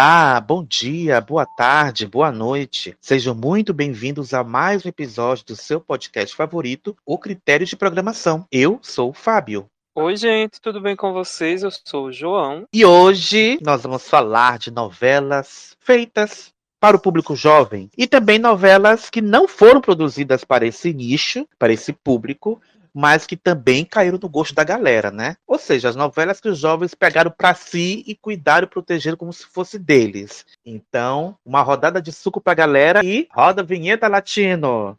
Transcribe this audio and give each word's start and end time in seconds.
Olá, 0.00 0.40
bom 0.40 0.64
dia, 0.64 1.20
boa 1.20 1.44
tarde, 1.44 2.06
boa 2.06 2.30
noite. 2.30 2.96
Sejam 3.00 3.34
muito 3.34 3.74
bem-vindos 3.74 4.32
a 4.32 4.44
mais 4.44 4.86
um 4.86 4.88
episódio 4.88 5.44
do 5.46 5.56
seu 5.56 5.80
podcast 5.80 6.36
favorito, 6.36 6.96
O 7.04 7.18
Critério 7.18 7.66
de 7.66 7.74
Programação. 7.74 8.46
Eu 8.48 8.78
sou 8.80 9.10
o 9.10 9.12
Fábio. 9.12 9.66
Oi, 9.96 10.16
gente, 10.16 10.60
tudo 10.60 10.80
bem 10.80 10.94
com 10.94 11.12
vocês? 11.12 11.64
Eu 11.64 11.70
sou 11.84 12.06
o 12.06 12.12
João. 12.12 12.64
E 12.72 12.84
hoje 12.84 13.58
nós 13.60 13.82
vamos 13.82 14.08
falar 14.08 14.60
de 14.60 14.70
novelas 14.70 15.76
feitas 15.80 16.52
para 16.78 16.96
o 16.96 17.00
público 17.00 17.34
jovem 17.34 17.90
e 17.98 18.06
também 18.06 18.38
novelas 18.38 19.10
que 19.10 19.20
não 19.20 19.48
foram 19.48 19.80
produzidas 19.80 20.44
para 20.44 20.64
esse 20.64 20.94
nicho, 20.94 21.44
para 21.58 21.72
esse 21.72 21.92
público, 21.92 22.60
mas 22.94 23.26
que 23.26 23.36
também 23.36 23.84
caíram 23.84 24.18
no 24.20 24.28
gosto 24.28 24.54
da 24.54 24.64
galera, 24.64 25.10
né? 25.10 25.36
Ou 25.46 25.58
seja, 25.58 25.88
as 25.88 25.96
novelas 25.96 26.40
que 26.40 26.48
os 26.48 26.58
jovens 26.58 26.94
pegaram 26.94 27.30
para 27.30 27.54
si 27.54 28.04
e 28.06 28.14
cuidaram 28.14 28.66
e 28.66 28.70
protegeram 28.70 29.16
como 29.16 29.32
se 29.32 29.46
fosse 29.46 29.78
deles. 29.78 30.44
Então, 30.64 31.36
uma 31.44 31.62
rodada 31.62 32.00
de 32.00 32.12
suco 32.12 32.40
pra 32.40 32.54
galera 32.54 33.04
e 33.04 33.28
roda 33.30 33.62
a 33.62 33.64
vinheta 33.64 34.08
latino. 34.08 34.98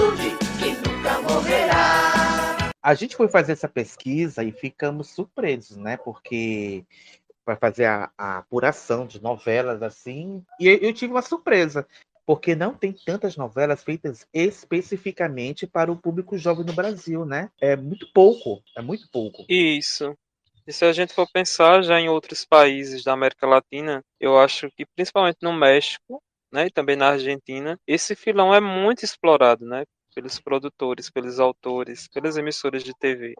A 2.81 2.93
gente 2.93 3.15
foi 3.15 3.27
fazer 3.27 3.53
essa 3.53 3.67
pesquisa 3.67 4.43
e 4.43 4.51
ficamos 4.51 5.09
surpresos, 5.09 5.77
né? 5.77 5.97
Porque 5.97 6.83
para 7.45 7.55
fazer 7.55 7.85
a, 7.85 8.11
a 8.17 8.37
apuração 8.39 9.05
de 9.05 9.21
novelas 9.21 9.81
assim, 9.81 10.43
e 10.59 10.67
eu, 10.67 10.77
eu 10.77 10.93
tive 10.93 11.11
uma 11.11 11.21
surpresa, 11.21 11.87
porque 12.25 12.55
não 12.55 12.73
tem 12.73 12.93
tantas 12.93 13.35
novelas 13.35 13.83
feitas 13.83 14.27
especificamente 14.33 15.67
para 15.67 15.91
o 15.91 15.97
público 15.97 16.37
jovem 16.37 16.65
no 16.65 16.73
Brasil, 16.73 17.25
né? 17.25 17.49
É 17.59 17.75
muito 17.75 18.11
pouco, 18.13 18.63
é 18.77 18.81
muito 18.81 19.09
pouco. 19.11 19.45
Isso. 19.49 20.15
E 20.65 20.71
se 20.71 20.85
a 20.85 20.93
gente 20.93 21.13
for 21.13 21.27
pensar 21.31 21.81
já 21.81 21.99
em 21.99 22.09
outros 22.09 22.45
países 22.45 23.03
da 23.03 23.13
América 23.13 23.47
Latina, 23.47 24.03
eu 24.19 24.37
acho 24.37 24.69
que 24.71 24.85
principalmente 24.85 25.39
no 25.41 25.51
México, 25.51 26.21
né, 26.51 26.67
e 26.67 26.71
também 26.71 26.95
na 26.95 27.09
Argentina, 27.09 27.79
esse 27.87 28.15
filão 28.15 28.53
é 28.53 28.61
muito 28.61 29.03
explorado, 29.03 29.65
né, 29.65 29.83
pelos 30.13 30.39
produtores, 30.39 31.09
pelos 31.09 31.39
autores, 31.39 32.07
pelas 32.07 32.37
emissoras 32.37 32.83
de 32.83 32.93
TV. 32.93 33.33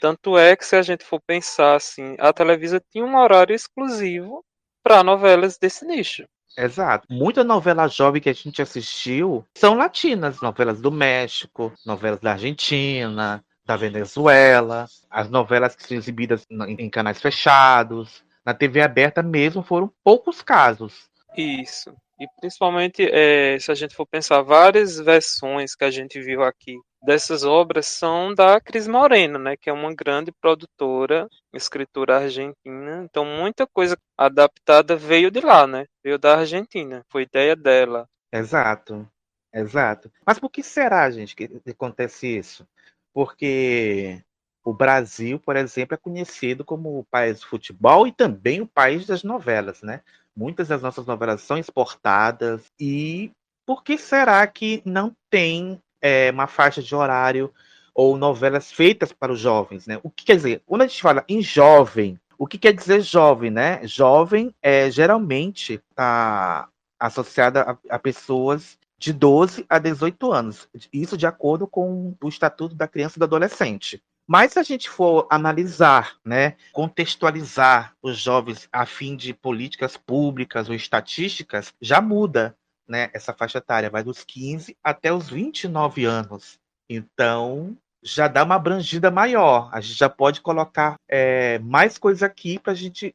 Tanto 0.00 0.36
é 0.36 0.56
que 0.56 0.64
se 0.64 0.76
a 0.76 0.82
gente 0.82 1.04
for 1.04 1.20
pensar 1.20 1.76
assim, 1.76 2.16
a 2.18 2.32
Televisa 2.32 2.82
tinha 2.90 3.04
um 3.04 3.16
horário 3.16 3.54
exclusivo 3.54 4.44
para 4.82 5.04
novelas 5.04 5.58
desse 5.58 5.84
nicho. 5.86 6.24
Exato. 6.56 7.06
Muita 7.10 7.42
novela 7.42 7.88
jovem 7.88 8.20
que 8.20 8.28
a 8.28 8.32
gente 8.32 8.60
assistiu 8.60 9.44
são 9.56 9.74
latinas, 9.74 10.40
novelas 10.40 10.80
do 10.80 10.90
México, 10.90 11.72
novelas 11.86 12.20
da 12.20 12.32
Argentina, 12.32 13.42
da 13.64 13.76
Venezuela, 13.76 14.86
as 15.08 15.30
novelas 15.30 15.74
que 15.74 15.84
são 15.84 15.96
exibidas 15.96 16.44
em 16.50 16.90
canais 16.90 17.20
fechados, 17.20 18.24
na 18.44 18.52
TV 18.52 18.82
aberta 18.82 19.22
mesmo 19.22 19.62
foram 19.62 19.90
poucos 20.02 20.42
casos. 20.42 21.08
Isso. 21.36 21.94
E 22.20 22.26
principalmente, 22.40 23.02
eh, 23.02 23.58
se 23.58 23.70
a 23.70 23.74
gente 23.74 23.94
for 23.94 24.06
pensar, 24.06 24.42
várias 24.42 24.98
versões 24.98 25.74
que 25.74 25.84
a 25.84 25.90
gente 25.90 26.20
viu 26.20 26.42
aqui 26.42 26.76
dessas 27.02 27.44
obras 27.44 27.86
são 27.86 28.32
da 28.34 28.60
Cris 28.60 28.86
Morena, 28.86 29.38
né, 29.38 29.56
que 29.56 29.68
é 29.68 29.72
uma 29.72 29.92
grande 29.94 30.30
produtora, 30.30 31.28
escritora 31.52 32.18
argentina. 32.18 33.04
Então, 33.04 33.24
muita 33.24 33.66
coisa 33.66 33.96
adaptada 34.16 34.94
veio 34.96 35.30
de 35.30 35.40
lá, 35.40 35.66
né? 35.66 35.86
Veio 36.04 36.18
da 36.18 36.38
Argentina. 36.38 37.04
Foi 37.10 37.22
ideia 37.22 37.56
dela. 37.56 38.08
Exato, 38.32 39.08
exato. 39.52 40.10
Mas 40.26 40.38
por 40.38 40.50
que 40.50 40.62
será, 40.62 41.10
gente, 41.10 41.34
que 41.34 41.50
acontece 41.68 42.38
isso? 42.38 42.66
Porque 43.12 44.22
o 44.64 44.72
Brasil, 44.72 45.38
por 45.38 45.56
exemplo, 45.56 45.94
é 45.94 45.98
conhecido 45.98 46.64
como 46.64 46.98
o 46.98 47.04
país 47.04 47.40
do 47.40 47.46
futebol 47.46 48.06
e 48.06 48.12
também 48.12 48.60
o 48.60 48.66
país 48.66 49.06
das 49.06 49.22
novelas, 49.22 49.82
né? 49.82 50.00
Muitas 50.36 50.68
das 50.68 50.80
nossas 50.80 51.04
novelas 51.06 51.42
são 51.42 51.58
exportadas 51.58 52.62
e 52.78 53.32
por 53.66 53.82
que 53.82 53.98
será 53.98 54.46
que 54.46 54.82
não 54.84 55.14
tem 55.28 55.80
é, 56.00 56.30
uma 56.30 56.46
faixa 56.46 56.82
de 56.82 56.94
horário 56.94 57.52
ou 57.94 58.16
novelas 58.16 58.72
feitas 58.72 59.12
para 59.12 59.32
os 59.32 59.40
jovens, 59.40 59.86
né? 59.86 59.98
O 60.02 60.10
que 60.10 60.24
quer 60.24 60.36
dizer? 60.36 60.62
Quando 60.64 60.82
a 60.82 60.86
gente 60.86 61.02
fala 61.02 61.24
em 61.28 61.42
jovem, 61.42 62.18
o 62.38 62.46
que 62.46 62.58
quer 62.58 62.72
dizer 62.72 63.02
jovem, 63.02 63.50
né? 63.50 63.86
Jovem 63.86 64.54
é 64.62 64.90
geralmente 64.90 65.74
está 65.90 66.68
associada 66.98 67.62
a, 67.62 67.96
a 67.96 67.98
pessoas 67.98 68.78
de 68.96 69.12
12 69.12 69.66
a 69.68 69.78
18 69.78 70.32
anos. 70.32 70.68
Isso 70.92 71.16
de 71.16 71.26
acordo 71.26 71.66
com 71.66 72.14
o 72.22 72.28
Estatuto 72.28 72.74
da 72.74 72.86
Criança 72.86 73.18
e 73.18 73.20
do 73.20 73.24
Adolescente. 73.24 74.00
Mas 74.26 74.52
se 74.52 74.58
a 74.58 74.62
gente 74.62 74.88
for 74.88 75.26
analisar, 75.30 76.16
né, 76.24 76.56
contextualizar 76.72 77.94
os 78.00 78.18
jovens 78.18 78.68
a 78.72 78.86
fim 78.86 79.16
de 79.16 79.34
políticas 79.34 79.96
públicas 79.96 80.68
ou 80.68 80.74
estatísticas, 80.74 81.74
já 81.80 82.00
muda, 82.00 82.56
né, 82.88 83.10
essa 83.12 83.32
faixa 83.32 83.58
etária, 83.58 83.90
vai 83.90 84.02
dos 84.02 84.24
15 84.24 84.76
até 84.82 85.12
os 85.12 85.28
29 85.28 86.04
anos. 86.04 86.58
Então, 86.88 87.76
já 88.02 88.28
dá 88.28 88.44
uma 88.44 88.56
abrangida 88.56 89.10
maior. 89.10 89.70
A 89.72 89.80
gente 89.80 89.98
já 89.98 90.08
pode 90.08 90.40
colocar 90.40 90.96
é, 91.08 91.58
mais 91.60 91.98
coisa 91.98 92.26
aqui 92.26 92.58
para 92.58 92.72
a 92.72 92.76
gente 92.76 93.14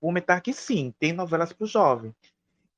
comentar 0.00 0.40
que 0.40 0.52
sim, 0.52 0.92
tem 0.98 1.12
novelas 1.12 1.52
para 1.52 1.64
o 1.64 1.68
jovem. 1.68 2.14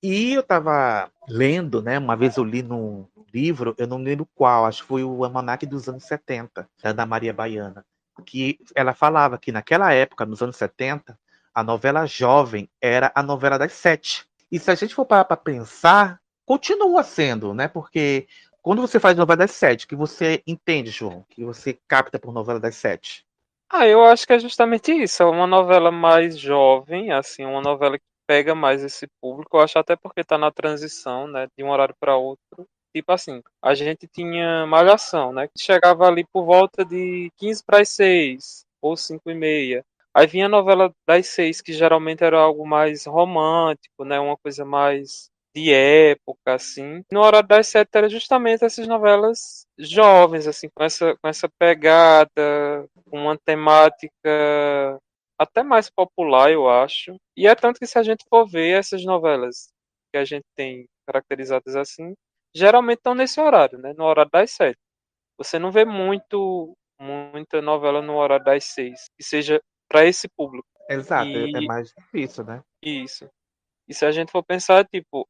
E 0.09 0.35
eu 0.35 0.41
estava 0.41 1.11
lendo, 1.29 1.83
né? 1.83 1.99
Uma 1.99 2.15
vez 2.15 2.37
eu 2.37 2.45
li 2.45 2.63
num 2.63 3.09
livro, 3.35 3.75
eu 3.77 3.89
não 3.89 3.99
lembro 3.99 4.25
qual, 4.37 4.65
acho 4.65 4.83
que 4.83 4.89
foi 4.89 5.03
o 5.03 5.25
Almanac 5.25 5.67
dos 5.67 5.89
anos 5.89 6.05
70, 6.05 6.69
da 6.81 6.91
Ana 6.91 7.05
Maria 7.05 7.33
Baiana, 7.33 7.85
que 8.25 8.57
ela 8.73 8.95
falava 8.95 9.37
que 9.37 9.51
naquela 9.51 9.93
época, 9.93 10.25
nos 10.25 10.41
anos 10.41 10.55
70, 10.55 11.19
a 11.53 11.65
novela 11.65 12.07
jovem 12.07 12.71
era 12.81 13.11
a 13.17 13.23
novela 13.23 13.59
das 13.59 13.73
sete. 13.73 14.25
E 14.49 14.61
se 14.61 14.71
a 14.71 14.77
gente 14.77 14.95
for 14.95 15.05
parar 15.05 15.25
para 15.25 15.37
pensar, 15.37 16.21
continua 16.45 17.03
sendo, 17.03 17.53
né? 17.53 17.67
Porque 17.67 18.29
quando 18.63 18.81
você 18.81 19.01
faz 19.01 19.17
novela 19.17 19.39
das 19.39 19.51
sete, 19.51 19.89
que 19.89 19.97
você 19.97 20.41
entende, 20.47 20.93
João, 20.93 21.27
que 21.29 21.45
você 21.45 21.77
capta 21.89 22.17
por 22.17 22.33
novela 22.33 22.61
das 22.61 22.77
sete? 22.77 23.27
Ah, 23.69 23.89
eu 23.89 24.05
acho 24.05 24.25
que 24.25 24.35
é 24.35 24.39
justamente 24.39 24.93
isso. 24.93 25.25
É 25.25 25.27
uma 25.27 25.49
novela 25.49 25.91
mais 25.91 26.39
jovem, 26.39 27.11
assim, 27.11 27.45
uma 27.45 27.61
novela 27.61 27.99
que 27.99 28.05
pega 28.27 28.55
mais 28.55 28.83
esse 28.83 29.07
público. 29.21 29.57
Eu 29.57 29.61
acho 29.63 29.79
até 29.79 29.97
porque 29.97 30.25
tá 30.25 30.37
na 30.39 30.51
transição, 30.51 31.27
né, 31.27 31.47
de 31.57 31.65
um 31.65 31.71
horário 31.71 31.95
para 32.01 32.17
outro. 32.17 32.67
Tipo 32.95 33.13
assim, 33.13 33.43
a 33.63 33.75
gente 33.75 34.09
tinha 34.09 34.67
Malhação, 34.67 35.33
né, 35.33 35.49
que 35.49 35.63
chegava 35.63 36.07
ali 36.07 36.25
por 36.33 36.45
volta 36.45 36.85
de 36.85 37.31
15 37.39 37.63
para 37.65 37.81
as 37.83 37.91
6 37.91 38.65
ou 38.81 38.97
5 38.97 39.31
e 39.31 39.35
meia. 39.35 39.85
Aí 40.15 40.27
vinha 40.27 40.47
a 40.47 40.49
novela 40.49 40.91
das 41.07 41.27
6, 41.29 41.61
que 41.61 41.73
geralmente 41.75 42.25
era 42.25 42.39
algo 42.39 42.67
mais 42.67 43.05
romântico, 43.07 44.05
né, 44.05 44.19
uma 44.19 44.37
coisa 44.39 44.65
mais 44.65 45.31
de 45.55 45.73
época, 45.73 46.55
assim. 46.55 47.03
No 47.11 47.21
horário 47.21 47.49
das 47.49 47.67
7 47.69 47.89
era 47.95 48.09
justamente 48.09 48.65
essas 48.65 48.87
novelas 48.87 49.67
jovens, 49.79 50.47
assim, 50.47 50.69
com 50.75 50.85
essa, 50.85 51.17
com 51.17 51.29
essa 51.29 51.49
pegada, 51.59 52.31
com 53.11 53.19
uma 53.21 53.39
temática 53.39 54.99
até 55.39 55.63
mais 55.63 55.91
popular, 55.91 56.51
eu 56.51 56.69
acho. 56.69 57.17
E 57.37 57.47
é 57.47 57.55
tanto 57.55 57.79
que 57.79 57.87
se 57.87 57.99
a 57.99 58.03
gente 58.03 58.25
for 58.29 58.47
ver 58.49 58.79
essas 58.79 59.05
novelas 59.05 59.69
que 60.13 60.19
a 60.19 60.25
gente 60.25 60.45
tem 60.57 60.87
caracterizadas 61.07 61.77
assim, 61.77 62.15
geralmente 62.55 62.99
estão 62.99 63.15
nesse 63.15 63.41
horário, 63.41 63.79
né? 63.79 63.93
No 63.97 64.05
horário 64.05 64.31
das 64.31 64.51
sete. 64.53 64.79
Você 65.39 65.59
não 65.59 65.71
vê 65.71 65.85
muito 65.85 66.75
muita 66.99 67.61
novela 67.61 68.01
no 68.01 68.17
horário 68.17 68.45
das 68.45 68.65
seis, 68.65 69.09
que 69.19 69.23
seja 69.23 69.61
para 69.89 70.07
esse 70.07 70.29
público. 70.29 70.67
Exato, 70.89 71.29
E- 71.31 71.53
é 71.57 71.61
mais 71.61 71.93
difícil, 71.97 72.45
né? 72.45 72.63
Isso. 72.83 73.29
E 73.89 73.95
se 73.95 74.05
a 74.07 74.11
gente 74.11 74.33
for 74.33 74.43
pensar, 74.43 74.85
tipo, 74.87 75.29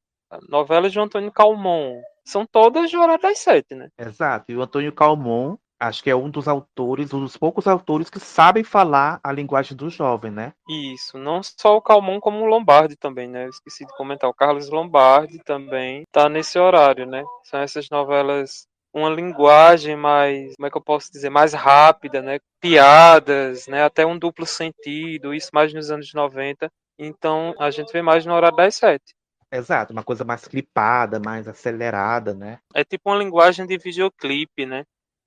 novelas 0.49 0.93
de 0.93 1.01
Antônio 1.01 1.33
Calmon 1.33 2.01
são 2.25 2.47
todas 2.47 2.91
de 2.91 2.97
horário 2.97 3.23
das 3.23 3.39
sete, 3.39 3.75
né? 3.75 3.89
Exato. 3.99 4.51
E 4.51 4.57
o 4.57 4.63
Antônio 4.63 4.93
Calmon, 4.93 5.57
acho 5.79 6.03
que 6.03 6.11
é 6.11 6.17
um 6.17 6.31
dos 6.31 6.49
autores, 6.49 7.13
um 7.13 7.21
dos 7.21 7.37
poucos 7.37 7.67
autores 7.67 8.11
que 8.11 8.19
sabem 8.19 8.65
falar 8.65 9.21
a 9.23 9.33
linguagem 9.33 9.77
do 9.77 9.91
jovem, 9.91 10.31
né? 10.31 10.53
Isso, 10.69 11.19
não 11.19 11.41
só 11.43 11.77
o 11.77 11.83
Calmon, 11.83 12.21
como 12.21 12.41
o 12.41 12.47
Lombardi 12.47 12.97
também, 12.97 13.29
né? 13.29 13.45
Eu 13.45 13.51
esqueci 13.51 13.87
de 13.87 13.97
comentar. 13.97 14.29
O 14.29 14.35
Carlos 14.35 14.69
Lombardi 14.69 15.39
também 15.45 16.05
tá 16.11 16.29
nesse 16.29 16.59
horário, 16.59 17.07
né? 17.07 17.25
São 17.45 17.61
essas 17.61 17.89
novelas, 17.91 18.67
uma 18.93 19.11
linguagem 19.11 19.97
mais, 19.97 20.55
como 20.57 20.67
é 20.67 20.71
que 20.71 20.77
eu 20.77 20.83
posso 20.83 21.13
dizer, 21.13 21.31
mais 21.31 21.53
rápida, 21.53 22.23
né? 22.23 22.39
Piadas, 22.61 23.67
né? 23.67 23.85
Até 23.85 24.07
um 24.07 24.19
duplo 24.19 24.47
sentido, 24.47 25.35
isso 25.35 25.51
mais 25.53 25.73
nos 25.73 25.91
anos 25.91 26.13
90. 26.13 26.69
Então 26.99 27.55
a 27.59 27.71
gente 27.71 27.93
vê 27.93 28.01
mais 28.01 28.25
no 28.25 28.35
horário 28.35 28.57
das 28.57 28.75
sete. 28.77 29.15
Exato, 29.53 29.93
uma 29.93 30.03
coisa 30.03 30.25
mais 30.25 30.47
clipada, 30.47 31.21
mais 31.21 31.47
acelerada, 31.47 32.35
né? 32.35 32.59
É 32.75 32.85
tipo 32.85 33.11
uma 33.11 33.19
linguagem 33.19 33.65
de 33.67 33.79
videoclipe, 33.79 34.67
né? 34.67 34.85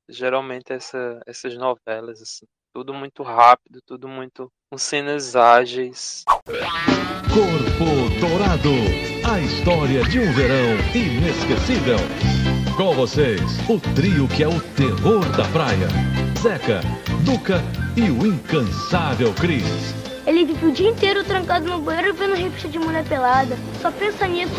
Geralmente 0.09 0.73
essa, 0.73 1.21
essas 1.27 1.55
novelas, 1.55 2.19
assim. 2.19 2.47
Tudo 2.73 2.93
muito 2.95 3.21
rápido, 3.21 3.79
tudo 3.85 4.07
muito 4.07 4.51
com 4.71 4.77
cenas 4.77 5.35
ágeis. 5.35 6.23
Corpo 6.25 8.19
Dourado, 8.19 8.71
a 9.31 9.39
história 9.39 10.03
de 10.05 10.19
um 10.19 10.33
verão 10.33 10.77
inesquecível. 10.95 11.97
Com 12.75 12.93
vocês, 12.95 13.41
o 13.69 13.79
trio 13.93 14.27
que 14.27 14.43
é 14.43 14.47
o 14.47 14.59
terror 14.73 15.25
da 15.37 15.47
praia. 15.49 15.87
Zeca, 16.39 16.81
Duca 17.23 17.61
e 17.95 18.09
o 18.09 18.25
incansável 18.25 19.31
Cris. 19.35 19.93
Ele 20.25 20.45
vive 20.45 20.65
o 20.65 20.71
dia 20.71 20.89
inteiro 20.89 21.23
trancado 21.23 21.67
no 21.67 21.79
banheiro 21.79 22.15
vendo 22.15 22.33
revista 22.33 22.67
de 22.67 22.79
mulher 22.79 23.07
pelada. 23.07 23.55
Só 23.79 23.91
pensa 23.91 24.27
nisso. 24.27 24.53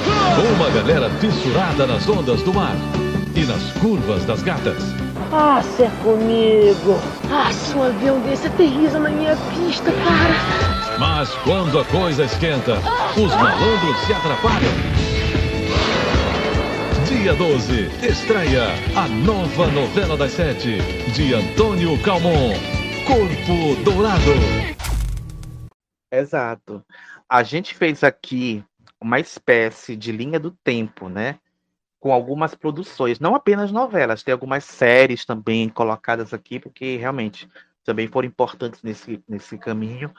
Uma 0.57 0.71
galera 0.71 1.11
fissurada 1.19 1.87
nas 1.87 2.09
ondas 2.09 2.41
do 2.43 2.55
mar 2.55 2.77
e 3.41 3.47
nas 3.47 3.73
curvas 3.79 4.25
das 4.27 4.43
gatas. 4.43 4.83
Ah, 5.33 5.63
se 5.63 5.85
é 5.85 5.91
comigo. 6.03 7.01
Ah, 7.31 7.51
se 7.51 7.75
um 7.75 7.83
avião 7.83 8.21
desse 8.21 8.49
aterriza 8.49 8.99
na 8.99 9.09
minha 9.09 9.35
pista, 9.35 9.91
cara. 9.91 10.99
Mas 10.99 11.31
quando 11.37 11.79
a 11.79 11.85
coisa 11.87 12.25
esquenta, 12.25 12.75
os 13.17 13.35
malandros 13.35 13.97
se 14.05 14.13
atrapalham. 14.13 14.73
Dia 17.09 17.35
12, 17.35 18.07
estreia 18.07 18.65
a 18.95 19.09
nova 19.09 19.69
novela 19.69 20.19
das 20.19 20.33
sete, 20.33 20.79
de 21.15 21.33
Antônio 21.33 21.99
Calmon, 22.03 22.53
Corpo 23.07 23.83
Dourado. 23.83 24.35
Exato. 26.13 26.85
A 27.27 27.43
gente 27.43 27.75
fez 27.75 28.05
aqui 28.05 28.63
uma 29.01 29.19
espécie 29.19 29.97
de 29.97 30.13
linha 30.13 30.39
do 30.39 30.51
tempo, 30.63 31.09
né? 31.09 31.39
Com 32.01 32.13
algumas 32.13 32.55
produções, 32.55 33.21
não 33.21 33.35
apenas 33.35 33.71
novelas, 33.71 34.23
tem 34.23 34.33
algumas 34.33 34.65
séries 34.65 35.25
também 35.25 35.69
colocadas 35.69 36.33
aqui, 36.33 36.59
porque 36.59 36.97
realmente 36.97 37.47
também 37.85 38.09
foram 38.09 38.27
importantes 38.27 38.83
nesse, 38.83 39.23
nesse 39.29 39.59
caminho. 39.59 40.11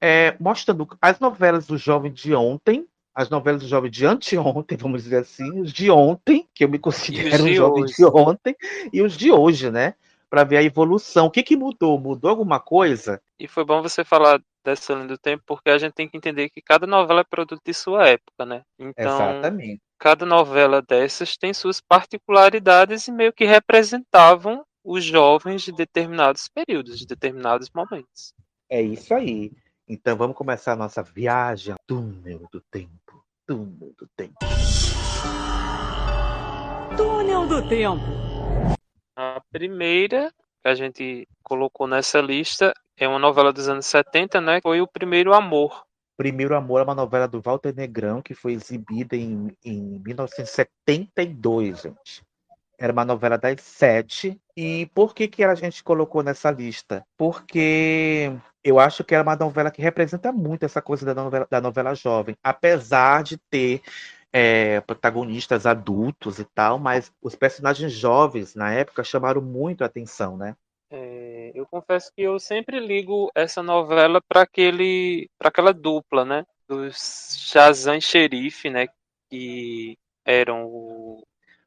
É, 0.00 0.36
mostrando 0.40 0.86
as 1.00 1.20
novelas 1.20 1.66
do 1.66 1.76
jovem 1.76 2.12
de 2.12 2.34
ontem, 2.34 2.86
as 3.14 3.30
novelas 3.30 3.62
do 3.62 3.68
jovem 3.68 3.90
de 3.90 4.04
anteontem, 4.04 4.76
vamos 4.78 5.04
dizer 5.04 5.18
assim, 5.18 5.60
os 5.60 5.72
de 5.72 5.90
ontem, 5.90 6.46
que 6.54 6.64
eu 6.64 6.68
me 6.68 6.78
considero 6.78 7.44
um 7.44 7.54
jovem 7.54 7.84
hoje. 7.84 7.94
de 7.96 8.04
ontem, 8.04 8.56
e 8.92 9.02
os 9.02 9.16
de 9.16 9.32
hoje, 9.32 9.70
né? 9.70 9.94
Para 10.28 10.44
ver 10.44 10.58
a 10.58 10.62
evolução. 10.62 11.26
O 11.26 11.30
que, 11.30 11.42
que 11.42 11.56
mudou? 11.56 11.98
Mudou 11.98 12.28
alguma 12.28 12.60
coisa? 12.60 13.22
E 13.38 13.48
foi 13.48 13.64
bom 13.64 13.80
você 13.80 14.04
falar 14.04 14.40
dessa 14.64 14.92
linha 14.92 15.06
do 15.06 15.16
tempo, 15.16 15.42
porque 15.46 15.70
a 15.70 15.78
gente 15.78 15.94
tem 15.94 16.08
que 16.08 16.16
entender 16.16 16.50
que 16.50 16.60
cada 16.60 16.86
novela 16.86 17.20
é 17.20 17.24
produto 17.24 17.62
de 17.64 17.72
sua 17.72 18.08
época, 18.08 18.44
né? 18.44 18.62
Então, 18.78 19.30
Exatamente. 19.30 19.80
Cada 19.98 20.26
novela 20.26 20.82
dessas 20.82 21.36
tem 21.36 21.52
suas 21.52 21.80
particularidades 21.80 23.08
e 23.08 23.12
meio 23.12 23.32
que 23.32 23.44
representavam 23.44 24.64
os 24.84 25.04
jovens 25.04 25.62
de 25.62 25.72
determinados 25.72 26.48
períodos, 26.48 26.98
de 26.98 27.06
determinados 27.06 27.70
momentos. 27.74 28.32
É 28.70 28.80
isso 28.80 29.14
aí. 29.14 29.52
Então 29.88 30.16
vamos 30.16 30.36
começar 30.36 30.72
a 30.72 30.76
nossa 30.76 31.02
viagem 31.02 31.72
ao 31.72 31.78
túnel 31.86 32.46
do 32.50 32.60
tempo. 32.60 33.24
Túnel 33.46 33.94
do 33.96 34.08
tempo. 34.16 34.34
Túnel 36.96 37.46
do 37.46 37.68
tempo. 37.68 38.04
A 39.16 39.40
primeira 39.50 40.32
que 40.62 40.68
a 40.68 40.74
gente 40.74 41.28
colocou 41.42 41.86
nessa 41.86 42.20
lista 42.20 42.74
é 42.96 43.06
uma 43.06 43.18
novela 43.18 43.52
dos 43.52 43.68
anos 43.68 43.86
70, 43.86 44.40
né? 44.40 44.60
Foi 44.60 44.80
o 44.80 44.86
Primeiro 44.86 45.32
Amor. 45.32 45.85
Primeiro 46.16 46.56
Amor 46.56 46.80
é 46.80 46.84
uma 46.84 46.94
novela 46.94 47.28
do 47.28 47.42
Walter 47.42 47.74
Negrão 47.74 48.22
que 48.22 48.34
foi 48.34 48.52
exibida 48.54 49.14
em, 49.16 49.54
em 49.64 50.00
1972, 50.04 51.82
gente. 51.82 52.22
Era 52.78 52.92
uma 52.92 53.04
novela 53.04 53.36
das 53.38 53.60
sete. 53.60 54.38
E 54.56 54.86
por 54.94 55.14
que, 55.14 55.28
que 55.28 55.44
a 55.44 55.54
gente 55.54 55.82
colocou 55.82 56.22
nessa 56.22 56.50
lista? 56.50 57.04
Porque 57.16 58.32
eu 58.64 58.78
acho 58.78 59.04
que 59.04 59.14
era 59.14 59.22
uma 59.22 59.36
novela 59.36 59.70
que 59.70 59.80
representa 59.80 60.32
muito 60.32 60.64
essa 60.64 60.82
coisa 60.82 61.06
da 61.06 61.14
novela, 61.14 61.46
da 61.50 61.60
novela 61.60 61.94
jovem. 61.94 62.36
Apesar 62.42 63.22
de 63.22 63.38
ter 63.50 63.82
é, 64.32 64.80
protagonistas 64.82 65.64
adultos 65.66 66.38
e 66.38 66.44
tal, 66.44 66.78
mas 66.78 67.12
os 67.22 67.34
personagens 67.34 67.92
jovens 67.92 68.54
na 68.54 68.72
época 68.72 69.04
chamaram 69.04 69.40
muito 69.40 69.82
a 69.82 69.86
atenção, 69.86 70.36
né? 70.36 70.54
É, 70.90 71.52
eu 71.54 71.66
confesso 71.66 72.12
que 72.14 72.22
eu 72.22 72.38
sempre 72.38 72.78
ligo 72.78 73.30
essa 73.34 73.62
novela 73.62 74.20
para 74.28 74.42
aquele, 74.42 75.28
para 75.38 75.48
aquela 75.48 75.72
dupla, 75.72 76.24
né? 76.24 76.44
Dos 76.68 77.36
Shazam 77.38 77.96
e 77.96 78.00
Xerife, 78.00 78.70
né? 78.70 78.86
Que 79.30 79.98
eram 80.24 80.64
o 80.66 81.22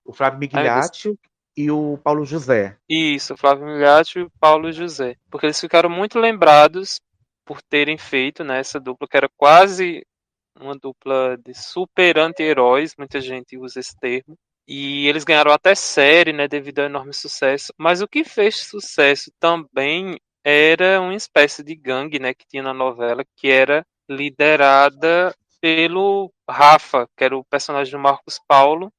O 0.06 0.14
Flávio 0.14 0.40
Migliaccio 0.40 1.18
e 1.56 1.70
o 1.70 1.98
Paulo 1.98 2.26
José. 2.26 2.78
Isso, 2.88 3.36
Flávio 3.36 3.66
Milhati 3.66 4.20
e 4.20 4.24
o 4.24 4.32
Paulo 4.40 4.72
José. 4.72 5.18
Porque 5.30 5.46
eles 5.46 5.60
ficaram 5.60 5.90
muito 5.90 6.18
lembrados 6.18 7.02
por 7.46 7.62
terem 7.62 7.98
feito 7.98 8.44
né, 8.44 8.60
essa 8.60 8.80
dupla, 8.80 9.08
que 9.08 9.18
era 9.18 9.28
quase 9.36 10.06
uma 10.56 10.78
dupla 10.78 11.38
de 11.38 11.54
super 11.54 12.18
anti-heróis, 12.18 12.96
muita 12.98 13.20
gente 13.20 13.58
usa 13.58 13.80
esse 13.80 13.96
termo. 13.98 14.38
E 14.72 15.08
eles 15.08 15.24
ganharam 15.24 15.52
até 15.52 15.74
série, 15.74 16.32
né, 16.32 16.48
devido 16.48 16.78
ao 16.78 16.86
enorme 16.86 17.12
sucesso. 17.12 17.74
Mas 17.76 18.02
o 18.02 18.08
que 18.08 18.24
fez 18.24 18.56
sucesso 18.56 19.32
também 19.40 20.20
era 20.44 21.02
uma 21.02 21.16
espécie 21.16 21.64
de 21.64 21.74
gangue, 21.74 22.20
né, 22.20 22.36
que 22.36 22.46
tinha 22.48 22.62
na 22.62 22.72
novela, 22.72 23.26
que 23.36 23.50
era 23.50 23.84
liderada 24.08 25.36
pelo 25.60 26.32
Rafa, 26.48 27.10
que 27.18 27.24
era 27.24 27.36
o 27.36 27.44
personagem 27.44 27.92
do 27.92 28.00
Marcos 28.00 28.40
Paulo, 28.48 28.94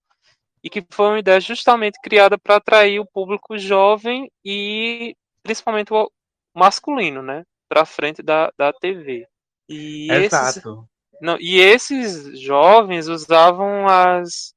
e 0.60 0.68
que 0.68 0.84
foi 0.90 1.06
uma 1.06 1.18
ideia 1.20 1.40
justamente 1.40 2.00
criada 2.02 2.36
para 2.36 2.56
atrair 2.56 2.98
o 2.98 3.06
público 3.06 3.56
jovem 3.56 4.28
e 4.44 5.14
principalmente 5.40 5.94
o 5.94 6.10
masculino, 6.52 7.22
né, 7.22 7.44
para 7.68 7.86
frente 7.86 8.24
da, 8.24 8.52
da 8.58 8.72
TV. 8.72 9.24
E 9.68 10.08
esses, 10.10 10.56
Exato. 10.56 10.84
não, 11.22 11.38
e 11.38 11.60
esses 11.60 12.40
jovens 12.40 13.06
usavam 13.06 13.86
as 13.86 14.52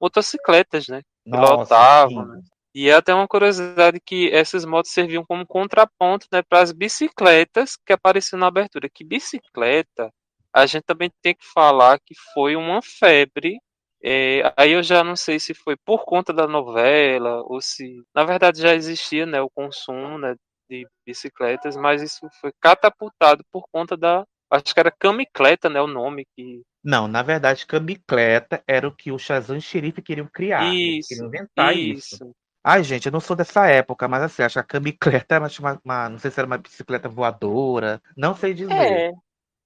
motocicletas, 0.00 0.88
né? 0.88 1.02
pilotavam, 1.30 2.24
sim. 2.24 2.30
né? 2.32 2.42
E 2.74 2.88
é 2.88 2.94
até 2.94 3.14
uma 3.14 3.26
curiosidade 3.26 3.98
que 4.00 4.30
essas 4.30 4.64
motos 4.64 4.92
serviam 4.92 5.24
como 5.24 5.46
contraponto 5.46 6.26
né, 6.30 6.42
para 6.42 6.60
as 6.60 6.70
bicicletas 6.70 7.76
que 7.76 7.92
apareciam 7.92 8.38
na 8.38 8.46
abertura. 8.46 8.88
Que 8.88 9.04
bicicleta, 9.04 10.12
a 10.52 10.66
gente 10.66 10.84
também 10.84 11.10
tem 11.22 11.34
que 11.34 11.46
falar 11.52 11.98
que 11.98 12.14
foi 12.32 12.56
uma 12.56 12.80
febre. 12.82 13.58
é, 14.02 14.52
aí 14.56 14.72
eu 14.72 14.82
já 14.82 15.02
não 15.02 15.16
sei 15.16 15.40
se 15.40 15.54
foi 15.54 15.76
por 15.76 16.04
conta 16.04 16.32
da 16.32 16.46
novela 16.46 17.42
ou 17.46 17.60
se, 17.60 18.00
na 18.14 18.24
verdade, 18.24 18.60
já 18.60 18.74
existia 18.74 19.26
né, 19.26 19.40
o 19.40 19.50
consumo 19.50 20.18
né, 20.18 20.36
de 20.70 20.86
bicicletas, 21.04 21.76
mas 21.76 22.02
isso 22.02 22.28
foi 22.40 22.52
catapultado 22.60 23.44
por 23.50 23.64
conta 23.72 23.96
da, 23.96 24.24
acho 24.50 24.74
que 24.74 24.80
era 24.80 24.90
camicleta, 24.90 25.68
né, 25.70 25.80
o 25.80 25.86
nome 25.86 26.26
que 26.36 26.62
Não, 26.82 27.08
na 27.08 27.22
verdade, 27.22 27.66
camicleta 27.66 28.62
era 28.66 28.86
o 28.88 28.94
que 28.94 29.12
o 29.12 29.18
Shazam 29.18 29.56
e 29.56 29.60
Xerife 29.60 30.00
queriam 30.02 30.26
criar. 30.28 30.80
Eles 30.84 30.98
Isso, 31.00 31.02
queriam 31.06 31.26
inventar 31.26 31.76
isso. 31.76 32.18
isso. 32.18 32.32
Ai, 32.64 32.82
gente, 32.84 33.06
eu 33.06 33.12
não 33.12 33.20
sou 33.20 33.36
dessa 33.36 33.66
época, 33.66 34.08
mas 34.08 34.22
assim, 34.22 34.42
acho 34.42 34.54
que 34.54 34.60
a 34.60 34.64
camicleta 34.64 35.34
era 35.36 35.46
uma, 35.60 35.80
uma- 35.84 36.08
não 36.08 36.18
sei 36.18 36.30
se 36.30 36.40
era 36.40 36.46
uma 36.46 36.58
bicicleta 36.58 37.08
voadora, 37.08 38.02
não 38.16 38.34
sei 38.34 38.54
dizer. 38.54 39.06
É, 39.06 39.12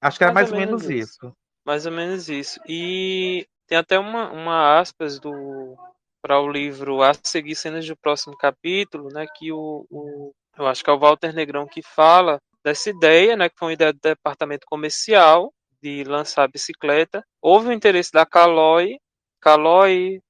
acho 0.02 0.18
que 0.18 0.24
era 0.24 0.32
mais 0.32 0.40
mais 0.40 0.52
ou 0.52 0.52
ou 0.52 0.58
menos 0.58 0.82
menos 0.82 0.88
isso. 0.88 1.34
Mais 1.66 1.86
ou 1.86 1.92
menos 1.92 2.28
isso. 2.30 2.60
E 2.68 3.46
tem 3.68 3.78
até 3.78 3.98
uma, 3.98 4.30
uma 4.32 4.80
aspas 4.80 5.20
do 5.20 5.76
para 6.22 6.40
o 6.40 6.50
livro 6.50 7.02
A 7.02 7.12
Seguir 7.14 7.56
Cenas 7.56 7.86
do 7.86 7.96
Próximo 7.96 8.36
Capítulo, 8.36 9.08
né, 9.12 9.26
que 9.36 9.52
o, 9.52 9.86
o- 9.90 10.32
eu 10.58 10.66
acho 10.66 10.84
que 10.84 10.90
é 10.90 10.92
o 10.94 10.98
Walter 10.98 11.34
Negrão 11.34 11.66
que 11.66 11.82
fala 11.82 12.40
dessa 12.64 12.90
ideia, 12.90 13.36
né, 13.36 13.48
que 13.48 13.56
foi 13.58 13.68
uma 13.68 13.74
ideia 13.74 13.92
do 13.92 13.98
departamento 14.00 14.66
comercial 14.66 15.52
de 15.82 16.04
lançar 16.04 16.44
a 16.44 16.48
bicicleta. 16.48 17.24
Houve 17.40 17.68
o 17.68 17.72
interesse 17.72 18.12
da 18.12 18.24
Caloi. 18.24 18.98
Caloi, 19.40 20.20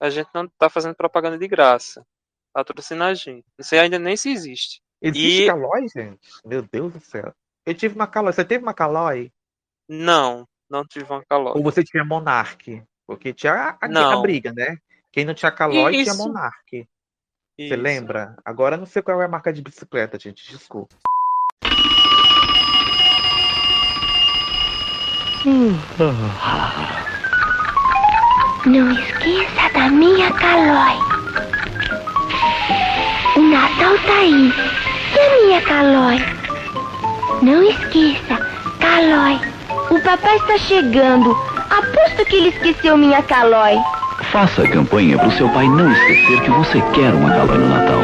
a 0.00 0.08
gente 0.10 0.28
não 0.34 0.44
está 0.44 0.68
fazendo 0.70 0.94
propaganda 0.94 1.36
de 1.36 1.48
graça. 1.48 2.04
Patrocina 2.52 3.06
a 3.06 3.14
gente. 3.14 3.44
Não 3.58 3.64
sei 3.64 3.78
ainda 3.80 3.98
nem 3.98 4.16
se 4.16 4.30
existe. 4.30 4.80
Existe 5.00 5.42
E- 5.42 5.46
Calói, 5.46 5.86
gente? 5.88 6.20
Meu 6.44 6.62
Deus 6.62 6.92
do 6.92 7.00
céu. 7.00 7.34
Eu 7.66 7.74
tive 7.74 7.94
uma 7.94 8.06
calói. 8.06 8.32
Você 8.32 8.44
teve 8.44 8.62
uma 8.62 8.74
calói? 8.74 9.32
Não, 9.88 10.46
não 10.70 10.84
tive 10.84 11.06
uma 11.10 11.24
calói. 11.24 11.54
Ou 11.56 11.62
você 11.62 11.82
tinha 11.82 12.04
monarque? 12.04 12.82
Porque 13.06 13.32
tinha 13.32 13.52
a, 13.54 13.78
a- 13.80 14.12
a 14.18 14.22
briga, 14.22 14.52
né? 14.52 14.76
Quem 15.10 15.24
não 15.24 15.34
tinha 15.34 15.50
calói 15.50 15.92
tinha 16.04 16.14
monarque. 16.14 16.88
Você 17.58 17.76
lembra? 17.76 18.36
Agora 18.44 18.76
não 18.76 18.86
sei 18.86 19.02
qual 19.02 19.20
é 19.20 19.24
a 19.24 19.28
marca 19.28 19.52
de 19.52 19.60
bicicleta, 19.62 20.18
gente. 20.18 20.48
Desculpa. 20.50 20.96
Não 28.64 28.92
esqueça 28.92 29.72
da 29.74 29.88
minha 29.90 30.32
Calói. 30.34 30.96
O 33.36 33.40
Natal 33.40 33.98
tá 34.06 34.18
aí. 34.20 34.52
E 35.12 35.18
a 35.18 35.42
minha 35.42 35.60
Calói? 35.62 36.18
Não 37.42 37.60
esqueça, 37.64 38.38
Calói. 38.78 39.40
O 39.90 40.00
papai 40.04 40.36
está 40.36 40.58
chegando. 40.58 41.36
Aposto 41.70 42.24
que 42.26 42.36
ele 42.36 42.50
esqueceu 42.50 42.96
minha 42.96 43.20
Calói. 43.24 43.74
Faça 44.30 44.62
a 44.62 44.70
campanha 44.70 45.18
para 45.18 45.26
o 45.26 45.32
seu 45.32 45.48
pai 45.48 45.66
não 45.66 45.90
esquecer 45.90 46.40
que 46.42 46.50
você 46.50 46.80
quer 46.94 47.12
uma 47.12 47.30
calói 47.30 47.58
no 47.58 47.68
Natal. 47.68 48.00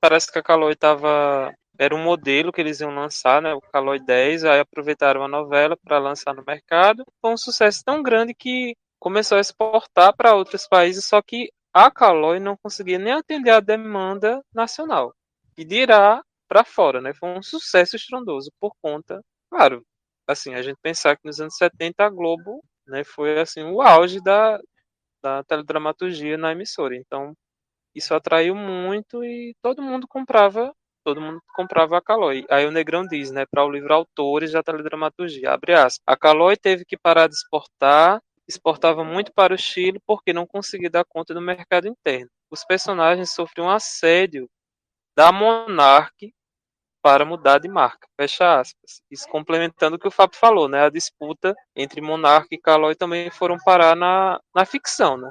Parece 0.00 0.32
que 0.32 0.38
a 0.38 0.42
Caloi 0.42 0.74
tava. 0.74 1.52
Era 1.80 1.94
um 1.94 2.02
modelo 2.02 2.52
que 2.52 2.60
eles 2.60 2.80
iam 2.80 2.94
lançar, 2.94 3.40
né? 3.40 3.54
O 3.54 3.60
Caloi 3.62 3.98
10. 3.98 4.44
Aí 4.44 4.60
aproveitaram 4.60 5.24
a 5.24 5.28
novela 5.28 5.76
para 5.82 5.98
lançar 5.98 6.34
no 6.34 6.44
mercado. 6.46 7.04
Foi 7.22 7.32
um 7.32 7.38
sucesso 7.38 7.82
tão 7.84 8.02
grande 8.02 8.34
que 8.34 8.76
começou 9.00 9.38
a 9.38 9.40
exportar 9.40 10.14
para 10.14 10.34
outros 10.34 10.68
países, 10.68 11.06
só 11.06 11.22
que 11.22 11.50
a 11.72 11.90
Caloi 11.90 12.38
não 12.38 12.56
conseguia 12.62 12.98
nem 12.98 13.14
atender 13.14 13.50
a 13.50 13.60
demanda 13.60 14.42
nacional. 14.54 15.14
E 15.56 15.64
dirá 15.64 16.22
para 16.48 16.64
fora, 16.64 17.00
né? 17.00 17.14
Foi 17.14 17.30
um 17.30 17.42
sucesso 17.42 17.96
estrondoso 17.96 18.50
por 18.60 18.72
conta, 18.82 19.22
claro, 19.50 19.82
assim, 20.28 20.54
a 20.54 20.62
gente 20.62 20.78
pensar 20.82 21.16
que 21.16 21.26
nos 21.26 21.40
anos 21.40 21.56
70 21.56 22.04
a 22.04 22.10
Globo, 22.10 22.62
né, 22.86 23.04
foi 23.04 23.40
assim 23.40 23.62
o 23.64 23.80
auge 23.82 24.20
da 24.22 24.60
da 25.22 25.44
teledramaturgia 25.44 26.38
na 26.38 26.52
emissora. 26.52 26.96
Então, 26.96 27.34
isso 27.94 28.14
atraiu 28.14 28.54
muito 28.54 29.24
e 29.24 29.54
todo 29.62 29.82
mundo 29.82 30.08
comprava, 30.08 30.74
todo 31.04 31.20
mundo 31.20 31.42
comprava 31.54 31.98
a 31.98 32.02
Caloi. 32.02 32.44
Aí 32.50 32.66
o 32.66 32.70
Negrão 32.70 33.06
diz, 33.06 33.30
né, 33.30 33.44
para 33.46 33.64
o 33.64 33.70
livro 33.70 33.92
Autores 33.92 34.52
da 34.52 34.62
Teledramaturgia, 34.62 35.52
abre 35.52 35.74
aspas, 35.74 36.02
a 36.06 36.16
Caloi 36.16 36.56
teve 36.56 36.84
que 36.84 36.96
parar 36.96 37.28
de 37.28 37.34
exportar, 37.34 38.22
exportava 38.46 39.04
muito 39.04 39.32
para 39.32 39.54
o 39.54 39.58
Chile 39.58 40.00
porque 40.06 40.32
não 40.32 40.46
conseguia 40.46 40.90
dar 40.90 41.04
conta 41.04 41.32
do 41.34 41.40
mercado 41.40 41.86
interno. 41.88 42.30
Os 42.50 42.64
personagens 42.64 43.32
sofriam 43.32 43.70
assédio 43.70 44.48
da 45.16 45.32
Monarch 45.32 46.32
para 47.02 47.24
mudar 47.24 47.58
de 47.58 47.68
marca, 47.68 48.06
fecha 48.20 48.60
aspas. 48.60 49.02
Isso 49.10 49.26
complementando 49.28 49.96
o 49.96 49.98
que 49.98 50.08
o 50.08 50.10
Fábio 50.10 50.38
falou, 50.38 50.68
né, 50.68 50.82
a 50.84 50.90
disputa 50.90 51.54
entre 51.74 52.00
Monarch 52.00 52.48
e 52.50 52.58
Caloi 52.58 52.94
também 52.94 53.30
foram 53.30 53.56
parar 53.58 53.96
na, 53.96 54.40
na 54.54 54.64
ficção, 54.64 55.16
né. 55.16 55.30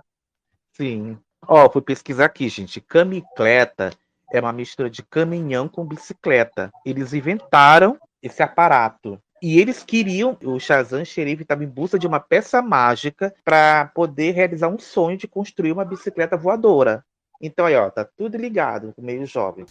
Sim. 0.73 1.19
Ó, 1.47 1.69
fui 1.69 1.81
pesquisar 1.81 2.25
aqui, 2.25 2.47
gente. 2.49 2.81
Camicleta 2.81 3.91
é 4.31 4.39
uma 4.39 4.53
mistura 4.53 4.89
de 4.89 5.03
caminhão 5.03 5.67
com 5.67 5.85
bicicleta. 5.85 6.71
Eles 6.85 7.13
inventaram 7.13 7.97
esse 8.21 8.43
aparato. 8.43 9.19
E 9.41 9.59
eles 9.59 9.83
queriam, 9.83 10.37
o 10.43 10.59
Shazam 10.59 11.05
Xerife 11.05 11.43
estava 11.43 11.63
em 11.63 11.67
busca 11.67 11.97
de 11.97 12.05
uma 12.05 12.19
peça 12.19 12.61
mágica 12.61 13.33
para 13.45 13.85
poder 13.95 14.31
realizar 14.31 14.67
um 14.67 14.77
sonho 14.77 15.17
de 15.17 15.27
construir 15.27 15.71
uma 15.71 15.85
bicicleta 15.85 16.35
voadora. 16.35 17.05
Então 17.41 17.65
aí, 17.65 17.75
ó, 17.75 17.89
tá 17.89 18.03
tudo 18.03 18.37
ligado 18.37 18.91
com 18.93 19.01
o 19.01 19.05
meio 19.05 19.25
jovem. 19.25 19.65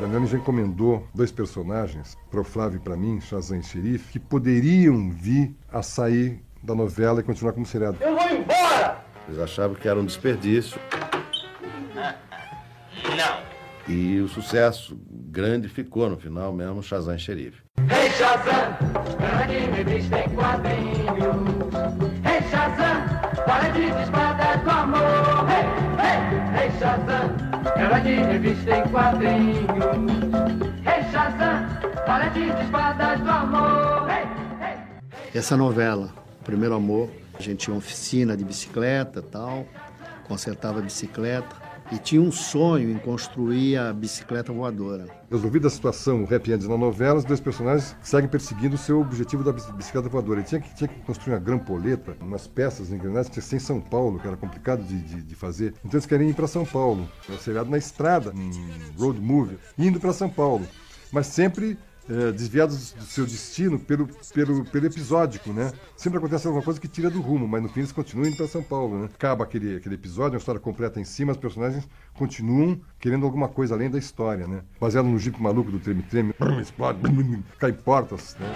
Damiani 0.00 0.26
já 0.26 0.36
encomendou 0.36 1.06
dois 1.14 1.30
personagens, 1.30 2.18
para 2.28 2.40
o 2.40 2.44
Flávio 2.44 2.78
e 2.78 2.80
para 2.80 2.96
mim, 2.96 3.20
Shazam 3.20 3.60
e 3.60 3.62
Xerife, 3.62 4.10
que 4.10 4.18
poderiam 4.18 5.10
vir 5.12 5.54
a 5.70 5.80
sair 5.82 6.42
da 6.60 6.74
novela 6.74 7.20
e 7.20 7.22
continuar 7.22 7.52
como 7.52 7.64
seriado. 7.64 7.98
Eles 9.28 9.38
achavam 9.38 9.76
que 9.76 9.88
era 9.88 9.98
um 9.98 10.04
desperdício. 10.04 10.80
E 13.86 14.18
o 14.20 14.28
sucesso 14.28 14.98
grande 15.10 15.68
ficou 15.68 16.08
no 16.08 16.16
final 16.16 16.52
mesmo, 16.54 16.82
Shazam 16.82 17.16
e 17.16 17.18
Xerife. 17.18 17.62
Ei, 17.78 18.10
Shazam, 18.12 18.78
grande 19.18 19.58
revista 19.76 20.20
em 20.20 20.30
quadrinhos. 20.30 21.36
Ei, 22.24 22.42
Shazam, 22.50 23.44
para 23.44 23.68
de 23.68 23.82
espada 24.02 24.56
do 24.56 24.70
amor. 24.70 25.46
Ei, 25.50 25.66
ei, 26.00 26.64
ei, 26.64 26.70
Shazam, 26.78 27.36
grande 27.76 28.14
revista 28.14 28.76
em 28.76 28.88
quadrinhos. 28.88 29.66
Ei, 30.86 31.12
Shazam, 31.12 31.66
para 32.06 32.28
de 32.28 32.48
espada 32.48 33.16
do 33.16 33.30
amor. 33.30 34.08
Ei, 34.08 34.66
ei. 34.66 35.38
Essa 35.38 35.58
novela, 35.58 36.10
Primeiro 36.42 36.74
Amor, 36.74 37.10
a 37.38 37.42
gente 37.42 37.58
tinha 37.58 37.74
uma 37.74 37.78
oficina 37.78 38.34
de 38.34 38.44
bicicleta 38.44 39.20
tal, 39.20 39.66
consertava 40.26 40.78
a 40.78 40.82
bicicleta 40.82 41.63
e 41.92 41.98
tinha 41.98 42.20
um 42.20 42.32
sonho 42.32 42.90
em 42.90 42.98
construir 42.98 43.76
a 43.76 43.92
bicicleta 43.92 44.52
voadora. 44.52 45.06
Resolvida 45.30 45.66
a 45.66 45.70
situação, 45.70 46.24
o 46.24 46.34
Happy 46.34 46.52
End 46.52 46.66
na 46.68 46.78
novela, 46.78 47.18
os 47.18 47.24
dois 47.24 47.40
personagens 47.40 47.94
seguem 48.02 48.28
perseguindo 48.28 48.74
o 48.74 48.78
seu 48.78 49.00
objetivo 49.00 49.44
da 49.44 49.52
bici- 49.52 49.72
bicicleta 49.72 50.08
voadora. 50.08 50.40
Ele 50.40 50.46
tinha 50.48 50.60
que, 50.60 50.74
tinha 50.74 50.88
que 50.88 51.00
construir 51.02 51.34
uma 51.34 51.40
grampoleta, 51.40 52.16
umas 52.20 52.46
peças 52.46 52.90
engrenadas, 52.90 53.28
tinha 53.28 53.42
que 53.42 53.48
ser 53.48 53.56
em 53.56 53.60
São 53.60 53.80
Paulo, 53.80 54.18
que 54.18 54.26
era 54.26 54.36
complicado 54.36 54.82
de, 54.82 55.00
de, 55.00 55.22
de 55.22 55.34
fazer. 55.34 55.74
Então 55.80 55.92
eles 55.92 56.06
querem 56.06 56.30
ir 56.30 56.34
para 56.34 56.46
São 56.46 56.64
Paulo. 56.64 57.08
Seriado 57.40 57.70
na 57.70 57.78
estrada, 57.78 58.32
um 58.34 59.00
road 59.00 59.20
movie, 59.20 59.58
indo 59.78 60.00
para 60.00 60.12
São 60.12 60.28
Paulo. 60.28 60.66
Mas 61.12 61.26
sempre 61.26 61.78
eh, 62.08 62.32
desviados 62.32 62.92
do 62.92 63.04
seu 63.04 63.24
destino 63.24 63.78
pelo, 63.78 64.08
pelo, 64.34 64.64
pelo 64.66 64.86
episódico, 64.86 65.52
né? 65.52 65.72
Sempre 65.96 66.18
acontece 66.18 66.46
alguma 66.46 66.62
coisa 66.62 66.78
que 66.78 66.86
tira 66.86 67.08
do 67.08 67.20
rumo, 67.20 67.48
mas 67.48 67.62
no 67.62 67.68
fim 67.68 67.80
eles 67.80 67.92
continuam 67.92 68.28
indo 68.28 68.36
para 68.36 68.46
São 68.46 68.62
Paulo, 68.62 68.98
né? 68.98 69.08
Acaba 69.14 69.44
aquele, 69.44 69.76
aquele 69.76 69.94
episódio, 69.94 70.32
uma 70.32 70.38
história 70.38 70.60
completa 70.60 71.00
em 71.00 71.04
cima, 71.04 71.32
os 71.32 71.38
personagens 71.38 71.88
continuam 72.12 72.78
querendo 73.00 73.24
alguma 73.24 73.48
coisa 73.48 73.74
além 73.74 73.90
da 73.90 73.98
história, 73.98 74.46
né? 74.46 74.62
Baseado 74.78 75.06
no 75.06 75.18
jipe 75.18 75.40
maluco 75.40 75.70
do 75.70 75.78
Treme 75.78 76.02
Treme, 76.02 76.34
explode, 76.60 77.00
cai 77.58 77.72
portas, 77.72 78.36
né? 78.38 78.52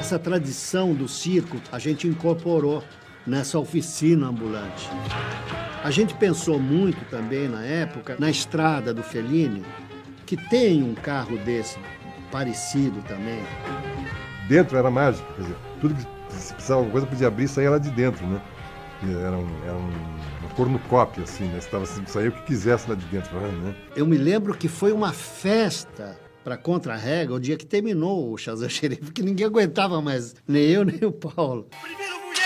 Essa 0.00 0.18
tradição 0.18 0.94
do 0.94 1.06
circo 1.08 1.58
a 1.70 1.78
gente 1.78 2.08
incorporou 2.08 2.82
nessa 3.26 3.58
oficina 3.58 4.28
ambulante. 4.28 4.88
A 5.84 5.90
gente 5.90 6.14
pensou 6.14 6.58
muito 6.58 7.04
também 7.10 7.48
na 7.48 7.62
época 7.64 8.16
na 8.18 8.30
estrada 8.30 8.94
do 8.94 9.02
Fellini, 9.02 9.62
que 10.24 10.36
tem 10.36 10.82
um 10.82 10.94
carro 10.94 11.36
desse 11.38 11.78
parecido 12.36 13.00
também. 13.08 13.42
Dentro 14.46 14.76
era 14.76 14.90
mágico, 14.90 15.26
quer 15.34 15.40
dizer, 15.40 15.56
tudo 15.80 15.94
que 15.94 16.02
se 16.34 16.52
precisava 16.52 16.80
alguma 16.80 16.92
coisa 16.92 17.06
podia 17.06 17.28
abrir 17.28 17.44
e 17.44 17.48
sair 17.48 17.70
lá 17.70 17.78
de 17.78 17.90
dentro, 17.90 18.26
né? 18.26 18.42
E 19.02 19.10
Era 19.10 19.38
um, 19.38 19.64
era 19.64 19.74
um, 19.74 19.90
uma 20.40 20.50
cornucópia, 20.54 21.24
assim, 21.24 21.44
né? 21.44 21.58
Você 21.58 21.68
tava, 21.70 21.86
saía 21.86 22.28
o 22.28 22.32
que 22.32 22.42
quisesse 22.42 22.90
lá 22.90 22.94
de 22.94 23.06
dentro, 23.06 23.34
né? 23.40 23.74
Eu 23.96 24.06
me 24.06 24.18
lembro 24.18 24.54
que 24.54 24.68
foi 24.68 24.92
uma 24.92 25.14
festa 25.14 26.18
para 26.44 26.58
contra-rega 26.58 27.32
o 27.32 27.40
dia 27.40 27.56
que 27.56 27.64
terminou 27.64 28.30
o 28.30 28.36
Shazam 28.36 28.68
Xerife, 28.68 29.12
que 29.12 29.22
ninguém 29.22 29.46
aguentava 29.46 30.02
mais, 30.02 30.34
nem 30.46 30.64
eu 30.64 30.84
nem 30.84 31.04
o 31.04 31.12
Paulo. 31.12 31.66
Primeiro. 31.82 32.16
A 32.16 32.45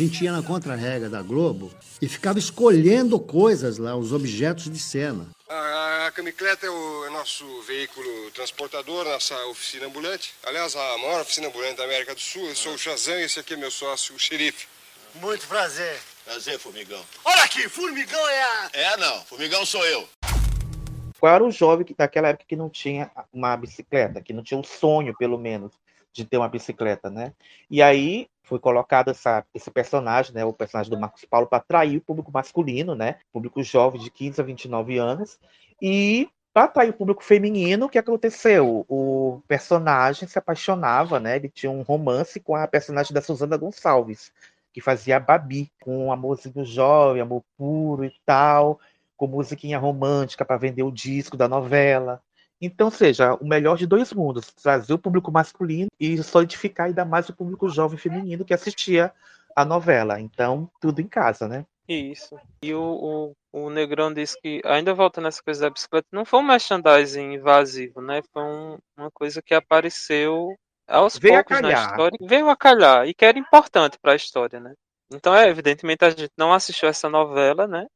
gente 0.00 0.24
ia 0.24 0.32
na 0.32 0.42
contra-rega 0.42 1.10
da 1.10 1.20
Globo 1.20 1.70
e 2.00 2.08
ficava 2.08 2.38
escolhendo 2.38 3.20
coisas 3.20 3.76
lá, 3.76 3.94
os 3.94 4.12
objetos 4.12 4.70
de 4.70 4.78
cena. 4.78 5.28
A, 5.46 6.06
a 6.06 6.12
camicleta 6.12 6.66
é 6.66 6.70
o 6.70 7.06
é 7.06 7.10
nosso 7.10 7.44
veículo 7.62 8.30
transportador, 8.30 9.04
nossa 9.04 9.36
oficina 9.46 9.86
ambulante. 9.86 10.32
Aliás, 10.42 10.74
a 10.74 10.98
maior 10.98 11.20
oficina 11.20 11.48
ambulante 11.48 11.76
da 11.76 11.84
América 11.84 12.14
do 12.14 12.20
Sul. 12.20 12.48
Eu 12.48 12.56
sou 12.56 12.74
o 12.74 12.78
Shazam 12.78 13.18
e 13.20 13.24
esse 13.24 13.38
aqui 13.38 13.54
é 13.54 13.56
meu 13.58 13.70
sócio, 13.70 14.14
o 14.14 14.18
xerife. 14.18 14.66
Muito 15.16 15.46
prazer. 15.46 16.00
Prazer, 16.24 16.58
Formigão. 16.58 17.04
Olha 17.24 17.42
aqui, 17.42 17.68
Formigão 17.68 18.28
é 18.28 18.42
a. 18.42 18.70
É, 18.72 18.96
não. 18.96 19.20
Formigão 19.24 19.66
sou 19.66 19.84
eu. 19.84 20.08
Qual 21.18 21.34
era 21.34 21.44
o 21.44 21.50
jovem 21.50 21.84
que 21.84 21.92
daquela 21.92 22.28
época 22.28 22.46
que 22.48 22.56
não 22.56 22.70
tinha 22.70 23.10
uma 23.30 23.54
bicicleta, 23.54 24.22
que 24.22 24.32
não 24.32 24.42
tinha 24.42 24.58
o 24.58 24.64
sonho, 24.64 25.14
pelo 25.18 25.36
menos, 25.36 25.72
de 26.10 26.24
ter 26.24 26.38
uma 26.38 26.48
bicicleta, 26.48 27.10
né? 27.10 27.34
E 27.70 27.82
aí 27.82 28.28
foi 28.50 28.58
colocado 28.58 29.10
essa, 29.12 29.46
esse 29.54 29.70
personagem, 29.70 30.34
né, 30.34 30.44
o 30.44 30.52
personagem 30.52 30.90
do 30.90 30.98
Marcos 30.98 31.24
Paulo, 31.24 31.46
para 31.46 31.58
atrair 31.58 31.98
o 31.98 32.00
público 32.00 32.32
masculino, 32.32 32.96
né, 32.96 33.20
público 33.32 33.62
jovem 33.62 34.00
de 34.00 34.10
15 34.10 34.40
a 34.40 34.44
29 34.44 34.98
anos, 34.98 35.38
e 35.80 36.28
para 36.52 36.64
atrair 36.64 36.90
o 36.90 36.94
público 36.94 37.22
feminino, 37.22 37.86
o 37.86 37.88
que 37.88 37.96
aconteceu? 37.96 38.84
O 38.88 39.40
personagem 39.46 40.28
se 40.28 40.36
apaixonava, 40.36 41.20
né, 41.20 41.36
ele 41.36 41.48
tinha 41.48 41.70
um 41.70 41.82
romance 41.82 42.40
com 42.40 42.56
a 42.56 42.66
personagem 42.66 43.14
da 43.14 43.22
Suzana 43.22 43.56
Gonçalves, 43.56 44.32
que 44.72 44.80
fazia 44.80 45.16
a 45.16 45.20
Babi, 45.20 45.70
com 45.80 46.06
um 46.06 46.12
amorzinho 46.12 46.64
jovem, 46.64 47.22
amor 47.22 47.44
puro 47.56 48.04
e 48.04 48.12
tal, 48.26 48.80
com 49.16 49.28
musiquinha 49.28 49.78
romântica 49.78 50.44
para 50.44 50.56
vender 50.56 50.82
o 50.82 50.90
disco 50.90 51.36
da 51.36 51.46
novela. 51.46 52.20
Então, 52.60 52.90
seja, 52.90 53.34
o 53.34 53.46
melhor 53.46 53.76
de 53.76 53.86
dois 53.86 54.12
mundos, 54.12 54.52
trazer 54.52 54.92
o 54.92 54.98
público 54.98 55.32
masculino 55.32 55.88
e 55.98 56.22
solidificar 56.22 56.86
ainda 56.86 57.04
mais 57.04 57.28
o 57.28 57.34
público 57.34 57.68
jovem 57.68 57.98
feminino 57.98 58.44
que 58.44 58.52
assistia 58.52 59.12
a 59.56 59.64
novela. 59.64 60.20
Então, 60.20 60.70
tudo 60.80 61.00
em 61.00 61.08
casa, 61.08 61.48
né? 61.48 61.64
Isso. 61.88 62.38
E 62.62 62.72
o, 62.72 63.34
o, 63.52 63.64
o 63.64 63.70
Negrão 63.70 64.12
disse 64.12 64.40
que, 64.40 64.60
ainda 64.64 64.94
voltando 64.94 65.24
nessa 65.24 65.42
coisa 65.42 65.62
da 65.62 65.70
bicicleta, 65.70 66.06
não 66.12 66.24
foi 66.24 66.38
um 66.38 66.44
merchandising 66.44 67.32
invasivo, 67.32 68.00
né? 68.00 68.20
Foi 68.32 68.42
um, 68.42 68.78
uma 68.96 69.10
coisa 69.10 69.42
que 69.42 69.54
apareceu 69.54 70.54
aos 70.86 71.18
Veio 71.18 71.34
poucos 71.34 71.60
na 71.60 71.72
história. 71.72 72.18
Veio 72.20 72.48
a 72.48 72.56
calhar. 72.56 73.08
E 73.08 73.14
que 73.14 73.24
era 73.24 73.38
importante 73.38 73.98
para 74.00 74.12
a 74.12 74.16
história, 74.16 74.60
né? 74.60 74.74
Então, 75.12 75.34
é, 75.34 75.48
evidentemente, 75.48 76.04
a 76.04 76.10
gente 76.10 76.30
não 76.36 76.52
assistiu 76.52 76.88
essa 76.88 77.08
novela, 77.08 77.66
né? 77.66 77.86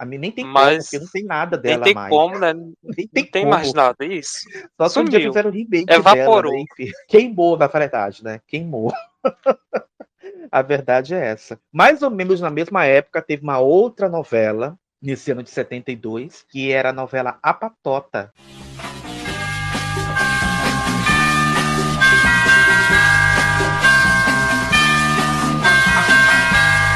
A 0.00 0.06
mim 0.06 0.16
nem 0.16 0.32
tem 0.32 0.44
como, 0.44 0.54
Mas 0.54 0.84
porque 0.84 0.98
não 0.98 1.10
tem 1.12 1.24
nada 1.24 1.56
Nem 1.58 1.62
dela 1.62 1.84
tem 1.84 1.92
mais. 1.94 2.08
como, 2.08 2.38
né? 2.38 2.54
Nem 2.54 2.74
Não 3.14 3.24
tem 3.26 3.42
como. 3.42 3.50
mais 3.50 3.74
nada, 3.74 4.02
isso. 4.02 4.38
Só 4.80 4.88
que 4.88 4.98
um 5.00 5.04
dia 5.04 5.20
fizeram 5.20 5.50
remake 5.50 5.92
Evaporou. 5.92 6.52
dela, 6.52 6.64
né? 6.78 6.90
Queimou, 7.06 7.58
na 7.58 7.66
verdade, 7.66 8.24
né? 8.24 8.40
Queimou. 8.46 8.90
A 10.50 10.62
verdade 10.62 11.14
é 11.14 11.26
essa. 11.26 11.60
Mais 11.70 12.00
ou 12.02 12.08
menos 12.10 12.40
na 12.40 12.48
mesma 12.48 12.86
época, 12.86 13.20
teve 13.20 13.42
uma 13.42 13.58
outra 13.58 14.08
novela, 14.08 14.74
nesse 15.02 15.30
ano 15.32 15.42
de 15.42 15.50
72, 15.50 16.46
que 16.48 16.72
era 16.72 16.88
a 16.88 16.94
novela 16.94 17.38
A 17.42 17.52
Patota. 17.52 18.32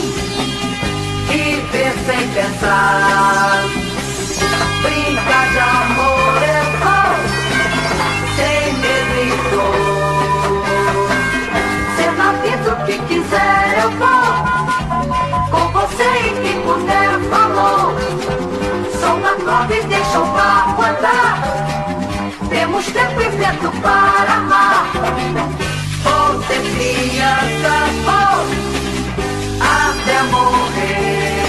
viver 1.28 1.95
sem 2.06 2.23
pensar. 2.30 3.64
Brincar 4.83 5.47
de 5.52 5.59
amor 5.59 6.42
é 6.42 6.62
bom, 6.83 7.12
sem 8.37 8.64
medo 8.83 9.16
e 9.23 9.28
dor. 9.50 10.66
Ser 11.97 12.12
na 12.12 12.30
vida 12.42 12.68
o 12.73 12.76
que 12.87 12.97
quiser 13.06 13.62
eu 13.83 13.90
vou, 13.92 14.26
com 15.50 15.64
você 15.73 16.04
e 16.04 16.30
quem 16.42 16.56
puder 16.62 17.11
falou. 17.30 17.85
Sou 19.00 19.14
uma 19.16 19.35
nova 19.45 19.75
e 19.75 19.76
deixa 19.83 20.18
o 20.21 20.26
barco 20.26 20.83
andar. 20.83 21.35
Temos 22.49 22.87
tempo 22.87 23.21
e 23.21 23.28
vento 23.30 23.71
para 23.83 24.25
ser 26.47 26.62
criança, 26.76 27.73
vou 28.04 28.38
até 29.60 30.23
morrer. 30.30 31.47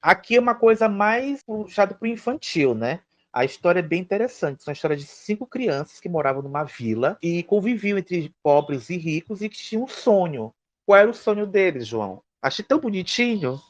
Aqui 0.00 0.36
é 0.36 0.40
uma 0.40 0.54
coisa 0.54 0.88
mais 0.88 1.42
puxada 1.42 1.94
para 1.94 2.06
o 2.06 2.08
infantil, 2.08 2.74
né? 2.74 3.00
A 3.32 3.44
história 3.44 3.80
é 3.80 3.82
bem 3.82 4.00
interessante. 4.00 4.62
São 4.62 4.70
a 4.70 4.72
história 4.72 4.96
de 4.96 5.04
cinco 5.04 5.46
crianças 5.46 6.00
que 6.00 6.08
moravam 6.08 6.42
numa 6.42 6.64
vila 6.64 7.18
e 7.20 7.42
conviviam 7.42 7.98
entre 7.98 8.32
pobres 8.42 8.88
e 8.88 8.96
ricos 8.96 9.42
e 9.42 9.48
que 9.48 9.58
tinham 9.58 9.84
um 9.84 9.88
sonho. 9.88 10.54
Qual 10.86 10.98
era 10.98 11.10
o 11.10 11.14
sonho 11.14 11.46
deles, 11.46 11.86
João? 11.86 12.22
Achei 12.40 12.64
tão 12.64 12.78
bonitinho. 12.78 13.60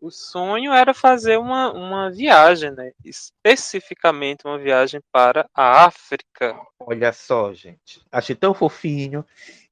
O 0.00 0.10
sonho 0.10 0.72
era 0.72 0.92
fazer 0.92 1.38
uma, 1.38 1.72
uma 1.72 2.10
viagem, 2.10 2.70
né? 2.70 2.92
Especificamente 3.04 4.44
uma 4.44 4.58
viagem 4.58 5.00
para 5.10 5.48
a 5.54 5.84
África. 5.86 6.54
Olha 6.78 7.12
só, 7.12 7.52
gente. 7.54 8.04
Achei 8.12 8.36
tão 8.36 8.52
fofinho. 8.52 9.24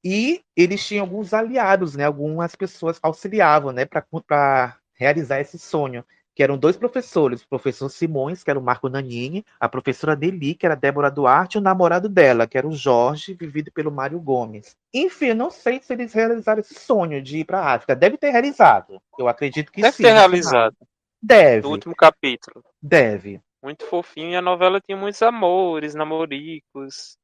E 0.03 0.43
eles 0.57 0.87
tinham 0.87 1.05
alguns 1.05 1.35
aliados, 1.35 1.95
né? 1.95 2.05
Algumas 2.05 2.55
pessoas 2.57 2.99
auxiliavam, 3.03 3.71
né? 3.71 3.85
Para 3.85 4.79
realizar 4.95 5.41
esse 5.41 5.59
sonho. 5.59 6.05
Que 6.35 6.43
eram 6.43 6.59
dois 6.59 6.77
professores. 6.77 7.43
O 7.43 7.49
professor 7.49 7.89
Simões, 7.89 8.43
que 8.43 8.51
era 8.51 8.59
o 8.59 8.63
Marco 8.63 8.89
Nanini. 8.89 9.45
A 9.61 9.69
professora 9.69 10.17
Deli, 10.17 10.55
que 10.55 10.67
era 10.67 10.75
a 10.75 10.79
Débora 10.79 11.11
Duarte. 11.11 11.57
E 11.57 11.61
o 11.61 11.63
namorado 11.63 12.09
dela, 12.09 12.47
que 12.47 12.59
era 12.59 12.67
o 12.67 12.73
Jorge, 12.73 13.35
vivido 13.35 13.71
pelo 13.71 13.93
Mário 13.93 14.19
Gomes. 14.19 14.77
Enfim, 14.93 15.27
eu 15.27 15.37
não 15.37 15.51
sei 15.51 15.81
se 15.81 15.93
eles 15.93 16.13
realizaram 16.13 16.61
esse 16.61 16.75
sonho 16.75 17.23
de 17.23 17.39
ir 17.39 17.45
para 17.45 17.61
a 17.61 17.75
África. 17.75 17.95
Deve 17.95 18.17
ter 18.17 18.31
realizado. 18.31 19.01
Eu 19.19 19.29
acredito 19.29 19.71
que 19.71 19.81
Deve 19.81 19.97
sim. 19.97 20.03
ter 20.03 20.11
no 20.11 20.17
final. 20.17 20.29
realizado. 20.31 20.77
Deve. 21.23 21.63
Do 21.63 21.71
último 21.71 21.95
capítulo. 21.95 22.65
Deve. 22.83 23.41
Muito 23.63 23.87
fofinho. 23.87 24.33
E 24.33 24.37
a 24.37 24.43
novela 24.43 24.81
tinha 24.81 24.97
muitos 24.97 25.23
amores, 25.23 25.95
namoricos. 25.95 27.17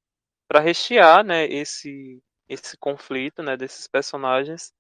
Para 0.49 0.61
rechear, 0.61 1.23
né? 1.23 1.45
Esse, 1.47 2.19
esse 2.49 2.77
conflito, 2.79 3.43
né? 3.43 3.57
Desses 3.57 3.87
personagens. 3.87 4.73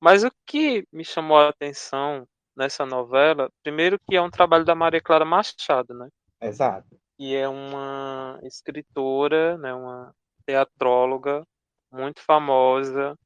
Mas 0.00 0.24
o 0.24 0.30
que 0.44 0.86
me 0.92 1.04
chamou 1.04 1.38
a 1.38 1.48
atenção 1.48 2.26
nessa 2.56 2.86
novela, 2.86 3.50
primeiro 3.62 3.98
que 4.08 4.16
é 4.16 4.22
um 4.22 4.30
trabalho 4.30 4.64
da 4.64 4.74
Maria 4.74 5.00
Clara 5.00 5.24
Machado, 5.24 5.94
né? 5.94 6.08
Exato. 6.40 6.98
E 7.18 7.34
é 7.34 7.48
uma 7.48 8.38
escritora, 8.42 9.56
né, 9.58 9.72
uma 9.72 10.12
teatróloga 10.44 11.44
muito 11.90 12.20
famosa, 12.20 13.16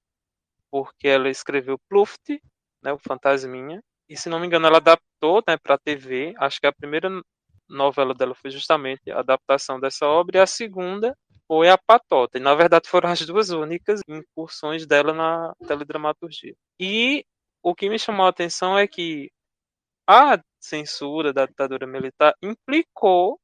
porque 0.70 1.08
ela 1.08 1.28
escreveu 1.28 1.78
Pluft, 1.88 2.40
né, 2.82 2.92
o 2.92 2.98
Fantasminha, 2.98 3.80
e 4.08 4.16
se 4.16 4.28
não 4.28 4.40
me 4.40 4.46
engano 4.46 4.66
ela 4.66 4.78
adaptou, 4.78 5.42
né, 5.46 5.56
para 5.56 5.78
TV. 5.78 6.34
Acho 6.38 6.60
que 6.60 6.66
a 6.66 6.72
primeira 6.72 7.08
novela 7.68 8.14
dela 8.14 8.34
foi 8.34 8.50
justamente 8.50 9.10
a 9.10 9.20
adaptação 9.20 9.78
dessa 9.78 10.06
obra 10.06 10.38
e 10.38 10.40
a 10.40 10.46
segunda 10.46 11.16
foi 11.46 11.68
a 11.68 11.78
Patota. 11.78 12.38
E 12.38 12.40
na 12.40 12.54
verdade 12.54 12.88
foram 12.88 13.10
as 13.10 13.24
duas 13.24 13.50
únicas 13.50 14.00
incursões 14.08 14.86
dela 14.86 15.12
na 15.12 15.52
teledramaturgia. 15.66 16.54
E 16.78 17.24
o 17.62 17.74
que 17.74 17.88
me 17.88 17.98
chamou 17.98 18.26
a 18.26 18.30
atenção 18.30 18.78
é 18.78 18.86
que 18.86 19.30
a 20.06 20.40
censura 20.58 21.32
da 21.32 21.46
ditadura 21.46 21.86
militar 21.86 22.34
implicou 22.42 23.38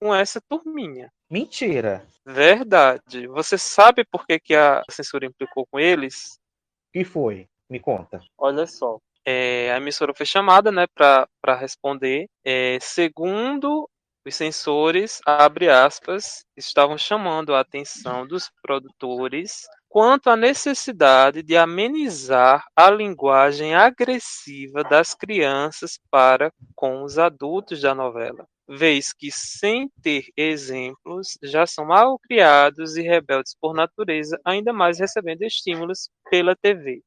com 0.00 0.14
essa 0.14 0.40
turminha. 0.40 1.10
Mentira. 1.30 2.06
Verdade. 2.24 3.26
Você 3.28 3.56
sabe 3.56 4.04
por 4.04 4.26
que, 4.26 4.38
que 4.38 4.54
a 4.54 4.82
censura 4.90 5.26
implicou 5.26 5.66
com 5.66 5.78
eles? 5.78 6.38
que 6.92 7.04
foi? 7.04 7.46
Me 7.68 7.78
conta. 7.78 8.22
Olha 8.38 8.66
só. 8.66 8.98
É, 9.24 9.72
a 9.72 9.76
emissora 9.76 10.14
foi 10.14 10.24
chamada 10.24 10.72
né, 10.72 10.86
para 10.94 11.54
responder. 11.54 12.26
É, 12.44 12.78
segundo 12.80 13.88
os 14.24 14.34
censores, 14.34 15.20
abre 15.26 15.68
aspas, 15.68 16.44
estavam 16.56 16.96
chamando 16.96 17.54
a 17.54 17.60
atenção 17.60 18.26
dos 18.26 18.50
produtores 18.62 19.66
quanto 19.96 20.28
à 20.28 20.36
necessidade 20.36 21.42
de 21.42 21.56
amenizar 21.56 22.66
a 22.76 22.90
linguagem 22.90 23.74
agressiva 23.74 24.84
das 24.84 25.14
crianças 25.14 25.98
para 26.10 26.52
com 26.74 27.02
os 27.02 27.18
adultos 27.18 27.80
da 27.80 27.94
novela, 27.94 28.46
vez 28.68 29.14
que, 29.14 29.30
sem 29.30 29.88
ter 30.02 30.26
exemplos, 30.36 31.38
já 31.42 31.66
são 31.66 31.86
mal 31.86 32.18
criados 32.18 32.98
e 32.98 33.00
rebeldes 33.00 33.56
por 33.58 33.72
natureza, 33.72 34.38
ainda 34.44 34.70
mais 34.70 34.98
recebendo 34.98 35.40
estímulos 35.44 36.10
pela 36.28 36.54
TV. 36.54 37.00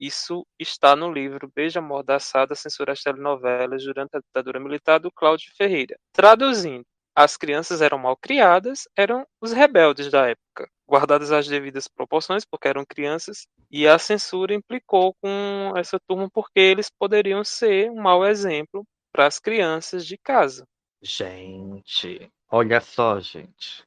Isso 0.00 0.44
está 0.58 0.96
no 0.96 1.12
livro 1.12 1.48
Beija 1.54 1.80
Mordaçada, 1.80 2.56
Censura 2.56 2.94
às 2.94 3.00
Telenovelas 3.00 3.84
durante 3.84 4.16
a 4.16 4.18
ditadura 4.18 4.58
militar 4.58 4.98
do 4.98 5.12
Cláudio 5.12 5.52
Ferreira. 5.56 5.96
Traduzindo, 6.12 6.84
as 7.18 7.36
crianças 7.36 7.82
eram 7.82 7.98
mal 7.98 8.16
criadas, 8.16 8.86
eram 8.96 9.26
os 9.40 9.52
rebeldes 9.52 10.08
da 10.08 10.28
época, 10.28 10.70
guardadas 10.88 11.32
as 11.32 11.48
devidas 11.48 11.88
proporções, 11.88 12.44
porque 12.44 12.68
eram 12.68 12.84
crianças, 12.88 13.44
e 13.68 13.88
a 13.88 13.98
censura 13.98 14.54
implicou 14.54 15.12
com 15.20 15.72
essa 15.76 15.98
turma 16.06 16.30
porque 16.32 16.60
eles 16.60 16.88
poderiam 16.88 17.42
ser 17.42 17.90
um 17.90 18.00
mau 18.00 18.24
exemplo 18.24 18.84
para 19.12 19.26
as 19.26 19.40
crianças 19.40 20.06
de 20.06 20.16
casa. 20.16 20.64
Gente, 21.02 22.30
olha 22.48 22.80
só, 22.80 23.18
gente. 23.18 23.82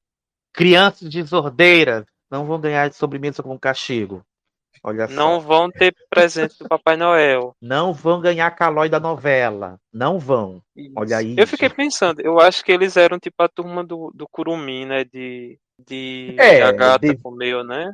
Crianças 0.52 1.08
desordeiras 1.08 2.04
não 2.30 2.46
vão 2.46 2.60
ganhar 2.60 2.90
de 2.90 2.98
sobremesa 2.98 3.42
com 3.42 3.58
castigo. 3.58 4.26
Olha 4.84 5.08
Não 5.08 5.40
só. 5.40 5.48
vão 5.48 5.72
ter 5.72 5.96
presente 6.10 6.58
do 6.58 6.68
Papai 6.68 6.98
Noel. 6.98 7.56
Não 7.62 7.94
vão 7.94 8.22
ganhar 8.22 8.50
calói 8.52 8.90
da 8.90 9.00
novela. 9.00 9.80
Não 9.94 10.18
vão. 10.18 10.62
Olha 10.96 11.18
aí. 11.18 11.36
Eu 11.38 11.46
fiquei 11.46 11.70
pensando, 11.70 12.22
eu 12.22 12.40
acho 12.40 12.64
que 12.64 12.72
eles 12.72 12.98
eram 12.98 13.20
tipo 13.20 13.42
a 13.44 13.48
turma 13.48 13.84
do, 13.84 14.12
do 14.14 14.28
Curumim, 14.28 14.86
né? 14.86 15.04
De, 15.04 15.60
de 15.88 16.36
É, 16.40 16.62
a 16.62 16.72
gata 16.72 17.08
de- 17.08 17.18
comeu, 17.18 17.64
né? 17.64 17.94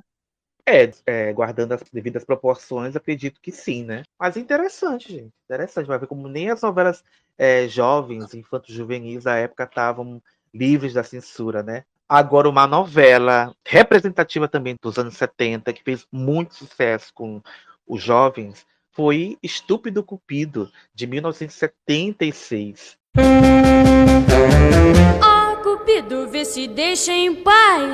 É, 0.65 0.91
é, 1.05 1.33
guardando 1.33 1.71
as 1.71 1.81
devidas 1.93 2.25
proporções, 2.25 2.93
acredito 2.95 3.39
que 3.41 3.51
sim, 3.53 3.85
né? 3.85 4.03
Mas 4.19 4.35
interessante, 4.35 5.11
gente. 5.13 5.33
Interessante. 5.45 5.87
Vai 5.87 5.97
ver 5.97 6.07
como 6.07 6.27
nem 6.27 6.49
as 6.49 6.61
novelas 6.61 7.03
é, 7.37 7.67
jovens, 7.69 8.33
infantos 8.33 8.75
juvenis 8.75 9.23
da 9.23 9.35
época 9.37 9.63
estavam 9.63 10.21
livres 10.53 10.93
da 10.93 11.03
censura, 11.03 11.63
né? 11.63 11.85
Agora, 12.09 12.47
uma 12.47 12.65
novela 12.65 13.53
representativa 13.65 14.47
também 14.47 14.77
dos 14.81 14.97
anos 14.97 15.17
70, 15.17 15.73
que 15.73 15.83
fez 15.83 16.07
muito 16.09 16.55
sucesso 16.55 17.11
com 17.13 17.41
os 17.85 18.01
jovens, 18.01 18.65
foi 18.91 19.37
Estúpido 19.43 20.01
Cupido, 20.01 20.71
de 20.95 21.05
1976. 21.05 22.97
Ó 25.21 25.55
Cupido, 25.57 26.29
vê 26.29 26.45
se 26.45 26.67
deixa 26.69 27.11
em 27.11 27.35
paz. 27.35 27.93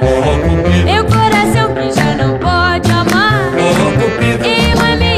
Meu 0.86 1.06
coração 1.06 1.74
que 1.74 1.92
já 1.92 2.16
não 2.16 2.38
pode 2.38 2.92
amar. 2.92 3.52
E 3.58 3.70
há 3.76 3.90
muito 3.90 4.44
tempo 4.44 5.13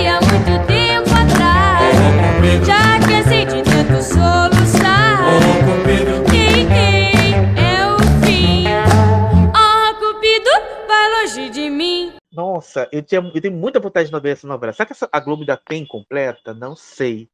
Nossa, 12.36 12.90
eu, 12.92 13.02
tinha, 13.02 13.22
eu 13.34 13.42
tenho 13.42 13.54
muita 13.54 13.80
vontade 13.80 14.12
de 14.12 14.20
ver 14.20 14.32
essa 14.32 14.46
novela. 14.46 14.74
Será 14.74 14.86
que 14.86 14.92
essa, 14.92 15.08
a 15.10 15.20
Globo 15.22 15.44
ainda 15.44 15.56
tem 15.56 15.86
completa? 15.86 16.54
Não 16.54 16.76
sei. 16.76 17.30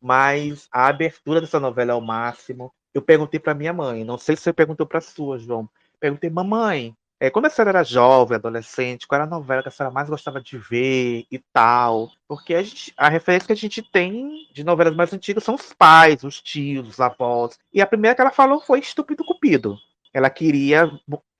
Mas 0.00 0.68
a 0.70 0.86
abertura 0.88 1.40
dessa 1.40 1.58
novela 1.58 1.92
é 1.92 1.94
o 1.94 2.00
máximo. 2.02 2.72
Eu 2.92 3.00
perguntei 3.00 3.40
para 3.40 3.54
minha 3.54 3.72
mãe, 3.72 4.04
não 4.04 4.18
sei 4.18 4.36
se 4.36 4.42
você 4.42 4.52
perguntou 4.52 4.86
para 4.86 5.00
sua, 5.00 5.38
João. 5.38 5.68
Perguntei, 5.98 6.28
mamãe, 6.28 6.94
é, 7.18 7.30
quando 7.30 7.46
a 7.46 7.50
senhora 7.50 7.70
era 7.70 7.84
jovem, 7.84 8.34
adolescente, 8.34 9.06
qual 9.06 9.22
era 9.22 9.24
a 9.24 9.30
novela 9.30 9.62
que 9.62 9.68
a 9.68 9.70
senhora 9.70 9.94
mais 9.94 10.10
gostava 10.10 10.40
de 10.40 10.58
ver 10.58 11.24
e 11.30 11.38
tal? 11.52 12.10
Porque 12.28 12.54
a, 12.54 12.62
gente, 12.62 12.92
a 12.96 13.08
referência 13.08 13.46
que 13.46 13.52
a 13.52 13.56
gente 13.56 13.80
tem 13.80 14.48
de 14.52 14.62
novelas 14.62 14.94
mais 14.94 15.14
antigas 15.14 15.44
são 15.44 15.54
os 15.54 15.72
pais, 15.72 16.24
os 16.24 16.42
tios, 16.42 16.88
os 16.88 17.00
avós. 17.00 17.58
E 17.72 17.80
a 17.80 17.86
primeira 17.86 18.14
que 18.14 18.20
ela 18.20 18.30
falou 18.30 18.60
foi 18.60 18.80
Estúpido 18.80 19.24
Cupido. 19.24 19.78
Ela 20.12 20.28
queria 20.28 20.90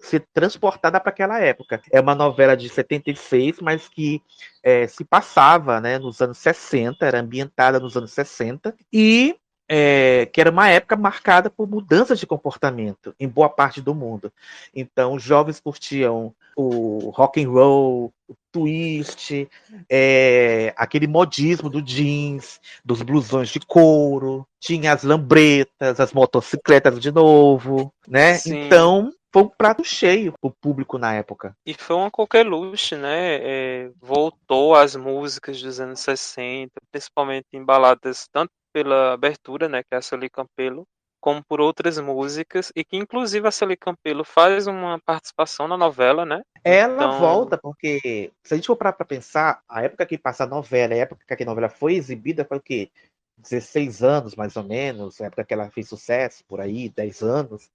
ser 0.03 0.27
transportada 0.35 0.99
para 1.01 1.11
aquela 1.11 1.39
época. 1.39 1.81
É 1.91 2.01
uma 2.01 2.15
novela 2.15 2.57
de 2.57 2.69
76, 2.69 3.61
mas 3.61 3.89
que 3.89 4.21
é, 4.63 4.87
se 4.87 5.05
passava 5.05 5.81
né, 5.81 5.99
nos 5.99 6.21
anos 6.21 6.39
60, 6.39 7.07
era 7.07 7.21
ambientada 7.21 7.79
nos 7.79 7.97
anos 7.97 8.13
60, 8.13 8.75
e 8.93 9.37
é, 9.69 10.27
que 10.27 10.41
era 10.41 10.51
uma 10.51 10.69
época 10.69 10.97
marcada 10.97 11.49
por 11.49 11.69
mudanças 11.69 12.19
de 12.19 12.27
comportamento 12.27 13.15
em 13.19 13.29
boa 13.29 13.49
parte 13.49 13.81
do 13.81 13.95
mundo. 13.95 14.31
Então, 14.75 15.15
os 15.15 15.23
jovens 15.23 15.61
curtiam 15.61 16.35
o 16.55 17.11
rock 17.11 17.43
and 17.43 17.49
roll, 17.49 18.13
o 18.29 18.35
twist, 18.51 19.49
é, 19.89 20.75
aquele 20.77 21.07
modismo 21.07 21.71
do 21.71 21.81
jeans, 21.81 22.61
dos 22.85 23.01
blusões 23.01 23.49
de 23.49 23.61
couro, 23.61 24.47
tinha 24.61 24.93
as 24.93 25.03
lambretas, 25.03 25.99
as 25.99 26.13
motocicletas 26.13 27.01
de 27.01 27.11
novo, 27.11 27.95
né? 28.07 28.35
Sim. 28.35 28.67
Então, 28.67 29.11
foi 29.33 29.43
um 29.43 29.49
prato 29.49 29.83
cheio 29.85 30.35
pro 30.41 30.51
público 30.61 30.99
na 30.99 31.15
época. 31.15 31.57
E 31.67 31.75
foi 31.75 31.97
uma 31.97 32.11
coqueluche, 32.11 32.97
né? 32.97 33.37
É, 33.43 33.91
voltou 34.01 34.75
às 34.75 34.95
músicas 34.95 35.61
dos 35.63 35.81
anos 35.81 36.01
60, 36.01 36.71
principalmente 36.91 37.47
em 37.53 37.65
baladas 37.65 38.29
tanto 38.33 38.51
pela 38.75 39.13
abertura, 39.13 39.69
né, 39.69 39.83
que 39.83 39.95
é 39.95 39.99
a 39.99 40.03
Sully 40.03 40.31
Campelo, 40.31 40.85
como 41.21 41.43
por 41.47 41.61
outras 41.61 41.99
músicas, 41.99 42.73
e 42.75 42.83
que 42.83 42.97
inclusive 42.97 43.47
a 43.47 43.51
Sully 43.51 43.77
Campelo 43.77 44.25
faz 44.25 44.67
uma 44.67 44.99
participação 45.05 45.69
na 45.69 45.77
novela, 45.77 46.25
né? 46.25 46.41
Ela 46.65 46.95
Então- 46.95 47.21
volta 47.21 47.59
porque, 47.59 48.33
se 48.43 48.55
a 48.55 48.57
gente 48.57 48.67
for 48.67 48.77
parar 48.77 48.95
pra 48.95 49.05
pensar, 49.07 49.61
a 49.69 49.83
época 49.83 50.07
que 50.07 50.17
passa 50.19 50.45
a 50.45 50.47
novela, 50.47 50.95
a 50.95 50.99
época 50.99 51.37
que 51.37 51.43
a 51.43 51.47
novela 51.47 51.69
foi 51.69 51.95
exibida 51.95 52.45
foi 52.45 52.57
o 52.57 52.63
quê? 52.63 52.91
16 53.37 54.03
anos, 54.03 54.35
mais 54.37 54.57
ou 54.57 54.63
menos, 54.65 55.21
a 55.21 55.27
época 55.27 55.45
que 55.45 55.53
ela 55.55 55.71
fez 55.71 55.89
sucesso, 55.89 56.45
por 56.47 56.61
aí, 56.61 56.89
10 56.89 57.23
anos. 57.23 57.69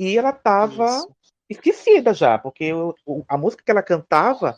E 0.00 0.16
ela 0.16 0.32
tava 0.32 0.86
Isso. 0.86 1.14
esquecida 1.46 2.14
já, 2.14 2.38
porque 2.38 2.72
a 3.28 3.36
música 3.36 3.62
que 3.62 3.70
ela 3.70 3.82
cantava 3.82 4.56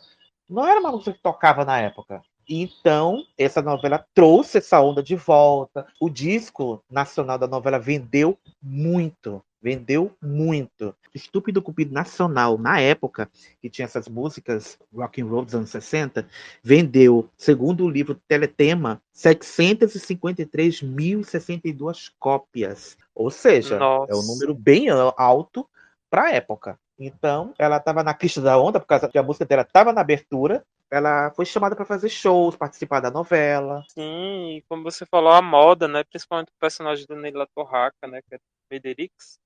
não 0.49 0.65
era 0.65 0.79
uma 0.79 0.93
música 0.93 1.11
que 1.11 1.21
tocava 1.21 1.65
na 1.65 1.81
época. 1.81 2.21
Então, 2.47 3.25
essa 3.37 3.61
novela 3.61 4.05
trouxe 4.13 4.59
essa 4.59 4.79
onda 4.79 5.03
de 5.03 5.17
volta. 5.17 5.85
O 5.99 6.09
disco 6.09 6.81
nacional 6.89 7.37
da 7.37 7.45
novela 7.45 7.77
vendeu 7.77 8.39
muito. 8.61 9.43
Vendeu 9.61 10.15
muito. 10.21 10.95
Estúpido 11.13 11.61
Cupido 11.61 11.93
Nacional, 11.93 12.57
na 12.57 12.79
época, 12.79 13.29
que 13.61 13.69
tinha 13.69 13.83
essas 13.83 14.07
músicas 14.07 14.79
rock 14.95 15.21
and 15.21 15.25
roll 15.25 15.43
dos 15.43 15.55
anos 15.55 15.71
60, 15.71 16.25
vendeu, 16.63 17.29
segundo 17.37 17.83
o 17.83 17.89
livro 17.89 18.15
Teletema, 18.29 19.01
753.062 19.13 22.13
cópias. 22.17 22.97
Ou 23.15 23.29
seja, 23.29 23.77
Nossa. 23.77 24.11
é 24.11 24.15
um 24.15 24.23
número 24.23 24.53
bem 24.53 24.87
alto 24.89 25.67
para 26.09 26.23
a 26.23 26.31
época. 26.31 26.79
Então, 26.97 27.53
ela 27.57 27.77
estava 27.77 28.03
na 28.03 28.13
crista 28.13 28.41
da 28.41 28.57
onda, 28.59 28.79
por 28.79 28.85
causa 28.85 29.09
que 29.09 29.17
a 29.17 29.23
música 29.23 29.45
dela 29.45 29.63
estava 29.63 29.91
na 29.91 30.01
abertura. 30.01 30.63
Ela 30.89 31.31
foi 31.31 31.45
chamada 31.45 31.75
para 31.75 31.85
fazer 31.85 32.09
shows, 32.09 32.55
participar 32.55 32.99
da 32.99 33.09
novela. 33.09 33.83
Sim, 33.89 34.57
e 34.57 34.63
como 34.69 34.83
você 34.83 35.05
falou, 35.05 35.31
a 35.31 35.41
moda, 35.41 35.87
né? 35.87 36.03
Principalmente 36.03 36.49
o 36.49 36.59
personagem 36.59 37.05
do 37.07 37.15
Neila 37.15 37.47
Torraca, 37.55 38.07
né? 38.07 38.21
Que 38.29 38.35
é 38.35 38.39
Fredericks, 38.67 39.39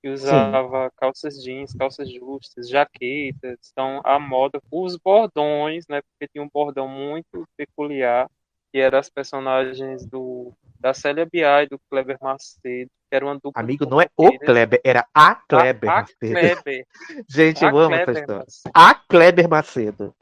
que 0.00 0.08
usava 0.08 0.90
calças 0.96 1.42
jeans, 1.42 1.74
calças 1.74 2.08
justas, 2.12 2.68
jaquetas. 2.68 3.58
Então, 3.72 4.00
a 4.04 4.20
moda, 4.20 4.60
os 4.70 4.96
bordões, 4.96 5.84
né? 5.88 6.00
Porque 6.00 6.28
tinha 6.32 6.44
um 6.44 6.48
bordão 6.48 6.86
muito 6.86 7.44
peculiar, 7.56 8.30
que 8.72 8.78
eram 8.78 8.98
as 8.98 9.08
personagens 9.08 10.06
do 10.06 10.52
da 10.78 10.94
Célia 10.94 11.26
Biai 11.26 11.64
e 11.64 11.68
do 11.68 11.78
Kleber 11.90 12.18
Macedo, 12.20 12.90
que 13.10 13.16
era 13.16 13.24
uma 13.24 13.34
dupla 13.34 13.60
Amigo, 13.60 13.84
não 13.84 14.00
é 14.00 14.08
o. 14.16 14.38
Kleber, 14.38 14.80
era 14.84 15.06
a 15.12 15.34
Kleber 15.34 15.90
a 15.90 16.00
Macedo. 16.02 16.16
Kleber. 16.20 16.86
Gente, 17.28 17.64
A 17.64 17.68
eu 17.70 17.78
amo 17.78 17.94
essa 17.94 18.04
Kleber 18.04 18.22
história. 18.22 18.44
Macedo. 18.44 18.72
A 18.74 18.94
Kleber 18.94 19.48
Macedo. 19.48 20.14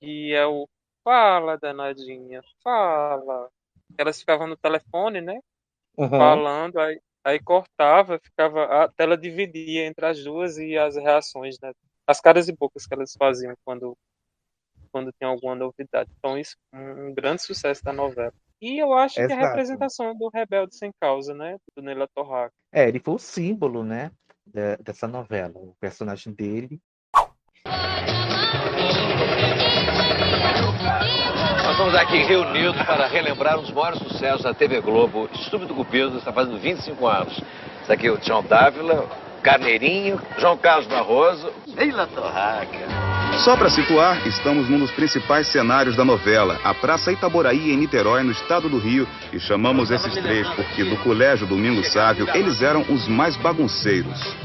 que 0.00 0.32
é 0.32 0.46
o 0.46 0.66
Fala, 1.04 1.58
danadinha, 1.58 2.42
fala. 2.62 3.50
Elas 3.98 4.20
ficavam 4.20 4.46
no 4.46 4.56
telefone, 4.56 5.20
né? 5.20 5.40
Uhum. 5.96 6.08
Falando, 6.08 6.78
aí, 6.78 7.00
aí 7.24 7.40
cortava, 7.40 8.18
ficava, 8.22 8.64
a 8.64 8.88
tela 8.88 9.18
dividia 9.18 9.84
entre 9.84 10.06
as 10.06 10.22
duas 10.22 10.56
e 10.58 10.78
as 10.78 10.96
reações, 10.96 11.58
né? 11.60 11.72
As 12.06 12.20
caras 12.20 12.48
e 12.48 12.52
bocas 12.52 12.86
que 12.86 12.94
elas 12.94 13.14
faziam 13.18 13.54
quando, 13.64 13.96
quando 14.92 15.10
tinha 15.12 15.28
alguma 15.28 15.54
novidade. 15.54 16.10
Então, 16.18 16.38
isso 16.38 16.54
é 16.72 16.78
um 16.78 17.14
grande 17.14 17.42
sucesso 17.42 17.82
da 17.82 17.92
novela. 17.92 18.32
E 18.60 18.78
eu 18.80 18.92
acho 18.92 19.16
que 19.16 19.22
a 19.22 19.24
Exato. 19.24 19.40
representação 19.42 20.14
do 20.16 20.28
Rebelde 20.32 20.76
Sem 20.76 20.92
Causa, 21.00 21.34
né? 21.34 21.56
Do 21.76 21.82
Neila 21.82 22.06
Torraca. 22.14 22.52
É, 22.72 22.86
ele 22.86 23.00
foi 23.00 23.14
o 23.14 23.18
símbolo, 23.18 23.82
né, 23.82 24.12
da- 24.46 24.76
dessa 24.76 25.08
novela. 25.08 25.52
O 25.56 25.74
personagem 25.80 26.32
dele. 26.32 26.78
Nós 31.64 31.70
estamos 31.72 31.94
aqui 31.94 32.18
reunidos 32.24 32.80
para 32.84 33.06
relembrar 33.06 33.58
um 33.58 33.62
dos 33.62 33.72
maiores 33.72 33.98
sucessos 33.98 34.42
da 34.42 34.54
TV 34.54 34.80
Globo. 34.80 35.28
Estúpido 35.34 35.74
Cupido 35.74 36.18
está 36.18 36.32
fazendo 36.32 36.58
25 36.58 37.06
anos. 37.06 37.36
Isso 37.82 37.92
aqui 37.92 38.06
é 38.06 38.10
o 38.10 38.18
Tião 38.18 38.42
Dávila, 38.44 39.08
Carneirinho, 39.42 40.20
João 40.38 40.56
Carlos 40.56 40.86
Barroso. 40.86 41.52
Leila 41.66 42.06
Torraca. 42.06 43.11
Só 43.38 43.56
para 43.56 43.70
situar, 43.70 44.26
estamos 44.26 44.68
num 44.68 44.78
dos 44.78 44.90
principais 44.92 45.48
cenários 45.48 45.96
da 45.96 46.04
novela, 46.04 46.60
a 46.62 46.72
Praça 46.72 47.10
Itaboraí, 47.10 47.72
em 47.72 47.76
Niterói, 47.76 48.22
no 48.22 48.30
estado 48.30 48.68
do 48.68 48.78
Rio, 48.78 49.08
e 49.32 49.40
chamamos 49.40 49.90
esses 49.90 50.14
três 50.14 50.48
porque, 50.50 50.84
do 50.84 50.96
Colégio 50.98 51.46
Domingo 51.46 51.82
Sávio, 51.82 52.28
eles 52.34 52.62
eram 52.62 52.82
os 52.88 53.08
mais 53.08 53.34
bagunceiros. 53.36 54.36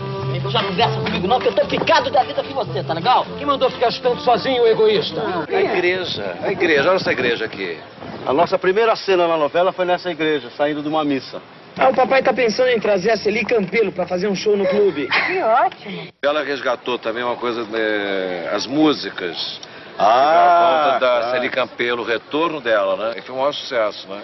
Já 0.50 0.62
não 0.62 0.70
conversa 0.70 1.00
comigo 1.02 1.28
não, 1.28 1.40
que 1.40 1.48
eu 1.48 1.54
tô 1.54 1.66
picado 1.68 2.10
da 2.10 2.24
vida 2.24 2.42
com 2.44 2.54
você, 2.54 2.82
tá 2.84 2.94
legal? 2.94 3.26
Quem 3.38 3.46
mandou 3.46 3.70
ficar 3.70 3.92
chutando 3.92 4.22
sozinho, 4.22 4.66
egoísta? 4.66 5.22
A 5.48 5.62
igreja, 5.62 6.36
a 6.42 6.52
igreja, 6.52 6.90
olha 6.90 6.96
essa 6.96 7.12
igreja 7.12 7.46
aqui. 7.46 7.78
A 8.26 8.34
nossa 8.34 8.58
primeira 8.58 8.96
cena 8.96 9.28
na 9.28 9.38
novela 9.38 9.72
foi 9.72 9.86
nessa 9.86 10.10
igreja, 10.10 10.50
saindo 10.56 10.82
de 10.82 10.88
uma 10.88 11.04
missa. 11.04 11.42
Ah, 11.80 11.90
o 11.90 11.94
papai 11.94 12.24
tá 12.24 12.34
pensando 12.34 12.70
em 12.70 12.80
trazer 12.80 13.12
a 13.12 13.18
Celi 13.18 13.46
Campelo 13.46 13.92
pra 13.92 14.08
fazer 14.08 14.28
um 14.28 14.36
show 14.36 14.58
no 14.58 14.66
clube. 14.66 15.08
Que 15.08 15.42
ótimo. 15.42 16.08
Ela 16.24 16.44
resgatou 16.44 16.98
também 16.98 17.24
uma 17.24 17.36
coisa, 17.36 17.68
é, 17.78 18.50
as 18.52 18.66
músicas. 18.66 19.62
Ah, 19.98 20.06
a 20.06 20.90
volta 20.92 21.00
da 21.00 21.22
tá. 21.22 21.32
Celi 21.32 21.50
Campelo, 21.50 22.02
o 22.02 22.06
retorno 22.06 22.60
dela, 22.60 22.96
né? 22.96 23.16
E 23.18 23.22
foi 23.22 23.36
um 23.36 23.40
maior 23.40 23.54
sucesso, 23.54 24.08
né? 24.08 24.22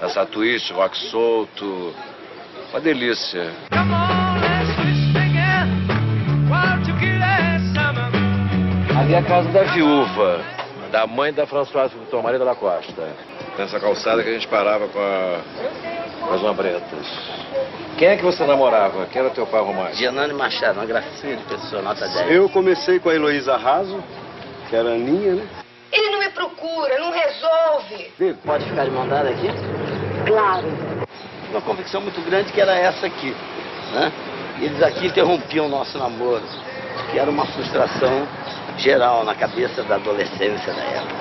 Essa 0.00 0.24
twist, 0.24 0.72
rock 0.72 0.96
solto. 0.96 1.94
Uma 2.70 2.80
delícia. 2.80 3.52
Ali 8.96 9.12
é 9.12 9.18
a 9.18 9.22
casa 9.22 9.48
da 9.50 9.62
viúva, 9.64 10.40
da 10.90 11.06
mãe 11.06 11.32
da 11.32 11.46
Françoise 11.46 11.94
Victor 11.94 12.22
Maria 12.22 12.38
da 12.38 12.54
Costa. 12.54 13.33
Nessa 13.58 13.78
calçada 13.78 14.22
que 14.22 14.28
a 14.28 14.32
gente 14.32 14.48
parava 14.48 14.88
com, 14.88 14.98
a, 14.98 15.40
com 16.26 16.34
as 16.34 16.42
lambretas. 16.42 17.06
Quem 17.96 18.08
é 18.08 18.16
que 18.16 18.24
você 18.24 18.44
namorava? 18.44 19.06
Quem 19.06 19.20
era 19.20 19.30
teu 19.30 19.46
pai 19.46 19.60
romântico? 19.60 19.96
Gianani 19.96 20.32
Machado, 20.32 20.80
uma 20.80 20.86
gracinha 20.86 21.36
de 21.36 21.44
pessoa, 21.44 21.80
nota 21.80 22.08
10. 22.08 22.30
Eu 22.30 22.48
comecei 22.48 22.98
com 22.98 23.10
a 23.10 23.14
Heloísa 23.14 23.56
Raso, 23.56 24.02
que 24.68 24.74
era 24.74 24.88
a 24.90 24.92
Aninha, 24.94 25.34
né? 25.36 25.46
Ele 25.92 26.10
não 26.10 26.18
me 26.18 26.28
procura, 26.30 26.98
não 26.98 27.12
resolve. 27.12 28.36
Pode 28.44 28.64
ficar 28.64 28.84
de 28.84 28.90
mão 28.90 29.06
dada 29.06 29.28
aqui? 29.30 29.48
Claro. 30.26 30.66
Uma 31.50 31.60
convicção 31.60 32.00
muito 32.00 32.20
grande 32.22 32.52
que 32.52 32.60
era 32.60 32.74
essa 32.74 33.06
aqui, 33.06 33.32
né? 33.92 34.12
Eles 34.60 34.82
aqui 34.82 35.06
interrompiam 35.06 35.66
o 35.66 35.68
nosso 35.68 35.96
namoro, 35.96 36.42
que 37.12 37.18
era 37.18 37.30
uma 37.30 37.46
frustração 37.46 38.26
geral 38.76 39.24
na 39.24 39.36
cabeça 39.36 39.84
da 39.84 39.94
adolescência 39.94 40.72
da 40.72 40.82
época. 40.82 41.14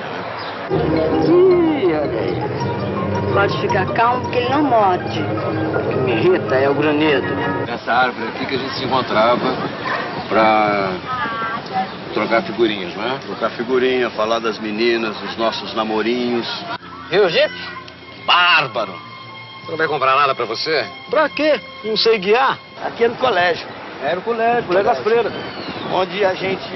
né? 0.71 1.62
Pode 3.33 3.59
ficar 3.61 3.85
calmo 3.93 4.29
que 4.29 4.37
ele 4.37 4.49
não 4.49 4.63
morde. 4.63 5.19
O 5.19 5.89
que 5.89 5.95
me 5.95 6.11
irrita 6.13 6.55
é 6.55 6.69
o 6.69 6.73
granido. 6.73 7.27
Nessa 7.67 7.91
árvore 7.91 8.27
aqui 8.29 8.45
que 8.45 8.55
a 8.55 8.57
gente 8.57 8.73
se 8.75 8.85
encontrava 8.85 9.39
pra 10.29 10.91
trocar 12.13 12.43
figurinhas, 12.43 12.95
não 12.95 13.03
é? 13.03 13.17
Trocar 13.19 13.49
figurinha, 13.51 14.09
falar 14.11 14.39
das 14.39 14.59
meninas, 14.59 15.17
dos 15.17 15.35
nossos 15.35 15.73
namorinhos. 15.73 16.47
Viu, 17.09 17.27
Jeep? 17.29 17.53
Bárbaro! 18.25 18.93
Você 19.63 19.71
não 19.71 19.77
vai 19.77 19.87
comprar 19.87 20.15
nada 20.15 20.35
pra 20.35 20.45
você? 20.45 20.85
Pra 21.09 21.29
quê? 21.29 21.59
Não 21.83 21.97
sei 21.97 22.19
guiar. 22.19 22.59
Aqui 22.85 23.05
é 23.05 23.07
no 23.07 23.15
colégio. 23.15 23.65
Era 24.03 24.19
o 24.19 24.21
colégio, 24.21 24.63
o 24.63 24.67
colégio 24.67 24.91
das 24.91 24.99
freiras. 24.99 25.33
Onde 25.93 26.25
a 26.25 26.33
gente. 26.33 26.67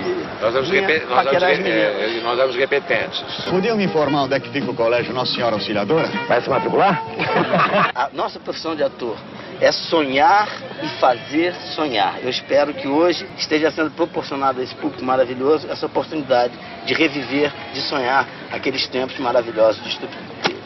Nós 0.41 0.53
éramos, 0.53 0.69
repe- 0.69 1.05
nós 1.09 1.25
éramos, 1.25 1.65
é, 1.65 2.19
nós 2.23 2.37
éramos 2.37 2.55
repetentes. 2.55 3.23
Podiam 3.49 3.75
me 3.75 3.83
informar 3.83 4.23
onde 4.23 4.35
é 4.35 4.39
que 4.39 4.49
fica 4.49 4.69
o 4.69 4.75
colégio 4.75 5.13
Nossa 5.13 5.33
Senhora 5.33 5.55
Auxiliadora? 5.55 6.07
Vai 6.27 6.39
se 6.41 6.49
matricular? 6.49 7.01
a 7.95 8.09
nossa 8.13 8.39
profissão 8.39 8.75
de 8.75 8.83
ator 8.83 9.17
é 9.59 9.71
sonhar 9.71 10.47
e 10.83 10.87
fazer 10.99 11.53
sonhar. 11.75 12.15
Eu 12.21 12.29
espero 12.29 12.73
que 12.73 12.87
hoje 12.87 13.27
esteja 13.37 13.71
sendo 13.71 13.89
proporcionado 13.91 14.59
a 14.59 14.63
esse 14.63 14.75
público 14.75 15.03
maravilhoso 15.03 15.67
essa 15.69 15.85
oportunidade 15.87 16.53
de 16.85 16.93
reviver, 16.93 17.51
de 17.73 17.81
sonhar 17.81 18.27
aqueles 18.51 18.87
tempos 18.87 19.17
maravilhosos 19.19 19.81
de 19.83 19.89
estupidez. 19.89 20.56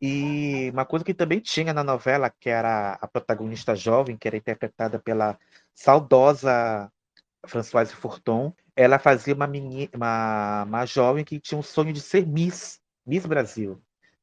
E 0.00 0.70
uma 0.72 0.84
coisa 0.84 1.04
que 1.04 1.14
também 1.14 1.40
tinha 1.40 1.72
na 1.74 1.82
novela, 1.82 2.30
que 2.30 2.48
era 2.48 2.92
a 3.00 3.08
protagonista 3.08 3.74
jovem, 3.74 4.16
que 4.16 4.28
era 4.28 4.36
interpretada 4.36 4.98
pela 4.98 5.38
saudosa 5.74 6.90
Françoise 7.46 7.92
Forton, 7.94 8.52
ela 8.76 8.98
fazia 8.98 9.34
uma, 9.34 9.46
meni- 9.46 9.90
uma, 9.94 10.64
uma 10.64 10.86
jovem 10.86 11.24
que 11.24 11.40
tinha 11.40 11.58
um 11.58 11.62
sonho 11.62 11.92
de 11.92 12.00
ser 12.00 12.26
Miss, 12.26 12.80
Miss 13.06 13.26
Brasil. 13.26 13.80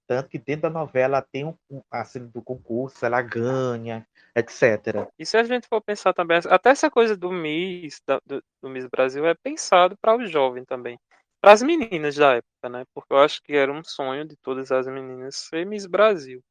Tanto 0.07 0.29
que 0.29 0.38
dentro 0.38 0.63
da 0.63 0.69
novela 0.69 1.21
tem 1.21 1.45
um, 1.45 1.81
assim, 1.89 2.27
do 2.27 2.41
concurso, 2.41 3.05
ela 3.05 3.21
ganha, 3.21 4.07
etc. 4.35 5.07
E 5.17 5.25
se 5.25 5.35
a 5.35 5.43
gente 5.43 5.67
for 5.67 5.81
pensar 5.81 6.13
também, 6.13 6.39
até 6.47 6.69
essa 6.69 6.91
coisa 6.91 7.17
do 7.17 7.31
Miss, 7.31 8.01
do, 8.25 8.43
do 8.61 8.69
Miss 8.69 8.85
Brasil 8.85 9.25
é 9.25 9.33
pensado 9.33 9.97
para 9.97 10.15
o 10.15 10.25
jovem 10.27 10.63
também. 10.63 10.99
As 11.45 11.62
meninas 11.62 12.15
da 12.15 12.34
época, 12.34 12.69
né? 12.69 12.84
Porque 12.93 13.13
eu 13.13 13.19
acho 13.19 13.41
que 13.43 13.53
era 13.53 13.71
um 13.71 13.84
sonho 13.84 14.25
de 14.25 14.36
todas 14.36 14.71
as 14.71 14.88
meninas 14.88 15.36
ser 15.36 15.65
Miss 15.65 15.86
Brasil. 15.86 16.41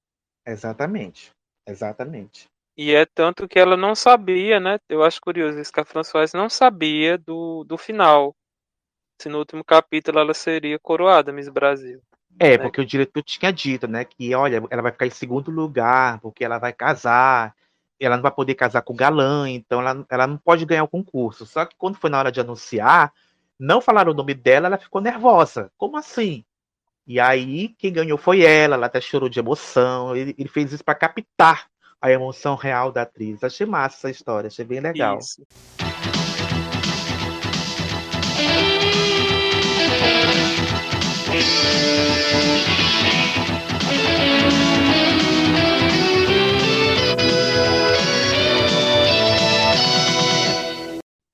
Exatamente. 0.47 1.33
Exatamente. 1.67 2.47
E 2.77 2.95
é 2.95 3.05
tanto 3.05 3.49
que 3.49 3.59
ela 3.59 3.77
não 3.77 3.95
sabia, 3.95 4.61
né? 4.61 4.79
Eu 4.89 5.03
acho 5.03 5.21
curioso 5.21 5.59
isso, 5.59 5.73
que 5.73 5.81
a 5.81 5.85
Françoise 5.85 6.37
não 6.37 6.49
sabia 6.49 7.19
do, 7.19 7.65
do 7.65 7.77
final. 7.77 8.35
Se 9.21 9.29
no 9.29 9.39
último 9.39 9.65
capítulo 9.65 10.19
ela 10.19 10.35
seria 10.35 10.79
coroada 10.79 11.33
Miss 11.33 11.49
Brasil. 11.49 12.01
É, 12.39 12.59
porque 12.59 12.81
o 12.81 12.87
diretor 12.87 13.23
tinha 13.23 13.53
dito, 13.53 13.87
né, 13.87 14.05
que 14.05 14.35
olha, 14.35 14.61
ela 14.69 14.83
vai 14.83 14.91
ficar 14.91 15.07
em 15.07 15.11
segundo 15.11 15.53
lugar, 15.53 16.21
porque 16.21 16.45
ela 16.45 16.59
vai 16.59 16.73
casar, 16.73 17.55
ela 17.99 18.17
não 18.17 18.23
vai 18.23 18.33
poder 18.33 18.57
casar 18.57 18.83
com 18.83 18.93
o 18.93 18.97
galã, 18.97 19.49
então 19.49 19.81
ela, 19.81 20.05
ela 20.11 20.27
não 20.27 20.37
pode 20.37 20.65
ganhar 20.65 20.83
o 20.83 20.89
concurso. 20.89 21.47
Só 21.47 21.65
que 21.65 21.77
quando 21.79 21.97
foi 21.97 22.11
na 22.11 22.19
hora 22.19 22.33
de 22.33 22.41
anunciar, 22.41 23.13
não 23.65 23.81
falaram 23.81 24.13
o 24.13 24.15
nome 24.15 24.35
dela, 24.35 24.67
ela 24.67 24.77
ficou 24.77 25.01
nervosa. 25.01 25.71
Como 25.77 25.97
assim? 25.97 26.45
E 27.07 27.19
aí, 27.19 27.71
quem 27.79 27.93
ganhou 27.93 28.19
foi 28.19 28.43
ela, 28.43 28.77
ela 28.77 28.87
até 28.87 29.01
chorou 29.01 29.29
de 29.29 29.39
emoção. 29.39 30.15
Ele, 30.15 30.35
ele 30.39 30.49
fez 30.49 30.73
isso 30.73 30.85
para 30.85 30.95
captar 30.95 31.67
a 32.01 32.11
emoção 32.11 32.55
real 32.57 32.93
da 32.93 33.03
atriz. 33.03 33.43
Achei 33.43 33.67
massa 33.67 33.97
essa 33.97 34.11
história, 34.11 34.49
achei 34.49 34.65
bem 34.65 34.81
legal. 34.81 35.19
Isso. 35.19 35.43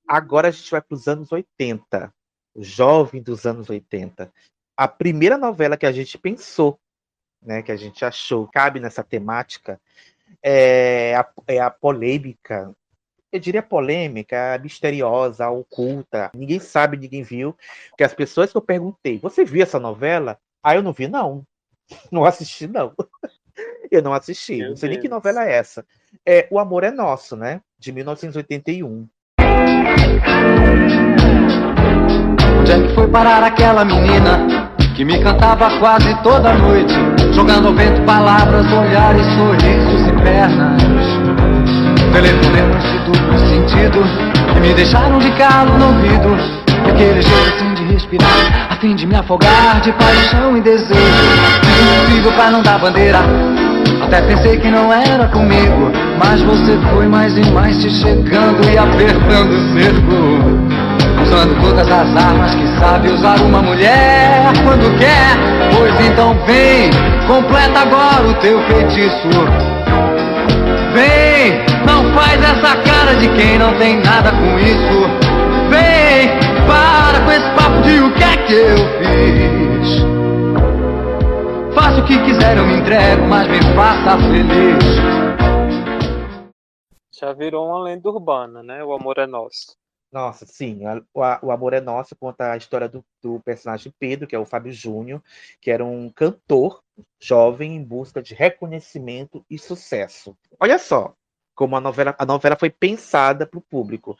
Agora 0.07 0.49
a 0.49 0.51
gente 0.51 0.69
vai 0.69 0.81
para 0.81 0.95
os 0.95 1.07
anos 1.07 1.31
80, 1.31 2.07
o 2.07 2.11
jovem 2.55 3.21
dos 3.21 3.45
anos 3.45 3.69
80. 3.69 4.31
A 4.77 4.87
primeira 4.87 5.37
novela 5.37 5.77
que 5.77 5.85
a 5.85 5.91
gente 5.91 6.17
pensou, 6.17 6.79
né, 7.41 7.61
que 7.61 7.71
a 7.71 7.75
gente 7.75 8.03
achou 8.03 8.47
cabe 8.47 8.79
nessa 8.79 9.03
temática, 9.03 9.79
é 10.43 11.15
a, 11.15 11.27
é 11.47 11.59
a 11.59 11.69
polêmica, 11.69 12.75
eu 13.31 13.39
diria 13.39 13.63
polêmica, 13.63 14.59
misteriosa, 14.61 15.49
oculta. 15.49 16.29
Ninguém 16.33 16.59
sabe, 16.59 16.97
ninguém 16.97 17.23
viu. 17.23 17.55
Porque 17.89 18.03
as 18.03 18.13
pessoas 18.13 18.51
que 18.51 18.57
eu 18.57 18.61
perguntei, 18.61 19.19
você 19.19 19.45
viu 19.45 19.63
essa 19.63 19.79
novela? 19.79 20.37
Ah, 20.61 20.75
eu 20.75 20.83
não 20.83 20.91
vi, 20.91 21.07
não. 21.07 21.45
Não 22.11 22.23
assisti, 22.23 22.67
não. 22.67 22.93
Eu 23.91 24.01
não 24.01 24.13
assisti. 24.13 24.55
Meu 24.59 24.69
não 24.69 24.75
sei 24.77 24.87
nem 24.87 24.97
que 24.97 25.09
Deus. 25.09 25.15
novela 25.15 25.45
é 25.45 25.51
essa. 25.51 25.85
É 26.25 26.47
O 26.49 26.57
Amor 26.57 26.85
é 26.85 26.91
Nosso, 26.91 27.35
né? 27.35 27.61
De 27.77 27.91
1981. 27.91 29.09
Onde 32.71 32.85
é 32.85 32.87
que 32.87 32.95
foi 32.95 33.07
parar 33.07 33.43
aquela 33.43 33.83
menina 33.83 34.47
que 34.95 35.03
me 35.03 35.19
cantava 35.19 35.69
quase 35.77 36.13
toda 36.23 36.53
noite, 36.53 36.93
jogando 37.33 37.67
ao 37.67 37.73
vento 37.73 38.01
palavras, 38.03 38.65
olhares, 38.71 39.25
sorrisos 39.25 40.07
e 40.07 40.11
pernas? 40.23 40.81
Telefonemas 42.13 42.81
de 42.81 42.97
duplo 42.99 43.39
sentido 43.39 44.01
que 44.53 44.59
me 44.61 44.73
deixaram 44.73 45.19
de 45.19 45.29
calo 45.31 45.77
no 45.77 45.87
ouvido. 45.87 46.61
E 46.85 46.89
aquele 46.89 47.21
jeito 47.21 47.55
assim 47.55 47.73
de 47.73 47.83
respirar, 47.91 48.69
a 48.69 48.75
fim 48.77 48.95
de 48.95 49.05
me 49.05 49.15
afogar 49.15 49.81
de 49.81 49.91
paixão 49.91 50.55
e 50.55 50.61
desejo. 50.61 50.93
Fiz 50.95 52.05
possível 52.05 52.31
pra 52.31 52.51
não 52.51 52.61
dar 52.61 52.79
bandeira. 52.79 53.19
Até 54.01 54.21
pensei 54.21 54.57
que 54.57 54.71
não 54.71 54.93
era 54.93 55.27
comigo, 55.27 55.91
mas 56.17 56.41
você 56.41 56.79
foi 56.93 57.05
mais 57.09 57.37
e 57.37 57.51
mais 57.51 57.75
se 57.75 57.89
chegando 57.89 58.65
e 58.69 58.77
apertando 58.77 59.51
o 59.51 59.73
cerco. 59.73 60.70
Usando 61.31 61.61
todas 61.61 61.87
as 61.87 62.25
armas 62.25 62.53
que 62.55 62.67
sabe 62.77 63.09
usar 63.09 63.39
uma 63.41 63.61
mulher 63.61 64.51
quando 64.65 64.99
quer. 64.99 65.37
Pois 65.73 66.05
então 66.05 66.33
vem, 66.45 66.91
completa 67.25 67.79
agora 67.79 68.27
o 68.27 68.33
teu 68.41 68.61
feitiço. 68.63 69.29
Vem, 70.93 71.63
não 71.87 72.13
faz 72.13 72.37
essa 72.43 72.75
cara 72.81 73.15
de 73.15 73.29
quem 73.29 73.57
não 73.57 73.73
tem 73.77 74.01
nada 74.01 74.29
com 74.29 74.59
isso. 74.59 75.07
Vem, 75.69 76.37
para 76.67 77.23
com 77.23 77.31
esse 77.31 77.49
papo 77.51 77.81
de 77.81 77.99
o 78.01 78.13
que 78.13 78.23
é 78.25 78.37
que 78.45 78.53
eu 78.53 78.77
fiz. 78.99 80.03
Faça 81.73 82.01
o 82.01 82.05
que 82.07 82.19
quiser, 82.25 82.57
eu 82.57 82.65
me 82.65 82.75
entrego, 82.75 83.25
mas 83.29 83.47
me 83.47 83.61
faça 83.73 84.17
feliz. 84.17 84.83
Já 87.17 87.31
virou 87.31 87.67
uma 87.69 87.83
lenda 87.83 88.09
urbana, 88.09 88.61
né? 88.61 88.83
O 88.83 88.91
amor 88.91 89.17
é 89.17 89.25
nosso. 89.25 89.80
Nossa, 90.11 90.45
sim. 90.45 90.81
O, 91.13 91.21
o 91.21 91.51
Amor 91.51 91.73
é 91.73 91.79
Nosso 91.79 92.15
conta 92.15 92.51
a 92.51 92.57
história 92.57 92.89
do, 92.89 93.03
do 93.21 93.39
personagem 93.39 93.93
Pedro, 93.97 94.27
que 94.27 94.35
é 94.35 94.39
o 94.39 94.45
Fábio 94.45 94.73
Júnior, 94.73 95.23
que 95.61 95.71
era 95.71 95.85
um 95.85 96.09
cantor 96.09 96.83
jovem 97.19 97.75
em 97.75 97.83
busca 97.83 98.21
de 98.21 98.33
reconhecimento 98.33 99.45
e 99.49 99.57
sucesso. 99.57 100.37
Olha 100.59 100.77
só 100.77 101.15
como 101.55 101.75
a 101.75 101.79
novela, 101.79 102.15
a 102.17 102.25
novela 102.25 102.57
foi 102.57 102.69
pensada 102.69 103.45
para 103.45 103.59
o 103.59 103.61
público. 103.61 104.17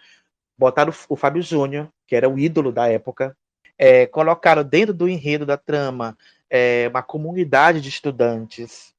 Botaram 0.58 0.92
o, 0.92 1.14
o 1.14 1.16
Fábio 1.16 1.42
Júnior, 1.42 1.90
que 2.08 2.16
era 2.16 2.30
o 2.30 2.38
ídolo 2.38 2.72
da 2.72 2.88
época, 2.88 3.36
é, 3.78 4.06
colocaram 4.06 4.64
dentro 4.64 4.94
do 4.94 5.10
enredo 5.10 5.46
da 5.46 5.58
trama 5.58 6.18
é, 6.50 6.88
uma 6.88 7.02
comunidade 7.02 7.82
de 7.82 7.90
estudantes, 7.90 8.94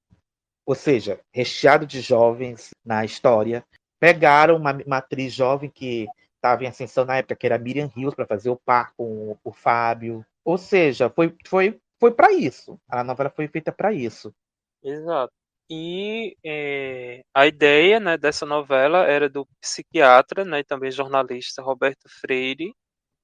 ou 0.67 0.75
seja, 0.75 1.21
recheado 1.33 1.87
de 1.87 2.01
jovens 2.01 2.71
na 2.85 3.05
história. 3.05 3.65
Pegaram 4.01 4.57
uma, 4.57 4.73
uma 4.85 4.97
atriz 4.97 5.33
jovem 5.33 5.71
que 5.71 6.09
estava 6.43 6.65
em 6.65 6.67
ascensão 6.67 7.05
na 7.05 7.19
época, 7.19 7.37
que 7.37 7.47
era 7.47 7.57
Miriam 7.57 7.89
Hills, 7.97 8.17
para 8.17 8.27
fazer 8.27 8.51
o 8.51 8.57
par 8.57 8.93
com 8.97 9.39
o 9.45 9.53
Fábio. 9.53 10.27
Ou 10.45 10.59
seja, 10.59 11.09
foi, 11.09 11.35
foi, 11.47 11.81
foi 12.01 12.11
para 12.11 12.33
isso. 12.33 12.79
A 12.89 13.05
novela 13.05 13.31
foi 13.31 13.47
feita 13.47 13.71
para 13.71 13.93
isso. 13.93 14.35
Exato. 14.83 15.33
E 15.71 16.37
eh, 16.45 17.23
a 17.33 17.47
ideia 17.47 18.01
né, 18.01 18.19
dessa 18.19 18.45
novela 18.45 19.07
era 19.07 19.29
do 19.29 19.47
psiquiatra 19.61 20.45
né, 20.45 20.59
e 20.59 20.65
também 20.65 20.91
jornalista 20.91 21.63
Roberto 21.63 22.09
Freire, 22.09 22.75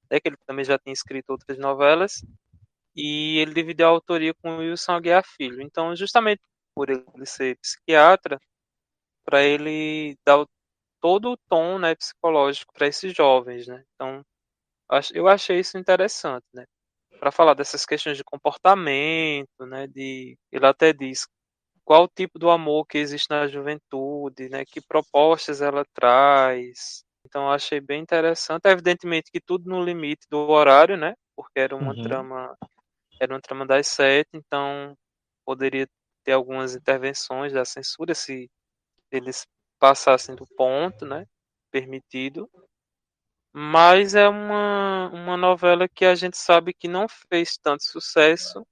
né, 0.09 0.19
que 0.19 0.29
ele 0.29 0.37
também 0.47 0.63
já 0.65 0.79
tinha 0.79 0.93
escrito 0.93 1.29
outras 1.31 1.57
novelas, 1.59 2.23
e 2.95 3.37
ele 3.39 3.53
dividiu 3.53 3.85
a 3.87 3.89
autoria 3.89 4.33
com 4.41 4.57
Wilson 4.57 4.93
Aguiar 4.93 5.23
Filho. 5.25 5.61
Então, 5.61 5.95
justamente 5.95 6.41
por 6.73 6.89
ele 6.89 7.03
ser 7.25 7.57
psiquiatra, 7.57 8.39
para 9.25 9.43
ele 9.43 10.17
dar 10.25 10.45
todo 11.01 11.31
o 11.33 11.37
tom 11.49 11.79
né, 11.79 11.95
psicológico 11.95 12.73
para 12.73 12.87
esses 12.87 13.13
jovens. 13.15 13.67
Né? 13.67 13.83
Então, 13.95 14.23
eu 15.13 15.27
achei 15.27 15.59
isso 15.59 15.77
interessante. 15.77 16.45
Né? 16.53 16.65
Para 17.19 17.31
falar 17.31 17.53
dessas 17.55 17.85
questões 17.85 18.17
de 18.17 18.23
comportamento, 18.23 19.65
né, 19.67 19.87
de, 19.87 20.37
ele 20.51 20.65
até 20.65 20.93
diz 20.93 21.27
qual 21.85 22.03
o 22.05 22.07
tipo 22.09 22.39
do 22.39 22.49
amor 22.49 22.85
que 22.87 22.97
existe 22.99 23.29
na 23.29 23.47
juventude, 23.47 24.49
né? 24.49 24.63
Que 24.65 24.81
propostas 24.81 25.61
ela 25.61 25.83
traz. 25.93 27.03
Então 27.25 27.43
eu 27.45 27.51
achei 27.51 27.81
bem 27.81 28.01
interessante. 28.01 28.65
Evidentemente 28.67 29.31
que 29.31 29.41
tudo 29.41 29.69
no 29.69 29.83
limite 29.83 30.27
do 30.29 30.37
horário, 30.49 30.97
né? 30.97 31.15
Porque 31.35 31.59
era 31.59 31.75
uma 31.75 31.95
Uhum. 31.95 32.01
trama, 32.01 32.55
era 33.19 33.33
uma 33.33 33.41
trama 33.41 33.65
das 33.65 33.87
sete, 33.87 34.29
então 34.35 34.95
poderia 35.45 35.87
ter 36.25 36.33
algumas 36.33 36.75
intervenções 36.75 37.53
da 37.53 37.65
censura 37.65 38.15
se 38.15 38.49
eles 39.11 39.45
passassem 39.79 40.35
do 40.35 40.45
ponto, 40.57 41.05
né? 41.05 41.25
Permitido. 41.71 42.49
Mas 43.53 44.15
é 44.15 44.27
uma, 44.27 45.09
uma 45.13 45.37
novela 45.37 45.87
que 45.87 46.05
a 46.05 46.15
gente 46.15 46.37
sabe 46.37 46.73
que 46.73 46.87
não 46.87 47.07
fez 47.29 47.57
tanto 47.57 47.83
sucesso 47.83 48.65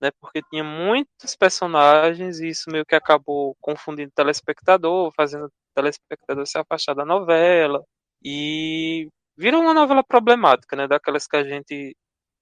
né? 0.00 0.10
Porque 0.20 0.42
tinha 0.50 0.64
muitos 0.64 1.36
personagens 1.36 2.40
e 2.40 2.48
isso 2.48 2.70
meio 2.70 2.86
que 2.86 2.94
acabou 2.94 3.54
confundindo 3.60 4.08
o 4.08 4.14
telespectador, 4.14 5.12
fazendo 5.14 5.52
telespectador 5.74 6.46
se 6.46 6.58
afastar 6.58 6.94
da 6.94 7.04
novela 7.04 7.84
e 8.24 9.08
virou 9.36 9.60
uma 9.60 9.74
novela 9.74 10.02
problemática, 10.02 10.74
né? 10.74 10.88
Daquelas 10.88 11.26
que 11.26 11.36
a 11.36 11.44
gente 11.44 11.96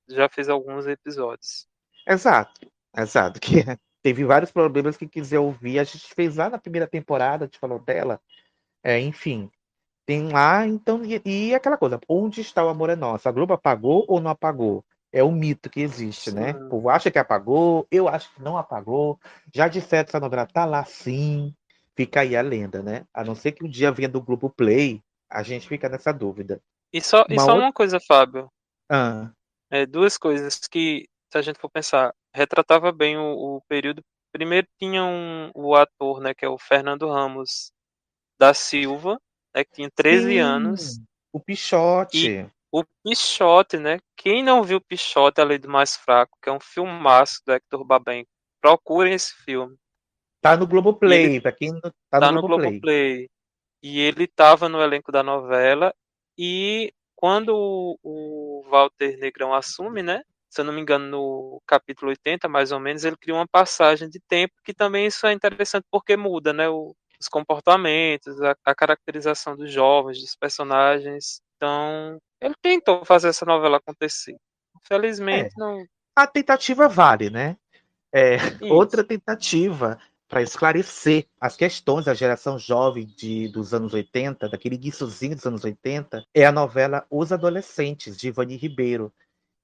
já 0.08 0.28
fez 0.28 0.48
alguns 0.48 0.86
episódios. 0.86 1.66
Exato, 2.06 2.70
exato. 2.96 3.40
Que 3.40 3.64
teve 4.02 4.24
vários 4.24 4.50
problemas 4.50 4.96
que 4.96 5.08
quiser 5.08 5.38
ouvir. 5.38 5.78
A 5.78 5.84
gente 5.84 6.14
fez 6.14 6.36
lá 6.36 6.48
na 6.50 6.58
primeira 6.58 6.86
temporada, 6.86 7.44
a 7.44 7.46
gente 7.46 7.58
falou 7.58 7.78
dela. 7.78 8.20
É, 8.82 8.98
enfim, 9.00 9.50
tem 10.06 10.28
lá, 10.32 10.66
então, 10.66 11.04
e, 11.04 11.20
e 11.24 11.54
aquela 11.54 11.76
coisa, 11.76 12.00
onde 12.08 12.40
está 12.40 12.64
o 12.64 12.68
amor 12.68 12.90
é 12.90 12.96
nosso? 12.96 13.28
A 13.28 13.32
Globo 13.32 13.52
apagou 13.52 14.04
ou 14.08 14.20
não 14.20 14.30
apagou? 14.30 14.84
É 15.12 15.22
o 15.22 15.32
mito 15.32 15.70
que 15.70 15.80
existe, 15.80 16.30
né? 16.30 16.52
O 16.52 16.68
povo 16.68 16.90
acha 16.90 17.10
que 17.10 17.18
apagou, 17.18 17.86
eu 17.90 18.08
acho 18.08 18.32
que 18.34 18.42
não 18.42 18.56
apagou. 18.58 19.18
Já 19.54 19.66
disseram 19.66 20.04
que 20.04 20.10
essa 20.10 20.20
novela 20.20 20.46
tá 20.46 20.64
lá 20.64 20.84
sim. 20.84 21.54
Fica 21.96 22.20
aí 22.20 22.36
a 22.36 22.42
lenda, 22.42 22.82
né? 22.82 23.04
A 23.12 23.24
não 23.24 23.34
ser 23.34 23.52
que 23.52 23.64
um 23.64 23.68
dia 23.68 23.90
venha 23.90 24.08
do 24.08 24.22
Globo 24.22 24.48
Play, 24.50 25.02
a 25.28 25.42
gente 25.42 25.66
fica 25.66 25.88
nessa 25.88 26.12
dúvida. 26.12 26.62
E 26.92 27.00
só, 27.00 27.24
e 27.28 27.32
Uma 27.32 27.42
só 27.42 27.48
outra- 27.52 27.64
uma 27.66 27.72
coisa, 27.72 27.98
Fábio. 28.06 28.50
Ah, 28.88 29.30
É, 29.70 29.84
duas 29.84 30.16
coisas 30.16 30.60
que, 30.70 31.08
se 31.30 31.36
a 31.38 31.42
gente 31.42 31.58
for 31.58 31.68
pensar, 31.68 32.14
retratava 32.38 32.92
bem 32.92 33.16
o, 33.18 33.56
o 33.56 33.62
período. 33.68 34.02
Primeiro 34.32 34.66
tinha 34.78 35.04
um, 35.04 35.50
o 35.54 35.74
ator, 35.74 36.20
né, 36.20 36.32
que 36.34 36.44
é 36.44 36.48
o 36.48 36.58
Fernando 36.58 37.08
Ramos 37.08 37.72
da 38.38 38.54
Silva, 38.54 39.18
né, 39.54 39.64
que 39.64 39.72
tinha 39.72 39.90
13 39.94 40.28
sim, 40.30 40.38
anos. 40.38 41.00
O 41.32 41.40
Pichote. 41.40 42.48
O 42.70 42.84
Pichote, 43.02 43.78
né? 43.78 43.98
Quem 44.16 44.42
não 44.42 44.62
viu 44.62 44.80
Pichote, 44.80 45.40
A 45.40 45.44
Lei 45.44 45.58
do 45.58 45.68
Mais 45.68 45.96
Fraco, 45.96 46.38
que 46.42 46.48
é 46.48 46.52
um 46.52 46.60
filmaço 46.60 47.40
do 47.46 47.52
Hector 47.52 47.82
Babenco, 47.84 48.28
procurem 48.60 49.14
esse 49.14 49.34
filme. 49.44 49.76
Tá 50.40 50.56
no 50.56 50.66
Globo 50.66 50.94
Play, 50.94 51.24
ele- 51.24 51.40
pra 51.40 51.50
quem 51.52 51.72
não 51.72 51.80
tá, 51.80 51.92
Tá 52.20 52.30
no 52.30 52.36
no 52.36 52.40
Globo 52.42 52.56
Play. 52.62 52.70
Globoplay. 52.70 53.28
E 53.82 54.00
ele 54.00 54.24
estava 54.24 54.68
no 54.68 54.80
elenco 54.80 55.10
da 55.10 55.22
novela. 55.22 55.94
E 56.36 56.92
quando 57.16 57.50
o, 57.56 57.98
o 58.02 58.62
Walter 58.68 59.18
Negrão 59.18 59.54
assume, 59.54 60.02
né? 60.02 60.22
Se 60.50 60.60
eu 60.60 60.64
não 60.64 60.72
me 60.72 60.80
engano, 60.80 61.06
no 61.06 61.62
capítulo 61.66 62.10
80, 62.10 62.48
mais 62.48 62.72
ou 62.72 62.80
menos, 62.80 63.04
ele 63.04 63.16
cria 63.16 63.34
uma 63.34 63.46
passagem 63.48 64.08
de 64.08 64.20
tempo 64.28 64.54
que 64.64 64.74
também 64.74 65.06
isso 65.06 65.26
é 65.26 65.32
interessante 65.32 65.84
porque 65.90 66.16
muda, 66.16 66.52
né? 66.52 66.68
o- 66.68 66.94
os 67.20 67.28
comportamentos, 67.28 68.40
a, 68.42 68.54
a 68.64 68.74
caracterização 68.74 69.56
dos 69.56 69.72
jovens, 69.72 70.20
dos 70.20 70.36
personagens. 70.36 71.40
Então, 71.56 72.18
ele 72.40 72.54
tentou 72.62 73.04
fazer 73.04 73.28
essa 73.28 73.44
novela 73.44 73.78
acontecer. 73.78 74.36
Infelizmente, 74.84 75.50
não. 75.56 75.84
A 76.14 76.26
tentativa 76.26 76.88
vale, 76.88 77.30
né? 77.30 77.56
É, 78.12 78.36
outra 78.70 79.04
tentativa 79.04 79.98
para 80.28 80.42
esclarecer 80.42 81.26
as 81.40 81.56
questões 81.56 82.04
da 82.04 82.14
geração 82.14 82.58
jovem 82.58 83.06
de, 83.16 83.48
dos 83.48 83.72
anos 83.74 83.94
80, 83.94 84.48
daquele 84.48 84.76
guiçozinho 84.76 85.34
dos 85.36 85.46
anos 85.46 85.64
80, 85.64 86.24
é 86.34 86.44
a 86.44 86.52
novela 86.52 87.06
Os 87.10 87.32
Adolescentes, 87.32 88.16
de 88.16 88.28
Ivani 88.28 88.56
Ribeiro, 88.56 89.12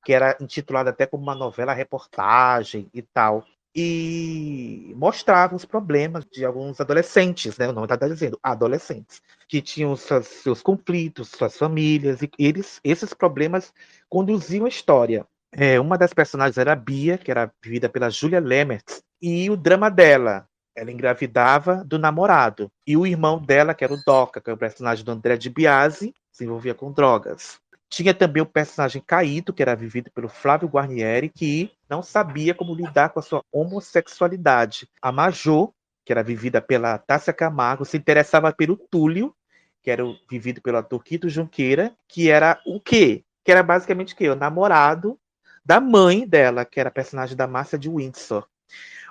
que 0.04 0.12
era 0.12 0.36
intitulada 0.40 0.90
até 0.90 1.06
como 1.06 1.22
uma 1.22 1.34
novela 1.34 1.72
reportagem 1.72 2.88
e 2.92 3.02
tal. 3.02 3.44
E 3.74 4.92
mostrava 4.96 5.56
os 5.56 5.64
problemas 5.64 6.24
de 6.26 6.44
alguns 6.44 6.80
adolescentes, 6.80 7.58
né? 7.58 7.68
O 7.68 7.72
nome 7.72 7.86
está 7.86 8.06
dizendo, 8.06 8.38
adolescentes, 8.40 9.20
que 9.48 9.60
tinham 9.60 9.96
seus, 9.96 10.26
seus 10.26 10.62
conflitos, 10.62 11.30
suas 11.30 11.56
famílias, 11.56 12.22
e 12.22 12.30
eles, 12.38 12.80
esses 12.84 13.12
problemas 13.12 13.72
conduziam 14.08 14.66
a 14.66 14.68
história. 14.68 15.26
É, 15.50 15.80
uma 15.80 15.98
das 15.98 16.12
personagens 16.12 16.58
era 16.58 16.72
a 16.72 16.76
Bia, 16.76 17.18
que 17.18 17.30
era 17.30 17.52
vivida 17.62 17.88
pela 17.88 18.10
Julia 18.10 18.40
Lemert, 18.40 19.00
e 19.20 19.50
o 19.50 19.56
drama 19.56 19.90
dela, 19.90 20.48
ela 20.76 20.92
engravidava 20.92 21.84
do 21.84 21.98
namorado, 21.98 22.70
e 22.86 22.96
o 22.96 23.06
irmão 23.06 23.40
dela, 23.40 23.74
que 23.74 23.84
era 23.84 23.94
o 23.94 24.02
Doca, 24.04 24.40
que 24.40 24.50
é 24.50 24.52
o 24.52 24.58
personagem 24.58 25.04
do 25.04 25.10
André 25.10 25.36
de 25.36 25.50
Biasi, 25.50 26.14
se 26.32 26.44
envolvia 26.44 26.74
com 26.74 26.92
drogas. 26.92 27.60
Tinha 27.94 28.12
também 28.12 28.42
o 28.42 28.46
personagem 28.46 29.00
Caíto, 29.00 29.52
que 29.52 29.62
era 29.62 29.76
vivido 29.76 30.11
pelo 30.11 30.28
Flávio 30.28 30.66
Guarnieri, 30.66 31.28
que 31.28 31.70
não 31.88 32.02
sabia 32.02 32.52
como 32.52 32.74
lidar 32.74 33.11
com 33.11 33.20
a 33.20 33.22
sua 33.22 33.44
homossexualidade. 33.52 34.88
A 35.00 35.12
Majô, 35.12 35.72
que 36.04 36.11
era 36.12 36.20
vivida 36.20 36.61
pela 36.61 36.98
Tássia 36.98 37.33
Camargo, 37.33 37.85
se 37.85 37.96
interessava 37.96 38.52
pelo 38.52 38.76
Túlio, 38.76 39.33
que 39.80 39.92
era 39.92 40.02
vivido 40.28 40.61
pelo 40.61 40.78
ator 40.78 41.04
Quito 41.04 41.28
Junqueira, 41.28 41.94
que 42.09 42.28
era 42.28 42.61
o 42.66 42.80
quê? 42.80 43.22
Que 43.44 43.52
era 43.52 43.62
basicamente 43.62 44.12
o 44.12 44.16
quê? 44.16 44.28
O 44.28 44.35
namorado 44.35 45.16
da 45.64 45.80
mãe 45.80 46.26
dela, 46.26 46.64
que 46.64 46.80
era 46.80 46.90
personagem 46.90 47.37
da 47.37 47.46
Márcia 47.46 47.78
de 47.78 47.88
Windsor. 47.88 48.44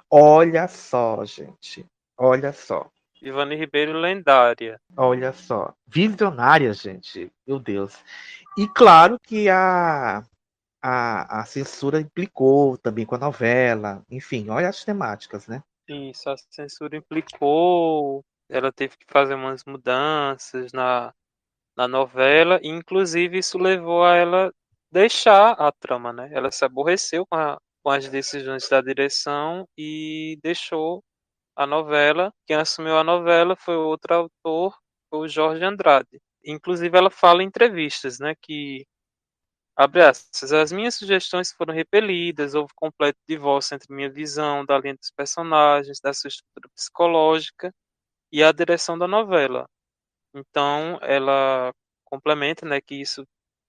Olha 0.09 0.67
só, 0.67 1.23
gente. 1.23 1.85
Olha 2.17 2.51
só. 2.51 2.91
Ivani 3.23 3.55
Ribeiro 3.55 3.93
lendária. 3.93 4.79
Olha 4.97 5.31
só. 5.31 5.73
Visionária, 5.87 6.73
gente. 6.73 7.31
Meu 7.47 7.59
Deus. 7.59 7.97
E 8.57 8.67
claro 8.67 9.17
que 9.19 9.49
a, 9.49 10.23
a, 10.81 11.41
a 11.41 11.45
censura 11.45 11.99
implicou 11.99 12.77
também 12.77 13.05
com 13.05 13.15
a 13.15 13.19
novela. 13.19 14.03
Enfim, 14.09 14.49
olha 14.49 14.67
as 14.69 14.83
temáticas, 14.83 15.47
né? 15.47 15.63
Isso, 15.87 16.29
a 16.29 16.35
censura 16.49 16.95
implicou, 16.97 18.23
ela 18.49 18.71
teve 18.71 18.97
que 18.97 19.05
fazer 19.09 19.35
umas 19.35 19.63
mudanças 19.65 20.71
na, 20.71 21.13
na 21.75 21.87
novela, 21.87 22.59
e 22.61 22.67
inclusive 22.69 23.37
isso 23.37 23.57
levou 23.57 24.03
a 24.03 24.15
ela 24.15 24.53
deixar 24.91 25.51
a 25.53 25.71
trama, 25.71 26.13
né? 26.13 26.29
Ela 26.31 26.51
se 26.51 26.63
aborreceu 26.63 27.25
com, 27.25 27.35
a- 27.35 27.57
com 27.83 27.89
as 27.89 28.07
decisões 28.07 28.67
da 28.69 28.79
direção 28.81 29.65
e 29.77 30.37
deixou 30.41 31.03
a 31.55 31.65
novela. 31.67 32.33
Quem 32.47 32.57
assumiu 32.57 32.97
a 32.97 33.03
novela 33.03 33.55
foi 33.55 33.75
outro 33.75 34.13
autor, 34.15 34.77
o 35.11 35.27
Jorge 35.27 35.63
Andrade. 35.63 36.21
Inclusive 36.45 36.97
ela 36.97 37.09
fala 37.11 37.43
em 37.43 37.47
entrevistas, 37.47 38.19
né, 38.19 38.35
que 38.41 38.85
Abre 39.75 40.03
aspas. 40.03 40.51
As 40.53 40.71
minhas 40.71 40.95
sugestões 40.95 41.51
foram 41.51 41.73
repelidas, 41.73 42.53
houve 42.53 42.71
completo 42.75 43.19
divórcio 43.27 43.73
entre 43.75 43.91
minha 43.93 44.09
visão 44.09 44.63
da 44.65 44.77
linha 44.77 44.95
dos 44.95 45.09
personagens, 45.11 45.99
da 45.99 46.13
sua 46.13 46.27
estrutura 46.27 46.69
psicológica 46.75 47.73
e 48.31 48.43
a 48.43 48.51
direção 48.51 48.97
da 48.97 49.07
novela. 49.07 49.67
Então, 50.35 50.99
ela 51.03 51.73
complementa, 52.05 52.65
né, 52.67 52.81
que 52.81 52.95
isso 52.95 53.25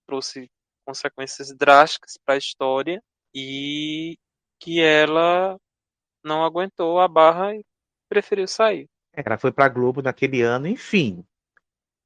trouxe 0.09 0.51
consequências 0.87 1.55
drásticas 1.57 2.19
para 2.25 2.35
a 2.37 2.39
história 2.39 3.03
e 3.35 4.17
que 4.61 4.81
ela 4.81 5.59
não 6.25 6.45
aguentou 6.45 7.01
a 7.01 7.09
barra 7.09 7.55
e 7.57 7.65
preferiu 8.09 8.47
sair. 8.47 8.89
Ela 9.13 9.39
foi 9.39 9.53
pra 9.53 9.69
Globo 9.69 10.03
naquele 10.03 10.43
ano, 10.43 10.67
enfim. 10.67 11.25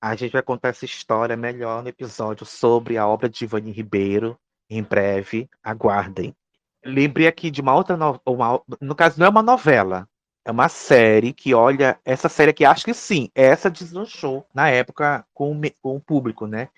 A 0.00 0.14
gente 0.14 0.32
vai 0.32 0.42
contar 0.42 0.68
essa 0.68 0.84
história 0.84 1.36
melhor 1.36 1.82
no 1.82 1.88
episódio 1.88 2.44
sobre 2.46 2.96
a 2.96 3.06
obra 3.06 3.28
de 3.28 3.44
Ivani 3.44 3.72
Ribeiro. 3.72 4.38
Em 4.70 4.82
breve, 4.82 5.48
aguardem. 5.62 6.34
Lembrei 6.84 7.26
aqui 7.26 7.50
de 7.50 7.60
uma 7.60 7.74
outra 7.74 7.96
novela. 7.96 8.62
No 8.80 8.94
caso, 8.94 9.18
não 9.18 9.26
é 9.26 9.30
uma 9.30 9.42
novela. 9.42 10.06
É 10.44 10.50
uma 10.50 10.68
série 10.68 11.32
que, 11.32 11.52
olha, 11.54 11.98
essa 12.04 12.28
série 12.28 12.50
aqui, 12.52 12.64
acho 12.64 12.84
que 12.84 12.94
sim, 12.94 13.28
essa 13.34 13.70
deslanchou 13.70 14.46
na 14.54 14.68
época 14.70 15.26
com, 15.34 15.50
o 15.50 15.54
me- 15.54 15.74
com 15.82 15.96
o 15.96 16.00
público, 16.00 16.46
né? 16.46 16.68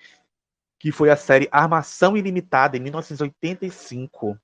Que 0.79 0.91
foi 0.91 1.09
a 1.09 1.15
série 1.15 1.47
Armação 1.51 2.17
Ilimitada, 2.17 2.75
em 2.75 2.79
1985. 2.81 4.37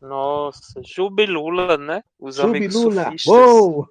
Nossa, 0.00 0.80
Jubilula, 0.84 1.76
né? 1.76 2.02
Os 2.18 2.38
amigos 2.38 2.74
Jubilula! 2.74 3.02
surfistas. 3.04 3.32
Uou! 3.32 3.88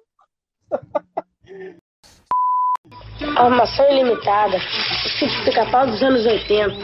Armação 3.36 3.90
ilimitada. 3.90 4.56
O 4.56 5.08
sítio 5.08 5.44
pica-pau 5.44 5.86
dos 5.86 6.02
anos 6.02 6.26
80. 6.26 6.74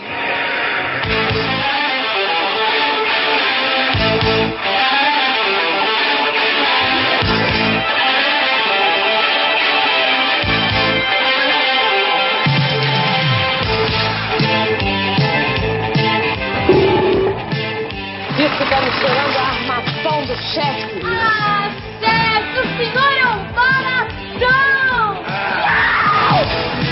Isso 18.37 18.57
fica 18.59 18.81
me 18.81 18.91
cheirando 18.93 19.37
a 19.37 19.43
armação 19.43 20.27
do 20.27 20.37
chefe. 20.37 21.34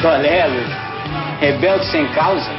Luiz? 0.03 0.68
Rebelde 1.40 1.84
sem 1.86 2.07
causa? 2.09 2.50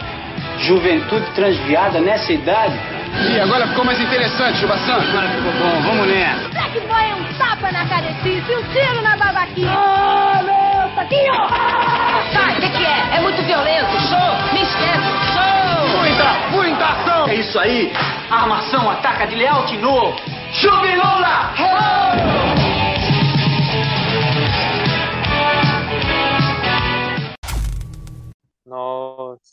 Juventude 0.59 1.25
transviada 1.31 1.99
nessa 1.99 2.31
idade? 2.31 2.79
E 3.31 3.39
agora 3.39 3.67
ficou 3.67 3.83
mais 3.85 3.99
interessante, 3.99 4.59
Chubação. 4.59 4.95
Agora 4.95 5.27
ficou 5.27 5.51
bom, 5.51 5.81
vamos 5.81 6.07
nessa. 6.07 6.47
Black 6.49 6.79
Boy 6.79 7.03
é 7.03 7.15
um 7.15 7.23
tapa 7.37 7.71
na 7.71 7.85
caretice 7.85 8.51
e 8.51 8.55
um 8.55 8.63
tiro 8.63 9.01
na 9.01 9.17
babaquinha. 9.17 9.71
Oh, 9.71 10.43
meu 10.43 10.89
saquinho! 10.95 11.33
Sai, 12.33 12.53
o 12.53 12.55
que, 12.61 12.69
que 12.69 12.85
é? 12.85 13.17
É 13.17 13.19
muito 13.19 13.41
violento. 13.43 13.91
Show! 14.09 14.53
Me 14.53 14.61
esquece. 14.61 15.11
Show! 15.33 15.99
Muita, 15.99 16.33
muita 16.51 16.85
ação! 16.85 17.27
É 17.27 17.35
isso 17.35 17.59
aí. 17.59 17.91
Armação 18.31 18.89
ataca 18.89 19.27
de 19.27 19.35
leal 19.35 19.65
no 19.79 20.15
Jubilula! 20.53 21.51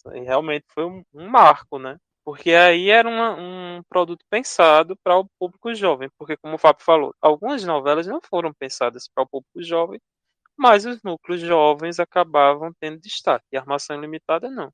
Realmente 0.07 0.65
foi 0.69 0.85
um, 0.85 1.03
um 1.15 1.29
marco, 1.29 1.79
né? 1.79 1.97
Porque 2.25 2.53
aí 2.53 2.91
era 2.91 3.09
uma, 3.09 3.35
um 3.35 3.83
produto 3.89 4.25
pensado 4.31 4.97
para 5.03 5.19
o 5.19 5.27
público 5.39 5.75
jovem, 5.75 6.09
porque 6.19 6.37
como 6.37 6.55
o 6.55 6.59
Fábio 6.59 6.85
falou, 6.85 7.15
algumas 7.21 7.65
novelas 7.65 8.07
não 8.07 8.21
foram 8.21 8.53
pensadas 8.53 9.09
para 9.09 9.25
o 9.25 9.29
público 9.29 9.63
jovem, 9.63 10.01
mas 10.57 10.85
os 10.87 11.03
núcleos 11.03 11.41
jovens 11.41 11.99
acabavam 11.99 12.73
tendo 12.79 13.01
destaque, 13.01 13.47
e 13.53 13.57
Armação 13.57 13.97
Ilimitada 13.97 14.51
não. 14.51 14.73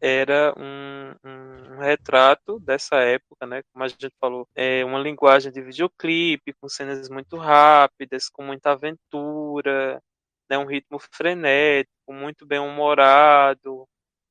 Era 0.00 0.54
um, 0.56 1.14
um, 1.24 1.78
retrato 1.80 2.60
dessa 2.60 2.96
época, 2.96 3.46
né? 3.46 3.62
Como 3.72 3.84
a 3.84 3.88
gente 3.88 4.12
falou, 4.20 4.48
é 4.54 4.84
uma 4.84 4.98
linguagem 4.98 5.52
de 5.52 5.60
videoclipe, 5.60 6.52
com 6.54 6.68
cenas 6.68 7.08
muito 7.08 7.36
rápidas, 7.36 8.28
com 8.28 8.44
muita 8.44 8.72
aventura, 8.72 10.00
né? 10.48 10.58
um 10.58 10.66
ritmo 10.66 10.98
frenético, 11.12 12.12
muito 12.12 12.46
bem 12.46 12.60
humorado, 12.60 13.86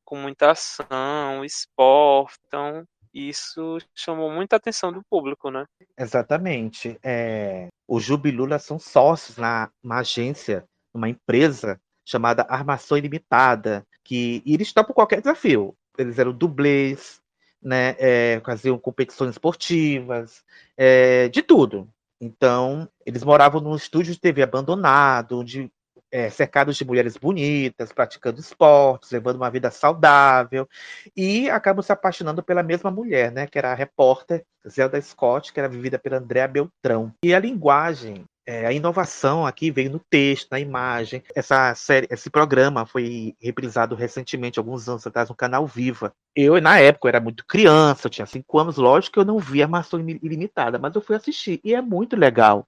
com 0.08 0.16
muita 0.16 0.52
ação, 0.52 1.44
esporte, 1.44 2.40
então 2.48 2.86
isso 3.14 3.78
chamou 3.94 4.32
muita 4.32 4.56
atenção 4.56 4.90
do 4.90 5.02
público, 5.10 5.52
né? 5.52 5.66
Exatamente. 5.98 6.98
É, 7.04 7.68
o 7.86 8.00
Jubilula 8.00 8.58
são 8.58 8.80
sócios 8.80 9.38
na 9.38 9.70
uma 9.84 10.00
agência, 10.00 10.64
uma 10.94 11.10
empresa 11.10 11.78
chamada 12.06 12.48
Armação 12.48 12.98
Ilimitada, 12.98 13.86
que 14.02 14.42
eles 14.46 14.72
topam 14.72 14.94
qualquer 14.94 15.20
desafio. 15.20 15.76
Eles 15.98 16.18
eram 16.18 16.32
dublês, 16.32 17.20
né, 17.62 17.98
é, 18.00 18.42
faziam 18.46 18.80
competições 18.80 19.32
esportivas, 19.32 20.42
é, 20.78 21.28
de 21.28 21.42
tudo. 21.42 21.90
Então, 22.22 22.90
eles 23.06 23.26
moravam 23.26 23.60
num 23.60 23.76
estúdio 23.76 24.14
de 24.14 24.22
TV 24.22 24.42
abandonado, 24.42 25.40
onde 25.40 25.70
é, 26.12 26.30
cercados 26.30 26.78
de 26.78 26.86
mulheres 26.86 27.18
bonitas, 27.18 27.92
praticando 27.92 28.40
esportes, 28.40 29.12
levando 29.12 29.38
uma 29.38 29.50
vida 29.50 29.72
saudável, 29.72 30.68
e 31.16 31.50
acabam 31.50 31.84
se 31.84 31.92
apaixonando 31.92 32.44
pela 32.44 32.64
mesma 32.64 32.92
mulher, 32.92 33.32
né, 33.32 33.48
que 33.48 33.58
era 33.58 33.72
a 33.72 33.76
repórter 33.76 34.44
Zelda 34.68 35.02
Scott, 35.02 35.54
que 35.54 35.60
era 35.60 35.70
vivida 35.70 36.00
pela 36.00 36.18
Andrea 36.18 36.48
Beltrão. 36.48 37.14
E 37.24 37.34
a 37.34 37.40
linguagem 37.40 38.26
é, 38.50 38.66
a 38.66 38.72
inovação 38.72 39.46
aqui 39.46 39.70
veio 39.70 39.92
no 39.92 40.00
texto, 40.00 40.48
na 40.50 40.60
imagem. 40.60 41.22
Essa 41.36 41.76
série, 41.76 42.08
esse 42.10 42.30
programa 42.30 42.86
foi 42.86 43.36
reprisado 43.42 43.94
recentemente, 43.94 44.58
alguns 44.58 44.88
anos 44.88 45.06
atrás, 45.06 45.28
no 45.28 45.36
canal 45.36 45.68
Viva. 45.68 46.14
Eu, 46.34 46.62
na 46.62 46.80
época, 46.80 47.08
eu 47.08 47.10
era 47.10 47.20
muito 47.20 47.46
criança, 47.46 48.08
eu 48.08 48.12
tinha 48.12 48.26
cinco 48.26 48.58
anos, 48.58 48.78
lógico 48.78 49.16
que 49.16 49.20
eu 49.20 49.26
não 49.26 49.38
via 49.38 49.66
Armação 49.66 50.00
Ilimitada, 50.00 50.80
mas 50.80 50.96
eu 50.96 51.02
fui 51.02 51.18
assistir. 51.18 51.60
E 51.62 51.76
é 51.76 51.82
muito 51.82 52.16
legal. 52.16 52.66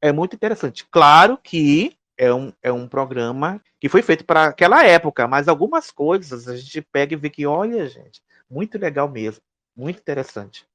É 0.00 0.12
muito 0.12 0.34
interessante. 0.34 0.86
Claro 0.90 1.38
que 1.42 1.97
é 2.18 2.34
um, 2.34 2.52
é 2.62 2.72
um 2.72 2.88
programa 2.88 3.62
que 3.80 3.88
foi 3.88 4.02
feito 4.02 4.24
para 4.24 4.46
aquela 4.46 4.84
época, 4.84 5.28
mas 5.28 5.48
algumas 5.48 5.90
coisas 5.90 6.48
a 6.48 6.56
gente 6.56 6.82
pega 6.82 7.14
e 7.14 7.16
vê 7.16 7.30
que, 7.30 7.46
olha, 7.46 7.86
gente, 7.86 8.20
muito 8.50 8.76
legal 8.76 9.08
mesmo, 9.08 9.40
muito 9.76 10.00
interessante. 10.00 10.66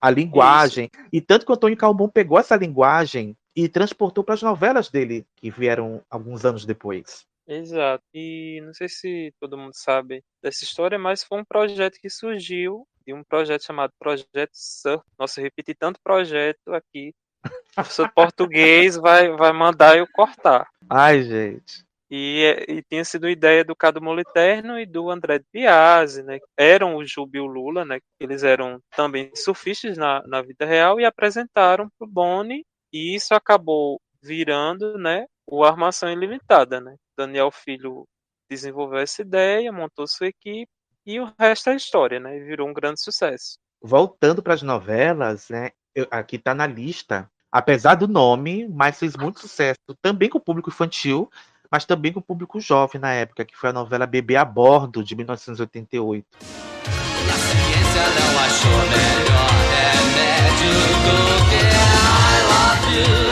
A 0.00 0.08
linguagem. 0.10 0.88
Isso. 0.92 1.08
E 1.12 1.20
tanto 1.20 1.44
que 1.44 1.52
o 1.52 1.54
Antônio 1.54 1.76
Calbon 1.76 2.08
pegou 2.08 2.38
essa 2.38 2.56
linguagem 2.56 3.36
e 3.54 3.68
transportou 3.68 4.24
para 4.24 4.34
as 4.34 4.42
novelas 4.42 4.88
dele, 4.88 5.26
que 5.36 5.50
vieram 5.50 6.02
alguns 6.08 6.44
anos 6.44 6.64
depois. 6.64 7.26
Exato. 7.46 8.02
E 8.14 8.60
não 8.64 8.72
sei 8.72 8.88
se 8.88 9.34
todo 9.40 9.58
mundo 9.58 9.74
sabe 9.74 10.22
dessa 10.42 10.64
história, 10.64 10.98
mas 10.98 11.24
foi 11.24 11.40
um 11.40 11.44
projeto 11.44 11.98
que 12.00 12.08
surgiu 12.08 12.86
de 13.04 13.12
um 13.12 13.22
projeto 13.24 13.64
chamado 13.64 13.92
Projeto 13.98 14.52
Surf. 14.52 15.04
Nossa, 15.18 15.40
eu 15.40 15.44
repeti 15.44 15.74
tanto 15.74 16.00
projeto 16.02 16.72
aqui 16.72 17.12
o 17.72 17.74
professor 17.74 18.10
português 18.12 18.96
vai, 18.96 19.30
vai 19.36 19.52
mandar 19.52 19.96
eu 19.96 20.06
cortar. 20.12 20.68
Ai, 20.88 21.22
gente. 21.22 21.84
E, 22.14 22.44
e 22.68 22.82
tinha 22.82 23.04
sido 23.06 23.26
ideia 23.26 23.64
do 23.64 23.74
Cado 23.74 24.02
Moliterno 24.02 24.78
e 24.78 24.84
do 24.84 25.10
André 25.10 25.38
de 25.38 25.46
Biase, 25.50 26.22
né? 26.22 26.40
Eram 26.58 26.96
o 26.96 27.06
Jubi 27.06 27.38
e 27.38 27.40
o 27.40 27.46
Lula, 27.46 27.86
né? 27.86 28.00
Eles 28.20 28.42
eram 28.42 28.78
também 28.94 29.34
surfistas 29.34 29.96
na, 29.96 30.22
na 30.26 30.42
vida 30.42 30.66
real 30.66 31.00
e 31.00 31.06
apresentaram 31.06 31.88
para 31.98 32.06
o 32.06 32.10
Boni 32.10 32.66
e 32.92 33.14
isso 33.14 33.34
acabou 33.34 33.98
virando, 34.22 34.98
né? 34.98 35.24
O 35.46 35.64
Armação 35.64 36.12
Ilimitada, 36.12 36.82
né? 36.82 36.96
Daniel 37.16 37.50
Filho 37.50 38.06
desenvolveu 38.50 38.98
essa 38.98 39.22
ideia, 39.22 39.72
montou 39.72 40.06
sua 40.06 40.26
equipe 40.26 40.70
e 41.06 41.18
o 41.18 41.32
resto 41.40 41.70
é 41.70 41.76
história, 41.76 42.20
né? 42.20 42.38
Virou 42.40 42.68
um 42.68 42.74
grande 42.74 43.00
sucesso. 43.00 43.56
Voltando 43.82 44.42
para 44.42 44.52
as 44.52 44.62
novelas, 44.62 45.48
né? 45.48 45.70
Eu, 45.94 46.06
aqui 46.10 46.36
está 46.36 46.54
na 46.54 46.66
lista 46.66 47.28
apesar 47.52 47.96
do 47.96 48.08
nome, 48.08 48.66
mas 48.68 48.98
fez 48.98 49.14
muito 49.14 49.40
sucesso 49.40 49.78
também 50.00 50.30
com 50.30 50.38
o 50.38 50.40
público 50.40 50.70
infantil, 50.70 51.30
mas 51.70 51.84
também 51.84 52.10
com 52.12 52.20
o 52.20 52.22
público 52.22 52.58
jovem 52.58 52.98
na 52.98 53.12
época, 53.12 53.44
que 53.44 53.56
foi 53.56 53.68
a 53.68 53.72
novela 53.74 54.06
Bebê 54.06 54.36
a 54.36 54.44
Bordo, 54.44 55.04
de 55.04 55.14
1988. 55.14 56.26
a 56.38 57.32
ciência 57.34 58.06
não 58.20 58.38
achou 58.40 58.78
melhor 58.88 59.50
remédio 59.70 60.72
do 61.04 61.16
que 61.50 61.60
I 61.66 62.40
love 62.48 63.26
you 63.26 63.31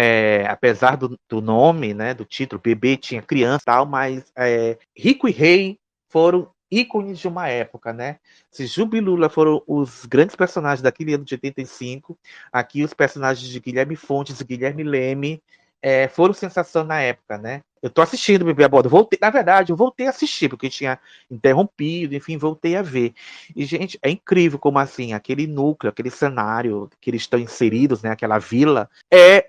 É, 0.00 0.46
apesar 0.48 0.96
do, 0.96 1.18
do, 1.28 1.42
nome, 1.42 1.92
né, 1.92 2.14
do 2.14 2.24
título, 2.24 2.62
bebê 2.62 2.96
tinha 2.96 3.20
criança 3.20 3.64
tal, 3.66 3.84
mas 3.84 4.30
é, 4.36 4.78
Rico 4.96 5.28
e 5.28 5.32
Rei 5.32 5.76
foram 6.08 6.48
ícones 6.70 7.18
de 7.18 7.26
uma 7.26 7.48
época, 7.48 7.92
né? 7.92 8.20
Se 8.48 8.64
Jubilula 8.64 9.28
foram 9.28 9.60
os 9.66 10.06
grandes 10.06 10.36
personagens 10.36 10.82
daquele 10.82 11.14
ano 11.14 11.24
de 11.24 11.34
85, 11.34 12.16
aqui 12.52 12.84
os 12.84 12.94
personagens 12.94 13.48
de 13.48 13.58
Guilherme 13.58 13.96
Fontes 13.96 14.40
e 14.40 14.44
Guilherme 14.44 14.84
Leme 14.84 15.42
é, 15.82 16.06
foram 16.06 16.32
sensação 16.32 16.84
na 16.84 17.00
época, 17.00 17.36
né? 17.36 17.62
Eu 17.80 17.90
tô 17.90 18.00
assistindo 18.00 18.44
Bebê 18.44 18.64
a 18.64 18.68
Bordo. 18.68 18.88
Voltei, 18.88 19.18
na 19.20 19.30
verdade, 19.30 19.72
eu 19.72 19.76
voltei 19.76 20.06
a 20.06 20.10
assistir, 20.10 20.48
porque 20.48 20.68
tinha 20.68 20.98
interrompido, 21.30 22.14
enfim, 22.14 22.36
voltei 22.36 22.76
a 22.76 22.82
ver. 22.82 23.14
E, 23.54 23.64
gente, 23.64 23.98
é 24.02 24.10
incrível 24.10 24.58
como 24.58 24.78
assim, 24.78 25.12
aquele 25.12 25.46
núcleo, 25.46 25.90
aquele 25.90 26.10
cenário 26.10 26.88
que 27.00 27.10
eles 27.10 27.22
estão 27.22 27.38
inseridos, 27.38 28.02
né? 28.02 28.10
Aquela 28.10 28.38
vila, 28.38 28.88
é 29.12 29.47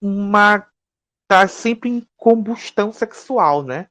uma. 0.00 0.66
tá 1.28 1.46
sempre 1.46 1.88
em 1.88 2.06
combustão 2.16 2.92
sexual, 2.92 3.62
né? 3.62 3.88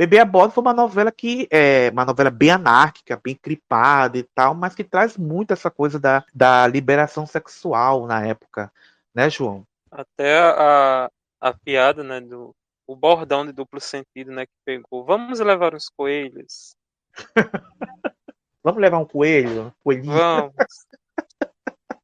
Bebê 0.00 0.18
a 0.18 0.24
Bordo 0.24 0.54
foi 0.54 0.62
uma 0.62 0.72
novela 0.72 1.12
que 1.12 1.46
é 1.50 1.90
uma 1.92 2.06
novela 2.06 2.30
bem 2.30 2.50
anárquica, 2.50 3.20
bem 3.22 3.34
cripada 3.34 4.16
e 4.16 4.22
tal, 4.22 4.54
mas 4.54 4.74
que 4.74 4.82
traz 4.82 5.14
muito 5.18 5.52
essa 5.52 5.70
coisa 5.70 6.00
da, 6.00 6.24
da 6.34 6.66
liberação 6.66 7.26
sexual 7.26 8.06
na 8.06 8.24
época, 8.24 8.72
né, 9.14 9.28
João? 9.28 9.66
Até 9.90 10.38
a, 10.38 11.10
a 11.38 11.52
piada, 11.52 12.02
né, 12.02 12.18
do 12.18 12.54
o 12.86 12.96
bordão 12.96 13.46
de 13.46 13.52
duplo 13.52 13.78
sentido, 13.78 14.32
né, 14.32 14.46
que 14.46 14.52
pegou. 14.64 15.04
Vamos 15.04 15.38
levar 15.38 15.74
os 15.74 15.88
coelhos. 15.88 16.74
Vamos 18.64 18.80
levar 18.80 18.98
um 18.98 19.04
coelho? 19.04 19.72
Coelhinho. 19.84 20.12
Vamos. 20.12 20.54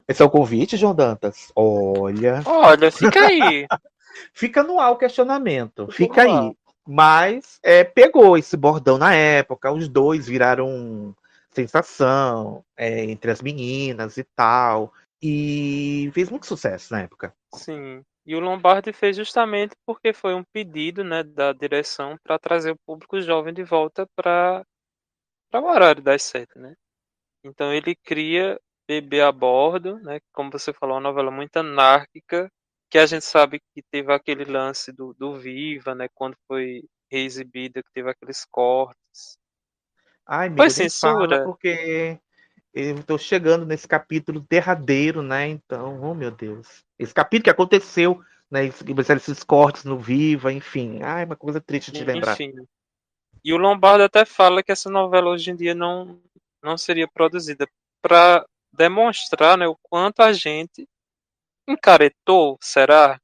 Esse 0.08 0.22
é 0.22 0.24
o 0.24 0.30
convite, 0.30 0.76
João 0.76 0.94
Dantas? 0.94 1.50
Olha. 1.54 2.42
Olha, 2.44 2.92
fica 2.92 3.26
aí. 3.26 3.66
fica 4.32 4.62
no 4.62 4.78
ar 4.78 4.92
o 4.92 4.98
questionamento. 4.98 5.88
Fica 5.90 6.22
aí. 6.22 6.56
Mas 6.86 7.58
é, 7.62 7.82
pegou 7.82 8.38
esse 8.38 8.56
bordão 8.56 8.96
na 8.96 9.12
época, 9.12 9.72
os 9.72 9.88
dois 9.88 10.28
viraram 10.28 11.14
sensação 11.50 12.64
é, 12.76 13.04
entre 13.04 13.30
as 13.30 13.42
meninas 13.42 14.16
e 14.16 14.22
tal. 14.22 14.92
E 15.20 16.10
fez 16.14 16.30
muito 16.30 16.46
sucesso 16.46 16.92
na 16.92 17.02
época. 17.02 17.34
Sim. 17.54 18.04
E 18.24 18.36
o 18.36 18.40
Lombardi 18.40 18.92
fez 18.92 19.16
justamente 19.16 19.74
porque 19.84 20.12
foi 20.12 20.34
um 20.34 20.44
pedido 20.44 21.02
né, 21.02 21.22
da 21.22 21.52
direção 21.52 22.16
para 22.22 22.38
trazer 22.38 22.72
o 22.72 22.78
público 22.86 23.20
jovem 23.20 23.54
de 23.54 23.64
volta 23.64 24.06
para 24.14 24.64
o 25.54 25.64
horário 25.64 26.02
das 26.02 26.22
sete. 26.22 26.56
Né? 26.58 26.74
Então 27.44 27.72
ele 27.72 27.94
cria 27.94 28.60
Bebê 28.86 29.20
a 29.20 29.32
Bordo, 29.32 29.98
né, 30.00 30.20
como 30.32 30.50
você 30.50 30.72
falou, 30.72 30.96
uma 30.96 31.02
novela 31.02 31.30
muito 31.30 31.56
anárquica, 31.56 32.50
que 32.88 32.98
a 32.98 33.06
gente 33.06 33.24
sabe 33.24 33.60
que 33.74 33.82
teve 33.90 34.12
aquele 34.12 34.44
lance 34.44 34.92
do, 34.92 35.14
do 35.14 35.34
Viva, 35.34 35.94
né, 35.94 36.08
quando 36.14 36.36
foi 36.46 36.84
reexibida, 37.10 37.82
que 37.82 37.90
teve 37.92 38.10
aqueles 38.10 38.44
cortes. 38.44 39.38
Ai, 40.26 40.48
meu 40.48 40.58
foi 40.58 40.70
censura. 40.70 41.44
Porque 41.44 42.18
eu 42.74 42.96
estou 42.96 43.16
chegando 43.16 43.64
nesse 43.64 43.86
capítulo 43.86 44.44
derradeiro, 44.50 45.22
né? 45.22 45.48
Então, 45.48 46.00
oh 46.02 46.14
meu 46.14 46.30
Deus. 46.30 46.84
Esse 46.98 47.14
capítulo 47.14 47.44
que 47.44 47.50
aconteceu, 47.50 48.20
né? 48.50 48.66
Esses 48.66 49.44
cortes 49.44 49.84
no 49.84 49.98
Viva, 49.98 50.52
enfim. 50.52 51.00
Ai, 51.02 51.24
uma 51.24 51.36
coisa 51.36 51.60
triste 51.60 51.92
de 51.92 52.04
lembrar. 52.04 52.32
Enfim. 52.34 52.52
E 53.44 53.52
o 53.52 53.56
Lombardo 53.56 54.02
até 54.02 54.24
fala 54.24 54.62
que 54.62 54.72
essa 54.72 54.90
novela 54.90 55.30
hoje 55.30 55.50
em 55.52 55.56
dia 55.56 55.74
não, 55.74 56.20
não 56.62 56.76
seria 56.76 57.06
produzida 57.06 57.68
para 58.02 58.44
demonstrar 58.72 59.56
né, 59.56 59.66
o 59.66 59.76
quanto 59.76 60.20
a 60.20 60.32
gente 60.32 60.88
encaretou, 61.68 62.58
será? 62.60 63.20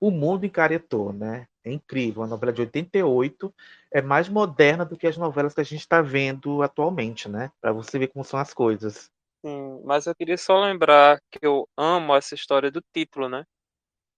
O 0.00 0.10
mundo 0.10 0.46
encaretou, 0.46 1.12
né? 1.12 1.48
É 1.64 1.72
incrível. 1.72 2.22
A 2.22 2.26
novela 2.26 2.52
de 2.52 2.60
88 2.60 3.52
é 3.90 4.00
mais 4.00 4.28
moderna 4.28 4.84
do 4.84 4.96
que 4.96 5.06
as 5.06 5.16
novelas 5.16 5.54
que 5.54 5.60
a 5.60 5.64
gente 5.64 5.80
está 5.80 6.00
vendo 6.00 6.62
atualmente, 6.62 7.28
né? 7.28 7.50
Para 7.60 7.72
você 7.72 7.98
ver 7.98 8.08
como 8.08 8.24
são 8.24 8.38
as 8.38 8.54
coisas. 8.54 9.10
Sim, 9.44 9.80
mas 9.84 10.06
eu 10.06 10.14
queria 10.14 10.38
só 10.38 10.60
lembrar 10.60 11.20
que 11.30 11.38
eu 11.42 11.68
amo 11.76 12.14
essa 12.14 12.34
história 12.34 12.70
do 12.70 12.82
título, 12.92 13.28
né? 13.28 13.44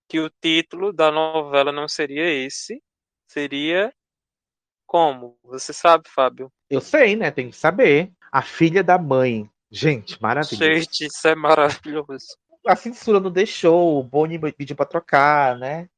Que 0.09 0.20
o 0.20 0.30
título 0.42 0.92
da 0.92 1.11
novela 1.11 1.72
não 1.72 1.88
seria 1.88 2.28
esse, 2.28 2.82
seria 3.30 3.92
como? 4.86 5.38
Você 5.44 5.72
sabe, 5.72 6.09
Fábio? 6.09 6.51
Eu 6.70 6.80
sei, 6.80 7.14
né? 7.14 7.30
Tem 7.30 7.51
que 7.51 7.57
saber. 7.57 8.11
A 8.32 8.42
filha 8.42 8.82
da 8.82 8.99
mãe. 8.99 9.49
Gente, 9.71 10.21
maravilhoso. 10.21 10.64
Gente, 10.64 11.07
isso 11.07 11.29
é 11.29 11.35
maravilhoso. 11.35 12.37
A 12.66 12.77
censura 12.77 13.21
não 13.21 13.31
deixou, 13.31 13.99
o 13.99 14.03
Boni 14.03 14.39
pediu 14.53 14.77
pra 14.77 14.87
trocar, 14.87 15.57
né? 15.57 15.89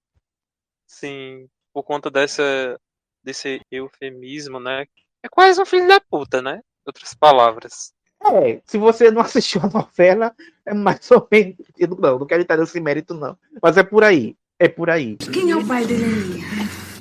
Sim, 0.86 1.48
por 1.72 1.82
conta 1.82 2.10
dessa, 2.10 2.78
desse 3.22 3.60
eufemismo, 3.70 4.58
né? 4.60 4.86
É 5.22 5.28
quase 5.28 5.60
um 5.60 5.66
filho 5.66 5.86
da 5.86 6.00
puta, 6.00 6.42
né? 6.42 6.60
Outras 6.84 7.14
palavras. 7.14 7.92
É, 8.22 8.60
se 8.66 8.76
você 8.76 9.10
não 9.10 9.22
assistiu 9.22 9.62
a 9.62 9.68
novela, 9.68 10.34
é 10.66 10.74
mais 10.74 11.10
ou 11.10 11.26
menos. 11.30 11.56
Não, 11.98 12.18
não 12.18 12.26
quero 12.26 12.42
entrar 12.42 12.56
nesse 12.56 12.80
mérito, 12.80 13.14
não. 13.14 13.38
Mas 13.62 13.76
é 13.76 13.82
por 13.82 14.04
aí. 14.04 14.36
É 14.58 14.68
por 14.68 14.90
aí. 14.90 15.16
Quem 15.16 15.50
é 15.50 15.56
o 15.56 15.66
pai 15.66 15.84
Heleninha? 15.84 16.44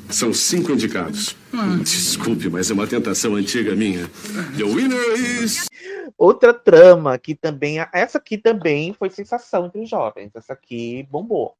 São 0.09 0.33
cinco 0.33 0.71
indicados. 0.71 1.35
Desculpe, 1.83 2.49
mas 2.49 2.71
é 2.71 2.73
uma 2.73 2.87
tentação 2.87 3.35
antiga 3.35 3.75
minha. 3.75 4.07
The 4.57 4.63
winner 4.63 5.43
is. 5.43 5.67
Outra 6.17 6.51
trama 6.51 7.17
que 7.17 7.35
também. 7.35 7.77
Essa 7.93 8.17
aqui 8.17 8.37
também 8.37 8.91
foi 8.93 9.09
sensação 9.11 9.67
entre 9.67 9.81
os 9.81 9.89
jovens. 9.89 10.31
Essa 10.35 10.53
aqui 10.53 11.07
bombou, 11.11 11.55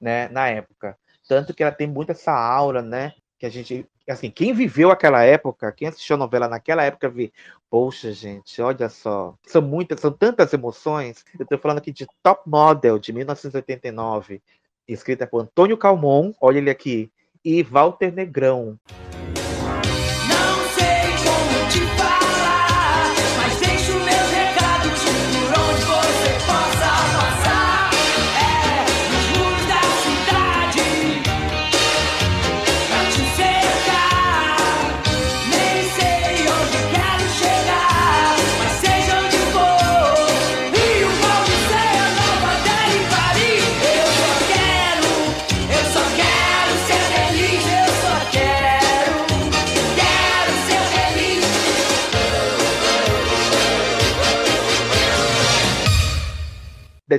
né? 0.00 0.28
Na 0.28 0.48
época. 0.48 0.98
Tanto 1.28 1.54
que 1.54 1.62
ela 1.62 1.72
tem 1.72 1.86
muito 1.86 2.10
essa 2.10 2.32
aura, 2.32 2.82
né? 2.82 3.12
Que 3.38 3.46
a 3.46 3.48
gente. 3.48 3.86
Assim, 4.08 4.30
quem 4.30 4.52
viveu 4.52 4.90
aquela 4.90 5.22
época, 5.22 5.72
quem 5.72 5.88
assistiu 5.88 6.16
a 6.16 6.18
novela 6.18 6.48
naquela 6.48 6.82
época, 6.82 7.08
vê. 7.08 7.32
Poxa, 7.70 8.12
gente, 8.12 8.60
olha 8.60 8.88
só. 8.88 9.36
São 9.46 9.62
muitas, 9.62 10.00
são 10.00 10.10
tantas 10.10 10.52
emoções. 10.52 11.24
Eu 11.38 11.46
tô 11.46 11.56
falando 11.58 11.78
aqui 11.78 11.92
de 11.92 12.06
Top 12.22 12.42
Model, 12.46 12.98
de 12.98 13.12
1989. 13.12 14.42
Escrita 14.86 15.26
por 15.26 15.40
Antônio 15.40 15.78
Calmon, 15.78 16.32
olha 16.40 16.58
ele 16.58 16.68
aqui 16.68 17.10
e 17.44 17.62
Walter 17.62 18.12
Negrão. 18.12 18.78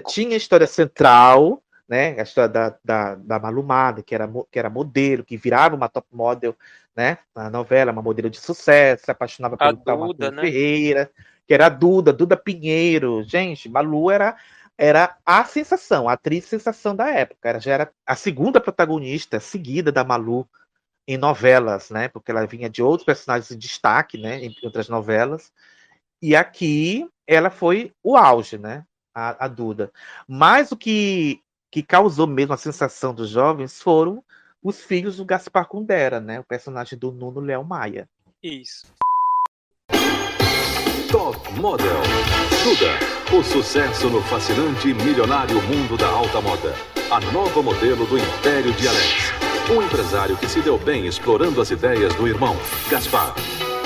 Tinha 0.08 0.34
a 0.34 0.38
história 0.38 0.68
central, 0.68 1.64
né? 1.88 2.20
A 2.20 2.24
história 2.24 2.50
da, 2.50 2.76
da, 2.84 3.16
da 3.16 3.40
Malumada, 3.40 4.02
que 4.02 4.16
era, 4.16 4.28
que 4.52 4.60
era 4.60 4.70
modelo, 4.70 5.24
que 5.24 5.38
virava 5.38 5.76
uma 5.76 5.90
top 5.90 6.08
model, 6.12 6.56
né? 6.96 7.18
Na 7.36 7.50
novela, 7.50 7.92
uma 7.92 8.02
modelo 8.02 8.30
de 8.30 8.40
sucesso, 8.40 9.06
se 9.06 9.12
apaixonava 9.12 9.58
pelo 9.58 9.74
Duda, 10.08 10.32
né? 10.32 10.42
Ferreira, 10.42 11.12
que 11.48 11.54
era 11.54 11.68
a 11.68 11.70
Duda, 11.70 12.12
Duda 12.12 12.36
Pinheiro. 12.36 13.24
Gente, 13.24 13.70
Malu 13.70 14.10
era, 14.10 14.36
era 14.78 15.18
a 15.26 15.44
sensação, 15.46 16.10
a 16.10 16.14
atriz 16.14 16.46
sensação 16.46 16.96
da 16.96 17.10
época. 17.10 17.50
Ela 17.50 17.60
já 17.60 17.74
era 17.74 17.92
a 18.06 18.16
segunda 18.16 18.60
protagonista 18.60 19.40
seguida 19.40 19.92
da 19.92 20.04
Malu 20.04 20.48
em 21.08 21.18
novelas, 21.18 21.92
né? 21.92 22.08
Porque 22.08 22.32
ela 22.32 22.48
vinha 22.48 22.70
de 22.70 22.82
outros 22.82 23.06
personagens 23.06 23.52
em 23.52 23.58
destaque, 23.58 24.18
né? 24.18 24.44
Em 24.44 24.56
outras 24.64 24.90
novelas. 24.90 25.52
E 26.22 26.36
aqui 26.36 27.08
ela 27.28 27.52
foi 27.52 27.94
o 28.04 28.18
auge, 28.18 28.58
né? 28.58 28.84
A, 29.16 29.46
a 29.46 29.48
Duda. 29.48 29.92
Mas 30.28 30.72
o 30.72 30.76
que, 30.76 31.42
que 31.72 31.82
causou 31.82 32.28
mesmo 32.28 32.54
a 32.54 32.58
sensação 32.58 33.14
dos 33.14 33.30
jovens 33.30 33.82
foram 33.82 34.22
os 34.62 34.82
filhos 34.82 35.18
do 35.18 35.26
Gaspar 35.26 35.68
Kundera, 35.68 36.20
né? 36.20 36.40
O 36.40 36.44
personagem 36.44 37.00
do 37.00 37.12
Nuno 37.12 37.40
Léo 37.40 37.64
Maia. 37.64 38.10
Isso. 38.44 38.88
Top 41.12 41.54
Model. 41.54 42.02
Duda, 42.64 43.38
o 43.38 43.44
sucesso 43.44 44.10
no 44.10 44.22
fascinante 44.24 44.90
e 44.90 44.94
milionário 44.94 45.62
mundo 45.62 45.96
da 45.96 46.08
alta 46.08 46.42
moda. 46.42 46.74
A 47.10 47.20
nova 47.32 47.62
modelo 47.62 48.06
do 48.06 48.18
Império 48.18 48.74
de 48.74 48.88
Alex. 48.88 49.32
Um 49.72 49.82
empresário 49.82 50.36
que 50.38 50.48
se 50.48 50.62
deu 50.62 50.78
bem 50.78 51.06
explorando 51.08 51.62
as 51.62 51.72
ideias 51.72 52.14
do 52.16 52.28
irmão, 52.28 52.56
Gaspar. 52.90 53.34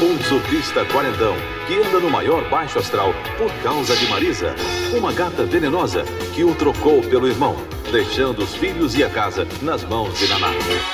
Um 0.02 0.18
surfista 0.24 0.86
quarentão 0.86 1.36
que 1.68 1.78
anda 1.78 2.00
no 2.00 2.10
maior 2.10 2.50
baixo 2.50 2.80
astral 2.80 3.14
por 3.38 3.52
causa 3.62 3.94
de 3.98 4.08
Marisa. 4.08 4.56
Uma 4.98 5.12
gata 5.12 5.44
venenosa 5.44 6.06
que 6.34 6.42
o 6.42 6.56
trocou 6.56 7.02
pelo 7.02 7.28
irmão, 7.28 7.58
deixando 7.92 8.42
os 8.42 8.56
filhos 8.56 8.96
e 8.96 9.04
a 9.04 9.10
casa 9.10 9.46
nas 9.62 9.84
mãos 9.84 10.18
de 10.18 10.26
Naná. 10.30 10.52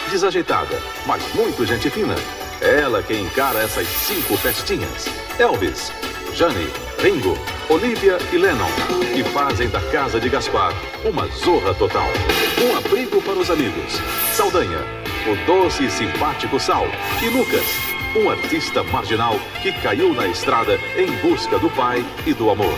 Desajeitada, 0.09 0.81
mas 1.05 1.21
muito 1.35 1.63
gente 1.67 1.87
fina. 1.91 2.15
Ela 2.59 3.03
quem 3.03 3.25
encara 3.25 3.59
essas 3.59 3.87
cinco 3.87 4.35
festinhas. 4.37 5.05
Elvis, 5.37 5.91
Jane, 6.33 6.67
Ringo, 6.97 7.37
Olivia 7.69 8.17
e 8.33 8.37
Lennon, 8.37 8.71
que 9.13 9.23
fazem 9.25 9.69
da 9.69 9.81
casa 9.91 10.19
de 10.19 10.29
Gaspar 10.29 10.73
uma 11.03 11.27
zorra 11.27 11.75
total. 11.75 12.07
Um 12.59 12.75
abrigo 12.75 13.21
para 13.21 13.37
os 13.37 13.51
amigos. 13.51 14.01
Saldanha, 14.33 14.79
o 15.27 15.45
doce 15.45 15.85
e 15.85 15.91
simpático 15.91 16.59
Sal. 16.59 16.87
E 17.21 17.29
Lucas, 17.29 17.65
um 18.17 18.29
artista 18.29 18.81
marginal 18.81 19.33
que 19.61 19.73
caiu 19.81 20.13
na 20.13 20.25
estrada 20.27 20.75
em 20.97 21.11
busca 21.21 21.59
do 21.59 21.69
pai 21.75 21.99
e 22.25 22.33
do 22.33 22.49
amor. 22.49 22.73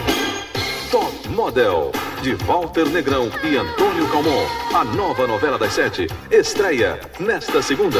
Top 0.90 1.30
Model, 1.30 1.92
de 2.24 2.34
Walter 2.46 2.90
Negrão 2.90 3.26
e 3.44 3.56
Antônio 3.56 4.10
Calmon. 4.12 4.46
A 4.76 4.84
nova 4.84 5.28
novela 5.28 5.60
das 5.60 5.74
sete 5.74 6.08
estreia 6.32 7.00
nesta 7.20 7.62
segunda. 7.62 8.00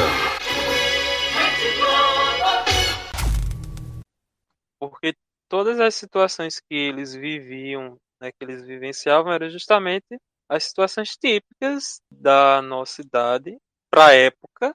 Porque 4.80 5.14
todas 5.48 5.78
as 5.78 5.94
situações 5.94 6.58
que 6.58 6.74
eles 6.74 7.14
viviam, 7.14 7.96
né, 8.20 8.32
que 8.32 8.44
eles 8.44 8.66
vivenciavam, 8.66 9.32
eram 9.32 9.48
justamente 9.48 10.18
as 10.48 10.64
situações 10.64 11.16
típicas 11.16 12.00
da 12.10 12.60
nossa 12.62 13.00
idade 13.00 13.56
para 13.90 14.06
a 14.06 14.14
época, 14.14 14.74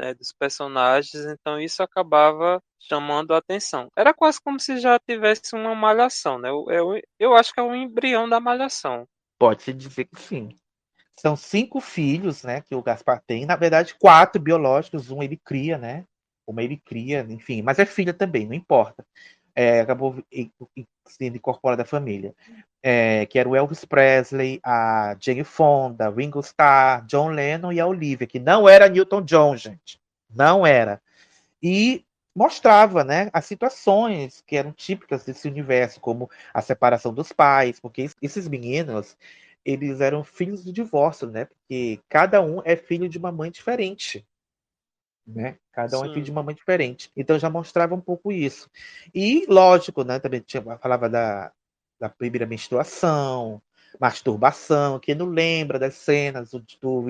né, 0.00 0.14
dos 0.14 0.32
personagens. 0.32 1.26
Então 1.26 1.60
isso 1.60 1.82
acabava 1.82 2.60
chamando 2.78 3.34
a 3.34 3.38
atenção. 3.38 3.88
Era 3.96 4.14
quase 4.14 4.40
como 4.40 4.58
se 4.58 4.78
já 4.78 4.98
tivesse 4.98 5.54
uma 5.54 5.74
malhação, 5.74 6.38
né? 6.38 6.48
Eu, 6.48 6.66
eu, 6.70 7.02
eu 7.18 7.34
acho 7.34 7.52
que 7.52 7.60
é 7.60 7.62
o 7.62 7.74
embrião 7.74 8.28
da 8.28 8.40
malhação. 8.40 9.06
Pode-se 9.38 9.72
dizer 9.72 10.06
que 10.06 10.20
sim. 10.20 10.48
São 11.18 11.36
cinco 11.36 11.80
filhos, 11.80 12.42
né, 12.42 12.62
que 12.62 12.74
o 12.74 12.82
Gaspar 12.82 13.22
tem. 13.26 13.44
Na 13.44 13.54
verdade, 13.54 13.94
quatro 13.94 14.40
biológicos. 14.40 15.10
Um 15.10 15.22
ele 15.22 15.36
cria, 15.36 15.76
né? 15.76 16.06
Uma 16.46 16.62
ele 16.62 16.78
cria, 16.78 17.26
enfim. 17.28 17.60
Mas 17.60 17.78
é 17.78 17.84
filha 17.84 18.14
também, 18.14 18.46
não 18.46 18.54
importa. 18.54 19.04
É, 19.54 19.80
acabou 19.80 20.16
sendo 21.06 21.36
incorporada 21.36 21.82
à 21.82 21.86
família. 21.86 22.34
É, 22.82 23.26
que 23.26 23.38
era 23.38 23.48
o 23.48 23.54
Elvis 23.54 23.84
Presley, 23.84 24.58
a 24.64 25.14
Jane 25.20 25.44
Fonda, 25.44 26.08
Ringo 26.08 26.40
Starr, 26.40 27.04
John 27.06 27.28
Lennon 27.28 27.72
e 27.72 27.80
a 27.80 27.86
Olivia, 27.86 28.26
que 28.26 28.38
não 28.38 28.68
era 28.68 28.88
Newton 28.88 29.22
John, 29.22 29.56
gente. 29.56 30.00
Não 30.34 30.66
era. 30.66 31.00
E 31.62 32.04
mostrava, 32.34 33.04
né, 33.04 33.28
as 33.32 33.44
situações 33.44 34.42
que 34.46 34.56
eram 34.56 34.72
típicas 34.72 35.24
desse 35.24 35.48
universo, 35.48 36.00
como 36.00 36.30
a 36.54 36.62
separação 36.62 37.12
dos 37.12 37.32
pais, 37.32 37.80
porque 37.80 38.02
es- 38.02 38.16
esses 38.22 38.48
meninos, 38.48 39.16
eles 39.64 40.00
eram 40.00 40.24
filhos 40.24 40.64
do 40.64 40.72
divórcio, 40.72 41.28
né? 41.28 41.44
Porque 41.46 42.00
cada 42.08 42.40
um 42.40 42.62
é 42.64 42.76
filho 42.76 43.08
de 43.08 43.18
uma 43.18 43.32
mãe 43.32 43.50
diferente, 43.50 44.24
né? 45.34 45.56
Cada 45.72 45.98
um 45.98 46.04
é 46.04 46.08
Sim. 46.08 46.14
filho 46.14 46.24
de 46.24 46.30
uma 46.30 46.42
mãe 46.42 46.54
diferente. 46.54 47.10
Então 47.16 47.38
já 47.38 47.48
mostrava 47.48 47.94
um 47.94 48.00
pouco 48.00 48.32
isso. 48.32 48.70
E 49.14 49.46
lógico, 49.48 50.04
né, 50.04 50.18
também 50.18 50.40
tinha, 50.40 50.62
falava 50.78 51.08
da, 51.08 51.52
da 51.98 52.08
primeira 52.08 52.46
menstruação, 52.46 53.62
masturbação, 53.98 54.98
quem 54.98 55.14
não 55.14 55.26
lembra 55.26 55.78
das 55.78 55.94
cenas 55.94 56.50
do, 56.50 56.64
do 56.80 57.04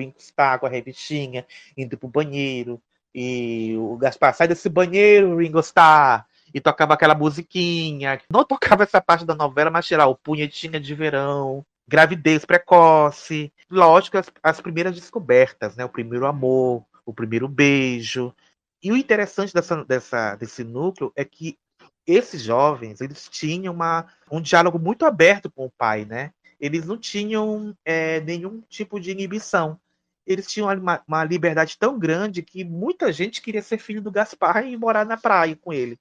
com 0.59 0.65
a 0.65 0.69
revistinha, 0.69 1.45
indo 1.77 1.97
pro 1.97 2.07
banheiro, 2.07 2.81
E 3.13 3.75
o 3.77 3.97
Gaspar 3.97 4.33
sai 4.33 4.47
desse 4.47 4.69
banheiro, 4.69 5.37
Ringo 5.37 5.59
Starr, 5.59 6.25
e 6.53 6.59
tocava 6.59 6.93
aquela 6.93 7.15
musiquinha. 7.15 8.19
Não 8.29 8.45
tocava 8.45 8.83
essa 8.83 9.01
parte 9.01 9.25
da 9.25 9.35
novela, 9.35 9.69
mas 9.69 9.85
tirar 9.85 10.07
o 10.07 10.15
punhetinha 10.15 10.79
de 10.79 10.95
verão, 10.95 11.65
gravidez 11.87 12.45
precoce, 12.45 13.51
lógico, 13.69 14.17
as, 14.17 14.31
as 14.41 14.61
primeiras 14.61 14.95
descobertas, 14.95 15.75
né? 15.75 15.83
O 15.85 15.89
primeiro 15.89 16.25
amor, 16.25 16.85
o 17.05 17.13
primeiro 17.13 17.47
beijo. 17.47 18.33
E 18.81 18.91
o 18.91 18.97
interessante 18.97 19.53
dessa, 19.53 19.83
dessa, 19.85 20.35
desse 20.35 20.63
núcleo 20.63 21.11
é 21.15 21.23
que 21.23 21.57
esses 22.05 22.41
jovens, 22.41 22.99
eles 22.99 23.29
tinham 23.29 23.73
uma, 23.73 24.07
um 24.31 24.41
diálogo 24.41 24.79
muito 24.79 25.05
aberto 25.05 25.51
com 25.51 25.65
o 25.65 25.71
pai, 25.71 26.05
né? 26.05 26.33
Eles 26.59 26.85
não 26.85 26.97
tinham 26.97 27.75
é, 27.85 28.19
nenhum 28.21 28.61
tipo 28.61 28.99
de 28.99 29.11
inibição 29.11 29.79
eles 30.25 30.47
tinham 30.47 30.71
uma, 30.73 31.03
uma, 31.07 31.23
liberdade 31.23 31.77
tão 31.77 31.97
grande 31.97 32.43
que 32.43 32.63
muita 32.63 33.11
gente 33.11 33.41
queria 33.41 33.61
ser 33.61 33.77
filho 33.77 34.01
do 34.01 34.11
Gaspar 34.11 34.65
e 34.65 34.77
morar 34.77 35.05
na 35.05 35.17
praia 35.17 35.55
com 35.55 35.73
ele. 35.73 35.99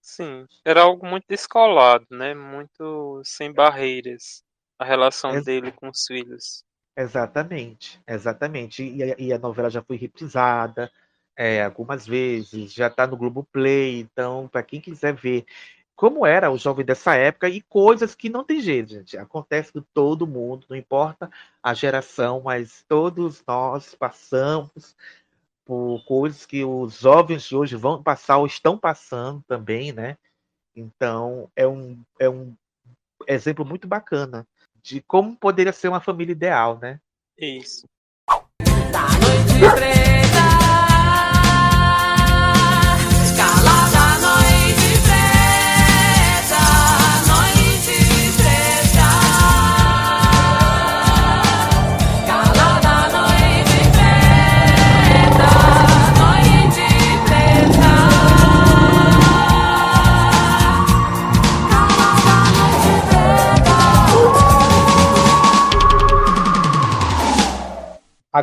Sim, 0.00 0.46
era 0.64 0.82
algo 0.82 1.06
muito 1.06 1.24
descolado, 1.28 2.06
né? 2.10 2.34
Muito 2.34 3.22
sem 3.24 3.52
barreiras 3.52 4.44
a 4.78 4.84
relação 4.84 5.40
dele 5.42 5.70
com 5.70 5.88
os 5.88 6.04
filhos. 6.06 6.64
Exatamente, 6.96 8.00
exatamente. 8.06 8.82
E 8.84 9.02
a, 9.02 9.16
e 9.18 9.32
a 9.32 9.38
novela 9.38 9.70
já 9.70 9.82
foi 9.82 9.96
reprisada 9.96 10.90
é, 11.36 11.62
algumas 11.64 12.06
vezes, 12.06 12.72
já 12.72 12.88
está 12.88 13.06
no 13.06 13.16
Globo 13.16 13.44
Play, 13.50 14.00
então 14.00 14.46
para 14.48 14.62
quem 14.62 14.80
quiser 14.80 15.14
ver 15.14 15.46
como 15.96 16.26
era 16.26 16.50
o 16.50 16.58
jovem 16.58 16.84
dessa 16.84 17.14
época 17.14 17.48
e 17.48 17.62
coisas 17.62 18.14
que 18.14 18.28
não 18.28 18.44
tem 18.44 18.60
jeito, 18.60 18.90
gente. 18.90 19.16
Acontece 19.16 19.72
com 19.72 19.80
todo 19.94 20.26
mundo, 20.26 20.66
não 20.68 20.76
importa 20.76 21.30
a 21.62 21.72
geração, 21.74 22.42
mas 22.42 22.84
todos 22.88 23.42
nós 23.46 23.94
passamos 23.94 24.96
por 25.64 26.04
coisas 26.06 26.46
que 26.46 26.64
os 26.64 27.00
jovens 27.00 27.44
de 27.44 27.56
hoje 27.56 27.76
vão 27.76 28.02
passar 28.02 28.38
ou 28.38 28.46
estão 28.46 28.78
passando 28.78 29.42
também, 29.48 29.92
né? 29.92 30.18
Então, 30.76 31.50
é 31.56 31.66
um, 31.68 32.02
é 32.20 32.28
um 32.30 32.54
exemplo 33.28 33.64
muito 33.64 33.88
bacana 33.88 34.46
de 34.82 35.00
como 35.00 35.36
poderia 35.36 35.72
ser 35.72 35.88
uma 35.88 36.00
família 36.00 36.32
ideal, 36.32 36.78
né? 36.80 36.98
Isso. 37.38 37.86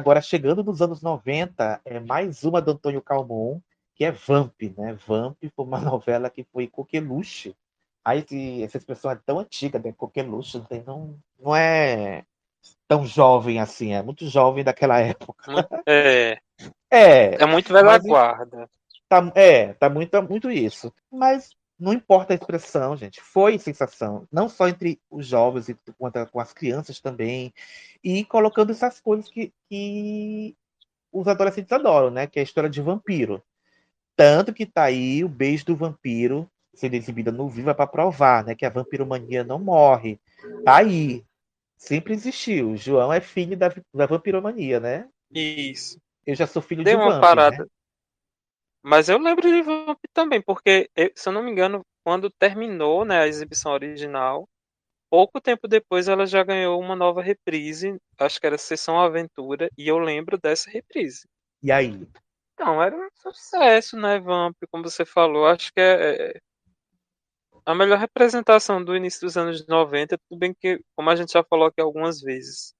Agora, 0.10 0.22
chegando 0.24 0.64
nos 0.64 0.82
anos 0.82 1.03
90, 1.03 1.82
é 1.86 1.99
mais 1.99 2.43
uma 2.43 2.60
do 2.60 2.72
Antônio 2.72 2.99
Calmon, 2.99 3.60
que 3.93 4.03
é 4.03 4.12
Vamp, 4.12 4.60
né? 4.76 4.97
Vamp 5.05 5.38
foi 5.55 5.64
uma 5.64 5.78
novela 5.80 6.32
que 6.32 6.43
foi 6.51 6.66
coqueluche. 6.66 7.55
Aí 8.03 8.26
essa 8.64 8.78
expressão 8.78 9.12
é 9.12 9.16
tão 9.24 9.38
antiga, 9.38 9.78
né? 9.78 9.93
Coqueluche, 9.95 10.64
não, 10.84 11.16
não 11.39 11.55
é 11.55 12.24
tão 12.88 13.05
jovem 13.05 13.60
assim, 13.60 13.93
é 13.93 14.01
muito 14.01 14.28
jovem 14.28 14.64
daquela 14.64 14.97
época. 14.99 15.70
É. 15.86 16.39
É. 16.89 17.43
É 17.43 17.45
muito 17.45 17.72
velha 17.72 17.99
guarda. 17.99 18.68
Tá, 19.07 19.32
é, 19.36 19.74
tá 19.74 19.91
muito, 19.91 20.24
muito 20.24 20.49
isso. 20.49 20.91
Mas 21.12 21.55
não 21.80 21.93
importa 21.93 22.34
a 22.34 22.36
expressão, 22.36 22.97
gente, 22.97 23.22
foi 23.22 23.57
sensação, 23.57 24.28
não 24.32 24.49
só 24.49 24.68
entre 24.68 24.99
os 25.10 25.26
jovens, 25.26 25.74
quanto 25.97 26.26
com 26.28 26.39
as 26.39 26.51
crianças 26.51 26.99
também, 26.99 27.53
e 28.04 28.24
colocando 28.26 28.72
essas 28.72 29.00
coisas 29.00 29.30
que, 29.30 29.52
que 29.70 30.56
os 31.12 31.28
adolescentes 31.28 31.72
adoram, 31.72 32.12
né? 32.12 32.28
Que 32.28 32.39
é 32.39 32.41
a 32.41 32.43
história 32.43 32.70
de 32.70 32.82
vampiro. 32.82 33.43
Tanto 34.16 34.54
que 34.54 34.66
tá 34.66 34.84
aí 34.84 35.24
o 35.24 35.30
beijo 35.30 35.66
do 35.66 35.76
vampiro 35.76 36.50
sendo 36.74 36.93
exibida 36.95 37.32
no 37.32 37.50
Viva 37.50 37.76
para 37.76 37.88
provar, 37.88 38.45
né? 38.45 38.56
Que 38.56 38.66
a 38.66 38.70
vampiromania 38.70 39.43
não 39.43 39.60
morre. 39.60 40.20
Tá 40.64 40.78
aí. 40.78 41.26
Sempre 41.78 42.14
existiu. 42.14 42.72
O 42.72 42.78
João 42.78 43.12
é 43.12 43.22
filho 43.22 43.58
da, 43.58 43.74
da 43.93 44.06
vampiromania, 44.06 44.80
né? 44.80 45.10
Isso. 45.32 46.00
Eu 46.26 46.36
já 46.36 46.45
sou 46.45 46.62
filho 46.62 46.84
Deu 46.84 46.97
de 46.97 47.04
uma 47.04 47.12
vamp, 47.14 47.22
parada. 47.22 47.58
né? 47.58 47.66
Mas 48.82 49.10
eu 49.10 49.18
lembro 49.18 49.50
de 49.50 49.62
Vamp 49.62 50.00
também, 50.14 50.41
porque, 50.41 50.89
se 51.16 51.28
eu 51.28 51.34
não 51.34 51.43
me 51.43 51.52
engano, 51.52 51.86
quando 52.04 52.30
terminou 52.30 53.04
né, 53.04 53.20
a 53.20 53.28
exibição 53.28 53.74
original, 53.74 54.47
pouco 55.10 55.41
tempo 55.41 55.68
depois 55.68 56.07
ela 56.07 56.26
já 56.26 56.43
ganhou 56.43 56.80
uma 56.80 56.95
nova 56.95 57.22
reprise, 57.22 57.99
acho 58.18 58.39
que 58.39 58.47
era 58.47 58.57
Sessão 58.57 58.99
Aventura, 58.99 59.70
e 59.78 59.88
eu 59.88 59.97
lembro 59.97 60.38
dessa 60.38 60.70
reprise. 60.70 61.28
E 61.62 61.72
aí? 61.72 62.07
Então, 62.53 62.82
era 62.82 62.95
um 62.95 63.10
sucesso, 63.14 63.97
né, 63.97 64.20
Vamp, 64.20 64.55
como 64.72 64.84
você 64.84 65.05
falou, 65.05 65.47
acho 65.47 65.72
que 65.74 65.80
é, 65.80 66.32
é 66.38 66.39
a 67.66 67.76
melhor 67.76 67.99
representação 67.99 68.84
do 68.84 68.95
início 68.95 69.22
dos 69.22 69.38
anos 69.38 69.66
90, 69.68 70.18
tudo 70.18 70.39
bem 70.39 70.53
que, 70.53 70.82
como 70.95 71.10
a 71.10 71.16
gente 71.16 71.32
já 71.32 71.43
falou 71.43 71.68
aqui 71.68 71.80
algumas 71.80 72.22
vezes, 72.22 72.74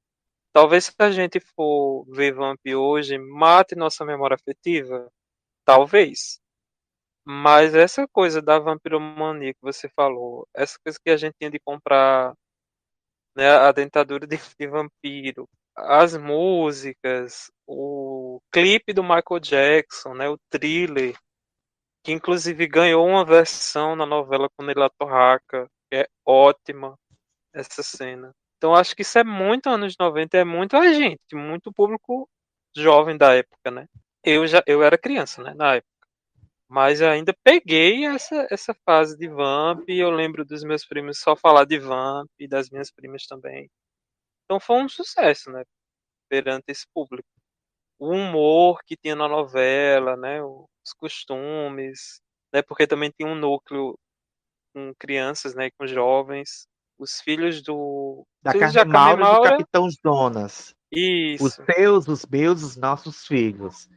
talvez 0.54 0.86
se 0.86 0.94
a 1.00 1.12
gente 1.12 1.40
for 1.40 2.06
ver 2.10 2.34
Vamp 2.34 2.60
hoje, 2.76 3.18
mate 3.18 3.76
nossa 3.76 4.04
memória 4.04 4.36
afetiva, 4.36 5.10
Talvez. 5.70 6.40
Mas 7.32 7.76
essa 7.76 8.08
coisa 8.08 8.42
da 8.42 8.58
vampiromania 8.58 9.54
que 9.54 9.62
você 9.62 9.88
falou, 9.90 10.48
essa 10.52 10.80
coisa 10.84 10.98
que 11.00 11.12
a 11.12 11.16
gente 11.16 11.36
tinha 11.38 11.52
de 11.52 11.60
comprar 11.60 12.34
né, 13.36 13.48
a 13.52 13.72
dentadura 13.72 14.26
de, 14.26 14.36
de 14.60 14.68
vampiro, 14.68 15.48
as 15.76 16.18
músicas, 16.18 17.52
o 17.68 18.40
clipe 18.52 18.94
do 18.94 19.04
Michael 19.04 19.40
Jackson, 19.42 20.16
né, 20.16 20.28
o 20.28 20.40
thriller, 20.50 21.16
que 22.04 22.12
inclusive 22.12 22.66
ganhou 22.66 23.08
uma 23.08 23.24
versão 23.24 23.96
na 23.96 24.08
novela 24.08 24.50
com 24.58 24.66
Nela 24.66 24.90
Torraca, 24.98 25.68
que 25.88 25.98
é 25.98 26.08
ótima 26.26 26.96
essa 27.54 27.84
cena. 27.84 28.32
Então 28.58 28.74
acho 28.74 28.96
que 28.96 29.04
isso 29.04 29.20
é 29.20 29.24
muito 29.24 29.70
anos 29.70 29.94
90, 30.00 30.36
é 30.36 30.44
muito 30.44 30.76
a 30.76 30.92
gente, 30.94 31.36
muito 31.36 31.72
público 31.72 32.28
jovem 32.76 33.16
da 33.16 33.36
época, 33.36 33.70
né? 33.70 33.86
eu 34.24 34.46
já 34.48 34.64
eu 34.68 34.84
era 34.84 34.98
criança, 34.98 35.42
né, 35.44 35.54
na 35.54 35.76
época. 35.76 35.89
Mas 36.70 37.02
ainda 37.02 37.36
peguei 37.44 38.06
essa, 38.06 38.48
essa 38.52 38.76
fase 38.86 39.18
de 39.18 39.28
Vamp 39.28 39.90
e 39.90 40.00
eu 40.00 40.12
lembro 40.12 40.46
dos 40.46 40.64
meus 40.64 40.86
primos 40.86 41.20
só 41.20 41.36
falar 41.36 41.66
de 41.66 41.80
Vamp 41.80 42.30
e 42.40 42.48
das 42.48 42.70
minhas 42.70 42.92
primas 42.92 43.26
também. 43.26 43.68
Então 44.46 44.60
foi 44.60 44.84
um 44.84 44.88
sucesso, 44.88 45.50
né, 45.50 45.64
perante 46.30 46.66
esse 46.68 46.86
público. 46.94 47.28
O 47.98 48.12
humor 48.12 48.82
que 48.86 48.96
tinha 48.96 49.16
na 49.16 49.28
novela, 49.28 50.16
né, 50.16 50.44
os 50.44 50.94
costumes, 50.96 52.22
né, 52.54 52.62
porque 52.62 52.86
também 52.86 53.12
tinha 53.12 53.28
um 53.28 53.36
núcleo 53.36 53.98
com 54.72 54.94
crianças, 55.00 55.56
né, 55.56 55.72
com 55.72 55.88
jovens, 55.88 56.68
os 57.00 57.20
filhos 57.20 57.64
do 57.64 58.24
da 58.44 58.52
filhos 58.52 58.74
Carmen 58.74 58.94
Maura 58.94 59.24
e 59.24 59.36
do 59.36 59.42
Capitão 59.42 59.88
Jonas. 60.06 60.76
Isso. 60.92 61.46
Os 61.46 61.54
seus, 61.54 62.08
os 62.08 62.26
meus, 62.26 62.62
os 62.62 62.76
nossos 62.76 63.26
filhos. 63.26 63.90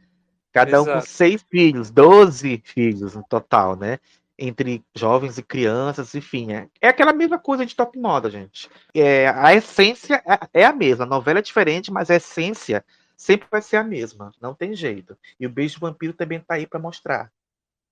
Cada 0.53 0.81
um 0.81 0.85
com 0.85 0.91
Exato. 0.91 1.09
seis 1.09 1.43
filhos, 1.49 1.89
doze 1.89 2.61
filhos 2.63 3.15
no 3.15 3.23
total, 3.23 3.75
né? 3.75 3.99
Entre 4.37 4.83
jovens 4.95 5.37
e 5.39 5.43
crianças, 5.43 6.13
enfim. 6.13 6.53
É, 6.53 6.69
é 6.79 6.87
aquela 6.89 7.11
mesma 7.11 7.39
coisa 7.39 7.65
de 7.65 7.75
top 7.75 7.97
moda, 7.97 8.29
gente. 8.29 8.69
É, 8.93 9.27
a 9.29 9.53
essência 9.53 10.23
é, 10.53 10.61
é 10.61 10.65
a 10.65 10.71
mesma. 10.71 11.05
A 11.05 11.07
novela 11.07 11.39
é 11.39 11.41
diferente, 11.41 11.91
mas 11.91 12.11
a 12.11 12.15
essência 12.15 12.85
sempre 13.17 13.47
vai 13.49 13.61
ser 13.61 13.77
a 13.77 13.83
mesma. 13.83 14.31
Não 14.39 14.53
tem 14.53 14.75
jeito. 14.75 15.17
E 15.39 15.47
o 15.47 15.49
Beijo 15.49 15.79
do 15.79 15.87
Vampiro 15.87 16.13
também 16.13 16.39
tá 16.39 16.53
aí 16.53 16.67
para 16.67 16.79
mostrar 16.79 17.31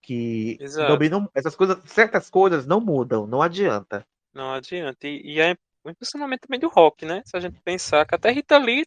que 0.01 0.57
Exato. 0.59 1.09
não, 1.09 1.30
essas 1.34 1.55
coisas, 1.55 1.78
certas 1.86 2.30
coisas 2.30 2.66
não 2.66 2.80
mudam, 2.80 3.26
não 3.26 3.41
adianta. 3.41 4.05
Não 4.34 4.53
adianta. 4.53 5.07
E, 5.07 5.36
e 5.36 5.39
é 5.39 5.55
o 5.84 5.89
impulsionamento 5.89 6.47
também 6.47 6.59
do 6.59 6.70
rock, 6.70 7.05
né? 7.05 7.22
Se 7.26 7.36
a 7.36 7.39
gente 7.39 7.59
pensar 7.62 8.05
que 8.05 8.16
até 8.16 8.32
Rita 8.32 8.57
Lee 8.57 8.86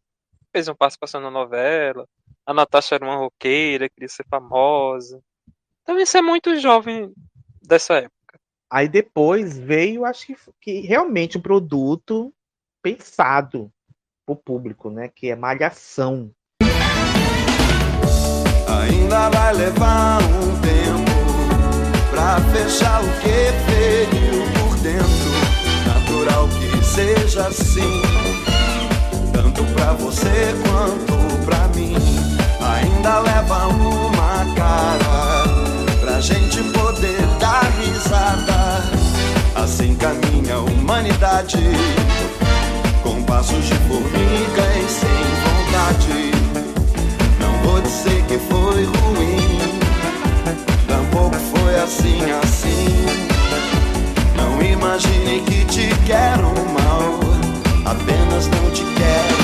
fez 0.53 0.69
uma 0.69 0.75
participação 0.75 1.21
na 1.21 1.31
novela, 1.31 2.09
a 2.47 2.53
Natasha 2.53 2.97
era 2.97 3.05
uma 3.05 3.17
roqueira, 3.17 3.89
queria 3.89 4.09
ser 4.09 4.25
famosa. 4.29 5.21
Então 5.83 5.99
isso 5.99 6.17
é 6.17 6.23
muito 6.23 6.59
jovem 6.59 7.13
dessa 7.63 7.95
época. 7.95 8.41
Aí 8.71 8.89
depois 8.89 9.59
veio, 9.59 10.05
acho 10.05 10.27
que, 10.27 10.37
que 10.61 10.81
realmente 10.81 11.39
um 11.39 11.41
produto 11.41 12.33
pensado 12.83 13.71
pro 14.27 14.37
público, 14.37 14.91
né? 14.91 15.09
Que 15.15 15.31
é 15.31 15.37
Malhação. 15.37 16.31
Ainda 18.67 19.31
vai 19.31 19.55
levar 19.55 20.21
um 20.23 20.61
tempo 20.61 22.11
pra 22.11 22.41
fechar 22.53 23.03
o 23.03 23.07
que 23.21 23.53
feriu 23.71 24.43
por 24.59 24.77
dentro. 24.79 25.35
Natural 25.87 26.49
que 26.49 26.85
seja 26.85 27.47
assim, 27.47 28.03
tanto 29.33 29.65
pra 29.75 29.93
você 29.93 30.53
quanto 30.67 31.45
pra 31.45 31.69
mim. 31.69 32.24
Ainda 32.75 33.21
leva 33.21 33.69
uma 33.69 34.55
cara 34.57 35.45
pra 36.01 36.21
gente 36.21 36.61
poder 36.73 37.25
dar 37.39 37.71
risada. 37.79 38.83
Assim 39.55 39.95
caminha 39.95 40.57
a 40.57 40.61
humanidade, 40.61 41.59
com 43.03 43.23
passos 43.23 43.65
de 43.65 43.75
formiga 43.87 44.65
e 44.77 44.89
sem 44.89 45.25
vontade. 45.45 46.33
Não 47.39 47.53
vou 47.63 47.81
dizer 47.81 48.25
que 48.25 48.39
foi 48.39 48.85
ruim, 48.85 49.61
tampouco 50.89 51.37
foi 51.37 51.77
assim, 51.77 52.21
assim. 52.43 53.07
Não 54.37 54.61
imagine 54.61 55.41
que 55.43 55.65
te 55.67 55.89
quero 56.07 56.53
mal, 56.73 57.21
apenas 57.85 58.49
não 58.49 58.71
te 58.73 58.83
quero 58.97 59.44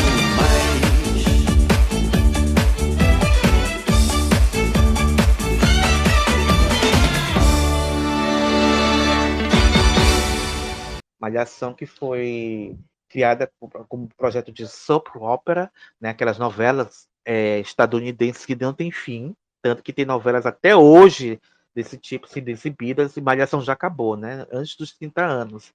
Malhação 11.30 11.72
que 11.72 11.86
foi 11.86 12.76
criada 13.08 13.50
como 13.88 14.08
projeto 14.16 14.52
de 14.52 14.66
soap 14.66 15.08
opera, 15.16 15.70
né, 16.00 16.10
aquelas 16.10 16.38
novelas 16.38 17.08
é, 17.24 17.58
estadunidenses 17.60 18.44
que 18.44 18.54
não 18.54 18.72
tem 18.72 18.90
fim, 18.90 19.34
tanto 19.62 19.82
que 19.82 19.92
tem 19.92 20.04
novelas 20.04 20.46
até 20.46 20.74
hoje 20.76 21.40
desse 21.74 21.96
tipo 21.96 22.28
sendo 22.28 22.48
exibidas 22.48 23.16
e 23.16 23.20
Malhação 23.20 23.60
já 23.60 23.72
acabou, 23.72 24.16
né, 24.16 24.46
antes 24.52 24.76
dos 24.76 24.92
30 24.92 25.24
anos. 25.24 25.72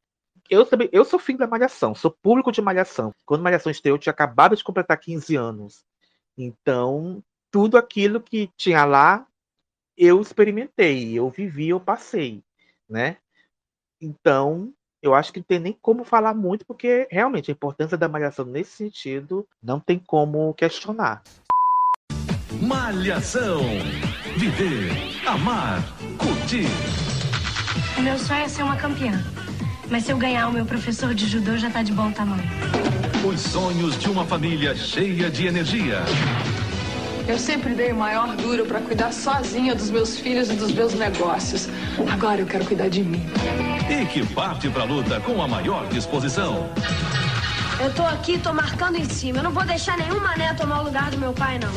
Eu, 0.50 0.66
também, 0.66 0.90
eu 0.92 1.04
sou 1.04 1.20
filho 1.20 1.40
da 1.40 1.48
Malhação, 1.48 1.96
sou 1.96 2.12
público 2.12 2.52
de 2.52 2.62
Malhação. 2.62 3.12
Quando 3.26 3.42
Malhação 3.42 3.72
estreou, 3.72 3.96
eu 3.96 4.00
tinha 4.00 4.12
acabado 4.12 4.56
de 4.56 4.64
completar 4.64 5.00
15 5.00 5.36
anos. 5.36 5.84
Então, 6.38 7.24
tudo 7.50 7.78
aquilo 7.78 8.22
que 8.22 8.50
tinha 8.56 8.86
lá, 8.86 9.26
eu 9.98 10.22
experimentei, 10.22 11.18
eu 11.18 11.30
vivi, 11.30 11.70
eu 11.70 11.80
passei, 11.80 12.44
né? 12.88 13.18
Então, 14.00 14.74
eu 15.08 15.16
acho 15.16 15.32
que 15.32 15.40
não 15.40 15.46
tem 15.46 15.60
nem 15.60 15.78
como 15.82 16.04
falar 16.04 16.34
muito, 16.34 16.66
porque 16.66 17.08
realmente 17.10 17.52
a 17.52 17.54
importância 17.54 17.98
da 17.98 18.08
malhação 18.08 18.46
nesse 18.46 18.72
sentido 18.72 19.46
não 19.64 19.80
tem 19.80 20.00
como 20.00 20.54
questionar. 20.54 21.22
Malhação. 22.62 23.62
Viver, 24.38 24.92
amar, 25.26 25.82
curtir. 26.18 26.68
O 27.98 28.02
meu 28.02 28.18
sonho 28.18 28.42
é 28.42 28.48
ser 28.48 28.64
uma 28.64 28.76
campeã. 28.76 29.24
Mas 29.90 30.04
se 30.04 30.12
eu 30.12 30.18
ganhar, 30.18 30.48
o 30.48 30.52
meu 30.52 30.66
professor 30.66 31.14
de 31.14 31.28
judô 31.28 31.58
já 31.58 31.70
tá 31.70 31.84
de 31.84 31.94
bom 31.94 32.12
tamanho. 32.12 32.44
Os 33.26 33.40
sonhos 33.40 33.98
de 33.98 34.10
uma 34.10 34.26
família 34.26 34.76
cheia 34.76 35.30
de 35.30 35.48
energia. 35.48 36.00
Eu 37.28 37.40
sempre 37.40 37.74
dei 37.74 37.92
o 37.92 37.96
maior 37.96 38.36
duro 38.36 38.66
para 38.68 38.80
cuidar 38.82 39.12
sozinha 39.12 39.74
dos 39.74 39.90
meus 39.90 40.20
filhos 40.20 40.50
e 40.52 40.56
dos 40.56 40.72
meus 40.72 40.94
negócios. 40.94 41.68
Agora 42.12 42.42
eu 42.42 42.46
quero 42.46 42.64
cuidar 42.66 42.88
de 42.88 43.04
mim. 43.04 43.26
E 43.90 44.06
que 44.06 44.26
parte 44.34 44.70
pra 44.70 44.84
luta 44.84 45.20
com 45.20 45.42
a 45.42 45.48
maior 45.48 45.88
disposição. 45.90 46.70
Eu 47.84 47.94
tô 47.96 48.04
aqui, 48.04 48.38
tô 48.38 48.54
marcando 48.54 48.98
em 48.98 49.06
cima. 49.06 49.40
Eu 49.40 49.44
não 49.44 49.52
vou 49.52 49.66
deixar 49.66 49.98
nenhum 49.98 50.20
mané 50.20 50.54
tomar 50.54 50.82
o 50.82 50.86
lugar 50.86 51.10
do 51.10 51.18
meu 51.18 51.34
pai, 51.34 51.58
não. 51.58 51.72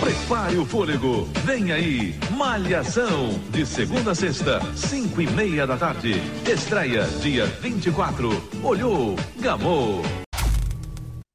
Prepare 0.00 0.58
o 0.58 0.66
fôlego. 0.66 1.24
Vem 1.44 1.72
aí, 1.72 2.14
Malhação. 2.32 3.30
De 3.50 3.64
segunda 3.64 4.10
a 4.10 4.14
sexta, 4.14 4.60
cinco 4.76 5.22
e 5.22 5.26
meia 5.26 5.66
da 5.66 5.78
tarde. 5.78 6.14
Estreia 6.46 7.04
dia 7.22 7.46
24. 7.46 8.28
Olhou, 8.62 9.16
gamou. 9.40 10.02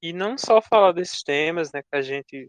E 0.04 0.14
não 0.14 0.38
só 0.38 0.62
falar 0.62 0.91
desses 0.91 1.24
temas, 1.24 1.72
né, 1.74 1.82
que 1.82 1.97
a 1.97 2.02
gente 2.02 2.47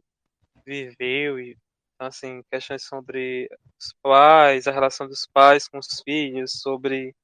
viveu 0.71 1.41
e 1.41 1.57
então, 1.97 2.09
assim, 2.09 2.43
questões 2.51 2.85
sobre 2.85 3.47
os 3.79 3.93
pais, 4.01 4.67
a 4.67 4.73
relação 4.73 5.07
dos 5.07 5.27
pais 5.27 5.69
com 5.69 5.77
os 5.77 6.01
filhos, 6.03 6.53
sobre 6.53 7.15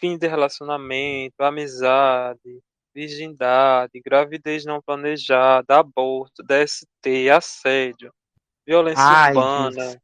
fim 0.00 0.18
de 0.18 0.26
relacionamento, 0.26 1.40
amizade, 1.40 2.60
virgindade, 2.92 4.00
gravidez 4.04 4.64
não 4.64 4.82
planejada, 4.82 5.78
aborto, 5.78 6.42
DST, 6.42 7.30
assédio, 7.32 8.12
violência 8.66 9.04
AIDS. 9.04 9.36
urbana, 9.36 10.02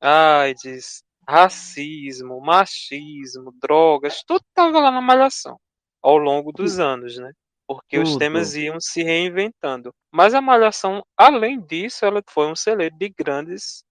AIDS, 0.00 1.02
racismo, 1.28 2.40
machismo, 2.40 3.52
drogas, 3.60 4.22
tudo 4.24 4.44
estava 4.48 4.78
lá 4.78 4.92
na 4.92 5.00
malhação 5.00 5.58
ao 6.00 6.16
longo 6.16 6.52
dos 6.52 6.78
anos, 6.78 7.18
né? 7.18 7.32
Porque 7.76 7.98
os 7.98 8.10
Tudo. 8.10 8.18
temas 8.18 8.54
iam 8.54 8.80
se 8.80 9.02
reinventando. 9.02 9.94
Mas 10.12 10.34
a 10.34 10.40
malhação, 10.40 11.04
além 11.16 11.60
disso, 11.60 12.04
ela 12.04 12.22
foi 12.28 12.46
um 12.46 12.56
celeiro 12.56 12.96
de 12.96 13.08
grandes 13.08 13.84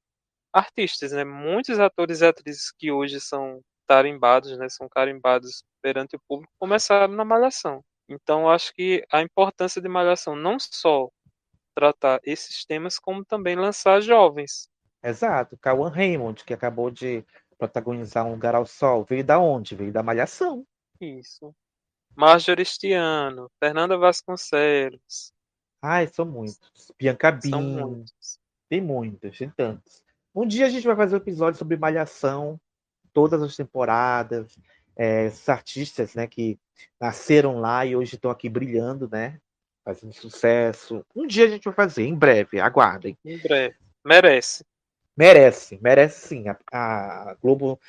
artistas, 0.53 1.11
né? 1.11 1.23
Muitos 1.23 1.79
atores 1.79 2.21
e 2.21 2.25
atrizes 2.25 2.71
que 2.71 2.91
hoje 2.91 3.19
são 3.19 3.61
tarimbados, 3.87 4.57
né? 4.57 4.67
São 4.69 4.87
carimbados 4.89 5.63
perante 5.81 6.15
o 6.15 6.21
público, 6.27 6.51
começaram 6.59 7.13
na 7.13 7.25
malhação. 7.25 7.83
Então, 8.07 8.49
acho 8.49 8.73
que 8.73 9.03
a 9.11 9.21
importância 9.21 9.81
de 9.81 9.87
malhação 9.87 10.35
não 10.35 10.57
só 10.59 11.09
tratar 11.73 12.19
esses 12.23 12.65
temas, 12.65 12.99
como 12.99 13.23
também 13.23 13.55
lançar 13.55 14.01
jovens. 14.01 14.67
Exato. 15.03 15.57
Cauã 15.57 15.89
Raymond, 15.89 16.43
que 16.43 16.53
acabou 16.53 16.91
de 16.91 17.25
protagonizar 17.57 18.25
Um 18.25 18.31
Lugar 18.31 18.55
ao 18.55 18.65
Sol, 18.65 19.05
veio 19.07 19.23
da 19.23 19.39
onde? 19.39 19.75
Veio 19.75 19.91
da 19.91 20.03
Malhação. 20.03 20.65
Isso. 20.99 21.53
Marjorie 22.15 22.65
Stiano, 22.65 23.49
Fernanda 23.59 23.97
Vasconcelos. 23.97 25.33
Ai, 25.81 26.07
são 26.07 26.25
muitos. 26.25 26.91
Bianca 26.97 27.39
São 27.41 27.61
Bin. 27.61 27.81
muitos. 27.81 28.39
Tem 28.69 28.81
muitos, 28.81 29.37
tem 29.37 29.49
tantos. 29.49 30.03
Um 30.33 30.47
dia 30.47 30.65
a 30.65 30.69
gente 30.69 30.85
vai 30.85 30.95
fazer 30.95 31.15
um 31.15 31.17
episódio 31.17 31.57
sobre 31.57 31.75
Malhação, 31.75 32.59
todas 33.11 33.41
as 33.41 33.55
temporadas, 33.55 34.57
é, 34.95 35.25
esses 35.25 35.47
artistas, 35.49 36.15
né, 36.15 36.27
que 36.27 36.57
nasceram 36.99 37.59
lá 37.59 37.85
e 37.85 37.95
hoje 37.95 38.15
estão 38.15 38.31
aqui 38.31 38.47
brilhando, 38.47 39.09
né, 39.09 39.39
fazendo 39.83 40.13
sucesso. 40.13 41.05
Um 41.15 41.27
dia 41.27 41.45
a 41.45 41.49
gente 41.49 41.65
vai 41.65 41.73
fazer, 41.73 42.05
em 42.05 42.15
breve, 42.15 42.59
aguardem. 42.59 43.17
Em 43.25 43.37
breve. 43.37 43.75
Merece. 44.05 44.65
Merece, 45.17 45.79
merece 45.81 46.27
sim. 46.27 46.45
A, 46.47 46.57
a 46.71 47.35
Globo 47.41 47.79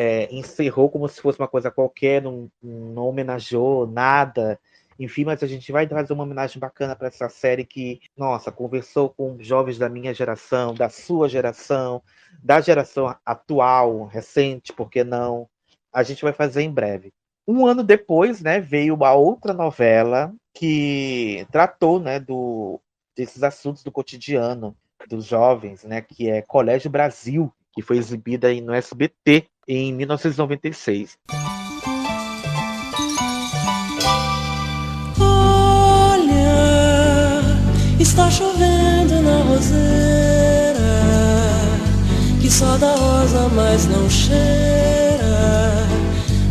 é, 0.00 0.32
encerrou 0.32 0.88
como 0.88 1.08
se 1.08 1.20
fosse 1.20 1.40
uma 1.40 1.48
coisa 1.48 1.72
qualquer, 1.72 2.22
não, 2.22 2.48
não 2.62 3.08
homenageou 3.08 3.84
nada. 3.84 4.56
Enfim, 4.96 5.24
mas 5.24 5.42
a 5.42 5.46
gente 5.48 5.72
vai 5.72 5.88
trazer 5.88 6.12
uma 6.12 6.22
homenagem 6.22 6.60
bacana 6.60 6.94
para 6.94 7.08
essa 7.08 7.28
série 7.28 7.64
que, 7.64 8.00
nossa, 8.16 8.52
conversou 8.52 9.10
com 9.10 9.36
jovens 9.40 9.76
da 9.76 9.88
minha 9.88 10.14
geração, 10.14 10.72
da 10.72 10.88
sua 10.88 11.28
geração, 11.28 12.00
da 12.40 12.60
geração 12.60 13.12
atual, 13.26 14.04
recente, 14.04 14.72
por 14.72 14.88
que 14.88 15.02
não? 15.02 15.48
A 15.92 16.04
gente 16.04 16.22
vai 16.22 16.32
fazer 16.32 16.62
em 16.62 16.70
breve. 16.70 17.12
Um 17.44 17.66
ano 17.66 17.82
depois, 17.82 18.40
né, 18.40 18.60
veio 18.60 18.94
uma 18.94 19.14
outra 19.14 19.52
novela 19.52 20.32
que 20.54 21.44
tratou, 21.50 21.98
né, 21.98 22.20
do, 22.20 22.80
desses 23.16 23.42
assuntos 23.42 23.82
do 23.82 23.90
cotidiano 23.90 24.76
dos 25.08 25.24
jovens, 25.24 25.82
né, 25.82 26.00
que 26.02 26.30
é 26.30 26.40
Colégio 26.40 26.88
Brasil, 26.88 27.52
que 27.72 27.82
foi 27.82 27.98
exibida 27.98 28.46
aí 28.46 28.60
no 28.60 28.72
SBT 28.72 29.48
em 29.68 29.92
1996. 29.92 31.18
Olha, 35.20 36.40
está 38.00 38.30
chovendo 38.30 39.20
na 39.22 39.42
roseira, 39.42 40.78
que 42.40 42.50
só 42.50 42.78
dá 42.78 42.94
rosa, 42.94 43.48
mas 43.54 43.86
não 43.86 44.08
cheira 44.08 45.86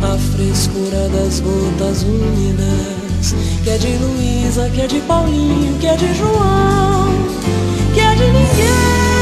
a 0.00 0.16
frescura 0.36 1.08
das 1.08 1.40
gotas 1.40 2.04
úmidas, 2.04 3.34
que 3.64 3.70
é 3.70 3.78
de 3.78 3.96
Luísa, 3.96 4.70
que 4.70 4.82
é 4.82 4.86
de 4.86 5.00
Paulinho, 5.00 5.76
que 5.80 5.88
é 5.88 5.96
de 5.96 6.14
João, 6.14 7.08
que 7.92 8.00
é 8.00 8.14
de 8.14 8.26
ninguém. 8.26 9.17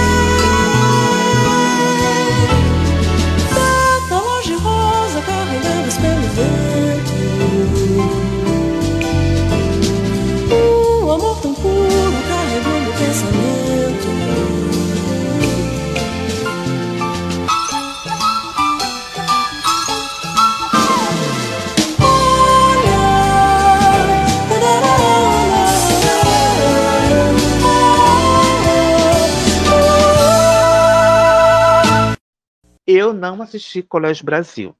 Eu 33.07 33.13
não 33.13 33.41
assisti 33.43 33.83
Colégio 33.83 34.25
Brasil. 34.25 34.77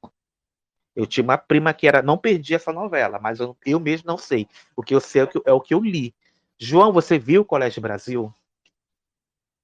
Eu 0.95 1.05
tinha 1.05 1.23
uma 1.23 1.37
prima 1.37 1.73
que 1.73 1.87
era, 1.87 2.01
não 2.01 2.17
perdi 2.17 2.55
essa 2.55 2.73
novela, 2.73 3.19
mas 3.19 3.39
eu, 3.39 3.55
eu 3.65 3.79
mesmo 3.79 4.07
não 4.07 4.17
sei. 4.17 4.47
O 4.75 4.83
que 4.83 4.93
eu 4.95 4.99
sei 4.99 5.21
é 5.21 5.23
o 5.23 5.27
que, 5.27 5.41
é 5.45 5.53
o 5.53 5.61
que 5.61 5.73
eu 5.73 5.79
li. 5.79 6.13
João, 6.57 6.91
você 6.91 7.19
viu 7.19 7.45
Colégio 7.45 7.81
Brasil? 7.81 8.33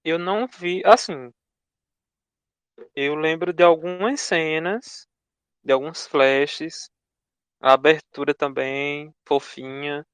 Eu 0.06 0.20
não 0.20 0.48
vi, 0.48 0.82
assim, 0.86 1.32
Eu 2.96 3.16
lembro 3.16 3.54
de 3.54 3.64
algumas 3.64 4.22
cenas, 4.22 5.08
de 5.64 5.74
alguns 5.74 6.08
flashes, 6.08 6.90
a 7.62 7.74
abertura 7.74 8.34
também, 8.34 9.14
fofinha. 9.28 10.06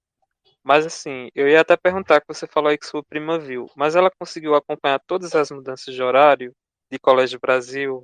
Mas 0.64 0.86
assim, 0.86 1.30
eu 1.36 1.47
ia 1.47 1.62
até 1.62 1.78
perguntar 1.78 2.22
que 2.22 2.28
você 2.28 2.47
falou 2.47 2.70
aí 2.70 2.78
que 2.78 2.86
sua 2.86 3.04
prima 3.04 3.39
viu, 3.39 3.70
mas 3.76 3.95
ela 3.95 4.12
conseguiu 4.12 4.56
acompanhar 4.56 5.00
todas 5.08 5.36
as 5.36 5.52
mudanças 5.52 5.93
de 5.93 6.02
horário 6.04 6.54
de 6.91 7.00
Colégio 7.00 7.39
Brasil? 7.39 8.04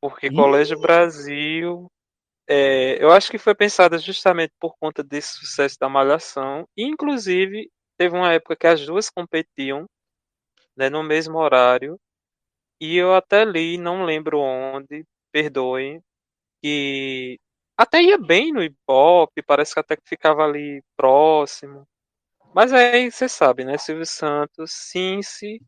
Porque 0.00 0.28
Ih! 0.28 0.34
Colégio 0.34 0.78
Brasil, 0.80 1.90
é, 2.48 3.02
eu 3.02 3.12
acho 3.12 3.30
que 3.30 3.38
foi 3.38 3.54
pensada 3.54 3.98
justamente 3.98 4.52
por 4.60 4.74
conta 4.80 5.04
desse 5.04 5.34
sucesso 5.34 5.76
da 5.80 5.88
Malhação. 5.88 6.66
Inclusive, 6.76 7.70
teve 7.98 8.16
uma 8.16 8.32
época 8.32 8.56
que 8.56 8.66
as 8.66 8.84
duas 8.84 9.10
competiam, 9.10 9.86
né, 10.76 10.90
no 10.90 11.02
mesmo 11.02 11.38
horário. 11.38 11.98
E 12.80 12.96
eu 12.96 13.14
até 13.14 13.44
li, 13.44 13.78
não 13.78 14.04
lembro 14.04 14.40
onde, 14.40 15.04
perdoem, 15.32 16.02
que 16.62 17.38
até 17.76 18.02
ia 18.02 18.18
bem 18.18 18.52
no 18.52 18.62
Ibope, 18.62 19.42
parece 19.42 19.74
que 19.74 19.80
até 19.80 19.96
que 19.96 20.08
ficava 20.08 20.44
ali 20.44 20.82
próximo. 20.96 21.86
Mas 22.54 22.72
aí 22.72 23.10
você 23.10 23.28
sabe, 23.28 23.64
né? 23.64 23.78
Silvio 23.78 24.06
Santos, 24.06 24.72
Cincy, 24.72 25.60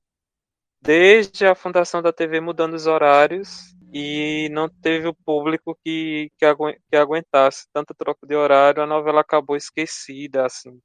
desde 0.83 1.47
a 1.47 1.55
fundação 1.55 2.03
da 2.03 2.13
TV 2.13 2.41
mudando 2.41 2.75
os 2.75 2.87
horários 2.87 3.75
e 3.93 4.49
não 4.51 4.71
teve 4.71 5.07
o 5.07 5.15
público 5.15 5.79
que, 5.85 6.31
que, 6.39 6.47
agu 6.47 6.73
que 6.91 6.97
aguentasse 6.97 7.67
tanta 7.73 7.95
troca 7.95 8.27
de 8.27 8.35
horário, 8.35 8.83
a 8.83 8.87
novela 8.87 9.21
acabou 9.21 9.55
esquecida, 9.55 10.47
assim. 10.47 10.81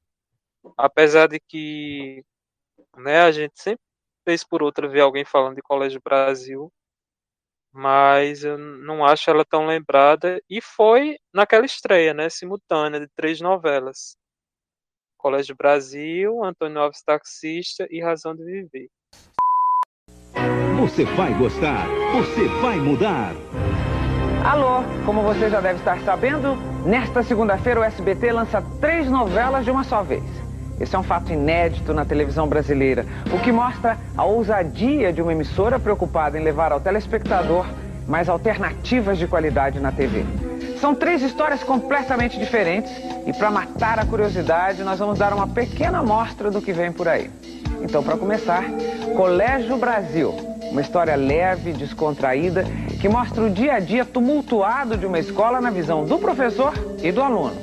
Apesar 0.76 1.26
de 1.28 1.40
que 1.40 2.22
né, 2.98 3.20
a 3.22 3.32
gente 3.32 3.54
sempre 3.60 3.80
fez 4.26 4.44
por 4.44 4.62
outra 4.62 4.86
ver 4.86 5.00
alguém 5.00 5.24
falando 5.24 5.56
de 5.56 5.62
Colégio 5.62 6.00
Brasil, 6.04 6.70
mas 7.72 8.44
eu 8.44 8.58
não 8.58 9.04
acho 9.04 9.30
ela 9.30 9.44
tão 9.44 9.66
lembrada. 9.66 10.42
E 10.50 10.60
foi 10.60 11.16
naquela 11.32 11.64
estreia, 11.64 12.12
né, 12.12 12.28
simultânea, 12.28 13.00
de 13.00 13.08
três 13.16 13.40
novelas: 13.40 14.18
Colégio 15.16 15.56
Brasil, 15.56 16.44
Antônio 16.44 16.80
Alves 16.80 17.02
Taxista 17.02 17.86
e 17.90 18.02
Razão 18.02 18.34
de 18.34 18.44
Viver. 18.44 18.90
Você 20.78 21.04
vai 21.04 21.34
gostar, 21.34 21.88
você 22.12 22.46
vai 22.62 22.76
mudar. 22.76 23.32
Alô, 24.44 24.84
como 25.04 25.22
você 25.22 25.50
já 25.50 25.60
deve 25.60 25.80
estar 25.80 25.98
sabendo, 26.04 26.56
nesta 26.86 27.20
segunda-feira 27.24 27.80
o 27.80 27.82
SBT 27.82 28.30
lança 28.30 28.62
três 28.80 29.10
novelas 29.10 29.64
de 29.64 29.72
uma 29.72 29.82
só 29.82 30.04
vez. 30.04 30.22
Esse 30.78 30.94
é 30.94 30.98
um 30.98 31.02
fato 31.02 31.32
inédito 31.32 31.92
na 31.92 32.04
televisão 32.04 32.46
brasileira, 32.46 33.04
o 33.32 33.40
que 33.40 33.50
mostra 33.50 33.98
a 34.16 34.24
ousadia 34.24 35.12
de 35.12 35.20
uma 35.20 35.32
emissora 35.32 35.80
preocupada 35.80 36.38
em 36.38 36.44
levar 36.44 36.70
ao 36.70 36.78
telespectador 36.78 37.66
mais 38.06 38.28
alternativas 38.28 39.18
de 39.18 39.26
qualidade 39.26 39.80
na 39.80 39.90
TV. 39.90 40.24
São 40.80 40.94
três 40.94 41.22
histórias 41.22 41.64
completamente 41.64 42.38
diferentes 42.38 42.92
e 43.26 43.32
para 43.32 43.50
matar 43.50 43.98
a 43.98 44.06
curiosidade, 44.06 44.84
nós 44.84 45.00
vamos 45.00 45.18
dar 45.18 45.32
uma 45.32 45.48
pequena 45.48 45.98
amostra 45.98 46.52
do 46.52 46.62
que 46.62 46.72
vem 46.72 46.92
por 46.92 47.08
aí. 47.08 47.28
Então, 47.82 48.02
para 48.02 48.16
começar, 48.16 48.64
Colégio 49.16 49.76
Brasil, 49.76 50.34
uma 50.70 50.80
história 50.80 51.16
leve, 51.16 51.72
descontraída, 51.72 52.64
que 53.00 53.08
mostra 53.08 53.44
o 53.44 53.50
dia 53.50 53.74
a 53.74 53.80
dia 53.80 54.04
tumultuado 54.04 54.96
de 54.96 55.06
uma 55.06 55.18
escola 55.18 55.60
na 55.60 55.70
visão 55.70 56.04
do 56.04 56.18
professor 56.18 56.72
e 57.02 57.10
do 57.10 57.22
aluno. 57.22 57.56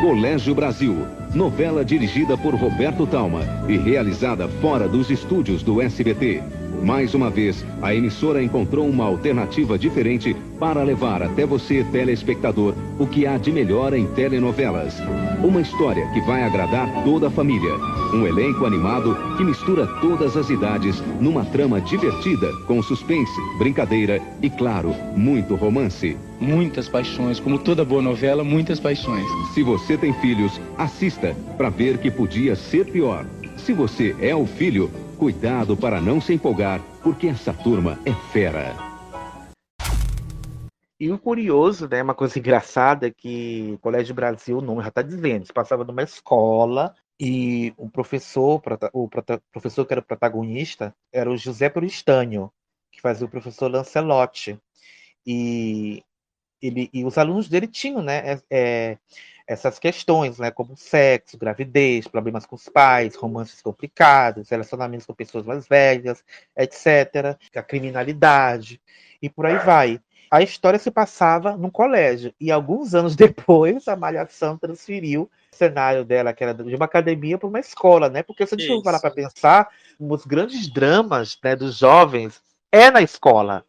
Colégio 0.00 0.54
Brasil, 0.54 1.06
novela 1.34 1.84
dirigida 1.84 2.36
por 2.36 2.54
Roberto 2.54 3.06
Talma 3.06 3.40
e 3.68 3.76
realizada 3.76 4.48
fora 4.48 4.88
dos 4.88 5.10
estúdios 5.10 5.62
do 5.62 5.80
SBT. 5.80 6.42
Mais 6.86 7.14
uma 7.14 7.28
vez, 7.28 7.66
a 7.82 7.92
emissora 7.92 8.40
encontrou 8.40 8.88
uma 8.88 9.04
alternativa 9.04 9.76
diferente 9.76 10.36
para 10.56 10.84
levar 10.84 11.20
até 11.20 11.44
você, 11.44 11.82
telespectador, 11.90 12.74
o 12.96 13.04
que 13.08 13.26
há 13.26 13.36
de 13.36 13.50
melhor 13.50 13.92
em 13.92 14.06
telenovelas. 14.06 14.94
Uma 15.42 15.62
história 15.62 16.08
que 16.12 16.20
vai 16.20 16.44
agradar 16.44 16.88
toda 17.02 17.26
a 17.26 17.30
família. 17.30 17.74
Um 18.14 18.24
elenco 18.24 18.64
animado 18.64 19.18
que 19.36 19.42
mistura 19.42 19.84
todas 20.00 20.36
as 20.36 20.48
idades 20.48 21.02
numa 21.20 21.44
trama 21.46 21.80
divertida, 21.80 22.52
com 22.68 22.80
suspense, 22.80 23.34
brincadeira 23.58 24.22
e, 24.40 24.48
claro, 24.48 24.94
muito 25.16 25.56
romance. 25.56 26.16
Muitas 26.40 26.88
paixões, 26.88 27.40
como 27.40 27.58
toda 27.58 27.84
boa 27.84 28.00
novela, 28.00 28.44
muitas 28.44 28.78
paixões. 28.78 29.26
Se 29.52 29.62
você 29.64 29.96
tem 29.96 30.12
filhos, 30.20 30.60
assista 30.78 31.36
para 31.56 31.68
ver 31.68 31.98
que 31.98 32.12
podia 32.12 32.54
ser 32.54 32.86
pior. 32.86 33.26
Se 33.56 33.72
você 33.72 34.14
é 34.20 34.36
o 34.36 34.46
filho, 34.46 34.88
cuidado 35.16 35.76
para 35.76 36.00
não 36.00 36.20
se 36.20 36.34
empolgar, 36.34 36.80
porque 37.02 37.26
essa 37.26 37.52
turma 37.52 37.98
é 38.04 38.12
fera. 38.30 38.76
E 40.98 41.10
o 41.10 41.18
curioso, 41.18 41.88
né, 41.88 42.02
uma 42.02 42.14
coisa 42.14 42.38
engraçada 42.38 43.06
é 43.06 43.10
que 43.10 43.72
o 43.74 43.78
Colégio 43.78 44.14
Brasil, 44.14 44.58
o 44.58 44.62
nome 44.62 44.82
já 44.82 44.88
está 44.88 45.02
dizendo, 45.02 45.46
se 45.46 45.52
passava 45.52 45.84
numa 45.84 46.02
escola 46.02 46.94
e 47.20 47.74
o 47.76 47.88
professor, 47.88 48.62
o 48.92 49.08
professor 49.52 49.84
que 49.84 49.92
era 49.92 50.00
o 50.00 50.04
protagonista, 50.04 50.94
era 51.12 51.30
o 51.30 51.36
José 51.36 51.68
Peristânio, 51.68 52.50
que 52.90 53.00
fazia 53.00 53.26
o 53.26 53.30
professor 53.30 53.70
Lancelotti. 53.70 54.58
E, 55.26 56.02
ele, 56.62 56.88
e 56.92 57.04
os 57.04 57.18
alunos 57.18 57.48
dele 57.48 57.66
tinham, 57.66 58.02
né, 58.02 58.40
é, 58.50 58.96
essas 59.46 59.78
questões, 59.78 60.38
né, 60.38 60.50
como 60.50 60.76
sexo, 60.76 61.38
gravidez, 61.38 62.08
problemas 62.08 62.44
com 62.44 62.56
os 62.56 62.68
pais, 62.68 63.14
romances 63.14 63.62
complicados, 63.62 64.48
relacionamentos 64.48 65.06
com 65.06 65.14
pessoas 65.14 65.46
mais 65.46 65.68
velhas, 65.68 66.24
etc., 66.56 67.36
a 67.54 67.62
criminalidade 67.62 68.80
e 69.22 69.30
por 69.30 69.46
aí 69.46 69.58
vai. 69.58 70.00
A 70.28 70.42
história 70.42 70.78
se 70.78 70.90
passava 70.90 71.56
num 71.56 71.70
colégio 71.70 72.34
e 72.40 72.50
alguns 72.50 72.94
anos 72.94 73.14
depois 73.16 73.86
a 73.86 73.94
Malhação 73.94 74.58
transferiu 74.58 75.30
o 75.52 75.56
cenário 75.56 76.04
dela, 76.04 76.32
que 76.32 76.42
era 76.42 76.52
de 76.52 76.74
uma 76.74 76.84
academia, 76.84 77.38
para 77.38 77.48
uma 77.48 77.60
escola, 77.60 78.08
né? 78.08 78.22
Porque 78.22 78.44
se 78.46 78.54
a 78.54 78.58
gente 78.58 78.68
for 78.68 78.82
parar 78.82 79.00
para 79.00 79.10
pensar, 79.10 79.68
os 79.98 80.26
grandes 80.26 80.68
dramas 80.68 81.38
né, 81.42 81.54
dos 81.54 81.78
jovens 81.78 82.42
é 82.72 82.90
na 82.90 83.00
escola, 83.00 83.64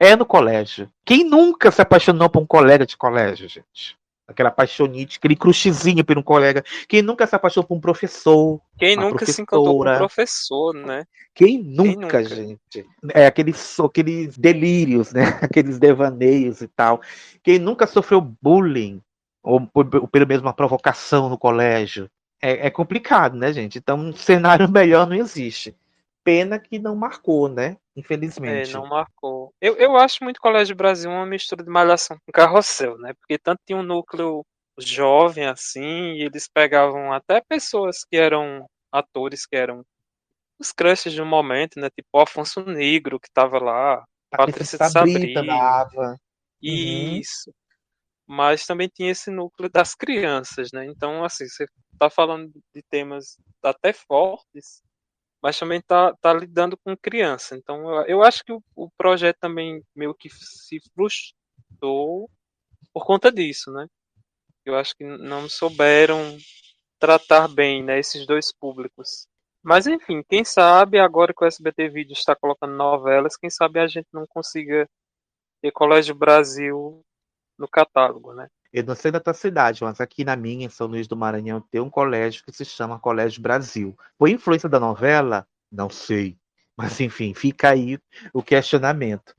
é 0.00 0.16
no 0.16 0.26
colégio. 0.26 0.90
Quem 1.04 1.22
nunca 1.22 1.70
se 1.70 1.80
apaixonou 1.80 2.28
por 2.28 2.42
um 2.42 2.46
colega 2.46 2.84
de 2.84 2.96
colégio, 2.96 3.48
gente? 3.48 3.96
Aquela 4.26 4.48
apaixonite, 4.48 5.18
aquele 5.18 5.36
crushzinho 5.36 6.02
por 6.04 6.16
um 6.16 6.22
colega. 6.22 6.64
Quem 6.88 7.02
nunca 7.02 7.26
se 7.26 7.36
apaixonou 7.36 7.68
por 7.68 7.76
um 7.76 7.80
professor? 7.80 8.60
Quem 8.78 8.96
nunca 8.96 9.08
professora? 9.18 9.32
se 9.32 9.42
encantou 9.42 9.78
com 9.78 9.90
um 9.90 9.98
professor, 9.98 10.74
né? 10.74 11.04
Quem 11.34 11.62
nunca, 11.62 11.82
Quem 11.82 11.96
nunca, 11.96 12.24
gente? 12.24 12.86
É 13.12 13.26
aqueles, 13.26 13.78
aqueles 13.80 14.38
delírios, 14.38 15.12
né? 15.12 15.24
Aqueles 15.42 15.78
devaneios 15.78 16.62
e 16.62 16.68
tal. 16.68 17.02
Quem 17.42 17.58
nunca 17.58 17.86
sofreu 17.86 18.20
bullying? 18.20 19.02
Ou, 19.42 19.68
ou 19.74 20.08
pelo 20.08 20.26
menos 20.26 20.42
uma 20.42 20.54
provocação 20.54 21.28
no 21.28 21.36
colégio? 21.36 22.08
É, 22.40 22.66
é 22.66 22.70
complicado, 22.70 23.36
né, 23.36 23.52
gente? 23.52 23.78
Então, 23.78 23.98
um 23.98 24.12
cenário 24.12 24.68
melhor 24.72 25.06
não 25.06 25.16
existe. 25.16 25.74
Pena 26.24 26.58
que 26.58 26.78
não 26.78 26.96
marcou, 26.96 27.48
né? 27.48 27.76
Infelizmente. 27.94 28.70
É, 28.70 28.72
não 28.72 28.86
marcou. 28.86 29.52
Eu, 29.60 29.76
eu 29.76 29.96
acho 29.96 30.24
muito 30.24 30.40
Colégio 30.40 30.74
Brasil 30.74 31.10
uma 31.10 31.26
mistura 31.26 31.62
de 31.62 31.70
malhação 31.70 32.16
com 32.16 32.32
carrossel, 32.32 32.98
né? 32.98 33.12
Porque 33.20 33.38
tanto 33.38 33.60
tinha 33.66 33.78
um 33.78 33.82
núcleo 33.82 34.44
jovem 34.78 35.46
assim, 35.46 36.14
e 36.14 36.22
eles 36.22 36.48
pegavam 36.48 37.12
até 37.12 37.40
pessoas 37.40 38.04
que 38.04 38.16
eram 38.16 38.66
atores 38.90 39.46
que 39.46 39.54
eram 39.54 39.84
os 40.58 40.72
crushes 40.72 41.12
de 41.12 41.20
um 41.20 41.26
momento, 41.26 41.78
né? 41.78 41.88
Tipo 41.90 42.08
o 42.14 42.20
Afonso 42.20 42.64
Negro, 42.64 43.20
que 43.20 43.28
tava 43.32 43.58
lá, 43.58 44.04
a 44.32 44.36
Patrícia 44.36 44.78
Sabrina. 44.88 45.42
Uhum. 45.42 46.16
Isso. 46.62 47.50
Uhum. 47.50 47.54
Mas 48.26 48.64
também 48.64 48.88
tinha 48.88 49.10
esse 49.10 49.30
núcleo 49.30 49.68
das 49.68 49.94
crianças, 49.94 50.70
né? 50.72 50.86
Então, 50.86 51.22
assim, 51.22 51.46
você 51.46 51.66
tá 51.98 52.08
falando 52.08 52.50
de 52.74 52.82
temas 52.90 53.36
até 53.62 53.92
fortes, 53.92 54.82
mas 55.44 55.58
também 55.58 55.78
está 55.78 56.14
tá 56.22 56.32
lidando 56.32 56.74
com 56.78 56.96
criança. 56.96 57.54
Então, 57.54 57.86
eu, 57.96 58.06
eu 58.06 58.22
acho 58.22 58.42
que 58.42 58.50
o, 58.50 58.62
o, 58.74 58.90
projeto 58.96 59.36
também 59.38 59.84
meio 59.94 60.14
que 60.14 60.30
se 60.30 60.80
frustrou 60.94 62.30
por 62.94 63.04
conta 63.04 63.30
disso, 63.30 63.70
né? 63.70 63.86
Eu 64.64 64.74
acho 64.74 64.96
que 64.96 65.04
não 65.04 65.46
souberam 65.46 66.38
tratar 66.98 67.46
bem 67.46 67.84
né, 67.84 67.98
esses 67.98 68.26
dois 68.26 68.50
públicos. 68.58 69.28
Mas 69.62 69.86
enfim, 69.86 70.22
quem 70.26 70.44
sabe 70.46 70.98
agora 70.98 71.34
que 71.34 71.44
o 71.44 71.46
SBT 71.46 71.90
Vídeo 71.90 72.14
está 72.14 72.34
colocando 72.34 72.74
novelas, 72.74 73.36
quem 73.36 73.50
sabe 73.50 73.80
a 73.80 73.86
gente 73.86 74.08
não 74.14 74.26
consiga 74.26 74.88
ter 75.60 75.70
Colégio 75.72 76.14
Brasil 76.14 77.02
no 77.58 77.68
catálogo, 77.68 78.32
né? 78.32 78.48
Eu 78.74 78.82
não 78.82 78.96
sei 78.96 79.12
da 79.12 79.20
tua 79.20 79.32
cidade, 79.32 79.84
mas 79.84 80.00
aqui 80.00 80.24
na 80.24 80.34
minha, 80.34 80.66
em 80.66 80.68
São 80.68 80.88
Luís 80.88 81.06
do 81.06 81.16
Maranhão, 81.16 81.60
tem 81.60 81.80
um 81.80 81.88
colégio 81.88 82.42
que 82.44 82.50
se 82.50 82.64
chama 82.64 82.98
Colégio 82.98 83.40
Brasil. 83.40 83.96
Foi 84.18 84.32
influência 84.32 84.68
da 84.68 84.80
novela? 84.80 85.46
Não 85.70 85.88
sei. 85.88 86.36
Mas 86.76 86.98
enfim, 86.98 87.32
fica 87.34 87.70
aí 87.70 88.00
o 88.32 88.42
questionamento. 88.42 89.32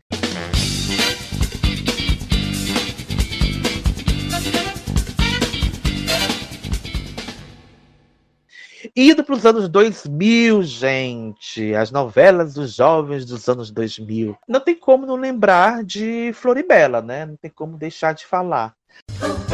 Indo 8.95 9.25
para 9.25 9.35
os 9.35 9.45
anos 9.45 9.67
2000, 9.67 10.63
gente, 10.63 11.75
as 11.75 11.91
novelas 11.91 12.53
dos 12.53 12.73
jovens 12.73 13.25
dos 13.25 13.49
anos 13.49 13.69
2000. 13.69 14.37
Não 14.47 14.61
tem 14.61 14.73
como 14.73 15.05
não 15.05 15.17
lembrar 15.17 15.83
de 15.83 16.31
Floribela, 16.33 17.01
né? 17.01 17.25
Não 17.25 17.35
tem 17.35 17.51
como 17.51 17.77
deixar 17.77 18.13
de 18.13 18.25
falar. 18.25 18.73
Oh. 19.21 19.44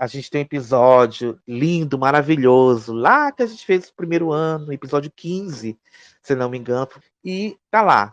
A, 0.00 0.06
gente 0.08 0.28
tem 0.30 0.40
um 0.40 0.44
episódio 0.44 1.40
lindo, 1.46 1.96
maravilhoso, 1.96 2.92
lá 2.92 3.30
que 3.30 3.42
a 3.44 3.46
gente 3.46 3.64
fez 3.64 3.88
o 3.88 3.94
primeiro 3.94 4.32
ano, 4.32 4.72
episódio 4.72 5.12
15, 5.14 5.78
se 6.20 6.34
não 6.34 6.50
me 6.50 6.58
engano. 6.58 6.88
E 7.24 7.56
tá 7.70 7.82
lá. 7.82 8.12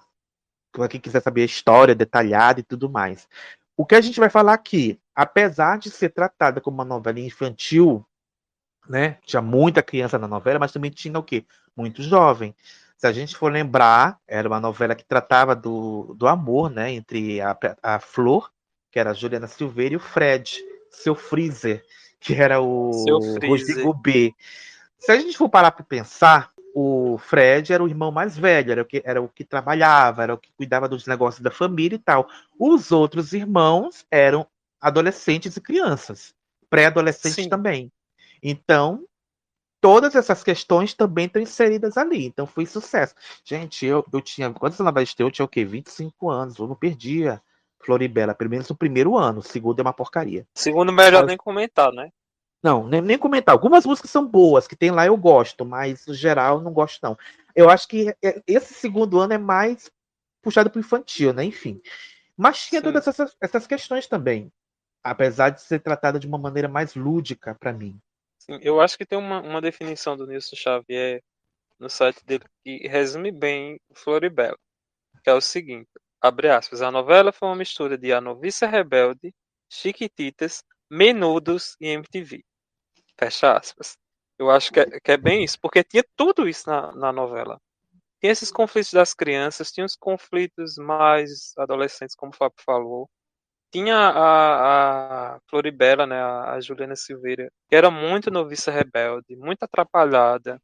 Para 0.71 0.87
quem 0.87 0.99
quiser 0.99 1.21
saber 1.21 1.41
a 1.41 1.45
história 1.45 1.95
detalhada 1.95 2.59
e 2.59 2.63
tudo 2.63 2.89
mais. 2.89 3.27
O 3.75 3.85
que 3.85 3.95
a 3.95 4.01
gente 4.01 4.19
vai 4.19 4.29
falar 4.29 4.53
aqui, 4.53 4.99
apesar 5.15 5.79
de 5.79 5.89
ser 5.89 6.09
tratada 6.09 6.61
como 6.61 6.75
uma 6.75 6.85
novela 6.85 7.19
infantil, 7.19 8.05
né? 8.87 9.17
Tinha 9.25 9.41
muita 9.41 9.81
criança 9.81 10.19
na 10.19 10.27
novela, 10.27 10.59
mas 10.59 10.71
também 10.71 10.91
tinha 10.91 11.17
o 11.17 11.23
quê? 11.23 11.43
Muito 11.75 12.03
jovem. 12.03 12.55
Se 12.97 13.07
a 13.07 13.11
gente 13.11 13.35
for 13.35 13.51
lembrar, 13.51 14.19
era 14.27 14.47
uma 14.47 14.59
novela 14.59 14.93
que 14.93 15.03
tratava 15.03 15.55
do, 15.55 16.13
do 16.15 16.27
amor, 16.27 16.69
né? 16.69 16.91
Entre 16.91 17.41
a, 17.41 17.57
a 17.81 17.99
Flor, 17.99 18.51
que 18.91 18.99
era 18.99 19.09
a 19.11 19.13
Juliana 19.13 19.47
Silveira, 19.47 19.95
e 19.95 19.97
o 19.97 19.99
Fred, 19.99 20.63
seu 20.93 21.15
Freezer, 21.15 21.83
que 22.19 22.33
era 22.33 22.61
o. 22.61 22.91
Rodrigo 23.43 23.93
B. 23.93 24.33
Se 24.97 25.11
a 25.11 25.17
gente 25.17 25.37
for 25.37 25.49
parar 25.49 25.71
para 25.71 25.83
pensar, 25.83 26.53
o 26.73 27.17
Fred 27.17 27.73
era 27.73 27.83
o 27.83 27.87
irmão 27.87 28.11
mais 28.11 28.37
velho, 28.37 28.71
era 28.71 28.81
o, 28.81 28.85
que, 28.85 29.01
era 29.05 29.21
o 29.21 29.27
que 29.27 29.43
trabalhava, 29.43 30.23
era 30.23 30.33
o 30.33 30.37
que 30.37 30.51
cuidava 30.53 30.87
dos 30.87 31.05
negócios 31.05 31.43
da 31.43 31.51
família 31.51 31.95
e 31.95 31.99
tal. 31.99 32.27
Os 32.57 32.91
outros 32.91 33.33
irmãos 33.33 34.05
eram 34.09 34.47
adolescentes 34.79 35.55
e 35.55 35.61
crianças, 35.61 36.33
pré-adolescentes 36.69 37.47
também. 37.47 37.91
Então, 38.41 39.05
todas 39.79 40.15
essas 40.15 40.43
questões 40.43 40.93
também 40.93 41.25
estão 41.25 41.41
inseridas 41.41 41.97
ali. 41.97 42.25
Então, 42.25 42.47
foi 42.47 42.65
sucesso. 42.65 43.13
Gente, 43.43 43.85
eu, 43.85 44.05
eu 44.11 44.21
tinha. 44.21 44.49
Quantas 44.51 44.79
novelas 44.79 45.13
tem? 45.13 45.25
Eu 45.25 45.31
tinha 45.31 45.45
o 45.45 45.49
quê? 45.49 45.63
25 45.63 46.29
anos. 46.29 46.57
Eu 46.57 46.67
não 46.67 46.75
perdia 46.75 47.41
Floribela, 47.83 48.33
pelo 48.33 48.49
menos 48.49 48.69
no 48.69 48.75
primeiro 48.75 49.17
ano. 49.17 49.39
O 49.39 49.43
segundo 49.43 49.79
é 49.79 49.81
uma 49.81 49.93
porcaria. 49.93 50.45
Segundo, 50.55 50.91
melhor 50.91 51.21
Mas- 51.21 51.27
nem 51.27 51.37
comentar, 51.37 51.91
né? 51.91 52.09
Não, 52.63 52.87
nem, 52.87 53.01
nem 53.01 53.17
comentar. 53.17 53.53
Algumas 53.53 53.85
músicas 53.85 54.09
são 54.09 54.25
boas, 54.25 54.67
que 54.67 54.75
tem 54.75 54.89
lá 54.89 55.05
eu 55.05 55.17
gosto, 55.17 55.65
mas 55.65 56.07
no 56.07 56.13
geral 56.13 56.57
eu 56.57 56.63
não 56.63 56.71
gosto, 56.71 56.99
não. 57.03 57.17
Eu 57.53 57.69
acho 57.69 57.87
que 57.87 58.15
é- 58.23 58.41
esse 58.47 58.73
segundo 58.73 59.19
ano 59.19 59.33
é 59.33 59.37
mais 59.37 59.91
puxado 60.41 60.69
pro 60.69 60.79
infantil, 60.79 61.33
né? 61.33 61.43
Enfim. 61.43 61.81
Mas 62.37 62.65
tinha 62.65 62.79
Sim. 62.79 62.85
todas 62.85 63.05
essas, 63.07 63.35
essas 63.41 63.67
questões 63.67 64.07
também. 64.07 64.51
Apesar 65.03 65.49
de 65.49 65.61
ser 65.61 65.79
tratada 65.79 66.17
de 66.17 66.25
uma 66.25 66.37
maneira 66.37 66.69
mais 66.69 66.95
lúdica 66.95 67.53
para 67.53 67.73
mim. 67.73 67.99
Sim, 68.39 68.57
eu 68.61 68.79
acho 68.79 68.97
que 68.97 69.05
tem 69.05 69.19
uma, 69.19 69.41
uma 69.41 69.61
definição 69.61 70.15
do 70.15 70.25
Nilson 70.25 70.55
Xavier 70.55 71.21
no 71.77 71.89
site 71.89 72.25
dele 72.25 72.45
que 72.63 72.87
resume 72.87 73.29
bem 73.31 73.77
o 73.89 73.95
Floribela, 73.95 74.57
que 75.21 75.29
é 75.29 75.33
o 75.33 75.41
seguinte, 75.41 75.89
aspas, 76.23 76.81
a 76.81 76.91
novela 76.91 77.31
foi 77.31 77.49
uma 77.49 77.55
mistura 77.55 77.97
de 77.97 78.13
A 78.13 78.21
Noviça 78.21 78.65
Rebelde, 78.67 79.33
Chiquititas, 79.69 80.63
Menudos 80.89 81.75
e 81.81 81.87
MTV. 81.87 82.43
Fecha 83.19 83.57
aspas. 83.57 83.97
Eu 84.37 84.49
acho 84.49 84.71
que 84.71 84.79
é, 84.79 84.99
que 84.99 85.11
é 85.11 85.17
bem 85.17 85.43
isso, 85.43 85.59
porque 85.61 85.83
tinha 85.83 86.03
tudo 86.15 86.47
isso 86.47 86.69
na, 86.69 86.91
na 86.93 87.11
novela. 87.11 87.59
Tinha 88.19 88.31
esses 88.31 88.51
conflitos 88.51 88.93
das 88.93 89.13
crianças, 89.13 89.71
tinha 89.71 89.85
os 89.85 89.95
conflitos 89.95 90.77
mais 90.77 91.53
adolescentes, 91.57 92.15
como 92.15 92.31
o 92.33 92.35
Fábio 92.35 92.57
falou. 92.65 93.09
Tinha 93.71 93.97
a, 93.97 95.35
a 95.35 95.39
Floribela, 95.49 96.05
né, 96.07 96.21
a, 96.21 96.53
a 96.53 96.61
Juliana 96.61 96.95
Silveira, 96.95 97.51
que 97.69 97.75
era 97.75 97.91
muito 97.91 98.31
noviça 98.31 98.71
rebelde, 98.71 99.35
muito 99.35 99.63
atrapalhada. 99.63 100.61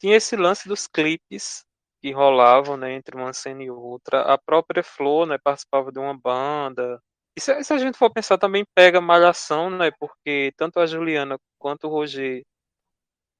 Tinha 0.00 0.16
esse 0.16 0.36
lance 0.36 0.68
dos 0.68 0.86
clipes 0.86 1.64
que 2.04 2.12
rolavam, 2.12 2.76
né, 2.76 2.92
entre 2.92 3.16
uma 3.16 3.32
cena 3.32 3.62
e 3.62 3.70
outra. 3.70 4.20
A 4.30 4.36
própria 4.36 4.84
Flor, 4.84 5.26
né, 5.26 5.38
participava 5.42 5.90
de 5.90 5.98
uma 5.98 6.14
banda. 6.14 7.00
E 7.34 7.40
se, 7.40 7.64
se 7.64 7.72
a 7.72 7.78
gente 7.78 7.96
for 7.96 8.12
pensar 8.12 8.36
também 8.36 8.62
pega 8.74 9.00
Malhação, 9.00 9.70
né, 9.70 9.90
porque 9.98 10.52
tanto 10.54 10.78
a 10.78 10.84
Juliana 10.84 11.38
quanto 11.58 11.86
o 11.86 11.90
Roger 11.90 12.42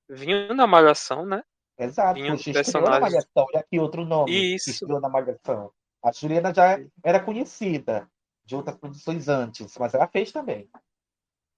vinham 0.08 0.54
na 0.54 0.66
Malhação, 0.66 1.26
né? 1.26 1.42
Exato, 1.78 2.14
Vinham 2.14 2.38
poxa, 2.38 2.52
estreou 2.52 2.84
na 2.84 2.90
personagens. 2.90 3.12
Malhação. 3.12 3.46
E 3.52 3.58
aqui 3.58 3.78
outro 3.78 4.02
nome 4.06 4.54
Isso. 4.54 4.70
estreou 4.70 4.98
na 4.98 5.10
Malhação. 5.10 5.70
A 6.02 6.10
Juliana 6.10 6.54
já 6.54 6.78
era 7.04 7.22
conhecida 7.22 8.08
de 8.46 8.56
outras 8.56 8.78
produções 8.78 9.28
antes, 9.28 9.76
mas 9.76 9.92
ela 9.92 10.08
fez 10.08 10.32
também. 10.32 10.70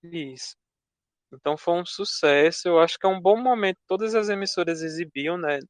Isso. 0.03 0.57
Então 1.33 1.57
foi 1.57 1.75
um 1.75 1.87
sucesso. 1.87 2.67
Eu 2.67 2.81
acho 2.81 2.99
que 2.99 3.07
é 3.07 3.09
um 3.09 3.21
bom 3.21 3.41
momento. 3.41 3.79
Todas 3.87 4.13
as 4.17 4.29
emissoras 4.29 4.83
exibiam, 4.83 5.39
né, 5.39 5.61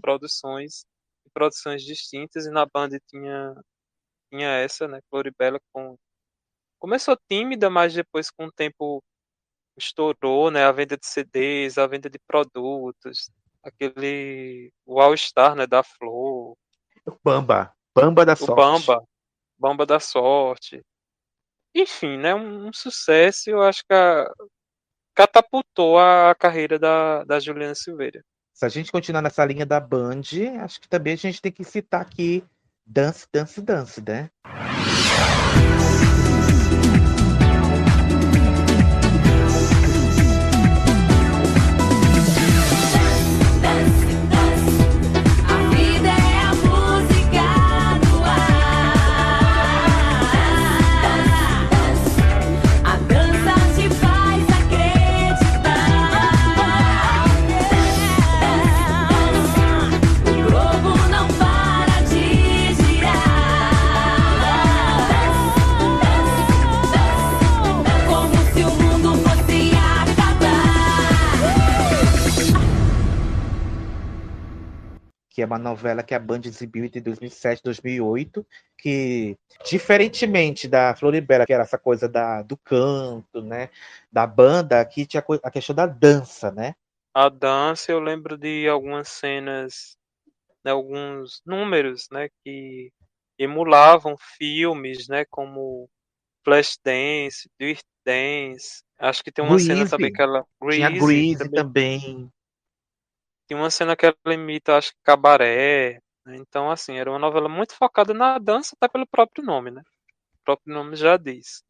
produções, 0.00 0.84
produções 1.32 1.82
distintas 1.82 2.46
e 2.46 2.50
na 2.50 2.66
Band 2.66 2.90
tinha 3.08 3.54
tinha 4.30 4.48
essa, 4.56 4.88
né, 4.88 5.00
Floribela 5.08 5.60
com 5.72 5.96
começou 6.78 7.16
tímida, 7.28 7.70
mas 7.70 7.94
depois 7.94 8.30
com 8.30 8.46
o 8.46 8.52
tempo 8.52 9.02
estourou, 9.76 10.50
né, 10.50 10.64
a 10.64 10.72
venda 10.72 10.96
de 10.96 11.06
CDs, 11.06 11.78
a 11.78 11.86
venda 11.86 12.10
de 12.10 12.18
produtos, 12.26 13.30
aquele 13.62 14.72
o 14.84 15.00
All 15.00 15.16
Star, 15.16 15.54
né, 15.54 15.66
da 15.66 15.82
Flor, 15.82 16.56
Bamba. 17.22 17.72
Bamba 17.94 18.24
da 18.26 18.34
o 18.34 18.36
sorte. 18.36 18.54
Bamba, 18.86 19.08
Bamba 19.58 19.86
da 19.86 20.00
Sorte. 20.00 20.84
Enfim, 21.74 22.18
né, 22.18 22.34
um, 22.34 22.68
um 22.68 22.72
sucesso. 22.72 23.50
Eu 23.50 23.62
acho 23.62 23.82
que 23.86 23.94
a- 23.94 24.30
catapultou 25.14 25.98
a 25.98 26.34
carreira 26.34 26.78
da, 26.78 27.24
da 27.24 27.40
Juliana 27.40 27.74
Silveira. 27.74 28.22
Se 28.56 28.64
a 28.64 28.70
gente 28.70 28.90
continuar 28.90 29.20
nessa 29.20 29.44
linha 29.44 29.66
da 29.66 29.78
Band, 29.78 30.22
acho 30.62 30.80
que 30.80 30.88
também 30.88 31.12
a 31.12 31.16
gente 31.16 31.42
tem 31.42 31.52
que 31.52 31.62
citar 31.62 32.00
aqui 32.00 32.42
Dance, 32.86 33.26
Dance, 33.30 33.60
Dance, 33.60 34.00
né? 34.00 34.30
Que 75.36 75.42
é 75.42 75.44
uma 75.44 75.58
novela 75.58 76.02
que 76.02 76.14
a 76.14 76.18
Band 76.18 76.40
exibiu 76.46 76.86
entre 76.86 76.98
2007 76.98 77.58
e 77.58 77.62
2008, 77.64 78.46
que, 78.78 79.36
diferentemente 79.66 80.66
da 80.66 80.96
Floribela, 80.96 81.44
que 81.44 81.52
era 81.52 81.62
essa 81.62 81.76
coisa 81.76 82.08
da, 82.08 82.40
do 82.40 82.56
canto, 82.56 83.42
né, 83.42 83.68
da 84.10 84.26
banda, 84.26 84.80
aqui 84.80 85.04
tinha 85.04 85.22
a 85.42 85.50
questão 85.50 85.76
da 85.76 85.84
dança, 85.84 86.50
né? 86.50 86.74
A 87.12 87.28
dança, 87.28 87.92
eu 87.92 88.00
lembro 88.00 88.38
de 88.38 88.66
algumas 88.66 89.10
cenas, 89.10 89.98
né, 90.64 90.70
alguns 90.70 91.42
números, 91.44 92.08
né, 92.10 92.30
que 92.42 92.90
emulavam 93.38 94.16
filmes, 94.38 95.06
né, 95.06 95.26
como 95.28 95.86
Flashdance, 96.42 97.46
Dirt 97.60 97.82
Dance. 98.06 98.82
Acho 98.98 99.22
que 99.22 99.30
tem 99.30 99.44
uma 99.44 99.58
cena 99.58 99.74
Grease. 99.74 99.90
também 99.90 100.10
que 100.10 100.22
ela 100.22 100.46
Tinha 100.70 100.88
Grease 100.88 101.06
Grease 101.06 101.50
também. 101.50 102.00
também. 102.00 102.32
Tem 103.46 103.56
uma 103.56 103.70
cena 103.70 103.96
que 103.96 104.06
ela 104.06 104.34
imita, 104.34 104.76
acho 104.76 104.92
que 104.92 104.98
cabaré. 105.02 106.00
né? 106.24 106.36
Então, 106.36 106.70
assim, 106.70 106.98
era 106.98 107.10
uma 107.10 107.18
novela 107.18 107.48
muito 107.48 107.74
focada 107.74 108.12
na 108.12 108.38
dança, 108.38 108.76
até 108.76 108.90
pelo 108.90 109.06
próprio 109.06 109.44
nome, 109.44 109.70
né? 109.70 109.82
O 110.40 110.44
próprio 110.44 110.74
nome 110.74 110.96
já 110.96 111.16
diz. 111.16 111.62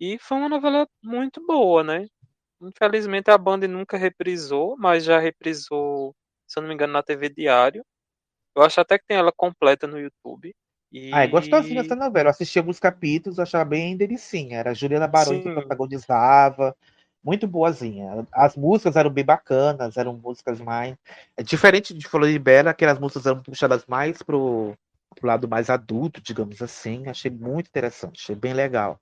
E 0.00 0.18
foi 0.18 0.38
uma 0.38 0.48
novela 0.48 0.86
muito 1.02 1.44
boa, 1.46 1.84
né? 1.84 2.06
Infelizmente 2.60 3.30
a 3.30 3.38
Band 3.38 3.58
nunca 3.68 3.96
reprisou, 3.96 4.76
mas 4.78 5.04
já 5.04 5.18
reprisou, 5.18 6.14
se 6.46 6.58
eu 6.58 6.62
não 6.62 6.68
me 6.68 6.74
engano, 6.74 6.92
na 6.92 7.02
TV 7.02 7.28
Diário. 7.28 7.84
Eu 8.54 8.62
acho 8.62 8.80
até 8.80 8.98
que 8.98 9.06
tem 9.06 9.16
ela 9.16 9.32
completa 9.32 9.86
no 9.86 9.98
YouTube. 9.98 10.54
E... 10.92 11.10
Ah, 11.12 11.24
é 11.24 11.26
gostosinha 11.26 11.80
essa 11.80 11.96
novela. 11.96 12.28
Eu 12.28 12.30
assisti 12.30 12.58
alguns 12.58 12.78
capítulos, 12.78 13.38
eu 13.38 13.42
achava 13.42 13.64
bem 13.64 13.96
delicinha. 13.96 14.58
Era 14.58 14.70
a 14.70 14.74
Juliana 14.74 15.08
Baroni 15.08 15.42
que 15.42 15.52
protagonizava. 15.52 16.76
Muito 17.24 17.46
boazinha. 17.46 18.26
As 18.32 18.56
músicas 18.56 18.96
eram 18.96 19.10
bem 19.10 19.24
bacanas, 19.24 19.96
eram 19.96 20.16
músicas 20.16 20.60
mais. 20.60 20.96
É 21.36 21.42
diferente 21.42 21.94
de 21.94 22.06
Floribela, 22.08 22.70
aquelas 22.70 22.98
músicas 22.98 23.26
eram 23.26 23.42
puxadas 23.42 23.84
mais 23.86 24.22
pro, 24.22 24.76
pro 25.14 25.26
lado 25.26 25.48
mais 25.48 25.70
adulto, 25.70 26.20
digamos 26.20 26.60
assim. 26.60 27.06
Achei 27.08 27.30
muito 27.30 27.68
interessante, 27.68 28.20
achei 28.20 28.34
bem 28.34 28.52
legal 28.52 28.98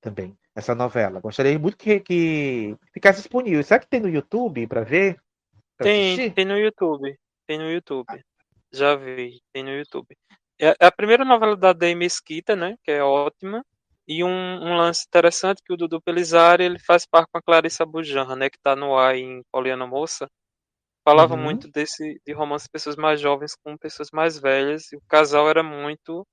também 0.00 0.36
essa 0.54 0.74
novela. 0.74 1.20
Gostaria 1.20 1.58
muito 1.58 1.76
que, 1.76 2.00
que 2.00 2.76
ficasse 2.92 3.20
disponível. 3.20 3.62
Será 3.62 3.80
que 3.80 3.86
tem 3.88 4.00
no 4.00 4.08
YouTube 4.08 4.66
para 4.66 4.82
ver? 4.82 5.16
Pra 5.76 5.84
Tem, 5.84 6.12
assistir? 6.12 6.34
tem 6.34 6.44
no 6.44 6.58
YouTube. 6.58 7.18
Tem 7.46 7.58
no 7.58 7.70
YouTube. 7.70 8.06
Já 8.70 8.94
vi, 8.96 9.40
tem 9.52 9.62
no 9.62 9.70
YouTube. 9.70 10.16
É 10.60 10.74
é 10.78 10.86
a 10.86 10.92
primeira 10.92 11.24
novela 11.24 11.56
da 11.56 11.72
Day 11.72 11.94
Mesquita, 11.94 12.54
né? 12.54 12.76
Que 12.84 12.92
é 12.92 13.02
ótima. 13.02 13.64
E 14.08 14.24
um, 14.24 14.28
um 14.30 14.76
lance 14.76 15.04
interessante 15.06 15.62
que 15.64 15.72
o 15.72 15.76
Dudu 15.76 16.00
Pelizari 16.02 16.64
ele 16.64 16.78
faz 16.78 17.06
par 17.06 17.26
com 17.26 17.38
a 17.38 17.42
Clarissa 17.42 17.86
Bujanra, 17.86 18.36
né? 18.36 18.50
Que 18.50 18.58
tá 18.62 18.76
no 18.76 18.96
ar 18.98 19.16
em 19.16 19.42
Poliana 19.52 19.86
Moça. 19.86 20.28
Falava 21.04 21.34
Uhum. 21.34 21.42
muito 21.42 21.68
desse 21.70 22.20
de 22.26 22.32
romance 22.34 22.64
de 22.66 22.70
pessoas 22.72 22.96
mais 22.96 23.20
jovens 23.20 23.54
com 23.64 23.76
pessoas 23.78 24.08
mais 24.12 24.38
velhas. 24.38 24.92
E 24.92 24.96
o 24.96 25.02
casal 25.08 25.48
era 25.50 25.62
muito. 25.62 26.26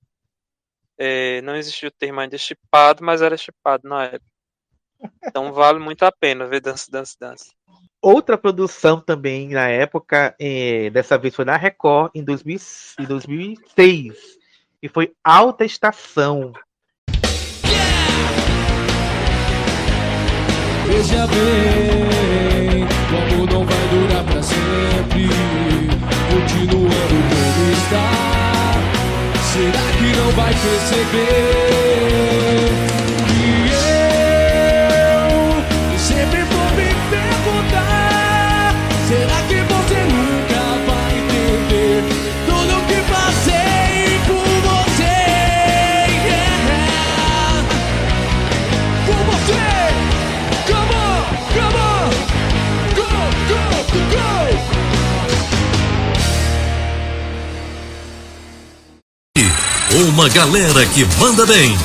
é, 0.98 1.42
não 1.42 1.56
existia 1.56 1.90
o 1.90 1.92
termo 1.92 2.20
ainda 2.20 2.38
chipado, 2.38 3.04
mas 3.04 3.22
era 3.22 3.38
chipado 3.38 3.88
na 3.88 4.06
época. 4.06 4.26
Então 5.28 5.54
vale 5.54 5.80
muito 5.80 6.04
a 6.04 6.12
pena 6.12 6.48
ver 6.48 6.62
Dança, 6.62 6.86
Dança, 6.92 7.16
Dança. 7.20 7.46
Outra 8.02 8.38
produção 8.38 9.00
também 9.02 9.50
na 9.50 9.68
época, 9.70 10.36
eh, 10.40 10.90
dessa 10.92 11.18
vez 11.18 11.36
foi 11.36 11.46
na 11.46 11.58
Record, 11.58 12.12
em, 12.16 12.24
2000, 12.24 12.58
em 13.00 13.06
2006, 13.06 14.38
e 14.82 14.88
foi 14.88 15.14
Alta 15.24 15.66
Estação. 15.66 16.54
Veja 20.92 21.28
bem, 21.28 22.84
o 22.84 23.36
amor 23.36 23.48
não 23.48 23.64
vai 23.64 23.88
durar 23.92 24.24
pra 24.24 24.42
sempre. 24.42 25.30
Continuando 26.32 27.18
como 27.30 27.72
está, 27.74 28.10
será 29.54 29.86
que 30.00 30.18
não 30.18 30.32
vai 30.32 30.52
perceber? 30.52 31.69
Uma 60.20 60.28
galera 60.28 60.86
que 60.88 61.06
manda 61.18 61.46
bem. 61.46 61.80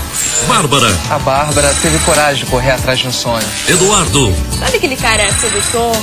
Bárbara, 0.48 0.92
A 1.08 1.20
Bárbara 1.20 1.72
teve 1.80 1.96
coragem 2.00 2.44
de 2.44 2.50
correr 2.50 2.72
atrás 2.72 2.98
de 2.98 3.06
um 3.06 3.12
sonho. 3.12 3.46
Eduardo, 3.68 4.34
Sabe 4.58 4.76
aquele 4.76 4.96
cara 4.96 5.32
sedutor, 5.34 5.96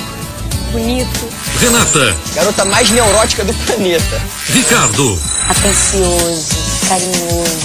bonito, 0.71 1.27
Renata, 1.59 2.15
garota 2.33 2.63
mais 2.63 2.89
neurótica 2.89 3.43
do 3.43 3.53
planeta? 3.53 4.21
Ricardo, 4.47 5.19
Atencioso, 5.49 6.55
carinhoso. 6.87 7.57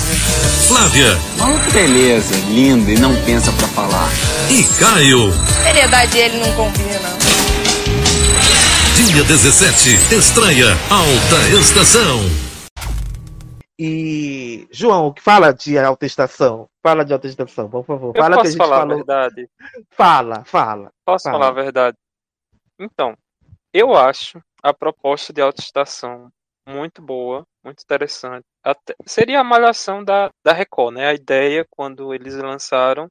Flávia 0.66 1.16
Oh, 1.38 1.64
que 1.64 1.70
beleza, 1.70 2.34
lindo 2.48 2.90
e 2.90 2.98
não 2.98 3.14
pensa 3.22 3.52
pra 3.52 3.68
falar. 3.68 4.10
e 4.50 4.64
Caio. 4.80 5.32
Seriedade 5.62 6.18
ele 6.18 6.38
não 6.40 6.52
combina. 6.54 7.16
Dia 9.06 9.22
17, 9.22 10.00
estreia 10.10 10.76
Alta 10.90 11.56
Estação. 11.56 12.45
E, 13.78 14.66
João, 14.70 15.12
que 15.12 15.20
fala 15.22 15.52
de 15.52 15.78
Alta 15.78 16.06
Estação? 16.06 16.68
Fala 16.82 17.04
de 17.04 17.12
Alta 17.12 17.26
Estação, 17.26 17.68
por 17.68 17.84
favor. 17.84 18.14
Eu 18.16 18.22
Fala 18.22 18.34
que 18.36 18.40
a 18.40 18.42
posso 18.42 18.50
gente 18.52 18.58
falar 18.58 18.76
a 18.76 18.80
falou. 18.80 18.96
verdade? 18.96 19.50
Fala, 19.90 20.44
fala. 20.44 20.92
Posso 21.04 21.24
fala. 21.24 21.38
falar 21.38 21.48
a 21.50 21.62
verdade? 21.62 21.96
Então, 22.78 23.16
eu 23.72 23.94
acho 23.94 24.40
a 24.62 24.72
proposta 24.72 25.32
de 25.32 25.42
autoestação 25.42 26.30
muito 26.66 27.02
boa, 27.02 27.44
muito 27.62 27.82
interessante. 27.82 28.44
Até- 28.64 28.94
seria 29.06 29.40
a 29.40 29.44
malhação 29.44 30.02
da, 30.02 30.30
da 30.44 30.52
Record, 30.52 30.94
né? 30.94 31.08
A 31.08 31.14
ideia, 31.14 31.66
quando 31.70 32.14
eles 32.14 32.34
lançaram, 32.36 33.08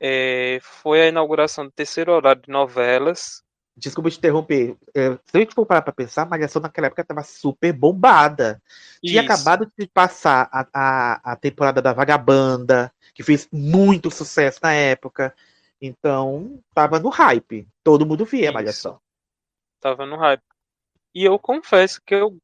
eh, 0.00 0.58
foi 0.62 1.00
a 1.02 1.08
inauguração 1.08 1.64
do 1.64 1.72
terceiro 1.72 2.12
horário 2.12 2.42
de 2.42 2.50
novelas. 2.52 3.42
Desculpa 3.78 4.10
te 4.10 4.18
interromper. 4.18 4.76
É, 4.94 5.12
se 5.24 5.36
a 5.36 5.38
gente 5.38 5.54
for 5.54 5.64
parar 5.64 5.82
pra 5.82 5.92
pensar, 5.92 6.22
a 6.22 6.26
Malhação 6.26 6.60
naquela 6.60 6.88
época 6.88 7.02
estava 7.02 7.22
super 7.22 7.72
bombada. 7.72 8.60
Tinha 9.02 9.22
Isso. 9.22 9.32
acabado 9.32 9.70
de 9.78 9.86
passar 9.86 10.48
a, 10.52 10.66
a, 10.74 11.32
a 11.32 11.36
temporada 11.36 11.80
da 11.80 11.92
Vagabanda, 11.92 12.92
que 13.14 13.22
fez 13.22 13.48
muito 13.52 14.10
sucesso 14.10 14.58
na 14.62 14.72
época. 14.72 15.32
Então, 15.80 16.60
tava 16.74 16.98
no 16.98 17.08
hype. 17.08 17.68
Todo 17.84 18.04
mundo 18.04 18.24
via 18.24 18.50
a 18.50 18.52
Malhação. 18.52 19.00
Tava 19.80 20.04
no 20.04 20.16
hype. 20.16 20.42
E 21.14 21.24
eu 21.24 21.38
confesso 21.38 22.00
que 22.04 22.14
eu 22.16 22.36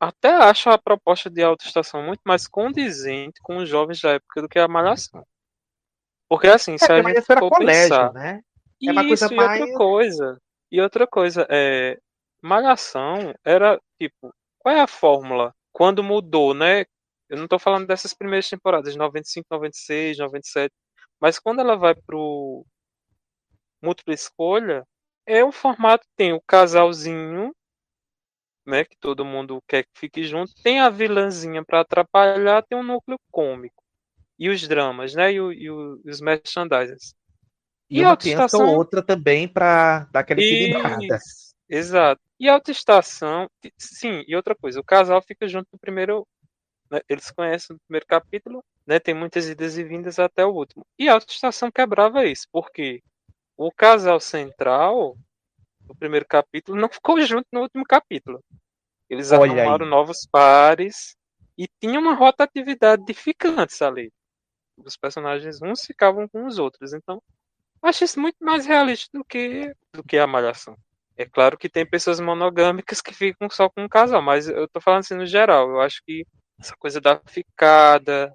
até 0.00 0.28
acho 0.34 0.68
a 0.70 0.76
proposta 0.76 1.30
de 1.30 1.42
autoestação 1.42 2.02
muito 2.02 2.20
mais 2.24 2.48
condizente 2.48 3.40
com 3.42 3.58
os 3.58 3.68
jovens 3.68 4.00
da 4.00 4.10
época 4.14 4.42
do 4.42 4.48
que 4.48 4.58
a 4.58 4.66
malhação. 4.68 5.24
Porque 6.28 6.48
assim, 6.48 6.76
se 6.76 6.84
É, 6.84 6.88
a 6.88 6.92
a 6.94 6.96
gente 6.96 7.04
Malhação 7.04 7.32
era 7.36 7.40
for 7.40 7.50
colégio, 7.50 7.88
pensar, 7.90 8.12
né? 8.12 8.40
É 8.82 8.90
uma 8.92 9.06
coisa 9.06 9.24
Isso, 9.26 9.34
outra 9.34 9.46
mais- 9.48 9.74
coisa. 9.76 10.40
E 10.74 10.80
outra 10.80 11.06
coisa, 11.06 11.46
é, 11.50 11.98
Malhação 12.42 13.34
era 13.44 13.80
tipo, 13.98 14.34
qual 14.58 14.74
é 14.76 14.80
a 14.80 14.86
fórmula? 14.86 15.54
Quando 15.72 16.02
mudou, 16.02 16.52
né? 16.54 16.82
Eu 17.28 17.38
não 17.38 17.48
tô 17.48 17.58
falando 17.58 17.86
dessas 17.86 18.12
primeiras 18.14 18.48
temporadas, 18.48 18.96
95, 18.96 19.46
96, 19.50 20.18
97, 20.18 20.74
mas 21.20 21.38
quando 21.38 21.60
ela 21.60 21.76
vai 21.76 21.94
pro 21.94 22.64
múltipla 23.80 24.14
escolha, 24.14 24.84
é 25.26 25.44
o 25.44 25.52
formato 25.52 26.04
tem 26.16 26.32
o 26.32 26.42
casalzinho, 26.42 27.52
né, 28.66 28.84
que 28.84 28.96
todo 28.98 29.24
mundo 29.24 29.62
quer 29.68 29.84
que 29.84 29.90
fique 29.94 30.24
junto, 30.24 30.52
tem 30.62 30.80
a 30.80 30.88
vilãzinha 30.90 31.64
pra 31.64 31.80
atrapalhar, 31.80 32.62
tem 32.64 32.78
um 32.78 32.82
núcleo 32.82 33.18
cômico. 33.30 33.82
E 34.38 34.50
os 34.50 34.66
dramas, 34.68 35.14
né? 35.14 35.32
E, 35.34 35.40
o- 35.40 35.52
e 35.52 35.70
os 35.70 36.20
merchandisers. 36.20 37.14
E, 37.90 38.00
uma 38.00 38.16
criança 38.16 38.56
ou 38.58 38.76
outra 38.76 39.02
também 39.02 39.46
pra 39.46 40.08
dar 40.10 40.20
aquela 40.20 40.40
equilibrada. 40.40 41.18
Exato. 41.68 42.20
E 42.38 42.48
a 42.48 42.54
autoestação, 42.54 43.48
sim, 43.78 44.24
e 44.26 44.34
outra 44.34 44.54
coisa, 44.54 44.80
o 44.80 44.84
casal 44.84 45.22
fica 45.22 45.46
junto 45.46 45.68
no 45.72 45.78
primeiro. 45.78 46.26
né, 46.90 47.00
eles 47.08 47.30
conhecem 47.30 47.74
no 47.74 47.80
primeiro 47.86 48.06
capítulo, 48.06 48.62
né? 48.86 48.98
Tem 48.98 49.14
muitas 49.14 49.48
idas 49.48 49.78
e 49.78 49.84
vindas 49.84 50.18
até 50.18 50.44
o 50.44 50.52
último. 50.52 50.84
E 50.98 51.08
a 51.08 51.14
autoestação 51.14 51.70
quebrava 51.70 52.24
isso, 52.26 52.46
porque 52.52 53.02
o 53.56 53.70
casal 53.70 54.20
central, 54.20 55.16
no 55.86 55.94
primeiro 55.94 56.26
capítulo, 56.26 56.78
não 56.78 56.88
ficou 56.88 57.20
junto 57.22 57.46
no 57.52 57.60
último 57.60 57.84
capítulo. 57.84 58.42
Eles 59.08 59.32
Olha 59.32 59.52
arrumaram 59.52 59.84
aí. 59.84 59.90
novos 59.90 60.26
pares 60.30 61.16
e 61.56 61.68
tinha 61.80 61.98
uma 61.98 62.14
rotatividade 62.14 63.04
de 63.04 63.14
ficantes 63.14 63.80
ali. 63.80 64.10
Os 64.76 64.96
personagens 64.96 65.62
uns 65.62 65.82
ficavam 65.82 66.28
com 66.28 66.46
os 66.46 66.58
outros. 66.58 66.92
Então, 66.92 67.22
acho 67.86 68.04
isso 68.04 68.20
muito 68.20 68.36
mais 68.44 68.66
realista 68.66 69.08
do 69.16 69.24
que, 69.24 69.74
do 69.92 70.02
que 70.02 70.18
a 70.18 70.26
malhação. 70.26 70.76
É 71.16 71.24
claro 71.24 71.56
que 71.56 71.68
tem 71.68 71.86
pessoas 71.86 72.18
monogâmicas 72.18 73.00
que 73.00 73.14
ficam 73.14 73.48
só 73.48 73.68
com 73.68 73.84
um 73.84 73.88
casal, 73.88 74.20
mas 74.20 74.48
eu 74.48 74.66
tô 74.68 74.80
falando 74.80 75.00
assim 75.00 75.14
no 75.14 75.26
geral. 75.26 75.70
Eu 75.70 75.80
acho 75.80 76.02
que 76.04 76.26
essa 76.58 76.74
coisa 76.76 77.00
da 77.00 77.20
ficada, 77.26 78.34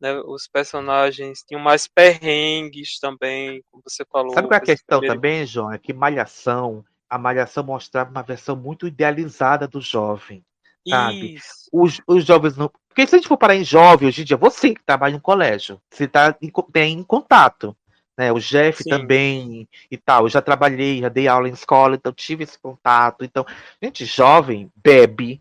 né, 0.00 0.14
os 0.24 0.48
personagens 0.48 1.40
tinham 1.46 1.60
mais 1.60 1.86
perrengues 1.86 2.98
também, 2.98 3.62
como 3.70 3.82
você 3.86 4.04
falou. 4.10 4.32
Sabe 4.32 4.48
qual 4.48 4.58
é 4.58 4.62
a 4.62 4.64
questão 4.64 4.98
primeiro- 4.98 5.20
também, 5.20 5.46
João? 5.46 5.72
É 5.72 5.78
que 5.78 5.92
Malhação, 5.92 6.82
a 7.08 7.18
Malhação 7.18 7.64
mostrava 7.64 8.10
uma 8.10 8.22
versão 8.22 8.56
muito 8.56 8.86
idealizada 8.86 9.68
do 9.68 9.80
jovem. 9.80 10.42
Sabe? 10.88 11.34
Isso. 11.34 11.68
Os, 11.70 12.00
os 12.06 12.24
jovens 12.24 12.56
não. 12.56 12.70
Porque 12.88 13.06
se 13.06 13.14
a 13.14 13.18
gente 13.18 13.28
for 13.28 13.36
parar 13.36 13.54
em 13.54 13.64
jovem 13.64 14.08
hoje 14.08 14.22
em 14.22 14.24
dia, 14.24 14.36
você 14.36 14.74
que 14.74 14.82
trabalha 14.82 15.12
no 15.12 15.20
colégio, 15.20 15.80
você 15.90 16.08
tá 16.08 16.34
em, 16.40 16.50
tem 16.72 16.98
em 16.98 17.02
contato. 17.04 17.76
Né? 18.20 18.30
O 18.30 18.38
Jeff 18.38 18.82
Sim. 18.82 18.90
também 18.90 19.66
e 19.90 19.96
tal. 19.96 20.24
Eu 20.24 20.28
já 20.28 20.42
trabalhei, 20.42 21.00
já 21.00 21.08
dei 21.08 21.26
aula 21.26 21.48
em 21.48 21.52
escola, 21.54 21.96
então 21.96 22.12
tive 22.12 22.44
esse 22.44 22.58
contato. 22.58 23.24
Então, 23.24 23.46
gente 23.82 24.04
jovem 24.04 24.70
bebe, 24.76 25.40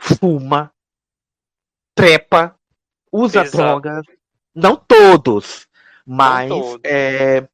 fuma, 0.00 0.72
trepa, 1.94 2.56
usa 3.12 3.42
Exato. 3.42 3.56
drogas. 3.58 4.06
Não 4.54 4.74
todos, 4.74 5.68
mas 6.06 6.48
todos. 6.48 6.80
é, 6.82 7.46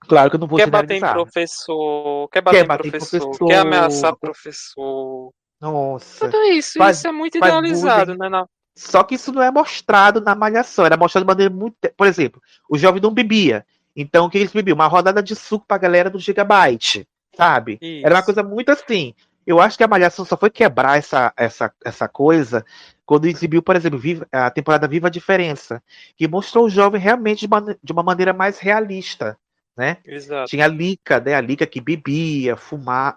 claro 0.00 0.28
que 0.28 0.34
eu 0.34 0.40
não 0.40 0.48
vou 0.48 0.58
Quer 0.58 0.68
bater 0.68 0.94
em 0.94 1.00
generalizar. 1.00 1.14
professor, 1.24 2.28
quer 2.30 2.40
bater 2.40 2.56
Quer 2.58 2.66
bater 2.66 2.86
em 2.88 2.90
professor, 2.90 3.20
professor. 3.20 3.46
quer 3.46 3.58
ameaçar 3.60 4.16
professor. 4.16 5.32
Nossa. 5.60 6.28
Tudo 6.28 6.42
isso, 6.46 6.78
Faz- 6.78 6.98
isso 6.98 7.06
é 7.06 7.12
muito 7.12 7.38
idealizado, 7.38 8.06
bullying. 8.06 8.18
né? 8.18 8.28
na- 8.28 8.46
Só 8.78 9.02
que 9.02 9.16
isso 9.16 9.32
não 9.32 9.42
é 9.42 9.50
mostrado 9.50 10.20
na 10.20 10.36
malhação, 10.36 10.86
era 10.86 10.96
mostrado 10.96 11.24
de 11.24 11.26
maneira 11.26 11.52
muito. 11.52 11.74
Por 11.96 12.06
exemplo, 12.06 12.40
o 12.70 12.78
jovem 12.78 13.02
não 13.02 13.12
bebia. 13.12 13.66
Então, 13.96 14.26
o 14.26 14.30
que 14.30 14.38
eles 14.38 14.52
bebiam? 14.52 14.76
Uma 14.76 14.86
rodada 14.86 15.20
de 15.20 15.34
suco 15.34 15.66
pra 15.66 15.76
galera 15.78 16.08
do 16.08 16.20
Gigabyte, 16.20 17.08
sabe? 17.36 17.78
Era 18.04 18.14
uma 18.14 18.20
Isso. 18.20 18.26
coisa 18.26 18.42
muito 18.44 18.70
assim. 18.70 19.14
Eu 19.44 19.60
acho 19.60 19.76
que 19.76 19.82
a 19.82 19.88
malhação 19.88 20.24
só 20.24 20.36
foi 20.36 20.48
quebrar 20.48 20.96
essa, 20.96 21.32
essa, 21.36 21.72
essa 21.84 22.06
coisa 22.06 22.64
quando 23.04 23.26
exibiu, 23.26 23.62
por 23.62 23.74
exemplo, 23.74 24.00
a 24.30 24.50
temporada 24.50 24.86
Viva 24.86 25.08
a 25.08 25.10
Diferença, 25.10 25.82
que 26.16 26.28
mostrou 26.28 26.66
o 26.66 26.70
jovem 26.70 27.00
realmente 27.00 27.40
de, 27.40 27.48
mane- 27.48 27.76
de 27.82 27.92
uma 27.92 28.02
maneira 28.04 28.32
mais 28.32 28.60
realista, 28.60 29.36
né? 29.76 29.96
Exato. 30.04 30.50
Tinha 30.50 30.66
a 30.66 30.68
Lica, 30.68 31.18
né? 31.18 31.34
A 31.34 31.40
Lica 31.40 31.66
que 31.66 31.80
bebia, 31.80 32.56
fumava. 32.56 33.16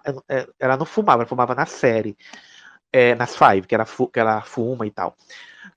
Ela 0.58 0.76
não 0.76 0.86
fumava, 0.86 1.22
ela 1.22 1.28
fumava 1.28 1.54
na 1.54 1.66
série. 1.66 2.16
é, 2.92 3.14
nas 3.14 3.34
Five, 3.36 3.66
que 3.66 3.74
ela, 3.74 3.86
que 3.86 4.20
ela 4.20 4.42
fuma 4.42 4.86
e 4.86 4.90
tal. 4.90 5.16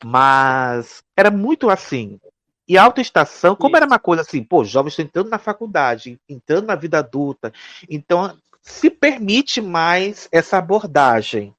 Mas 0.03 1.03
era 1.15 1.31
muito 1.31 1.69
assim. 1.69 2.19
E 2.67 2.77
a 2.77 2.83
autoestação, 2.83 3.55
como 3.55 3.77
era 3.77 3.85
uma 3.85 3.99
coisa 3.99 4.21
assim, 4.23 4.43
pô, 4.43 4.63
jovens 4.63 4.93
estão 4.93 5.05
entrando 5.05 5.29
na 5.29 5.37
faculdade, 5.37 6.19
entrando 6.27 6.65
na 6.65 6.75
vida 6.75 6.97
adulta, 6.97 7.53
então 7.87 8.35
se 8.61 8.89
permite 8.89 9.61
mais 9.61 10.27
essa 10.31 10.57
abordagem. 10.57 11.53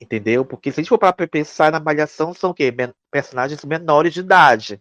Entendeu? 0.00 0.44
Porque 0.44 0.70
se 0.70 0.80
a 0.80 0.82
gente 0.82 0.88
for 0.88 0.98
para 0.98 1.12
pensar 1.26 1.72
na 1.72 1.80
malhação, 1.80 2.32
são 2.32 2.50
o 2.50 2.54
quê? 2.54 2.70
Men- 2.70 2.94
personagens 3.10 3.64
menores 3.64 4.14
de 4.14 4.20
idade. 4.20 4.80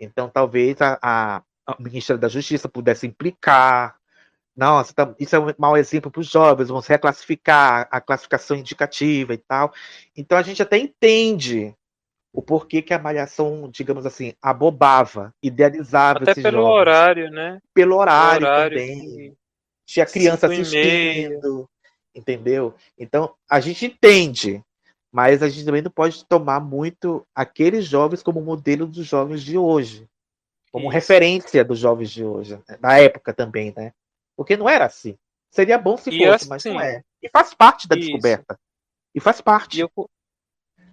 Então 0.00 0.28
talvez 0.28 0.80
a, 0.80 0.98
a, 1.02 1.42
a 1.66 1.76
ministra 1.78 2.16
da 2.18 2.28
Justiça 2.28 2.68
pudesse 2.68 3.06
implicar. 3.06 3.96
Nossa, 4.56 4.94
tá- 4.94 5.14
isso 5.18 5.36
é 5.36 5.38
um 5.40 5.46
mau 5.58 5.76
exemplo 5.76 6.10
para 6.10 6.20
os 6.20 6.28
jovens, 6.30 6.68
vamos 6.68 6.86
reclassificar 6.86 7.88
a 7.90 8.00
classificação 8.00 8.56
indicativa 8.56 9.34
e 9.34 9.38
tal. 9.38 9.72
Então 10.16 10.38
a 10.38 10.42
gente 10.42 10.62
até 10.62 10.78
entende 10.78 11.74
o 12.34 12.42
porquê 12.42 12.82
que 12.82 12.92
a 12.92 12.98
malhação, 12.98 13.70
digamos 13.70 14.04
assim, 14.04 14.34
abobava, 14.42 15.32
idealizava 15.40 16.24
Até 16.24 16.34
pelo 16.34 16.58
jovens. 16.58 16.74
horário, 16.74 17.30
né? 17.30 17.60
Pelo 17.72 17.96
horário, 17.96 18.44
horário 18.44 18.76
também. 18.76 19.00
que- 19.00 19.34
Tinha 19.86 20.04
criança 20.06 20.46
assistindo, 20.46 21.68
entendeu? 22.14 22.74
Então 22.98 23.34
a 23.48 23.60
gente 23.60 23.86
entende, 23.86 24.64
mas 25.12 25.42
a 25.42 25.48
gente 25.48 25.64
também 25.64 25.82
não 25.82 25.90
pode 25.90 26.24
tomar 26.24 26.58
muito 26.58 27.24
aqueles 27.34 27.84
jovens 27.84 28.22
como 28.22 28.40
modelo 28.40 28.86
dos 28.86 29.06
jovens 29.06 29.42
de 29.42 29.56
hoje, 29.56 30.08
como 30.72 30.86
Isso. 30.86 30.92
referência 30.94 31.64
dos 31.64 31.78
jovens 31.78 32.10
de 32.10 32.24
hoje, 32.24 32.58
né? 32.68 32.76
da 32.80 32.98
época 32.98 33.32
também, 33.32 33.72
né? 33.76 33.92
Porque 34.36 34.56
não 34.56 34.68
era 34.68 34.86
assim. 34.86 35.16
Seria 35.52 35.78
bom 35.78 35.96
se 35.96 36.10
E 36.10 36.18
fosse, 36.18 36.48
mas 36.48 36.64
não 36.64 36.78
assim, 36.78 36.84
é. 36.84 37.02
E 37.22 37.28
faz 37.28 37.54
parte 37.54 37.86
da 37.86 37.94
isso. 37.94 38.06
descoberta. 38.10 38.58
E 39.14 39.20
faz 39.20 39.40
parte. 39.40 39.76
E 39.76 39.80
eu, 39.80 39.90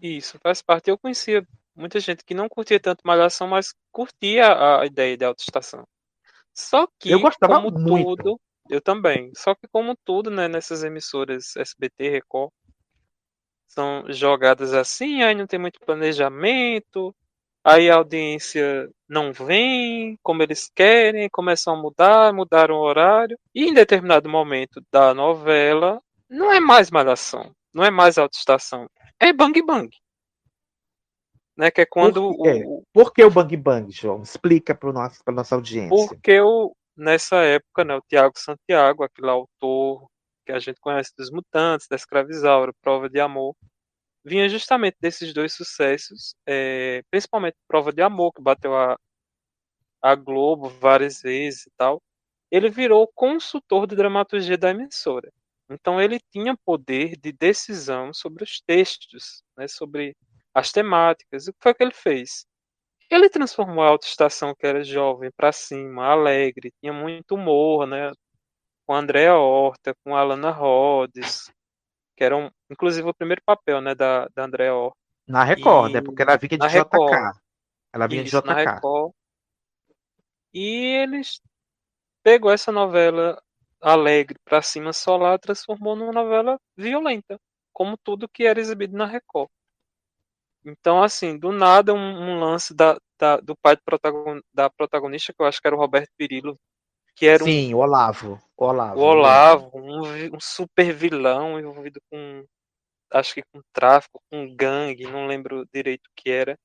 isso, 0.01 0.39
faz 0.39 0.61
parte. 0.61 0.89
Eu 0.89 0.97
conhecia 0.97 1.45
muita 1.75 1.99
gente 1.99 2.23
que 2.23 2.33
não 2.33 2.49
curtia 2.49 2.79
tanto 2.79 3.01
Malhação, 3.05 3.47
mas 3.47 3.73
curtia 3.91 4.81
a, 4.81 4.85
ideia 4.85 5.15
de 5.15 5.25
autoestação. 5.25 5.85
Só 6.53 6.87
que, 6.99 7.11
Eu 7.11 7.19
gostava 7.19 7.61
como 7.61 7.71
muito. 7.71 8.15
tudo, 8.17 8.41
eu 8.69 8.81
também. 8.81 9.31
Só 9.35 9.55
que, 9.55 9.67
como 9.71 9.95
tudo, 10.03 10.29
né, 10.29 10.47
nessas 10.47 10.83
emissoras 10.83 11.55
SBT, 11.55 12.09
Record, 12.09 12.51
são 13.67 14.03
jogadas 14.09 14.73
assim, 14.73 15.23
aí 15.23 15.33
não 15.33 15.47
tem 15.47 15.57
muito 15.57 15.79
planejamento, 15.79 17.15
aí 17.63 17.89
a 17.89 17.95
audiência 17.95 18.89
não 19.07 19.31
vem 19.31 20.17
como 20.21 20.43
eles 20.43 20.69
querem, 20.75 21.29
começam 21.29 21.73
a 21.73 21.81
mudar, 21.81 22.33
mudaram 22.33 22.75
o 22.75 22.81
horário, 22.81 23.39
e 23.55 23.65
em 23.65 23.73
determinado 23.73 24.27
momento 24.27 24.83
da 24.91 25.13
novela, 25.13 26.01
não 26.29 26.51
é 26.51 26.59
mais 26.59 26.91
Malhação, 26.91 27.55
não 27.73 27.83
é 27.83 27.91
mais 27.91 28.17
autoestação, 28.17 28.89
é 29.19 29.31
Bang 29.31 29.61
Bang. 29.61 29.89
Né, 31.57 31.69
que 31.69 31.81
é 31.81 31.85
quando 31.85 32.33
Por, 32.35 32.47
é, 32.47 32.63
o, 32.65 32.83
por 32.93 33.13
que 33.13 33.23
o 33.23 33.29
Bang 33.29 33.55
Bang, 33.57 33.91
João? 33.91 34.23
Explica 34.23 34.73
para 34.73 34.89
a 34.89 35.31
nossa 35.31 35.55
audiência. 35.55 35.89
Porque 35.89 36.39
o, 36.39 36.73
nessa 36.95 37.37
época, 37.37 37.83
né, 37.83 37.95
o 37.95 38.01
Tiago 38.07 38.33
Santiago, 38.37 39.03
aquele 39.03 39.29
autor 39.29 40.07
que 40.45 40.51
a 40.51 40.59
gente 40.59 40.79
conhece 40.79 41.11
dos 41.17 41.29
Mutantes, 41.29 41.87
da 41.87 41.95
Escravizaura, 41.95 42.73
Prova 42.81 43.09
de 43.09 43.19
Amor, 43.19 43.55
vinha 44.23 44.47
justamente 44.49 44.97
desses 44.99 45.33
dois 45.33 45.53
sucessos, 45.53 46.35
é, 46.47 47.01
principalmente 47.09 47.57
Prova 47.67 47.91
de 47.91 48.01
Amor, 48.01 48.31
que 48.33 48.41
bateu 48.41 48.75
a, 48.75 48.97
a 50.01 50.15
Globo 50.15 50.69
várias 50.69 51.21
vezes 51.21 51.67
e 51.67 51.71
tal. 51.77 52.01
Ele 52.49 52.69
virou 52.69 53.09
consultor 53.13 53.87
de 53.87 53.95
dramaturgia 53.95 54.57
da 54.57 54.71
emissora. 54.71 55.31
Então 55.71 56.01
ele 56.01 56.19
tinha 56.31 56.55
poder 56.65 57.15
de 57.17 57.31
decisão 57.31 58.13
sobre 58.13 58.43
os 58.43 58.61
textos, 58.61 59.41
né, 59.57 59.67
sobre 59.67 60.15
as 60.53 60.71
temáticas. 60.71 61.47
E 61.47 61.49
o 61.49 61.53
que 61.53 61.59
foi 61.61 61.73
que 61.73 61.83
ele 61.83 61.93
fez? 61.93 62.45
Ele 63.09 63.29
transformou 63.29 63.83
a 63.83 63.87
autoestação 63.87 64.53
que 64.55 64.65
era 64.65 64.83
jovem 64.83 65.29
para 65.35 65.51
cima, 65.51 66.05
alegre, 66.05 66.73
tinha 66.79 66.93
muito 66.93 67.35
humor, 67.35 67.85
né? 67.85 68.11
Com 68.85 68.93
a 68.93 68.99
Andrea 68.99 69.35
Horta, 69.35 69.93
com 70.03 70.15
a 70.15 70.21
Alana 70.21 70.49
Rhodes, 70.49 71.51
que 72.15 72.23
eram, 72.23 72.51
inclusive, 72.69 73.07
o 73.09 73.13
primeiro 73.13 73.41
papel, 73.45 73.81
né, 73.81 73.93
da, 73.95 74.27
da 74.33 74.45
Andrea 74.45 74.73
Horta. 74.73 74.97
Na 75.27 75.43
Record, 75.43 75.91
E- 75.91 75.93
né? 75.95 76.01
Porque 76.01 76.21
ela 76.21 76.37
vinha 76.37 76.49
de 76.49 76.57
na 76.57 76.67
JK. 76.67 76.77
Record. 76.77 77.37
Ela 77.93 78.07
vinha 78.07 78.23
Isso, 78.23 78.41
de 78.41 78.47
na 78.47 78.53
JK. 78.53 78.75
Record. 78.75 79.13
E 80.53 80.85
eles 81.01 81.41
pegou 82.23 82.51
essa 82.51 82.71
novela 82.71 83.41
alegre 83.81 84.37
para 84.45 84.61
cima 84.61 84.93
solar, 84.93 85.39
transformou 85.39 85.95
numa 85.95 86.11
novela 86.11 86.59
violenta, 86.77 87.39
como 87.73 87.97
tudo 87.97 88.29
que 88.29 88.43
era 88.45 88.59
exibido 88.59 88.95
na 88.95 89.05
Record. 89.05 89.49
Então, 90.63 91.01
assim, 91.01 91.37
do 91.37 91.51
nada, 91.51 91.93
um, 91.93 91.97
um 91.97 92.39
lance 92.39 92.73
da, 92.73 92.97
da- 93.19 93.37
do 93.37 93.55
pai 93.55 93.75
do 93.75 93.81
protagon- 93.83 94.41
da 94.53 94.69
protagonista, 94.69 95.33
que 95.33 95.41
eu 95.41 95.47
acho 95.47 95.59
que 95.59 95.67
era 95.67 95.75
o 95.75 95.79
Roberto 95.79 96.11
Pirillo, 96.15 96.57
que 97.15 97.25
era 97.25 97.43
um, 97.43 97.47
Sim, 97.47 97.73
o 97.73 97.79
Olavo. 97.79 98.39
O 98.55 98.65
Olavo. 98.65 98.99
o 98.99 99.03
Olavo, 99.03 99.71
um, 99.73 100.35
um 100.35 100.39
super 100.39 100.93
vilão 100.93 101.59
envolvido 101.59 101.99
com, 102.11 102.45
acho 103.11 103.33
que 103.33 103.41
com 103.51 103.61
tráfico, 103.73 104.21
com 104.31 104.55
gangue, 104.55 105.07
não 105.07 105.25
lembro 105.25 105.65
direito 105.73 106.05
o 106.07 106.11
que 106.15 106.29
era. 106.29 106.57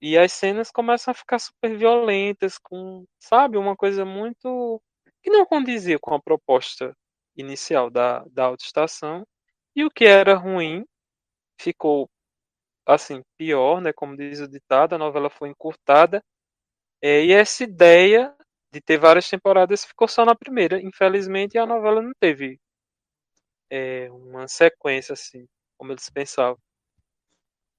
E 0.00 0.16
as 0.16 0.32
cenas 0.32 0.70
começam 0.70 1.10
a 1.12 1.14
ficar 1.14 1.38
super 1.38 1.76
violentas, 1.76 2.56
com, 2.58 3.04
sabe, 3.18 3.56
uma 3.56 3.76
coisa 3.76 4.04
muito 4.04 4.80
que 5.22 5.30
não 5.30 5.46
condizia 5.46 5.98
com 5.98 6.14
a 6.14 6.20
proposta 6.20 6.94
inicial 7.36 7.90
da, 7.90 8.24
da 8.30 8.44
autoestação. 8.44 9.26
E 9.74 9.84
o 9.84 9.90
que 9.90 10.04
era 10.04 10.34
ruim 10.34 10.84
ficou 11.60 12.08
assim 12.86 13.22
pior, 13.36 13.80
né? 13.80 13.92
Como 13.92 14.16
diz 14.16 14.40
o 14.40 14.48
ditado, 14.48 14.94
a 14.94 14.98
novela 14.98 15.30
foi 15.30 15.50
encurtada. 15.50 16.22
É, 17.02 17.24
e 17.24 17.32
essa 17.32 17.62
ideia 17.64 18.34
de 18.72 18.80
ter 18.80 18.98
várias 18.98 19.28
temporadas 19.28 19.84
ficou 19.84 20.08
só 20.08 20.24
na 20.24 20.34
primeira. 20.34 20.80
Infelizmente, 20.80 21.58
a 21.58 21.66
novela 21.66 22.02
não 22.02 22.12
teve 22.20 22.58
é, 23.70 24.10
uma 24.10 24.48
sequência 24.48 25.12
assim, 25.12 25.46
como 25.76 25.92
eles 25.92 26.08
pensavam. 26.10 26.58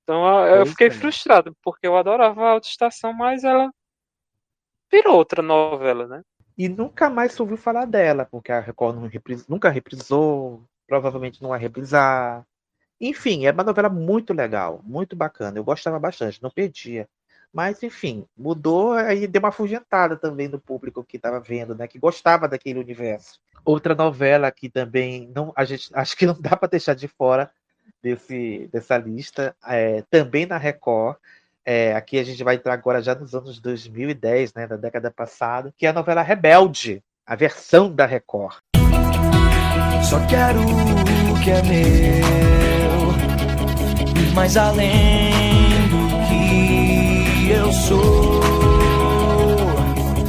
Então 0.04 0.26
eu 0.48 0.58
Pois 0.64 0.70
fiquei 0.72 0.88
é. 0.88 0.92
frustrado, 0.92 1.56
porque 1.64 1.86
eu 1.86 1.96
adorava 1.96 2.42
a 2.44 2.52
Autoestação, 2.52 3.14
mas 3.14 3.44
ela 3.44 3.72
virou 4.92 5.16
outra 5.18 5.42
novela, 5.44 6.08
né? 6.08 6.24
E 6.60 6.70
nunca 6.70 7.10
mais 7.10 7.34
se 7.34 7.42
ouviu 7.42 7.58
falar 7.58 7.86
dela, 7.86 8.26
porque 8.26 8.52
a 8.52 8.60
Record 8.60 8.98
repris- 9.12 9.48
nunca 9.48 9.70
reprisou, 9.70 10.64
provavelmente 10.88 11.42
não 11.42 11.50
vai 11.52 11.60
reprisar. 11.60 12.46
Enfim, 13.02 13.46
é 13.46 13.52
uma 13.52 13.64
novela 13.64 13.90
muito 13.90 14.34
legal, 14.34 14.82
muito 14.84 15.16
bacana. 15.16 15.58
Eu 15.60 15.64
gostava 15.66 16.00
bastante, 16.00 16.44
não 16.44 16.52
perdia 16.52 17.10
Mas, 17.54 17.84
enfim, 17.84 18.28
mudou 18.38 18.94
aí 18.94 19.28
deu 19.28 19.42
uma 19.42 19.50
afugentada 19.50 20.18
também 20.18 20.50
do 20.50 20.60
público 20.60 21.04
que 21.04 21.18
estava 21.18 21.40
vendo, 21.40 21.76
né? 21.76 21.88
Que 21.88 22.00
gostava 22.00 22.48
daquele 22.50 22.80
universo. 22.80 23.40
Outra 23.66 23.96
novela 23.96 24.52
que 24.52 24.70
também 24.70 25.32
não, 25.36 25.54
a 25.56 25.66
gente 25.66 25.90
acho 25.96 26.18
que 26.18 26.26
não 26.28 26.40
dá 26.42 26.58
para 26.58 26.70
deixar 26.70 26.96
de 26.96 27.08
fora 27.08 27.52
desse, 28.02 28.70
dessa 28.72 28.98
lista, 28.98 29.56
é, 29.66 30.04
também 30.10 30.46
na 30.46 30.58
Record. 30.58 31.18
É, 31.72 31.94
aqui 31.94 32.18
a 32.18 32.24
gente 32.24 32.44
vai 32.44 32.56
entrar 32.56 32.74
agora 32.74 33.00
já 33.00 33.14
nos 33.14 33.36
anos 33.36 33.60
2010, 33.60 34.56
né, 34.56 34.66
da 34.66 34.76
década 34.76 35.12
passada, 35.12 35.72
que 35.78 35.86
é 35.86 35.90
a 35.90 35.94
novela 35.94 36.24
Rebelde, 36.24 37.04
a 37.24 37.36
versão 37.36 37.94
da 37.94 38.08
Record. 38.08 38.56
Só 40.02 40.20
quero 40.26 40.62
o 40.62 41.40
que 41.44 41.52
é 41.52 41.62
meu, 41.62 43.14
ir 44.20 44.34
mais 44.34 44.58
além 44.58 45.30
do 45.92 46.10
que 46.28 47.52
eu 47.52 47.72
sou. 47.72 48.42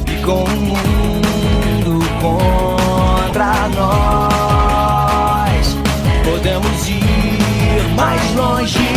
E 0.07 0.21
com 0.23 0.43
o 0.43 0.61
mundo 0.61 2.05
contra 2.21 3.67
nós, 3.69 5.75
podemos 6.23 6.87
ir 6.87 7.81
mais 7.95 8.35
longe. 8.35 8.90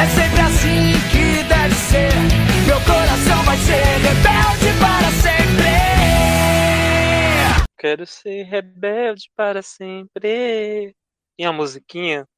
É 0.00 0.06
sempre 0.06 0.40
assim 0.42 0.92
que 1.10 1.42
deve 1.48 1.74
ser. 1.74 2.12
Meu 2.68 2.78
coração 2.86 3.42
vai 3.44 3.56
ser 3.56 3.82
rebelde 3.98 4.70
para 4.78 5.10
sempre. 5.10 5.48
Quero 7.76 8.06
ser 8.06 8.44
rebelde 8.44 9.28
para 9.34 9.60
sempre. 9.60 10.94
E 11.36 11.44
a 11.44 11.52
musiquinha? 11.52 12.28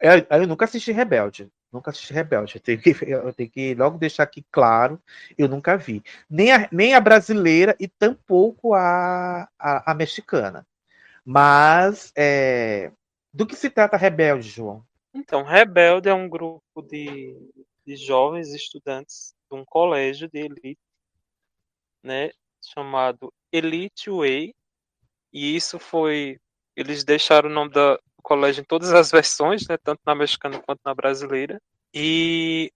Eu, 0.00 0.26
eu 0.30 0.46
nunca 0.46 0.64
assisti 0.64 0.92
Rebelde. 0.92 1.50
Nunca 1.70 1.90
assisti 1.90 2.14
Rebelde. 2.14 2.56
Eu 2.56 2.60
tenho, 2.62 2.80
que, 2.80 2.96
eu 3.06 3.32
tenho 3.34 3.50
que 3.50 3.74
logo 3.74 3.98
deixar 3.98 4.22
aqui 4.22 4.42
claro, 4.50 4.98
eu 5.36 5.46
nunca 5.46 5.76
vi. 5.76 6.02
Nem 6.28 6.52
a, 6.52 6.68
nem 6.72 6.94
a 6.94 7.00
brasileira 7.00 7.76
e 7.78 7.86
tampouco 7.86 8.72
a, 8.72 9.46
a, 9.58 9.92
a 9.92 9.94
mexicana. 9.94 10.66
Mas 11.22 12.12
é, 12.16 12.90
do 13.30 13.46
que 13.46 13.54
se 13.54 13.68
trata 13.68 13.98
Rebelde, 13.98 14.48
João? 14.48 14.82
Então, 15.14 15.42
Rebelde 15.44 16.08
é 16.08 16.14
um 16.14 16.28
grupo 16.28 16.82
de, 16.82 17.36
de 17.86 17.96
jovens 17.96 18.52
estudantes 18.52 19.34
de 19.50 19.56
um 19.56 19.64
colégio 19.64 20.28
de 20.28 20.38
elite, 20.40 20.80
né, 22.02 22.30
chamado 22.62 23.32
Elite 23.52 24.10
Way. 24.10 24.54
E 25.32 25.56
isso 25.56 25.78
foi. 25.78 26.38
Eles 26.76 27.04
deixaram 27.04 27.50
o 27.50 27.52
nome 27.52 27.72
da- 27.72 27.96
do 27.96 28.22
colégio 28.22 28.62
em 28.62 28.64
todas 28.64 28.92
as 28.92 29.10
versões, 29.12 29.66
né, 29.68 29.76
tanto 29.78 30.00
na 30.06 30.14
mexicana 30.14 30.60
quanto 30.62 30.80
na 30.84 30.94
brasileira. 30.94 31.60
E 31.94 32.72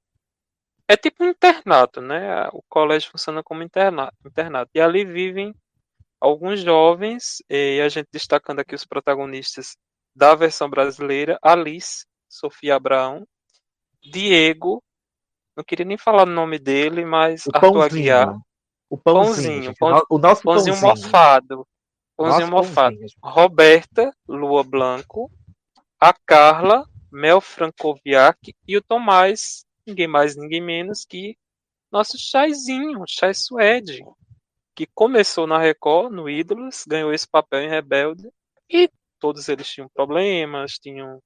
é 0.89 0.97
tipo 0.97 1.25
um 1.25 1.29
internato, 1.31 2.01
né? 2.01 2.49
O 2.53 2.63
colégio 2.69 3.11
funciona 3.11 3.43
como 3.43 3.63
interna- 3.63 4.13
internato. 4.27 4.71
E 4.75 4.81
ali 4.81 5.05
vivem 5.05 5.55
alguns 6.21 6.61
jovens, 6.63 7.43
e 7.51 7.81
a 7.83 7.89
gente 7.89 8.09
destacando 8.13 8.61
aqui 8.61 8.75
os 8.75 8.87
protagonistas 8.87 9.77
da 10.17 10.35
versão 10.35 10.71
brasileira, 10.71 11.39
Alice, 11.43 12.07
Sofia 12.35 12.77
Abraão, 12.77 13.27
Diego, 14.03 14.83
não 15.57 15.65
queria 15.65 15.85
nem 15.87 15.97
falar 15.97 16.25
o 16.25 16.31
nome 16.31 16.59
dele, 16.59 17.05
mas 17.05 17.47
O 17.47 17.51
Arthur 17.55 17.61
pãozinho. 17.73 17.85
Aguiar. 17.85 18.39
O 18.91 18.99
pãozinho. 18.99 19.63
gente. 19.65 19.79
pão- 19.79 20.03
o 20.11 20.19
nosso 20.19 20.43
pãozinho 20.43 20.79
pãozinho. 20.81 21.05
mofado. 21.07 21.67
Pãozinho 22.17 22.51
Nosso 22.51 22.69
mofado. 22.69 22.97
pãozinho. 22.97 23.19
Roberta, 23.23 24.17
Lua 24.29 24.63
Blanco, 24.65 25.31
a 26.01 26.13
Carla, 26.13 26.85
Mel 27.11 27.41
Francoviac 27.41 28.55
e 28.67 28.77
o 28.77 28.83
Tomás, 28.83 29.65
ninguém 29.87 30.07
mais, 30.09 30.37
ninguém 30.37 30.61
menos 30.61 31.05
que 31.05 31.37
nosso 31.91 32.19
Chaizinho, 32.19 33.05
Chai 33.09 33.33
Suede, 33.33 34.05
que 34.75 34.87
começou 34.93 35.47
na 35.47 35.59
Record, 35.59 36.13
no 36.13 36.29
Ídolos, 36.29 36.85
ganhou 36.87 37.13
esse 37.13 37.29
papel 37.29 37.63
em 37.63 37.69
Rebelde, 37.71 38.29
e 38.69 38.91
todos 39.21 39.49
eles 39.49 39.69
tinham 39.69 39.89
problemas, 39.95 40.73
tinham 40.73 41.21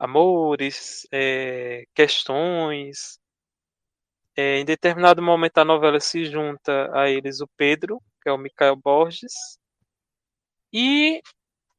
amores, 0.00 1.06
eh, 1.12 1.84
questões. 1.94 3.18
Eh, 4.36 4.58
em 4.60 4.64
determinado 4.64 5.22
momento 5.22 5.58
a 5.58 5.64
novela 5.64 6.00
se 6.00 6.24
junta 6.24 6.90
a 6.98 7.08
eles 7.08 7.40
o 7.40 7.48
Pedro, 7.56 8.00
que 8.22 8.28
é 8.28 8.32
o 8.32 8.38
Micael 8.38 8.76
Borges, 8.76 9.32
e 10.72 11.20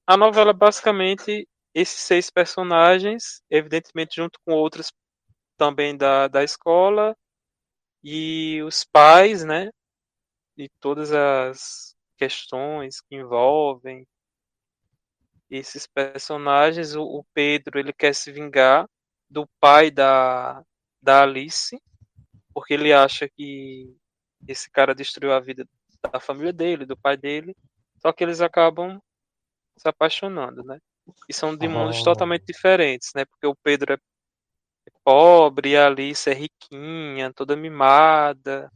a 0.08 0.18
novela 0.18 0.54
basicamente 0.54 1.48
esses 1.74 2.02
seis 2.02 2.30
personagens, 2.30 3.42
evidentemente 3.50 4.16
junto 4.18 4.40
com 4.46 4.54
outros 4.54 4.92
também 5.58 5.98
da, 5.98 6.28
da 6.28 6.44
escola, 6.44 7.16
e 8.04 8.62
os 8.64 8.86
pais, 8.86 9.44
né? 9.46 9.70
E 10.58 10.70
todas 10.82 11.12
as 11.14 11.96
questões 12.18 13.02
que 13.02 13.16
envolvem 13.16 14.06
esses 15.52 15.86
personagens. 15.88 16.96
O, 16.96 17.04
o 17.04 17.26
Pedro 17.34 17.80
ele 17.80 17.94
quer 17.94 18.16
se 18.16 18.32
vingar 18.32 18.88
do 19.30 19.48
pai 19.60 19.92
da, 19.92 20.64
da 21.02 21.24
Alice, 21.24 21.78
porque 22.54 22.74
ele 22.74 22.94
acha 22.94 23.30
que 23.30 23.96
esse 24.48 24.70
cara 24.72 24.96
destruiu 24.96 25.34
a 25.34 25.40
vida 25.40 25.68
da 26.12 26.20
família 26.20 26.54
dele, 26.54 26.86
do 26.86 26.98
pai 26.98 27.18
dele. 27.18 27.56
Só 28.02 28.12
que 28.12 28.24
eles 28.24 28.42
acabam 28.42 29.00
se 29.78 29.88
apaixonando, 29.88 30.64
né? 30.64 30.80
E 31.30 31.34
são 31.34 31.56
de 31.56 31.68
mundos 31.68 32.00
Oh. 32.02 32.04
totalmente 32.04 32.46
diferentes, 32.46 33.12
né? 33.16 33.26
Porque 33.26 33.48
o 33.48 33.56
Pedro 33.56 33.94
é 33.94 33.98
pobre 35.04 35.72
e 35.72 35.78
a 35.78 35.88
Alice 35.88 36.30
é 36.30 36.34
riquinha, 36.34 37.34
toda 37.34 37.56
mimada. 37.56 38.72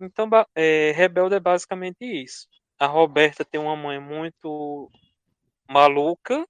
Então, 0.00 0.28
é, 0.54 0.92
Rebelde 0.92 1.34
é 1.36 1.40
basicamente 1.40 2.04
isso. 2.04 2.46
A 2.78 2.86
Roberta 2.86 3.44
tem 3.44 3.60
uma 3.60 3.76
mãe 3.76 4.00
muito 4.00 4.90
maluca, 5.70 6.44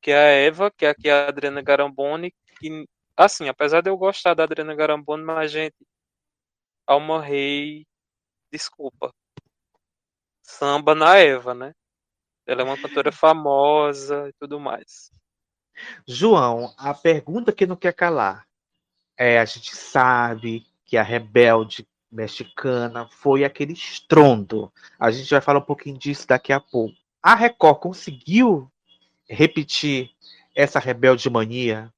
que 0.00 0.10
é 0.10 0.16
a 0.16 0.46
Eva, 0.46 0.70
que 0.70 0.84
é 0.84 0.90
aqui 0.90 1.08
a 1.08 1.28
Adriana 1.28 1.62
Garamboni, 1.62 2.32
que, 2.60 2.86
assim, 3.16 3.48
apesar 3.48 3.80
de 3.80 3.90
eu 3.90 3.96
gostar 3.96 4.34
da 4.34 4.44
Adriana 4.44 4.74
Garamboni, 4.74 5.24
mas, 5.24 5.50
gente, 5.50 5.76
Alma 6.86 7.22
Rei, 7.22 7.86
desculpa. 8.52 9.12
Samba 10.42 10.94
na 10.94 11.16
Eva, 11.16 11.54
né? 11.54 11.74
Ela 12.46 12.62
é 12.62 12.64
uma 12.64 12.80
cantora 12.80 13.12
famosa 13.12 14.28
e 14.28 14.32
tudo 14.40 14.58
mais. 14.58 15.10
João, 16.06 16.74
a 16.76 16.94
pergunta 16.94 17.52
que 17.52 17.66
não 17.66 17.76
quer 17.76 17.92
calar. 17.92 18.46
É, 19.16 19.38
a 19.38 19.44
gente 19.44 19.74
sabe 19.76 20.66
que 20.84 20.96
a 20.96 21.02
rebelde 21.02 21.86
mexicana 22.10 23.08
foi 23.10 23.44
aquele 23.44 23.72
estrondo. 23.72 24.72
A 24.98 25.10
gente 25.10 25.30
vai 25.30 25.40
falar 25.40 25.58
um 25.58 25.64
pouquinho 25.64 25.98
disso 25.98 26.26
daqui 26.26 26.52
a 26.52 26.60
pouco. 26.60 26.96
A 27.22 27.34
Record 27.34 27.80
conseguiu 27.80 28.70
repetir 29.28 30.10
essa 30.54 30.78
rebelde 30.78 31.28
mania? 31.28 31.92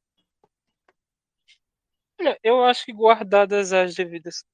Eu 2.43 2.65
acho 2.65 2.85
que 2.85 2.93
guardadas 2.93 3.73
as 3.73 3.95
devidas 3.95 4.45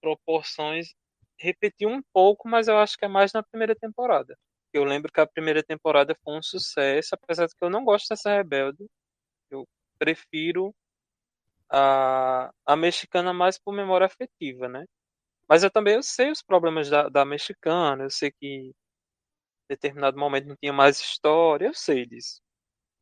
proporções, 0.00 0.94
repetiu 1.38 1.88
um 1.88 2.02
pouco, 2.12 2.48
mas 2.48 2.68
eu 2.68 2.78
acho 2.78 2.96
que 2.96 3.04
é 3.04 3.08
mais 3.08 3.32
na 3.32 3.42
primeira 3.42 3.74
temporada. 3.74 4.36
Eu 4.72 4.84
lembro 4.84 5.12
que 5.12 5.20
a 5.20 5.26
primeira 5.26 5.62
temporada 5.62 6.16
foi 6.24 6.36
um 6.36 6.42
sucesso, 6.42 7.14
apesar 7.14 7.46
de 7.46 7.54
que 7.54 7.64
eu 7.64 7.70
não 7.70 7.84
gosto 7.84 8.08
dessa 8.08 8.34
Rebelde. 8.34 8.86
Eu 9.50 9.66
prefiro 9.98 10.74
a, 11.70 12.52
a 12.66 12.76
mexicana 12.76 13.32
mais 13.32 13.58
por 13.58 13.72
memória 13.72 14.06
afetiva, 14.06 14.68
né? 14.68 14.84
Mas 15.48 15.62
eu 15.62 15.70
também 15.70 15.94
eu 15.94 16.02
sei 16.02 16.30
os 16.30 16.42
problemas 16.42 16.88
da, 16.88 17.08
da 17.08 17.24
mexicana, 17.24 18.04
eu 18.04 18.10
sei 18.10 18.32
que 18.32 18.72
determinado 19.72 20.18
momento 20.18 20.48
não 20.48 20.56
tinha 20.56 20.72
mais 20.72 21.00
história, 21.00 21.66
eu 21.66 21.74
sei 21.74 22.06
disso. 22.06 22.40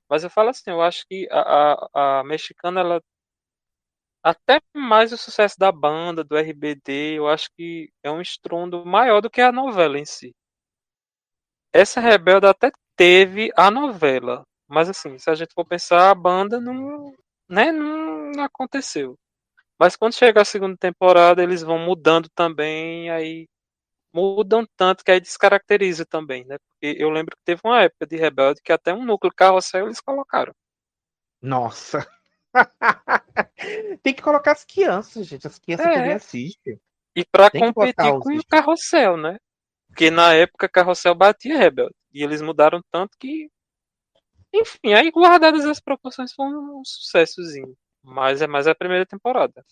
Mas 0.09 0.25
eu 0.25 0.31
falo 0.31 0.51
assim, 0.51 0.71
eu 0.71 0.83
acho 0.83 1.05
que 1.09 1.29
a, 1.31 1.75
a, 1.95 2.21
a 2.21 2.25
mexicana, 2.25 2.81
ela 2.81 3.01
até 4.23 4.61
mais 4.75 5.13
o 5.13 5.19
sucesso 5.19 5.59
da 5.59 5.73
banda, 5.73 6.23
do 6.25 6.37
RBD, 6.37 7.15
eu 7.19 7.29
acho 7.29 7.49
que 7.57 7.91
é 8.03 8.11
um 8.11 8.21
estrondo 8.21 8.85
maior 8.85 9.21
do 9.21 9.31
que 9.31 9.41
a 9.41 9.53
novela 9.53 9.99
em 9.99 10.05
si. 10.05 10.35
Essa 11.73 12.01
Rebelde 12.01 12.47
até 12.47 12.71
teve 12.97 13.51
a 13.57 13.71
novela, 13.71 14.45
mas 14.69 14.89
assim, 14.89 15.19
se 15.19 15.31
a 15.31 15.35
gente 15.35 15.55
for 15.55 15.65
pensar, 15.65 16.11
a 16.11 16.15
banda 16.15 16.61
não, 16.61 17.15
né, 17.49 17.73
não, 17.73 18.31
não 18.33 18.45
aconteceu. 18.45 19.17
Mas 19.79 19.97
quando 19.97 20.15
chega 20.15 20.43
a 20.43 20.45
segunda 20.45 20.77
temporada, 20.77 21.43
eles 21.43 21.63
vão 21.63 21.79
mudando 21.79 22.29
também, 22.35 23.11
aí 23.11 23.49
mudam 24.13 24.67
tanto 24.77 25.05
que 25.05 25.11
aí 25.11 25.21
descaracteriza 25.21 26.05
também, 26.07 26.45
né? 26.45 26.57
Porque 26.69 26.97
eu 27.01 27.11
lembro 27.11 27.37
que 27.37 27.45
teve 27.45 27.61
uma 27.65 27.83
época 27.83 28.07
de 28.07 28.17
Rebelde 28.17 28.61
que 28.63 28.73
até 28.73 28.93
um 28.93 29.05
núcleo 29.05 29.33
carrossel 29.35 29.87
eles 29.87 30.01
colocaram. 30.01 30.53
Nossa! 31.43 32.07
Tem 34.03 34.15
que 34.15 34.23
colocar 34.23 34.53
as 34.53 34.65
crianças, 34.65 35.27
gente. 35.27 35.47
As 35.47 35.59
crianças 35.59 35.87
É. 35.87 35.95
também 35.95 36.13
assistem. 36.13 36.81
E 37.17 37.25
botar 37.25 37.51
competir 37.51 38.19
com 38.21 38.37
o 38.37 38.47
Carrossel, 38.47 39.17
né? 39.17 39.37
Porque 39.89 40.11
na 40.11 40.33
época 40.35 40.69
Carrossel 40.69 41.15
batia 41.15 41.59
Rebelde. 41.59 41.95
E 42.13 42.23
eles 42.23 42.41
mudaram 42.41 42.81
tanto 42.91 43.17
que. 43.19 43.51
Enfim, 44.53 44.93
aí 44.95 45.11
guardadas 45.11 45.65
as 45.65 45.81
proporções 45.81 46.33
foi 46.33 46.47
um 46.47 46.83
sucessozinho. 46.85 47.77
Mas 48.03 48.43
é 48.43 48.47
mais 48.47 48.67
a 48.67 48.75
primeira 48.75 49.07
temporada. 49.07 49.65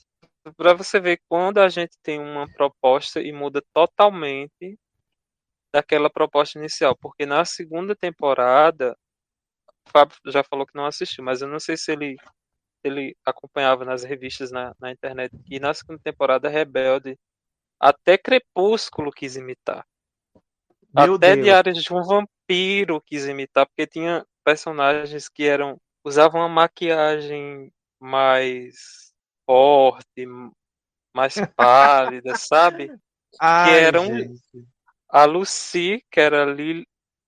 Pra 0.56 0.72
você 0.72 0.98
ver 0.98 1.20
quando 1.28 1.58
a 1.58 1.68
gente 1.68 1.98
tem 2.02 2.18
uma 2.18 2.46
proposta 2.52 3.20
e 3.20 3.32
muda 3.32 3.62
totalmente 3.72 4.78
daquela 5.72 6.08
proposta 6.08 6.58
inicial. 6.58 6.96
Porque 6.96 7.26
na 7.26 7.44
segunda 7.44 7.94
temporada, 7.94 8.96
o 9.86 9.90
Fábio 9.90 10.16
já 10.26 10.42
falou 10.42 10.66
que 10.66 10.74
não 10.74 10.86
assistiu, 10.86 11.22
mas 11.24 11.42
eu 11.42 11.48
não 11.48 11.60
sei 11.60 11.76
se 11.76 11.92
ele, 11.92 12.16
ele 12.82 13.16
acompanhava 13.24 13.84
nas 13.84 14.04
revistas 14.04 14.50
na, 14.50 14.74
na 14.80 14.90
internet. 14.90 15.32
E 15.50 15.60
na 15.60 15.74
segunda 15.74 16.00
temporada, 16.02 16.48
Rebelde, 16.48 17.18
até 17.78 18.16
Crepúsculo 18.16 19.12
quis 19.12 19.36
imitar. 19.36 19.86
Meu 20.94 21.14
até 21.14 21.34
Deus. 21.34 21.44
Diários 21.44 21.82
de 21.82 21.92
um 21.92 22.02
Vampiro 22.02 23.00
quis 23.02 23.26
imitar, 23.26 23.66
porque 23.66 23.86
tinha 23.86 24.26
personagens 24.42 25.28
que 25.28 25.44
eram 25.44 25.78
usavam 26.04 26.40
uma 26.40 26.48
maquiagem 26.48 27.70
mais 28.00 29.07
forte, 29.48 30.26
mais 31.16 31.34
pálida, 31.56 32.36
sabe? 32.36 32.92
Ai, 33.40 33.70
que 33.70 33.76
eram 33.78 34.04
gente. 34.04 34.40
a 35.08 35.24
Lucy, 35.24 36.04
que 36.10 36.20
era 36.20 36.44
Lil, 36.44 36.84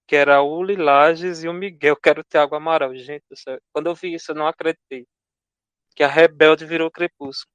que 0.07 0.15
era 0.17 0.37
a 0.37 0.43
Uli 0.43 0.77
Lages 0.77 1.43
e 1.43 1.49
o 1.49 1.53
Miguel, 1.55 1.97
que 1.97 2.09
era 2.11 2.21
o 2.21 2.25
Thiago 2.25 2.55
Amaral. 2.55 2.95
Gente 2.95 3.25
quando 3.73 3.87
eu 3.87 3.95
vi 3.95 4.15
isso, 4.15 4.33
eu 4.33 4.35
não 4.35 4.47
acreditei. 4.47 5.07
Que 5.97 6.03
a 6.03 6.09
Rebelde 6.09 6.67
virou 6.67 6.91
Crepúsculo. 6.91 7.55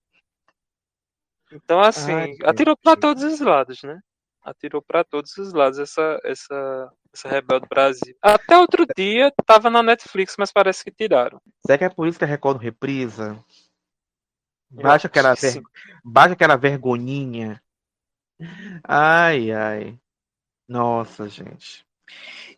Então, 1.51 1.79
assim, 1.79 2.11
Ai, 2.11 2.35
atirou 2.43 2.75
para 2.75 2.99
todos 2.99 3.23
os 3.23 3.39
lados, 3.39 3.83
né? 3.83 3.99
Atirou 4.43 4.81
para 4.81 5.03
todos 5.03 5.37
os 5.37 5.53
lados 5.53 5.79
essa, 5.79 6.19
essa, 6.23 6.91
essa 7.13 7.29
Rebelde 7.29 7.67
Brasil. 7.67 8.15
Até 8.21 8.57
outro 8.57 8.85
dia 8.95 9.31
tava 9.45 9.69
na 9.69 9.83
Netflix, 9.83 10.35
mas 10.37 10.51
parece 10.51 10.83
que 10.83 10.91
tiraram. 10.91 11.39
Será 11.65 11.77
que 11.77 11.83
é 11.83 11.89
por 11.89 12.07
isso 12.07 12.17
que 12.17 12.25
a 12.25 12.27
Record 12.27 12.61
reprisa? 12.61 13.41
Baixa 14.69 15.07
aquela, 15.07 15.33
ver... 15.35 15.61
Baixa 16.03 16.33
aquela 16.33 16.55
vergonhinha. 16.55 17.61
Ai, 18.83 19.51
ai. 19.51 19.99
Nossa, 20.67 21.27
gente. 21.29 21.85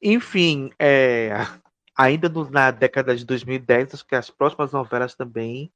Enfim, 0.02 0.72
é, 0.80 1.32
ainda 1.96 2.30
no- 2.30 2.50
na 2.50 2.72
década 2.72 3.16
de 3.16 3.26
2010, 3.26 3.94
acho 3.94 4.06
que 4.06 4.16
as 4.16 4.30
próximas 4.30 4.72
novelas 4.72 5.16
também. 5.16 5.72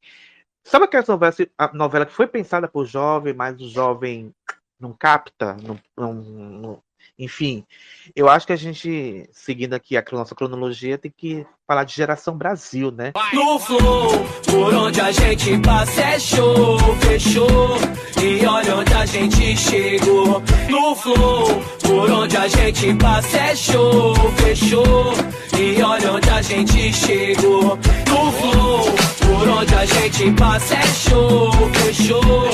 Sabe 0.63 0.85
aquelas 0.85 1.07
novelas, 1.07 1.37
a 1.57 1.73
novela 1.73 2.05
que 2.05 2.13
foi 2.13 2.27
pensada 2.27 2.67
por 2.67 2.85
jovem, 2.85 3.33
mas 3.33 3.59
o 3.59 3.67
jovem 3.69 4.33
não 4.79 4.93
capta? 4.93 5.55
Não, 5.55 5.79
não- 5.97 6.13
não- 6.13 6.83
Enfim, 7.17 7.63
eu 8.15 8.27
acho 8.27 8.47
que 8.47 8.53
a 8.53 8.55
gente, 8.55 9.29
seguindo 9.31 9.73
aqui 9.73 9.95
a 9.95 10.03
nossa 10.11 10.33
cronologia, 10.33 10.97
tem 10.97 11.13
que 11.15 11.45
falar 11.67 11.83
de 11.83 11.95
Geração 11.95 12.35
Brasil, 12.35 12.91
né? 12.91 13.11
No 13.33 13.59
flow, 13.59 14.25
por 14.45 14.73
onde 14.73 14.99
a 14.99 15.11
gente 15.11 15.57
passa 15.59 16.01
é 16.01 16.19
show, 16.19 16.77
fechou. 17.01 17.77
E 18.21 18.45
olha 18.45 18.75
onde 18.75 18.93
a 18.93 19.05
gente 19.05 19.57
chegou. 19.57 20.41
No 20.69 20.95
flow, 20.95 21.61
por 21.81 22.11
onde 22.11 22.37
a 22.37 22.47
gente 22.47 22.93
passa 22.95 23.37
é 23.37 23.55
show, 23.55 24.15
fechou. 24.37 25.13
E 25.57 25.81
olha 25.81 26.13
onde 26.13 26.29
a 26.29 26.41
gente 26.41 26.93
chegou. 26.93 27.77
No 28.07 28.31
flow, 28.31 28.85
por 29.19 29.47
onde 29.47 29.75
a 29.75 29.85
gente 29.85 30.31
passa 30.33 30.75
é 30.75 30.87
show, 30.87 31.51
fechou. 31.73 32.49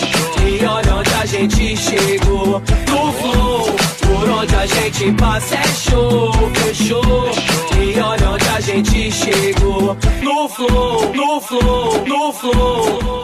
E 0.45 0.65
olha 0.65 0.95
onde 0.95 1.13
a 1.13 1.25
gente 1.25 1.77
chegou. 1.77 2.61
No 2.89 3.11
flow, 3.13 3.75
por 4.07 4.29
onde 4.29 4.55
a 4.55 4.65
gente 4.65 5.11
passa 5.17 5.55
é 5.55 5.67
show, 5.67 6.31
fechou. 6.55 7.03
E 7.77 7.99
olha 7.99 8.31
onde 8.31 8.47
a 8.47 8.59
gente 8.59 9.11
chegou. 9.11 9.95
No 10.23 10.47
flow, 10.47 11.13
no 11.13 11.41
flow, 11.41 12.07
no 12.07 12.33
flow. 12.33 13.17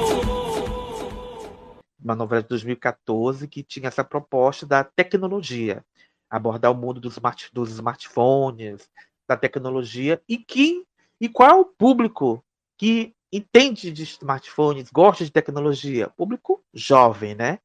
uma 2.04 2.16
novela 2.16 2.42
de 2.42 2.50
2014 2.50 3.48
que 3.48 3.64
tinha 3.64 3.88
essa 3.88 4.04
proposta 4.04 4.66
da 4.66 4.84
tecnologia, 4.84 5.84
abordar 6.30 6.72
o 6.72 6.76
mundo 6.76 7.00
dos, 7.00 7.14
smart, 7.14 7.50
dos 7.54 7.72
smartphones, 7.72 8.90
da 9.28 9.38
tecnologia 9.38 10.22
e 10.28 10.38
quem 10.38 10.86
e 11.20 11.30
qual 11.30 11.50
é 11.50 11.54
o 11.54 11.66
público 11.66 12.44
que 12.78 13.16
entende 13.32 13.92
de 13.92 14.04
smartphones, 14.04 14.92
gosta 14.92 15.24
de 15.24 15.32
tecnologia, 15.32 16.10
público 16.10 16.62
jovem, 16.74 17.34
né? 17.34 17.60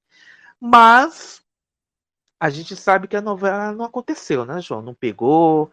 Mas 0.61 1.43
a 2.41 2.51
gente 2.51 2.77
sabe 2.77 3.09
que 3.09 3.17
a 3.17 3.21
novela 3.21 3.73
não 3.73 3.85
aconteceu, 3.85 4.45
né, 4.45 4.61
João? 4.61 4.83
Não 4.83 4.95
pegou, 4.95 5.71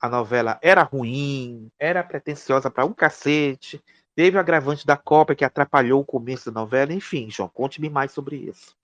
a 0.00 0.08
novela 0.08 0.58
era 0.62 0.82
ruim, 0.82 1.70
era 1.78 2.02
pretensiosa 2.02 2.70
para 2.70 2.84
um 2.84 2.92
cacete. 2.92 3.82
Teve 4.14 4.36
o 4.36 4.40
agravante 4.40 4.84
da 4.86 4.96
Copa 4.96 5.34
que 5.34 5.44
atrapalhou 5.44 6.00
o 6.00 6.04
começo 6.04 6.50
da 6.50 6.60
novela. 6.60 6.92
Enfim, 6.92 7.30
João, 7.30 7.48
conte-me 7.48 7.88
mais 7.88 8.12
sobre 8.12 8.36
isso. 8.36 8.76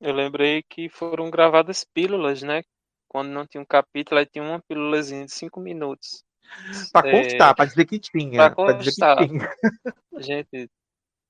Eu 0.00 0.14
lembrei 0.14 0.62
que 0.62 0.88
foram 0.88 1.30
gravadas 1.30 1.84
pílulas, 1.84 2.42
né? 2.42 2.62
Quando 3.08 3.28
não 3.28 3.44
tinha 3.44 3.60
um 3.60 3.66
capítulo, 3.66 4.18
aí 4.20 4.26
tinha 4.26 4.44
uma 4.44 4.62
pílulazinha 4.62 5.24
de 5.24 5.32
cinco 5.32 5.60
minutos. 5.60 6.24
Para 6.92 7.08
É, 7.08 7.12
constar, 7.12 7.54
para 7.54 7.64
dizer 7.66 7.84
que 7.84 7.98
tinha. 7.98 8.50
pra 8.50 8.50
Para 8.50 8.74
dizer 8.74 8.92
que 8.92 9.26
tinha. 9.26 9.52
Gente, 10.20 10.70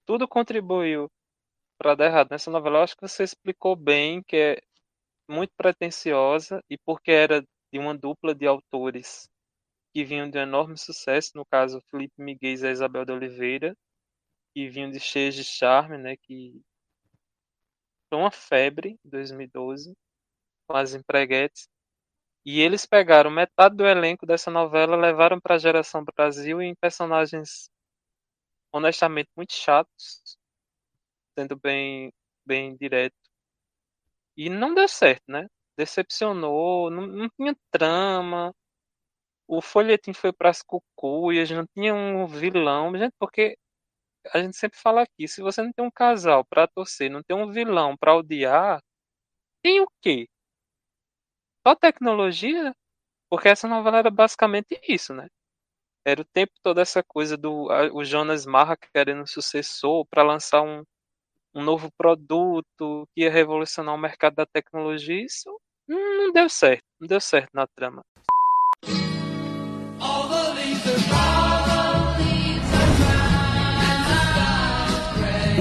tudo 0.07 0.29
contribuiu 0.29 1.11
para 1.79 1.95
dar 1.95 2.07
errado 2.07 2.29
nessa 2.31 2.51
novela. 2.51 2.79
Eu 2.79 2.83
acho 2.83 2.95
que 2.95 3.07
você 3.09 3.25
explicou 3.25 3.75
bem 3.75 4.23
que 4.23 4.37
é 4.37 4.63
muito 5.31 5.53
pretensiosa 5.57 6.63
e 6.71 6.79
porque 6.79 7.11
era 7.13 7.43
de 7.73 7.79
uma 7.79 7.97
dupla 7.97 8.35
de 8.35 8.47
autores 8.47 9.29
que 9.95 10.05
vinham 10.05 10.31
de 10.31 10.39
um 10.39 10.43
enorme 10.43 10.79
sucesso, 10.79 11.33
no 11.37 11.47
caso 11.47 11.81
Felipe 11.91 12.15
Miguel 12.23 12.53
e 12.53 12.73
Isabel 12.73 13.05
de 13.05 13.13
Oliveira, 13.13 13.77
que 14.55 14.69
vinham 14.69 14.91
de 14.91 15.01
Cheios 15.01 15.35
de 15.35 15.45
Charme, 15.45 15.99
né, 15.99 16.17
que 16.17 16.63
foi 18.09 18.19
uma 18.19 18.31
febre 18.31 18.99
em 19.05 19.09
2012 19.09 19.95
com 20.69 20.77
as 20.77 20.95
empreguetes. 20.95 21.69
E 22.47 22.61
eles 22.61 22.87
pegaram 22.87 23.31
metade 23.31 23.77
do 23.77 23.87
elenco 23.87 24.27
dessa 24.27 24.51
novela, 24.51 24.97
levaram 24.97 25.41
para 25.41 25.57
a 25.57 25.59
geração 25.59 26.05
Brasil 26.05 26.63
em 26.63 26.75
personagens 26.77 27.71
honestamente 28.73 29.29
muito 29.37 29.53
chatos, 29.55 30.37
sendo 31.37 31.57
bem 31.57 32.13
bem 32.47 32.77
direto. 32.77 33.20
E 34.41 34.49
não 34.49 34.73
deu 34.73 34.89
certo, 34.89 35.25
né? 35.29 35.47
Decepcionou, 35.77 36.91
não, 36.91 37.07
não 37.07 37.29
tinha 37.37 37.55
trama. 37.71 38.55
O 39.47 39.61
folhetim 39.61 40.15
foi 40.15 40.33
para 40.33 40.51
as 40.51 40.63
cucuias, 40.63 41.51
não 41.51 41.67
tinha 41.75 41.95
um 41.95 42.27
vilão, 42.27 42.97
gente, 42.97 43.13
porque 43.19 43.59
a 44.35 44.41
gente 44.43 44.57
sempre 44.57 44.79
fala 44.79 45.03
aqui, 45.03 45.29
se 45.29 45.43
você 45.43 45.63
não 45.63 45.73
tem 45.73 45.85
um 45.85 45.91
casal 45.91 46.45
para 46.47 46.69
torcer, 46.69 47.11
não 47.11 47.23
tem 47.23 47.37
um 47.37 47.53
vilão 47.53 47.97
para 47.99 48.17
odiar, 48.17 48.81
tem 49.63 49.81
o 49.83 49.89
quê? 50.03 50.29
Só 51.67 51.75
tecnologia? 51.75 52.75
Porque 53.31 53.49
essa 53.49 53.69
novela 53.69 53.99
era 53.99 54.11
basicamente 54.11 54.81
isso, 54.89 55.15
né? 55.15 55.29
Era 56.05 56.23
o 56.23 56.25
tempo 56.27 56.53
todo 56.63 56.81
essa 56.81 57.03
coisa 57.03 57.37
do 57.37 57.69
o 57.95 58.05
Jonas 58.05 58.47
Marra 58.47 58.77
querendo 58.77 59.23
um 59.23 59.27
sucessor 59.27 60.07
para 60.07 60.23
lançar 60.23 60.63
um, 60.63 60.85
um 61.55 61.63
novo 61.63 61.91
produto 61.97 63.09
que 63.15 63.23
ia 63.23 63.31
revolucionar 63.31 63.95
o 63.95 63.99
mercado 63.99 64.37
da 64.37 64.47
tecnologia. 64.47 65.25
Isso 65.25 65.51
não 65.89 66.33
deu 66.33 66.49
certo, 66.49 66.85
não 67.01 67.09
deu 67.09 67.21
certo 67.21 67.51
na 67.53 67.67
trama. 67.67 68.03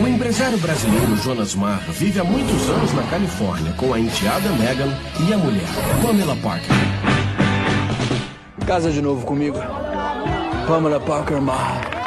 O 0.01 0.07
empresário 0.07 0.57
brasileiro 0.59 1.15
Jonas 1.17 1.55
Marr 1.55 1.81
vive 1.91 2.19
há 2.19 2.23
muitos 2.23 2.69
anos 2.69 2.93
na 2.93 3.03
Califórnia 3.09 3.73
com 3.73 3.93
a 3.93 3.99
enteada 3.99 4.49
Megan 4.53 4.95
e 5.27 5.33
a 5.33 5.37
mulher, 5.37 5.67
Pamela 6.01 6.35
Parker. 6.37 6.69
Casa 8.65 8.91
de 8.91 9.01
novo 9.01 9.25
comigo. 9.25 9.57
Pamela 10.67 10.99
Parker 10.99 11.41
Marr. 11.41 11.98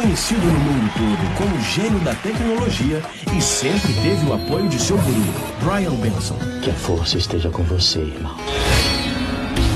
Conhecido 0.00 0.46
no 0.46 0.58
mundo 0.60 0.90
todo 0.94 1.36
como 1.36 1.54
o 1.54 1.60
gênio 1.60 2.00
da 2.00 2.14
tecnologia 2.14 3.02
e 3.36 3.42
sempre 3.42 3.92
teve 3.92 4.30
o 4.30 4.32
apoio 4.32 4.66
de 4.66 4.80
seu 4.80 4.96
guru, 4.96 5.34
Brian 5.62 5.90
Benson. 5.90 6.38
Que 6.62 6.70
a 6.70 6.72
força 6.72 7.18
esteja 7.18 7.50
com 7.50 7.62
você, 7.64 7.98
irmão. 7.98 8.34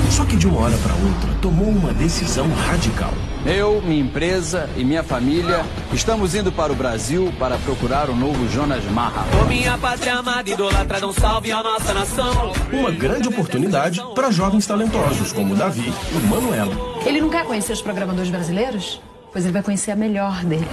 Só 0.09 0.25
que 0.25 0.35
de 0.35 0.47
uma 0.47 0.61
hora 0.61 0.75
para 0.79 0.95
outra 0.95 1.39
tomou 1.43 1.67
uma 1.67 1.93
decisão 1.93 2.51
radical. 2.51 3.13
Eu, 3.45 3.83
minha 3.83 4.01
empresa 4.01 4.67
e 4.75 4.83
minha 4.83 5.03
família 5.03 5.63
estamos 5.93 6.33
indo 6.33 6.51
para 6.51 6.73
o 6.73 6.75
Brasil 6.75 7.31
para 7.37 7.59
procurar 7.59 8.09
o 8.09 8.15
novo 8.15 8.49
Jonas 8.49 8.83
Marra. 8.85 9.27
Ô 9.39 9.45
minha 9.45 9.77
pátria 9.77 10.15
amada, 10.15 10.49
idolatra, 10.49 11.05
um 11.05 11.13
salve 11.13 11.51
à 11.51 11.61
nossa 11.61 11.93
nação. 11.93 12.51
Uma 12.73 12.89
grande 12.89 13.27
oportunidade 13.27 14.01
para 14.15 14.31
jovens 14.31 14.65
talentosos 14.65 15.31
como 15.31 15.55
Davi 15.55 15.93
e 16.11 16.27
Manuela. 16.27 16.75
Ele 17.05 17.21
não 17.21 17.29
quer 17.29 17.45
conhecer 17.45 17.73
os 17.73 17.81
programadores 17.83 18.31
brasileiros? 18.31 18.99
Pois 19.35 19.43
ele 19.43 19.51
vai 19.51 19.61
conhecer 19.61 19.91
a 19.91 19.97
melhor 19.97 20.45
dele. 20.45 20.65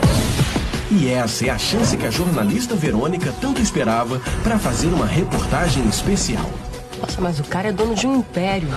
E 0.88 1.08
essa 1.08 1.44
é 1.44 1.50
a 1.50 1.58
chance 1.58 1.96
que 1.96 2.06
a 2.06 2.12
jornalista 2.12 2.76
Verônica 2.76 3.34
tanto 3.40 3.60
esperava 3.60 4.20
para 4.44 4.56
fazer 4.56 4.86
uma 4.86 5.04
reportagem 5.04 5.84
especial. 5.88 6.48
Nossa, 7.00 7.20
mas 7.20 7.40
o 7.40 7.42
cara 7.42 7.70
é 7.70 7.72
dono 7.72 7.92
de 7.92 8.06
um 8.06 8.18
império. 8.20 8.68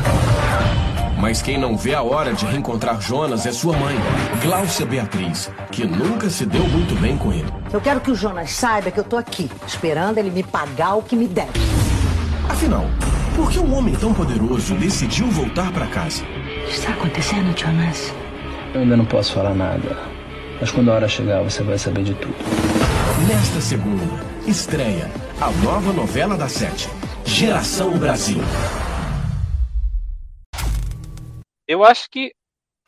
Mas 1.19 1.43
quem 1.43 1.59
não 1.59 1.77
vê 1.77 1.93
a 1.93 2.01
hora 2.01 2.33
de 2.33 2.47
reencontrar 2.47 2.99
Jonas 2.99 3.45
é 3.45 3.51
sua 3.51 3.77
mãe, 3.77 3.95
Gláucia 4.41 4.87
Beatriz, 4.87 5.51
que 5.71 5.85
nunca 5.85 6.31
se 6.31 6.47
deu 6.47 6.67
muito 6.67 6.99
bem 6.99 7.15
com 7.15 7.31
ele. 7.31 7.53
Eu 7.71 7.79
quero 7.79 8.01
que 8.01 8.09
o 8.09 8.15
Jonas 8.15 8.53
saiba 8.53 8.89
que 8.89 8.99
eu 8.99 9.03
tô 9.03 9.17
aqui, 9.17 9.51
esperando 9.67 10.17
ele 10.17 10.31
me 10.31 10.41
pagar 10.41 10.95
o 10.95 11.03
que 11.03 11.15
me 11.15 11.27
deve. 11.27 11.59
Afinal, 12.49 12.85
por 13.35 13.51
que 13.51 13.59
um 13.59 13.77
homem 13.77 13.93
tão 13.93 14.15
poderoso 14.15 14.73
decidiu 14.73 15.27
voltar 15.27 15.71
para 15.71 15.85
casa? 15.85 16.23
O 16.23 16.65
que 16.65 16.73
está 16.73 16.89
acontecendo, 16.89 17.55
Jonas? 17.55 18.11
Eu 18.75 18.81
ainda 18.81 18.97
não 18.97 19.05
posso 19.05 19.33
falar 19.33 19.55
nada. 19.55 19.95
Mas 20.59 20.69
quando 20.69 20.91
a 20.91 20.95
hora 20.95 21.07
chegar, 21.07 21.41
você 21.41 21.63
vai 21.63 21.77
saber 21.77 22.03
de 22.03 22.13
tudo. 22.13 22.35
Nesta 23.25 23.61
segunda, 23.61 24.03
estreia 24.45 25.05
a 25.39 25.49
nova 25.63 25.93
novela 25.93 26.35
da 26.35 26.49
Sete, 26.49 26.89
Geração 27.25 27.97
Brasil. 27.97 28.41
Eu 31.65 31.85
acho 31.85 32.09
que 32.09 32.35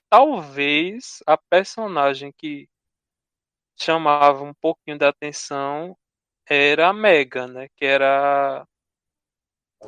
talvez 0.09 1.23
a 1.25 1.37
personagem 1.37 2.33
que 2.37 2.67
chamava 3.79 4.43
um 4.43 4.53
pouquinho 4.53 4.97
da 4.97 5.07
atenção 5.07 5.95
era 6.49 6.89
a 6.89 6.93
Megan, 6.93 7.47
né? 7.47 7.67
Que 7.77 7.85
era 7.85 8.67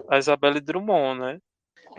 a 0.08 0.18
Isabelle 0.18 0.62
Drummond, 0.62 1.20
né? 1.20 1.40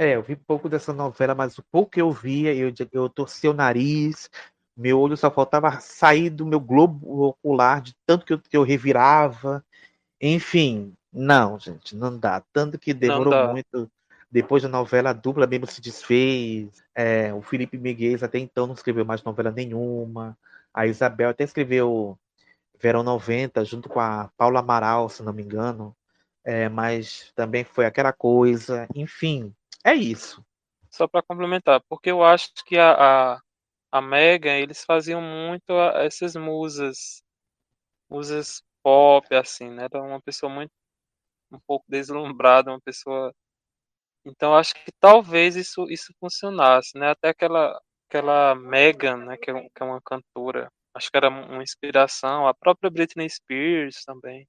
É, 0.01 0.16
eu 0.16 0.22
vi 0.22 0.35
pouco 0.35 0.66
dessa 0.66 0.94
novela, 0.94 1.35
mas 1.35 1.59
o 1.59 1.62
pouco 1.62 1.90
que 1.90 2.01
eu 2.01 2.10
via, 2.10 2.55
eu, 2.55 2.72
eu 2.90 3.06
torci 3.06 3.47
o 3.47 3.52
nariz, 3.52 4.31
meu 4.74 4.98
olho 4.98 5.14
só 5.14 5.31
faltava 5.31 5.78
sair 5.78 6.31
do 6.31 6.47
meu 6.47 6.59
globo 6.59 7.24
ocular 7.24 7.82
de 7.82 7.94
tanto 8.06 8.24
que 8.24 8.32
eu, 8.32 8.39
que 8.39 8.56
eu 8.56 8.62
revirava. 8.62 9.62
Enfim, 10.18 10.97
não, 11.12 11.59
gente, 11.59 11.94
não 11.94 12.18
dá. 12.18 12.43
Tanto 12.51 12.78
que 12.78 12.94
demorou 12.94 13.52
muito. 13.52 13.90
Depois 14.31 14.62
da 14.62 14.70
novela, 14.70 15.10
a 15.10 15.12
dupla 15.12 15.47
mesmo 15.47 15.66
se 15.66 15.82
desfez. 15.82 16.82
É, 16.94 17.35
o 17.35 17.43
Felipe 17.43 17.77
Miguel 17.77 18.16
até 18.22 18.39
então 18.39 18.66
não 18.66 18.72
escreveu 18.72 19.05
mais 19.05 19.22
novela 19.22 19.51
nenhuma. 19.51 20.35
A 20.72 20.86
Isabel 20.86 21.28
até 21.28 21.44
escreveu 21.44 22.18
Verão 22.81 23.02
90 23.02 23.62
junto 23.66 23.86
com 23.90 24.01
a 24.01 24.31
Paula 24.35 24.60
Amaral, 24.60 25.10
se 25.10 25.22
não 25.22 25.35
me 25.35 25.43
engano. 25.43 25.94
É, 26.43 26.70
mas 26.70 27.31
também 27.35 27.64
foi 27.64 27.85
aquela 27.85 28.14
coisa. 28.14 28.89
Enfim, 28.94 29.55
é 29.85 29.94
isso. 29.94 30.44
Só 30.90 31.07
para 31.07 31.23
complementar, 31.23 31.81
porque 31.89 32.11
eu 32.11 32.23
acho 32.24 32.51
que 32.66 32.77
a, 32.77 33.35
a, 33.35 33.40
a 33.93 34.02
Megan, 34.02 34.57
eles 34.59 34.85
faziam 34.85 35.20
muito 35.23 35.73
a- 35.73 36.05
essas 36.05 36.36
musas, 36.36 37.23
musas 38.11 38.62
pop, 38.82 39.35
assim, 39.35 39.70
né? 39.70 39.85
Era 39.93 40.02
uma 40.02 40.20
pessoa 40.23 40.52
muito, 40.52 40.73
um 41.52 41.61
pouco 41.66 41.86
deslumbrada, 41.89 42.70
uma 42.73 42.81
pessoa. 42.82 43.35
Então 44.27 44.55
acho 44.57 44.74
que 44.74 44.93
talvez 45.01 45.57
isso, 45.57 45.86
isso 45.90 46.15
funcionasse, 46.20 46.98
né? 46.98 47.11
Até 47.11 47.31
aquela, 47.31 47.81
aquela 48.09 48.55
Megan, 48.57 49.19
né? 49.27 49.36
Que 49.39 49.51
é, 49.51 49.55
que 49.55 49.82
é 49.82 49.85
uma 49.85 50.01
cantora, 50.02 50.70
acho 50.94 51.11
que 51.11 51.16
era 51.19 51.28
uma 51.31 51.62
inspiração, 51.62 52.47
a 52.48 52.55
própria 52.55 52.90
Britney 52.90 53.28
Spears 53.31 54.05
também. 54.05 54.47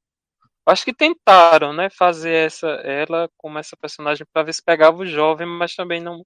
Acho 0.65 0.85
que 0.85 0.93
tentaram, 0.93 1.73
né, 1.73 1.89
fazer 1.89 2.33
essa 2.47 2.67
ela 2.83 3.29
como 3.37 3.57
essa 3.57 3.75
personagem 3.75 4.25
para 4.31 4.43
ver 4.43 4.53
se 4.53 4.63
pegava 4.63 4.97
o 4.97 5.05
jovem, 5.05 5.47
mas 5.47 5.75
também 5.75 5.99
não 6.01 6.23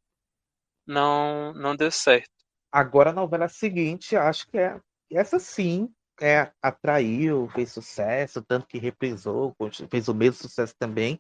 não 0.88 1.54
não 1.54 1.76
deu 1.76 1.92
certo. 1.92 2.30
Agora 2.72 3.12
a 3.12 3.14
novela 3.14 3.48
seguinte, 3.50 4.16
acho 4.16 4.48
que 4.50 4.58
é 4.58 4.80
essa 5.12 5.40
sim, 5.40 5.90
é, 6.22 6.52
atraiu, 6.62 7.50
fez 7.50 7.72
sucesso, 7.72 8.42
tanto 8.44 8.68
que 8.68 8.78
reprisou, 8.78 9.56
fez 9.90 10.08
o 10.08 10.14
mesmo 10.14 10.36
sucesso 10.44 10.76
também, 10.80 11.20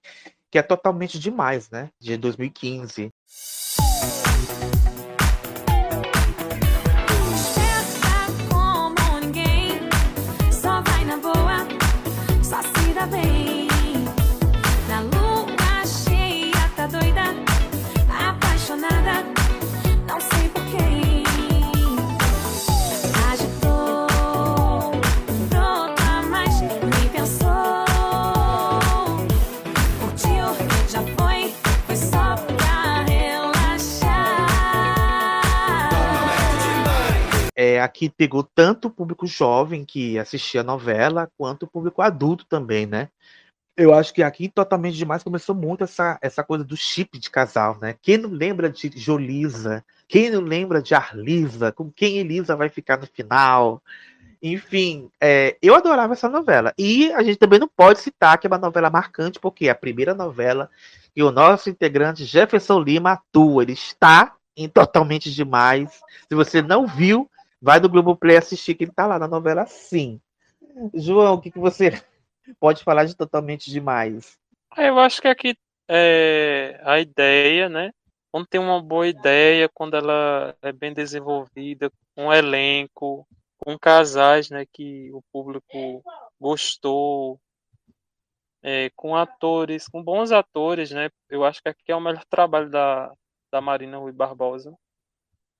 que 0.51 0.57
é 0.57 0.63
totalmente 0.63 1.19
demais, 1.19 1.69
né? 1.69 1.89
De 1.99 2.17
2015. 2.17 3.11
É, 37.76 37.81
aqui 37.81 38.10
pegou 38.10 38.41
tanto 38.43 38.88
o 38.88 38.91
público 38.91 39.27
jovem 39.27 39.84
que 39.84 40.18
assistia 40.18 40.61
a 40.61 40.64
novela, 40.64 41.30
quanto 41.38 41.64
o 41.64 41.68
público 41.68 42.02
adulto 42.02 42.45
também, 42.45 42.85
né? 42.85 43.10
Eu 43.77 43.93
acho 43.93 44.14
que 44.14 44.23
aqui 44.23 44.47
totalmente 44.47 44.95
demais 44.95 45.22
começou 45.22 45.53
muito 45.53 45.84
essa, 45.84 46.18
essa 46.22 46.41
coisa 46.41 46.64
do 46.64 46.77
chip 46.77 47.19
de 47.19 47.30
casal, 47.30 47.77
né? 47.81 47.95
Quem 48.02 48.18
não 48.18 48.30
lembra 48.30 48.69
de 48.69 48.89
Jolisa? 48.95 49.84
Quem 50.07 50.30
não 50.30 50.39
lembra 50.39 50.81
de 50.81 50.95
Arlisa? 50.95 51.73
Com 51.73 51.91
quem 51.91 52.18
Elisa 52.18 52.56
vai 52.56 52.69
ficar 52.69 52.97
no 52.97 53.06
final? 53.06 53.84
Enfim, 54.41 55.10
é, 55.19 55.57
eu 55.61 55.76
adorava 55.76 56.14
essa 56.14 56.30
novela. 56.30 56.73
E 56.77 57.11
a 57.11 57.22
gente 57.22 57.38
também 57.38 57.60
não 57.60 57.68
pode 57.68 57.99
citar 57.99 58.38
que 58.38 58.47
é 58.47 58.49
uma 58.49 58.57
novela 58.57 58.89
marcante, 58.89 59.39
porque 59.39 59.68
é 59.68 59.72
a 59.72 59.76
primeira 59.76 60.14
novela 60.14 60.69
que 61.14 61.22
o 61.22 61.31
nosso 61.31 61.69
integrante 61.69 62.23
Jefferson 62.23 62.80
Lima 62.80 63.11
atua. 63.11 63.64
Ele 63.64 63.73
está 63.73 64.35
em 64.56 64.69
Totalmente 64.69 65.30
Demais. 65.34 65.99
Se 66.30 66.35
você 66.35 66.61
não 66.61 66.88
viu, 66.88 67.30
vai 67.65 67.79
no 67.79 67.89
Globoplay 67.89 68.37
assistir, 68.37 68.75
que 68.75 68.83
ele 68.83 68.91
está 68.91 69.07
lá 69.07 69.17
na 69.17 69.27
novela 69.27 69.65
sim. 69.65 70.21
João, 70.93 71.33
o 71.33 71.41
que, 71.41 71.49
que 71.49 71.57
você 71.57 71.89
pode 72.59 72.83
falar 72.83 73.05
de 73.05 73.15
Totalmente 73.15 73.71
Demais? 73.71 74.37
É, 74.77 74.89
Eu 74.89 74.99
acho 74.99 75.19
que 75.19 75.27
aqui 75.27 75.57
é 75.89 76.79
a 76.83 76.99
ideia, 76.99 77.67
né? 77.67 77.91
Quando 78.31 78.45
tem 78.45 78.61
uma 78.61 78.79
boa 78.79 79.07
ideia, 79.07 79.67
quando 79.73 79.97
ela 79.97 80.55
é 80.61 80.71
bem 80.71 80.93
desenvolvida, 80.93 81.89
com 82.15 82.27
um 82.27 82.33
elenco, 82.33 83.27
com 83.57 83.79
casais, 83.79 84.51
né, 84.51 84.65
que 84.71 85.09
o 85.11 85.23
público 85.33 86.03
gostou, 86.39 87.39
é, 88.61 88.91
com 88.95 89.15
atores, 89.15 89.87
com 89.87 90.03
bons 90.03 90.31
atores, 90.31 90.91
né? 90.91 91.09
Eu 91.27 91.43
acho 91.43 91.63
que 91.63 91.69
aqui 91.69 91.91
é 91.91 91.95
o 91.95 92.01
melhor 92.01 92.25
trabalho 92.29 92.69
da, 92.69 93.11
da 93.51 93.59
Marina 93.59 93.97
Rui 93.97 94.11
Barbosa, 94.11 94.71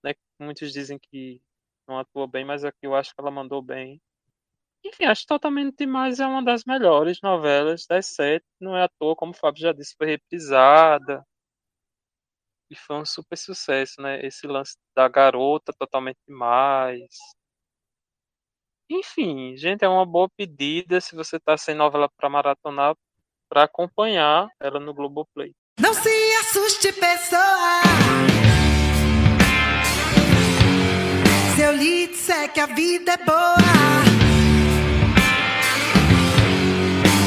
né? 0.04 0.14
Muitos 0.38 0.72
dizem 0.72 1.00
que 1.00 1.40
não 1.88 1.98
atua 1.98 2.26
bem, 2.26 2.44
mas 2.44 2.64
aqui 2.64 2.86
eu 2.86 2.94
acho 2.94 3.14
que 3.14 3.20
ela 3.20 3.30
mandou 3.30 3.62
bem. 3.62 4.00
Enfim, 4.84 5.04
acho 5.04 5.26
Totalmente 5.26 5.76
Demais 5.78 6.20
é 6.20 6.26
uma 6.26 6.42
das 6.42 6.64
melhores 6.64 7.20
novelas 7.20 7.86
das 7.86 8.06
sete. 8.06 8.44
Não 8.60 8.76
é 8.76 8.84
à 8.84 8.88
toa, 8.88 9.16
como 9.16 9.32
o 9.32 9.34
Fábio 9.34 9.62
já 9.62 9.72
disse, 9.72 9.94
foi 9.96 10.06
reprisada. 10.06 11.26
E 12.70 12.74
foi 12.74 12.96
um 12.96 13.04
super 13.04 13.36
sucesso, 13.36 14.00
né? 14.00 14.24
Esse 14.24 14.46
lance 14.46 14.76
da 14.94 15.08
garota 15.08 15.72
Totalmente 15.72 16.18
Demais. 16.26 17.16
Enfim, 18.88 19.56
gente, 19.56 19.84
é 19.84 19.88
uma 19.88 20.06
boa 20.06 20.28
pedida 20.36 21.00
se 21.00 21.16
você 21.16 21.40
tá 21.40 21.56
sem 21.56 21.74
novela 21.74 22.08
para 22.16 22.28
maratonar, 22.28 22.94
para 23.48 23.64
acompanhar 23.64 24.48
ela 24.60 24.78
no 24.78 24.94
Globoplay. 24.94 25.52
Não 25.80 25.92
se 25.92 26.08
assuste, 26.40 26.92
pessoa. 26.92 28.55
Disser 32.46 32.52
que 32.52 32.60
a 32.60 32.66
vida 32.66 33.12
é 33.12 33.16
boa. 33.18 33.56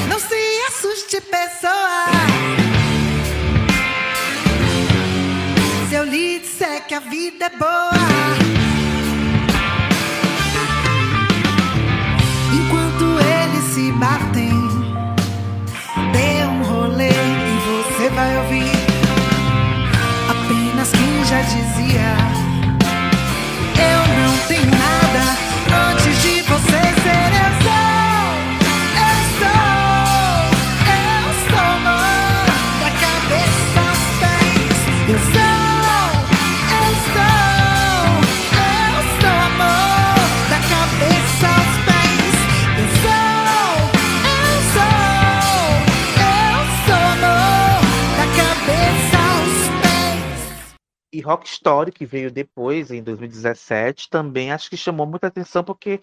Não 0.08 0.20
se 0.20 0.36
assuste, 0.68 1.22
pessoa. 1.22 2.06
Se 5.90 5.96
eu 5.96 6.04
lhe 6.06 6.40
disser 6.40 6.86
que 6.88 6.96
a 6.96 7.00
vida 7.00 7.46
é 7.46 7.50
boa. 7.50 7.92
Enquanto 12.54 13.06
eles 13.20 13.66
se 13.74 13.92
batem, 13.94 14.54
dê 16.12 16.46
um 16.46 16.64
rolê 16.64 17.10
e 17.10 17.94
você 17.94 18.10
vai 18.10 18.38
ouvir 18.38 18.72
apenas 20.30 20.92
quem 20.92 21.26
já 21.26 21.42
dizia. 21.42 22.49
E 51.20 51.22
Rock 51.22 51.46
Story, 51.50 51.92
que 51.92 52.06
veio 52.06 52.32
depois, 52.32 52.92
em 52.92 53.04
2017, 53.04 54.10
também 54.10 54.54
acho 54.54 54.70
que 54.70 54.78
chamou 54.78 55.06
muita 55.06 55.28
atenção 55.28 55.66
porque 55.66 56.00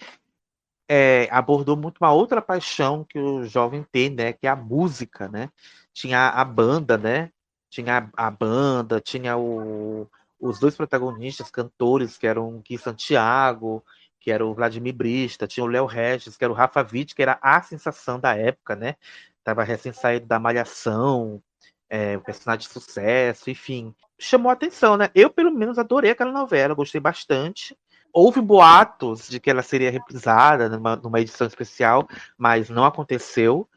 é, 0.87 1.27
abordou 1.31 1.75
muito 1.75 1.97
uma 2.03 2.13
outra 2.13 2.43
paixão 2.43 3.03
que 3.03 3.19
o 3.19 3.45
jovem 3.47 3.83
tem, 3.91 4.11
né? 4.11 4.35
Que 4.35 4.47
é 4.47 4.51
a 4.51 4.55
música, 4.55 5.27
né? 5.27 5.51
Tinha 5.91 6.29
a 6.29 6.45
banda, 6.45 6.99
né? 6.99 7.31
Tinha 7.71 8.11
a, 8.15 8.27
a 8.27 8.31
banda, 8.31 9.01
tinha 9.01 9.39
o, 9.39 10.07
os 10.39 10.59
dois 10.61 10.77
protagonistas, 10.77 11.51
cantores, 11.51 12.19
que 12.19 12.27
eram 12.27 12.55
o 12.55 12.61
Gui 12.61 12.77
Santiago, 12.77 13.83
que 14.21 14.31
era 14.31 14.45
o 14.45 14.53
Vladimir 14.53 14.95
Brista, 14.95 15.47
tinha 15.47 15.65
o 15.65 15.67
Léo 15.67 15.87
Regis, 15.87 16.37
que 16.37 16.45
era 16.45 16.53
o 16.53 16.57
Rafa 16.57 16.87
Witt, 16.93 17.15
que 17.15 17.23
era 17.23 17.39
a 17.41 17.63
sensação 17.63 18.21
da 18.21 18.37
época, 18.37 18.77
né? 18.77 18.97
Tava 19.43 19.65
recém 19.65 19.95
saído 19.95 20.27
da 20.27 20.39
Malhação, 20.39 21.43
é, 21.89 22.17
um 22.17 22.21
personagem 22.21 22.67
de 22.67 22.73
sucesso, 22.73 23.51
enfim. 23.51 23.95
Chamou 24.19 24.51
a 24.51 24.55
atenção, 24.55 24.97
né? 24.97 25.11
Eu, 25.15 25.31
pelo 25.31 25.51
menos, 25.51 25.79
adorei 25.79 26.11
aquela 26.11 26.33
novela, 26.33 26.75
gostei 26.75 27.01
bastante. 27.01 27.77
Houve 28.13 28.41
boatos 28.41 29.29
de 29.29 29.39
que 29.39 29.51
ela 29.51 29.63
seria 29.63 29.91
reprisada 29.91 30.69
numa, 30.69 30.97
numa 30.97 31.21
edição 31.21 31.47
especial, 31.47 32.09
mas 32.37 32.71
não 32.71 32.85
aconteceu. 32.85 33.69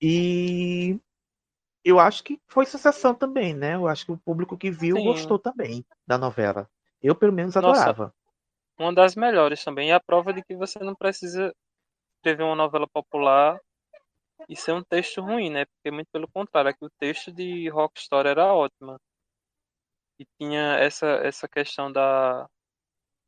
E 0.00 0.98
eu 1.84 1.98
acho 1.98 2.22
que 2.22 2.40
foi 2.46 2.66
sensação 2.66 3.14
também, 3.14 3.54
né? 3.54 3.74
Eu 3.74 3.88
acho 3.88 4.04
que 4.04 4.12
o 4.12 4.18
público 4.18 4.58
que 4.58 4.70
viu 4.70 4.96
Sim. 4.96 5.04
gostou 5.04 5.38
também 5.38 5.84
da 6.06 6.18
novela. 6.18 6.68
Eu, 7.02 7.14
pelo 7.14 7.32
menos, 7.32 7.54
Nossa. 7.54 7.68
adorava. 7.68 8.14
Uma 8.78 8.92
das 8.92 9.16
melhores 9.16 9.64
também. 9.64 9.88
E 9.88 9.92
a 9.92 10.00
prova 10.00 10.32
de 10.32 10.42
que 10.42 10.54
você 10.54 10.78
não 10.80 10.94
precisa 10.94 11.52
escrever 12.16 12.44
uma 12.44 12.54
novela 12.54 12.86
popular 12.86 13.58
e 14.48 14.56
ser 14.56 14.72
um 14.72 14.82
texto 14.82 15.20
ruim, 15.20 15.50
né? 15.50 15.64
Porque 15.64 15.90
muito 15.90 16.08
pelo 16.12 16.28
contrário, 16.28 16.70
é 16.70 16.72
que 16.72 16.84
o 16.84 16.90
texto 16.98 17.32
de 17.32 17.68
Rock 17.68 17.98
Story 18.00 18.28
era 18.28 18.52
ótimo. 18.52 18.98
E 20.18 20.26
tinha 20.38 20.76
essa, 20.76 21.06
essa 21.24 21.48
questão 21.48 21.90
da. 21.90 22.46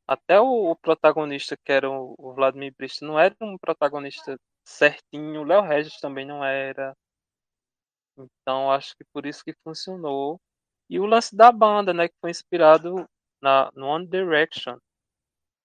Até 0.06 0.40
o, 0.40 0.72
o 0.72 0.76
protagonista, 0.76 1.56
que 1.56 1.72
era 1.72 1.88
o, 1.90 2.14
o 2.18 2.34
Vladimir 2.34 2.74
Brista, 2.76 3.06
não 3.06 3.18
era 3.18 3.34
um 3.40 3.56
protagonista 3.58 4.36
certinho. 4.64 5.40
O 5.42 5.44
Léo 5.44 5.62
Regis 5.62 5.98
também 6.00 6.26
não 6.26 6.44
era. 6.44 6.94
Então 8.18 8.70
acho 8.70 8.94
que 8.96 9.04
por 9.12 9.26
isso 9.26 9.44
que 9.44 9.54
funcionou. 9.64 10.40
E 10.88 10.98
o 10.98 11.06
lance 11.06 11.36
da 11.36 11.52
banda, 11.52 11.94
né? 11.94 12.08
Que 12.08 12.14
foi 12.20 12.30
inspirado 12.30 13.08
na, 13.40 13.70
no 13.74 13.86
One 13.86 14.06
Direction, 14.06 14.76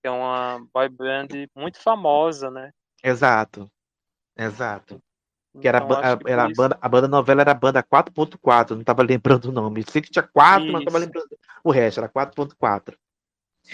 que 0.01 0.07
é 0.07 0.11
uma 0.11 0.59
boy 0.73 0.89
band 0.89 1.27
muito 1.55 1.81
famosa, 1.81 2.51
né? 2.51 2.71
Exato. 3.03 3.69
Exato. 4.37 5.01
Que 5.61 5.67
era, 5.67 5.77
a 5.79 5.81
Então, 5.83 5.87
ba- 5.87 5.99
acho 6.07 6.17
que 6.17 6.27
a, 6.29 6.31
era 6.31 6.43
a 6.43 6.47
isso- 6.49 6.55
banda, 6.61 6.77
a 6.81 6.89
banda 6.89 7.07
novela 7.07 7.41
era 7.41 7.51
a 7.51 7.55
banda 7.55 7.81
4.4, 7.83 8.75
não 8.75 8.81
estava 8.81 9.01
lembrando 9.03 9.45
o 9.45 9.51
nome. 9.51 9.83
Sei 9.89 10.01
que 10.01 10.09
tinha 10.11 10.23
4, 10.23 10.63
mas 10.65 10.73
não 10.73 10.79
estava 10.79 10.97
Isso. 10.97 11.05
lembrando 11.07 11.37
o 11.63 11.71
resto, 11.71 11.99
era 11.99 12.09
4.4. 12.09 12.97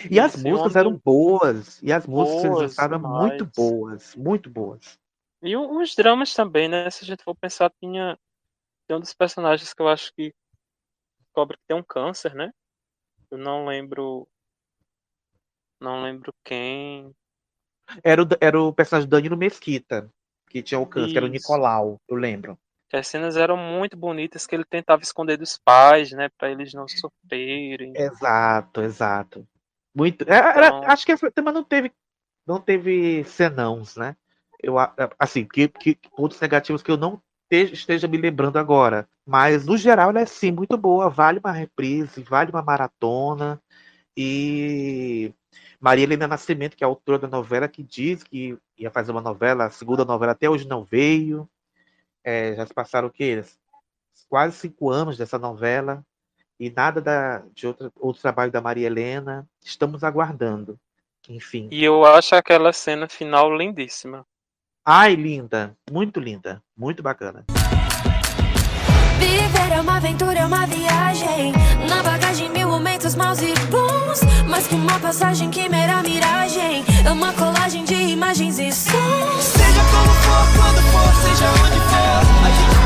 E 0.09 0.19
as 0.19 0.35
Isso, 0.35 0.47
e 0.47 0.49
músicas 0.49 0.75
eram 0.75 0.95
boas, 1.03 1.81
e 1.81 1.91
as 1.91 2.07
músicas 2.07 2.43
Boas 2.43 2.61
lançaram 2.61 2.95
eram 2.97 3.09
muito 3.09 3.45
demais. 3.45 3.51
boas, 3.55 4.15
muito 4.15 4.49
boas. 4.49 4.97
E 5.43 5.57
os 5.57 5.95
dramas 5.95 6.33
também, 6.33 6.69
né? 6.69 6.89
Se 6.89 7.03
a 7.03 7.07
gente 7.07 7.23
for 7.23 7.35
pensar, 7.35 7.71
tinha 7.79 8.17
tem 8.87 8.95
um 8.95 8.99
dos 8.99 9.13
personagens 9.13 9.73
que 9.73 9.81
eu 9.81 9.87
acho 9.87 10.13
que 10.13 10.33
descobre 11.19 11.57
que 11.57 11.63
tem 11.67 11.75
um 11.77 11.83
câncer, 11.83 12.33
né? 12.35 12.51
Eu 13.31 13.37
não 13.37 13.65
lembro. 13.65 14.27
Não 15.79 16.03
lembro 16.03 16.33
quem. 16.43 17.11
Era 18.03 18.21
o, 18.23 18.27
era 18.39 18.61
o 18.61 18.71
personagem 18.73 19.09
do 19.09 19.11
Danilo 19.11 19.35
Mesquita, 19.35 20.09
que 20.51 20.61
tinha 20.61 20.79
o 20.79 20.85
câncer, 20.85 21.11
que 21.11 21.17
era 21.17 21.25
o. 21.25 21.29
Nicolau, 21.29 21.97
eu 22.07 22.15
lembro. 22.15 22.57
Que 22.89 22.97
as 22.97 23.07
cenas 23.07 23.37
eram 23.37 23.55
muito 23.55 23.95
bonitas, 23.95 24.45
que 24.45 24.53
ele 24.53 24.65
tentava 24.65 25.01
esconder 25.01 25.37
dos 25.37 25.57
pais, 25.63 26.11
né? 26.11 26.29
Pra 26.37 26.51
eles 26.51 26.73
não 26.73 26.85
sofrerem. 26.87 27.93
Exato, 27.95 28.81
exato. 28.81 29.47
Muito. 29.95 30.23
era- 30.27 30.51
era- 30.53 30.67
Então- 30.67 30.83
acho 30.83 31.05
que 31.05 31.11
essa 31.11 31.31
tema 31.31 31.51
não 31.51 31.63
teve, 31.63 31.91
não 32.45 32.59
teve 32.59 33.23
senãos, 33.23 33.95
né? 33.95 34.15
Eu, 34.61 34.77
a- 34.77 34.93
assim, 35.17 35.45
que, 35.45 35.67
que 35.69 35.97
pontos 36.15 36.39
negativos 36.39 36.83
que 36.83 36.91
eu 36.91 36.97
não 36.97 37.21
te- 37.49 37.71
esteja 37.73 38.07
me 38.07 38.17
lembrando 38.17 38.57
agora. 38.57 39.07
Mas, 39.25 39.65
no 39.65 39.77
geral, 39.77 40.09
ela 40.09 40.21
é 40.21 40.25
sim 40.25 40.51
muito 40.51 40.77
boa. 40.77 41.09
Vale 41.09 41.39
uma 41.39 41.51
reprise, 41.51 42.23
vale 42.23 42.51
uma 42.51 42.61
maratona. 42.61 43.61
E 44.15 45.33
Maria 45.79 46.03
Helena 46.03 46.27
Nascimento, 46.27 46.75
que 46.75 46.83
é 46.83 46.85
a 46.85 46.89
autora 46.89 47.19
da 47.19 47.27
novela, 47.27 47.67
que 47.67 47.81
diz 47.81 48.23
que 48.23 48.57
ia 48.81 48.91
fazer 48.91 49.11
uma 49.11 49.21
novela, 49.21 49.65
a 49.65 49.71
segunda 49.71 50.03
novela 50.03 50.31
até 50.31 50.49
hoje 50.49 50.67
não 50.67 50.83
veio. 50.83 51.49
É, 52.23 52.55
já 52.55 52.65
se 52.65 52.73
passaram 52.73 53.07
o 53.07 53.11
quê? 53.11 53.43
Quase 54.29 54.57
cinco 54.57 54.89
anos 54.89 55.17
dessa 55.17 55.37
novela 55.37 56.03
e 56.59 56.69
nada 56.69 57.01
da, 57.01 57.43
de 57.53 57.67
outro, 57.67 57.91
outro 57.99 58.21
trabalho 58.21 58.51
da 58.51 58.61
Maria 58.61 58.87
Helena. 58.87 59.47
Estamos 59.63 60.03
aguardando. 60.03 60.79
Enfim. 61.29 61.69
E 61.71 61.83
eu 61.83 62.05
acho 62.05 62.35
aquela 62.35 62.73
cena 62.73 63.07
final 63.07 63.55
lindíssima. 63.55 64.25
Ai, 64.83 65.15
linda. 65.15 65.75
Muito 65.91 66.19
linda. 66.19 66.61
Muito 66.75 67.03
bacana. 67.03 67.45
Viver 69.21 69.71
é 69.71 69.79
uma 69.79 69.97
aventura, 69.97 70.39
é 70.39 70.45
uma 70.45 70.65
viagem. 70.65 71.53
Na 71.87 72.01
bagagem, 72.01 72.49
mil 72.49 72.67
momentos 72.67 73.13
maus 73.15 73.39
e 73.39 73.53
bons. 73.69 74.21
Mais 74.47 74.65
que 74.65 74.73
uma 74.73 74.99
passagem 74.99 75.49
que 75.51 75.69
mera 75.69 76.01
miragem. 76.01 76.83
É 77.05 77.11
uma 77.11 77.31
colagem 77.33 77.83
de 77.83 77.93
imagens 77.93 78.57
e 78.57 78.71
sons. 78.71 79.43
Seja 79.43 79.83
como 79.91 80.11
for, 80.23 80.45
quando 80.57 80.81
for, 80.91 81.13
seja 81.21 81.47
onde 81.63 81.79
for, 81.89 82.47
a 82.47 82.51
gente 82.51 82.80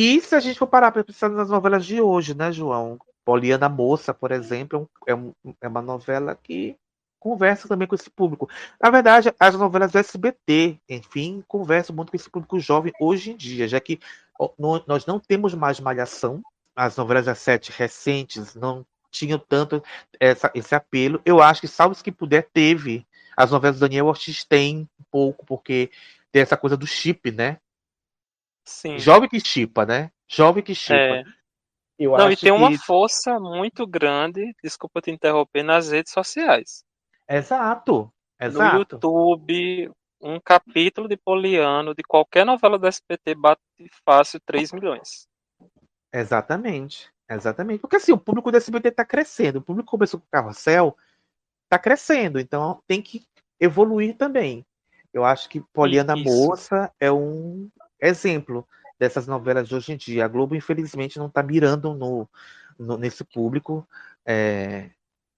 E 0.00 0.20
se 0.20 0.32
a 0.36 0.38
gente 0.38 0.56
for 0.56 0.68
parar 0.68 0.92
para 0.92 1.02
pensar 1.02 1.28
nas 1.28 1.50
novelas 1.50 1.84
de 1.84 2.00
hoje, 2.00 2.32
né, 2.32 2.52
João? 2.52 3.00
Poliana 3.24 3.68
Moça, 3.68 4.14
por 4.14 4.30
exemplo, 4.30 4.88
é, 5.04 5.10
é 5.10 5.14
um- 5.16 5.34
é 5.60 5.66
uma 5.66 5.82
novela 5.82 6.38
que 6.40 6.76
conversa 7.18 7.66
também 7.66 7.88
com 7.88 7.96
esse 7.96 8.08
público. 8.08 8.48
Na 8.80 8.90
verdade, 8.90 9.34
as 9.40 9.56
novelas 9.56 9.96
SBT, 9.96 10.78
enfim, 10.88 11.42
conversam 11.48 11.96
muito 11.96 12.10
com 12.10 12.16
esse 12.16 12.30
público 12.30 12.60
jovem 12.60 12.92
hoje 13.00 13.32
em 13.32 13.36
dia, 13.36 13.66
já 13.66 13.80
que 13.80 13.98
nós 14.86 15.04
não 15.04 15.18
temos 15.18 15.52
mais 15.52 15.80
malhação, 15.80 16.40
as 16.76 16.96
novelas 16.96 17.26
das 17.26 17.40
sete 17.40 17.72
recentes 17.72 18.54
não 18.54 18.86
tinham 19.10 19.36
tanto 19.36 19.82
essa- 20.20 20.52
esse 20.54 20.76
apelo. 20.76 21.20
Eu 21.24 21.42
acho 21.42 21.60
que, 21.60 21.66
salvo 21.66 22.00
que 22.00 22.12
puder, 22.12 22.48
teve. 22.52 23.04
As 23.36 23.50
novelas 23.50 23.78
do 23.78 23.80
Daniel 23.80 24.06
Ortiz 24.06 24.44
têm 24.44 24.88
um 24.96 25.04
pouco, 25.10 25.44
porque 25.44 25.90
tem 26.30 26.40
essa 26.42 26.56
coisa 26.56 26.76
do 26.76 26.86
chip, 26.86 27.32
né? 27.32 27.58
Sim. 28.68 28.98
Jovem 28.98 29.28
que 29.28 29.40
chipa, 29.40 29.86
né? 29.86 30.10
Jovem 30.28 30.62
que 30.62 30.74
chipa. 30.74 30.94
É. 30.94 31.24
Eu 31.98 32.12
Não, 32.16 32.30
e 32.30 32.36
tem 32.36 32.52
uma 32.52 32.68
que- 32.68 32.78
força 32.78 33.40
muito 33.40 33.86
grande, 33.86 34.54
desculpa 34.62 35.00
te 35.00 35.10
interromper, 35.10 35.62
nas 35.64 35.90
redes 35.90 36.12
sociais. 36.12 36.84
Exato. 37.28 38.12
No 38.40 38.46
Exato. 38.46 38.76
YouTube, 38.76 39.90
um 40.20 40.38
capítulo 40.38 41.08
de 41.08 41.16
Poliano 41.16 41.94
de 41.94 42.02
qualquer 42.04 42.44
novela 42.46 42.78
do 42.78 42.86
SBT 42.86 43.34
bate 43.34 43.60
fácil 44.04 44.38
3 44.46 44.70
milhões. 44.70 45.26
Exatamente. 46.12 47.10
Exatamente. 47.28 47.80
Porque 47.80 47.96
assim, 47.96 48.12
o 48.12 48.18
público 48.18 48.50
do 48.50 48.56
SBT 48.56 48.88
está 48.88 49.04
crescendo. 49.04 49.56
O 49.56 49.62
público 49.62 49.86
que 49.86 49.90
começou 49.90 50.20
com 50.20 50.26
o 50.26 50.30
carrossel 50.30 50.96
está 51.64 51.78
crescendo. 51.78 52.38
Então 52.38 52.80
tem 52.86 53.02
que 53.02 53.22
evoluir 53.58 54.16
também. 54.16 54.64
Eu 55.12 55.24
acho 55.24 55.48
que 55.48 55.60
Poliana 55.72 56.14
Isso. 56.16 56.24
Moça 56.24 56.92
é 57.00 57.10
um 57.10 57.68
exemplo 58.00 58.66
dessas 58.98 59.26
novelas 59.26 59.68
de 59.68 59.74
hoje 59.74 59.92
em 59.92 59.96
dia. 59.96 60.24
A 60.24 60.28
Globo, 60.28 60.54
infelizmente, 60.56 61.18
não 61.18 61.26
está 61.26 61.42
mirando 61.42 61.94
no, 61.94 62.28
no- 62.78 62.98
nesse 62.98 63.24
público 63.24 63.86
é, 64.26 64.90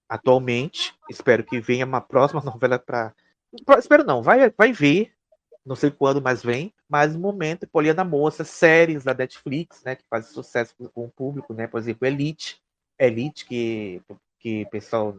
atualmente. 0.08 0.94
Espero 1.08 1.44
que 1.44 1.60
venha 1.60 1.86
uma 1.86 2.00
próxima 2.00 2.40
novela 2.44 2.78
para. 2.78 3.14
Espero 3.78 4.04
não, 4.04 4.22
vai, 4.22 4.50
vai 4.50 4.72
ver. 4.72 5.12
Não 5.64 5.76
sei 5.76 5.90
quando, 5.90 6.22
mas 6.22 6.42
vem. 6.42 6.72
Mas 6.88 7.14
no 7.14 7.20
momento, 7.20 7.66
Poliana 7.68 8.02
Moça, 8.04 8.44
séries 8.44 9.04
da 9.04 9.14
Netflix, 9.14 9.82
né, 9.84 9.94
que 9.94 10.04
fazem 10.08 10.32
sucesso 10.32 10.74
com 10.94 11.04
o 11.04 11.10
público, 11.10 11.52
né? 11.52 11.66
Por 11.66 11.78
exemplo, 11.78 12.06
Elite. 12.06 12.60
Elite, 12.98 13.44
que, 13.46 14.02
que 14.38 14.62
o 14.62 14.70
pessoal 14.70 15.16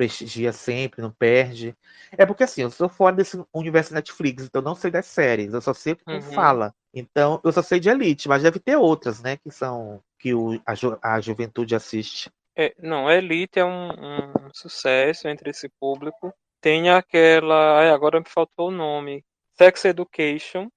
prestigia 0.00 0.50
sempre, 0.50 1.02
não 1.02 1.10
perde. 1.12 1.76
É 2.16 2.24
porque 2.24 2.44
assim, 2.44 2.62
eu 2.62 2.70
sou 2.70 2.88
fora 2.88 3.14
desse 3.14 3.38
universo 3.52 3.92
Netflix, 3.92 4.44
então 4.44 4.62
eu 4.62 4.64
não 4.64 4.74
sei 4.74 4.90
das 4.90 5.04
séries, 5.04 5.52
eu 5.52 5.60
só 5.60 5.74
sei 5.74 5.94
que 5.94 6.02
Uhum. 6.10 6.22
fala. 6.22 6.74
Então, 6.94 7.38
eu 7.44 7.52
só 7.52 7.62
sei 7.62 7.78
de 7.78 7.90
Elite, 7.90 8.26
mas 8.26 8.42
deve 8.42 8.58
ter 8.58 8.76
outras, 8.76 9.20
né, 9.22 9.36
que 9.36 9.50
são 9.50 10.02
que 10.18 10.32
o, 10.32 10.58
a, 10.64 10.74
ju- 10.74 10.98
a 11.02 11.20
juventude 11.20 11.74
assiste. 11.74 12.30
É, 12.56 12.74
não, 12.78 13.10
Elite 13.10 13.58
é 13.58 13.64
um, 13.64 13.90
um 13.90 14.50
sucesso 14.54 15.28
entre 15.28 15.50
esse 15.50 15.68
público. 15.78 16.32
Tem 16.62 16.88
aquela. 16.88 17.80
Ai, 17.80 17.90
agora 17.90 18.18
me 18.20 18.28
faltou 18.28 18.68
o 18.68 18.72
nome. 18.72 19.22
Sex 19.58 19.84
Education. 19.84 20.68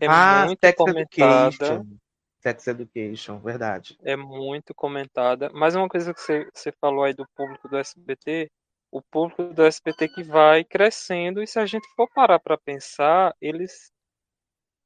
É 0.00 0.08
ah, 0.08 0.46
muito 0.46 0.60
Sex 0.60 0.76
comentada. 0.76 1.50
Education. 1.50 1.84
Sex 2.44 2.66
Education, 2.66 3.38
verdade. 3.38 3.96
É 4.02 4.14
muito 4.16 4.74
comentada. 4.74 5.50
Mas 5.54 5.74
uma 5.74 5.88
coisa 5.88 6.12
que 6.12 6.20
você, 6.20 6.46
você 6.52 6.70
falou 6.72 7.04
aí 7.04 7.14
do 7.14 7.26
público 7.34 7.66
do 7.68 7.78
SBT, 7.78 8.50
o 8.92 9.00
público 9.00 9.44
do 9.44 9.64
SBT 9.64 10.08
que 10.08 10.22
vai 10.22 10.62
crescendo, 10.62 11.42
e 11.42 11.46
se 11.46 11.58
a 11.58 11.64
gente 11.64 11.88
for 11.96 12.06
parar 12.14 12.38
para 12.38 12.58
pensar, 12.58 13.34
eles 13.40 13.90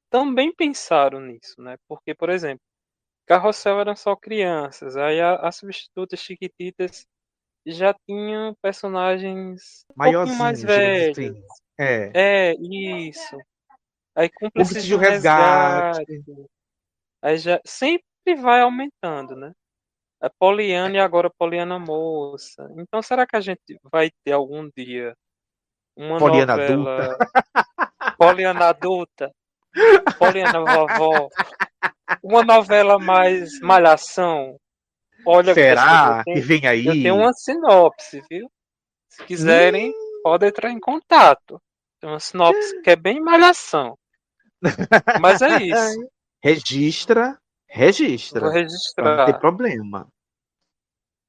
também 0.09 0.55
pensaram 0.55 1.21
nisso, 1.21 1.61
né? 1.61 1.77
Porque, 1.89 2.15
por 2.15 2.31
exemplo, 2.31 2.61
Carrossel 3.27 3.81
eram 3.81 3.97
só 3.97 4.15
crianças, 4.15 4.97
aí 4.97 5.21
a- 5.21 5.35
as 5.37 5.57
substitutas 5.57 6.21
Chiquititas 6.21 7.07
já 7.67 7.93
tinham 8.07 8.55
personagens 8.63 9.85
um 9.91 10.37
mais 10.37 10.63
velhos. 10.63 11.19
assim. 11.19 11.45
É. 11.77 12.13
É, 12.15 12.55
isso. 12.55 13.37
Aí 14.15 14.31
Cúmplices 14.31 14.85
de 14.85 14.95
um 14.95 14.99
resgate. 14.99 15.99
Resgate. 15.99 16.47
Aí 17.23 17.37
já 17.39 17.61
sempre 17.67 18.05
vai 18.41 18.61
aumentando, 18.61 19.35
né? 19.37 19.53
A 20.21 20.29
Poliana 20.31 20.97
e 20.97 20.99
agora 21.01 21.31
Poliana 21.39 21.79
Moça. 21.79 22.69
Então 22.77 23.01
será 23.03 23.27
que 23.27 23.37
a 23.37 23.41
gente 23.41 23.79
vai 23.91 24.11
ter 24.25 24.33
algum 24.33 24.69
dia 24.77 25.15
uma 25.97 26.19
Poliana 26.19 26.57
novela 26.57 27.19
Poliana 28.19 28.69
adulta, 28.69 29.33
Poliana 30.19 30.61
vovó, 30.61 31.29
uma 32.23 32.43
novela 32.45 32.99
mais 32.99 33.61
malhação? 33.61 34.57
Olha, 35.27 35.55
Será 35.55 36.23
tenho- 36.25 36.37
que 36.37 36.43
vem 36.43 36.67
aí? 36.67 36.87
Eu 36.87 36.93
tenho 36.95 37.17
uma 37.17 37.33
sinopse, 37.33 38.23
viu? 38.31 38.51
Se 39.09 39.25
quiserem, 39.25 39.93
pode 40.23 40.47
entrar 40.47 40.71
em 40.71 40.81
contato. 40.81 41.61
Tem 42.01 42.09
uma 42.09 42.21
sinopse 42.21 42.81
que 42.83 42.91
é 42.91 42.97
bem 42.97 43.21
malhação. 43.21 43.97
Mas 45.21 45.43
é 45.43 45.63
isso. 45.63 46.09
Registra, 46.43 47.39
registra. 47.69 48.41
Vou 48.41 48.51
Pra 48.51 48.61
registrar. 48.61 49.17
não 49.17 49.25
ter 49.27 49.39
problema. 49.41 50.09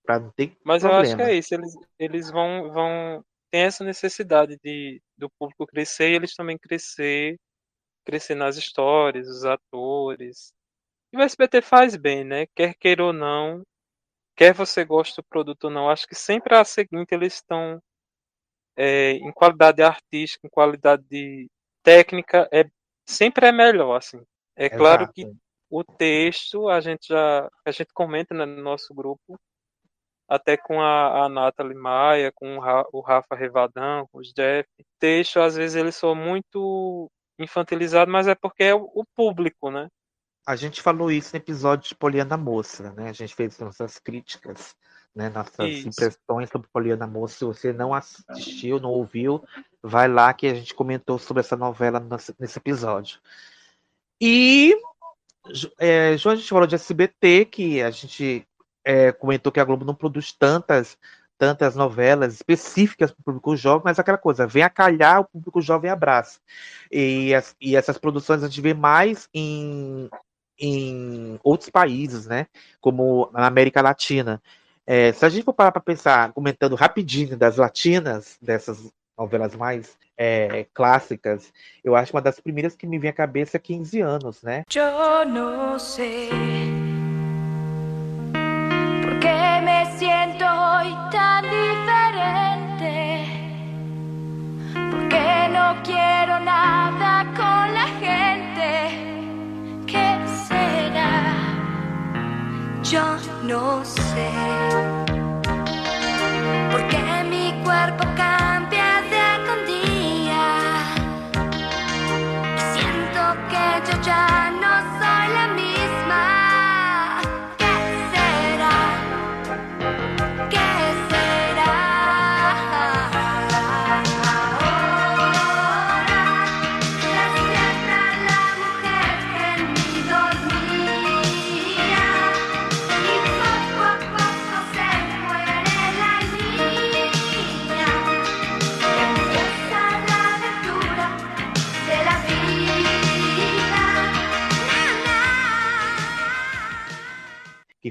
Pra 0.04 0.20
não 0.20 0.32
ter 0.32 0.56
Mas 0.64 0.84
eu 0.84 0.90
problema. 0.90 1.02
acho 1.02 1.16
que 1.16 1.22
é 1.22 1.36
isso. 1.36 1.54
Eles, 1.54 1.74
eles 1.98 2.32
vão, 2.32 2.72
vão. 2.72 3.24
Tem 3.52 3.62
essa 3.62 3.84
necessidade 3.84 4.58
de, 4.64 5.02
do 5.18 5.30
público 5.32 5.66
crescer 5.66 6.12
e 6.12 6.16
eles 6.16 6.36
também 6.36 6.58
crescer, 6.58 7.40
crescer 8.06 8.36
nas 8.36 8.58
histórias, 8.58 9.28
os 9.28 9.44
atores. 9.46 10.54
E 11.12 11.18
o 11.18 11.22
SBT 11.22 11.62
faz 11.62 11.96
bem, 11.96 12.24
né? 12.24 12.46
Quer 12.56 12.76
queira 12.76 13.04
ou 13.04 13.14
não, 13.14 13.64
quer 14.36 14.54
você 14.54 14.86
goste 14.86 15.16
do 15.18 15.24
produto 15.24 15.66
ou 15.66 15.70
não, 15.72 15.90
acho 15.90 16.08
que 16.08 16.16
sempre 16.16 16.56
a 16.56 16.64
seguinte 16.64 17.12
eles 17.14 17.36
estão 17.36 17.82
é, 18.78 19.12
em 19.14 19.32
qualidade 19.32 19.82
artística, 19.82 20.46
em 20.48 20.50
qualidade 20.50 21.04
de 21.10 21.50
técnica, 21.84 22.48
é, 22.54 22.64
sempre 23.08 23.48
é 23.48 23.52
melhor, 23.52 23.98
assim. 23.98 24.24
É 24.60 24.70
claro 24.70 25.04
Exato. 25.04 25.14
que 25.14 25.32
o 25.70 25.84
texto 25.86 26.68
a 26.68 26.82
gente 26.82 27.08
já 27.08 27.50
a 27.66 27.72
gente 27.72 27.94
comenta 27.94 28.34
né, 28.34 28.46
no 28.46 28.62
nosso 28.62 28.94
grupo 28.94 29.40
até 30.28 30.58
com 30.58 30.82
a, 30.82 31.26
a 31.26 31.30
Nathalie 31.30 31.74
Maia, 31.74 32.32
com 32.36 32.58
o, 32.58 32.60
Ra- 32.60 32.86
o 32.92 33.00
Rafa 33.00 33.36
Revadão, 33.36 34.06
com 34.12 34.20
os 34.20 34.34
Jeff. 34.34 34.68
O 34.80 34.84
texto, 35.00 35.40
às 35.40 35.56
vezes, 35.56 35.76
eles 35.76 35.96
são 35.96 36.14
muito 36.14 37.10
infantilizados, 37.40 38.12
mas 38.12 38.28
é 38.28 38.36
porque 38.36 38.66
é 38.66 38.76
o, 38.76 38.84
o 38.94 39.04
público, 39.16 39.72
né? 39.72 39.88
A 40.46 40.56
gente 40.56 40.82
falou 40.82 41.10
isso 41.10 41.34
no 41.34 41.38
episódio 41.38 41.90
de 41.90 41.96
Poliana 41.96 42.38
Moça, 42.38 42.92
né? 42.92 43.10
A 43.10 43.14
gente 43.14 43.34
fez 43.34 43.58
nossas 43.60 43.98
críticas, 43.98 44.76
né? 45.16 45.30
Nossas 45.30 45.68
Isso. 45.68 45.88
impressões 45.88 46.50
sobre 46.50 46.68
Poliana 46.72 47.08
Moça. 47.08 47.38
Se 47.40 47.46
você 47.46 47.74
não 47.74 47.94
assistiu, 47.94 48.80
não 48.80 48.92
ouviu, 48.92 49.44
vai 49.82 50.08
lá 50.08 50.32
que 50.34 50.46
a 50.48 50.54
gente 50.54 50.76
comentou 50.76 51.18
sobre 51.18 51.42
essa 51.42 51.56
novela 51.56 52.00
nesse 52.40 52.60
episódio. 52.60 53.20
E, 54.22 54.76
é, 55.80 56.18
João, 56.18 56.34
a 56.34 56.36
gente 56.36 56.50
falou 56.50 56.68
de 56.68 56.76
SBT, 56.76 57.46
que 57.46 57.82
a 57.82 57.92
gente 57.92 58.46
é, 58.84 59.12
comentou 59.12 59.52
que 59.52 59.60
a 59.60 59.64
Globo 59.64 59.86
não 59.86 59.96
produz 59.96 60.32
tantas 60.34 60.98
tantas 61.38 61.74
novelas 61.74 62.34
específicas 62.34 63.12
para 63.12 63.22
o 63.22 63.24
público 63.24 63.56
jovem, 63.56 63.84
mas 63.86 63.98
aquela 63.98 64.18
coisa, 64.18 64.46
vem 64.46 64.62
a 64.62 64.70
calhar, 64.70 65.22
o 65.22 65.26
público 65.26 65.62
jovem 65.62 65.90
abraça. 65.90 66.38
E, 66.92 67.34
as- 67.34 67.56
e 67.62 67.78
essas 67.78 67.98
produções 67.98 68.44
a 68.44 68.48
gente 68.50 68.60
vê 68.60 68.74
mais 68.74 69.30
em, 69.34 70.10
em 70.60 71.40
outros 71.42 71.70
países, 71.70 72.28
né? 72.28 72.46
Como 72.82 73.30
na 73.32 73.48
América 73.48 73.82
Latina. 73.82 74.44
É, 74.86 75.14
se 75.14 75.26
a 75.26 75.30
gente 75.30 75.46
for 75.46 75.54
parar 75.54 75.72
para 75.72 75.82
pensar, 75.82 76.34
comentando 76.34 76.76
rapidinho 76.76 77.38
das 77.38 77.56
latinas, 77.56 78.38
dessas 78.42 78.92
novelas 79.18 79.56
mais 79.56 79.98
é, 80.22 80.66
clássicas, 80.74 81.54
eu 81.82 81.96
acho 81.96 82.12
que 82.12 82.18
uma 82.18 82.22
das 82.22 82.42
primeiras 82.42 82.76
que 82.76 82.86
me 82.86 83.00
vem 83.00 83.10
à 83.10 83.14
cabeça 83.14 83.56
é 83.56 83.60
15 83.60 84.02
anos, 84.02 84.44
né? 84.44 84.66
Yo 84.70 84.82
no 85.26 85.80
sé 85.80 86.30
por 89.02 89.18
qué 89.20 89.62
me 89.64 89.86
siento 89.98 90.44
hoy 90.44 90.94
tan 91.10 91.44
diferente. 91.44 93.26
Porque 94.92 95.50
no 95.54 95.82
quiero 95.84 96.42
nada 96.42 97.24
con 97.38 97.74
la 97.74 97.88
gente. 98.04 98.68
¿Qué 99.88 100.18
será? 100.48 101.34
Yo 102.84 103.18
no 103.44 103.86
sé. 103.86 104.69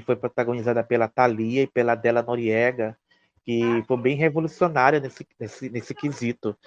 Foi 0.09 0.15
protagonizada 0.15 0.83
pela 0.83 1.07
Thalia 1.07 1.61
e 1.61 1.67
pela 1.67 1.93
Della 1.93 2.23
Noriega, 2.23 2.97
que 3.45 3.83
foi 3.87 3.97
bem 3.97 4.15
revolucionária 4.15 4.99
nesse, 4.99 5.27
nesse, 5.39 5.69
nesse 5.69 5.93
quesito 5.93 6.57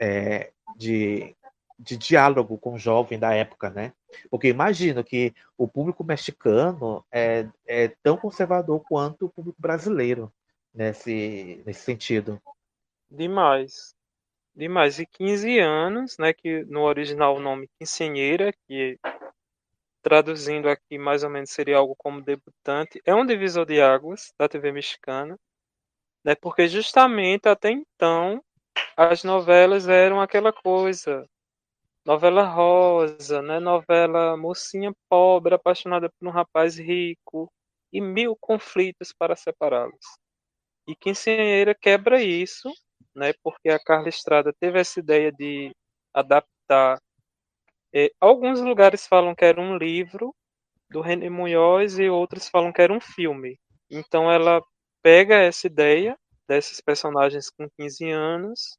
é, 0.00 0.50
de, 0.78 1.36
de 1.78 1.94
diálogo 1.98 2.56
com 2.56 2.72
o 2.72 2.78
jovem 2.78 3.18
da 3.18 3.34
época, 3.34 3.68
né? 3.68 3.92
Porque 4.30 4.48
imagino 4.48 5.04
que 5.04 5.34
o 5.58 5.68
público 5.68 6.02
mexicano 6.02 7.04
é, 7.12 7.46
é 7.66 7.88
tão 8.02 8.16
conservador 8.16 8.82
quanto 8.88 9.26
o 9.26 9.30
público 9.30 9.60
brasileiro 9.60 10.32
nesse, 10.72 11.62
nesse 11.66 11.80
sentido. 11.80 12.40
Demais. 13.10 13.94
Demais. 14.54 14.98
E 14.98 15.04
15 15.04 15.58
anos, 15.58 16.16
né? 16.18 16.32
Que 16.32 16.64
no 16.64 16.80
original 16.80 17.36
o 17.36 17.40
nome 17.40 17.68
Quinceanheira, 17.78 18.54
que 18.66 18.98
traduzindo 20.06 20.68
aqui 20.68 20.96
mais 20.98 21.24
ou 21.24 21.30
menos 21.30 21.50
seria 21.50 21.78
algo 21.78 21.96
como 21.98 22.22
debutante, 22.22 23.02
é 23.04 23.12
um 23.12 23.26
divisor 23.26 23.66
de 23.66 23.80
águas 23.82 24.32
da 24.38 24.48
TV 24.48 24.70
mexicana, 24.70 25.36
né? 26.24 26.36
Porque 26.36 26.68
justamente 26.68 27.48
até 27.48 27.72
então 27.72 28.40
as 28.96 29.24
novelas 29.24 29.88
eram 29.88 30.20
aquela 30.20 30.52
coisa, 30.52 31.26
novela 32.04 32.44
rosa, 32.44 33.42
né? 33.42 33.58
Novela 33.58 34.36
mocinha 34.36 34.92
pobre 35.08 35.56
apaixonada 35.56 36.08
por 36.08 36.28
um 36.28 36.30
rapaz 36.30 36.78
rico 36.78 37.50
e 37.92 38.00
mil 38.00 38.36
conflitos 38.40 39.12
para 39.12 39.34
separá-los. 39.34 40.06
E 40.88 40.94
Quinceanheira 40.94 41.74
quebra 41.74 42.22
isso, 42.22 42.70
né? 43.12 43.32
Porque 43.42 43.70
a 43.70 43.80
Carla 43.80 44.08
Estrada 44.08 44.52
teve 44.60 44.78
essa 44.78 45.00
ideia 45.00 45.32
de 45.32 45.72
adaptar. 46.14 47.00
Eh, 47.96 48.12
alguns 48.20 48.60
lugares 48.60 49.06
falam 49.06 49.34
que 49.34 49.44
era 49.44 49.60
um 49.60 49.78
livro 49.78 50.34
do 50.90 51.00
René 51.00 51.30
Munhoz 51.30 51.98
e 51.98 52.10
outros 52.10 52.48
falam 52.48 52.72
que 52.72 52.82
era 52.82 52.92
um 52.92 53.00
filme. 53.00 53.58
Então 53.90 54.30
ela 54.30 54.62
pega 55.02 55.36
essa 55.36 55.66
ideia 55.66 56.16
desses 56.48 56.80
personagens 56.80 57.50
com 57.50 57.68
15 57.78 58.10
anos 58.10 58.78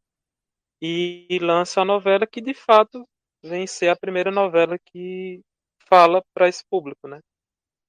e 0.82 1.40
lança 1.42 1.82
a 1.82 1.86
novela 1.86 2.28
que 2.28 2.42
de 2.42 2.54
fato 2.54 3.08
vem 3.44 3.68
ser 3.68 3.90
a 3.90 3.96
primeira 3.96 4.32
novela 4.32 4.78
que 4.86 5.42
fala 5.90 6.24
para 6.34 6.48
esse 6.50 6.64
público, 6.70 7.08
né? 7.08 7.20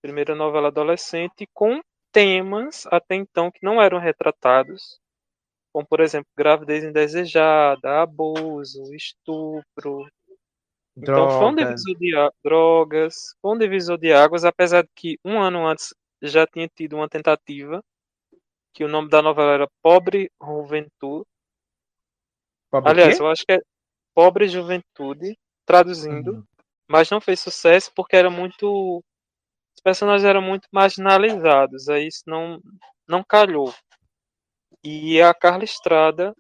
Primeira 0.02 0.34
novela 0.34 0.68
adolescente 0.68 1.46
com 1.54 1.80
temas 2.12 2.86
até 2.86 3.14
então 3.16 3.50
que 3.50 3.64
não 3.64 3.82
eram 3.82 3.98
retratados, 3.98 4.98
como 5.72 5.86
por 5.86 6.00
exemplo 6.00 6.28
gravidez 6.36 6.84
indesejada, 6.84 8.02
abuso, 8.02 8.82
estupro. 8.94 10.06
Então 11.02 11.28
foi 11.28 11.46
um 11.48 11.54
Drogas. 11.54 11.54
divisor 11.54 11.96
de 11.98 12.10
drogas, 12.44 13.14
foi 13.40 13.54
um 13.54 13.58
divisor 13.58 13.98
de 13.98 14.12
águas, 14.12 14.44
apesar 14.44 14.82
de 14.82 14.90
que 14.94 15.18
um 15.24 15.40
ano 15.40 15.66
antes 15.66 15.94
já 16.22 16.46
tinha 16.46 16.68
tido 16.68 16.96
uma 16.96 17.08
tentativa, 17.08 17.82
que 18.74 18.84
o 18.84 18.88
nome 18.88 19.08
da 19.08 19.22
novela 19.22 19.52
era 19.54 19.68
Pobre 19.82 20.30
Juventude. 20.42 21.26
Pobre 22.70 22.92
Aliás, 22.92 23.18
quê? 23.18 23.20
eu 23.20 23.28
acho 23.28 23.44
que 23.46 23.52
é 23.52 23.60
Pobre 24.14 24.48
Juventude, 24.48 25.36
traduzindo, 25.66 26.36
Uhum. 26.36 26.44
mas 26.90 27.10
não 27.10 27.20
fez 27.20 27.40
sucesso 27.40 27.92
porque 27.94 28.16
era 28.16 28.30
muito. 28.30 28.98
Os 29.76 29.82
personagens 29.82 30.24
eram 30.24 30.42
muito 30.42 30.68
marginalizados, 30.72 31.88
aí 31.88 32.08
isso 32.08 32.22
não, 32.26 32.60
não 33.08 33.24
calhou. 33.24 33.72
E 34.84 35.20
a 35.22 35.32
Carla 35.34 35.62
Estrada 35.64 36.34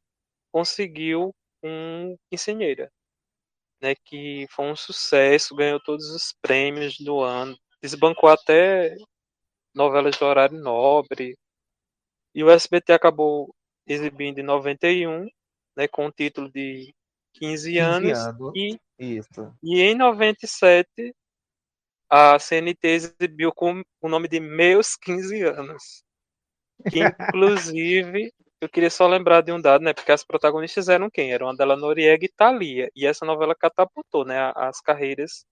conseguiu 0.52 1.34
um 1.62 2.16
Quinceañeira, 2.30 2.90
né, 3.80 3.94
que 4.04 4.46
foi 4.50 4.66
um 4.66 4.76
sucesso, 4.76 5.54
ganhou 5.54 5.80
todos 5.80 6.10
os 6.10 6.34
prêmios 6.40 6.96
do 6.98 7.20
ano, 7.20 7.56
desbancou 7.82 8.28
até 8.28 8.96
novelas 9.74 10.16
de 10.16 10.24
horário 10.24 10.58
nobre. 10.58 11.36
E 12.34 12.42
o 12.42 12.50
SBT 12.50 12.92
acabou 12.92 13.54
exibindo 13.86 14.38
em 14.38 14.42
91, 14.42 15.26
né, 15.76 15.88
com 15.88 16.06
o 16.06 16.12
título 16.12 16.50
de 16.50 16.92
15 17.34 17.72
15 17.72 17.78
anos, 17.78 18.18
anos. 18.18 18.52
e 18.54 18.78
Isso. 18.98 19.54
e 19.62 19.80
em 19.80 19.94
97, 19.94 21.14
a 22.10 22.38
CNT 22.38 22.88
exibiu 22.88 23.52
com 23.52 23.82
o 24.00 24.08
nome 24.08 24.28
de 24.28 24.40
Meus 24.40 24.96
15 24.96 25.42
Anos. 25.42 26.02
Que, 26.90 27.00
inclusive, 27.00 28.32
eu 28.60 28.68
queria 28.68 28.90
só 28.90 29.06
lembrar 29.06 29.40
de 29.42 29.52
um 29.52 29.60
dado, 29.60 29.82
né? 29.82 29.92
Porque 29.92 30.12
as 30.12 30.24
protagonistas 30.24 30.88
eram 30.88 31.08
quem? 31.10 31.32
Eram 31.32 31.48
a 31.48 31.52
Adela 31.52 31.76
Noriega 31.76 32.24
e 32.24 32.28
Thalia. 32.28 32.90
E 32.94 33.06
essa 33.06 33.24
novela 33.24 33.54
catapultou, 33.54 34.24
né? 34.24 34.52
As 34.56 34.80
carreiras 34.80 35.44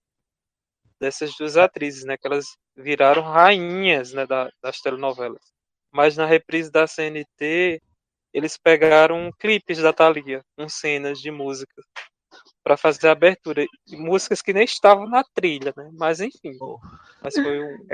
dessas 0.99 1.35
duas 1.37 1.57
atrizes, 1.57 2.03
né? 2.03 2.17
Que 2.17 2.27
elas 2.27 2.45
viraram 2.75 3.23
rainhas 3.23 4.13
né, 4.13 4.25
da- 4.25 4.49
das 4.61 4.79
telenovelas. 4.79 5.41
Mas 5.91 6.17
na 6.17 6.25
reprise 6.25 6.69
da 6.71 6.85
CNT, 6.85 7.81
eles 8.33 8.57
pegaram 8.57 9.31
clipes 9.39 9.79
da 9.79 9.93
Thalia, 9.93 10.43
com 10.57 10.67
cenas 10.67 11.19
de 11.19 11.31
música 11.31 11.81
para 12.63 12.75
fazer 12.77 13.07
a 13.07 13.11
abertura. 13.13 13.65
Músicas 13.91 14.41
que 14.41 14.53
nem 14.53 14.65
estavam 14.65 15.07
na 15.07 15.23
trilha, 15.33 15.73
né? 15.75 15.89
Mas 15.93 16.19
enfim. 16.19 16.57
Mas 17.21 17.33
foi 17.35 17.59
um. 17.63 17.87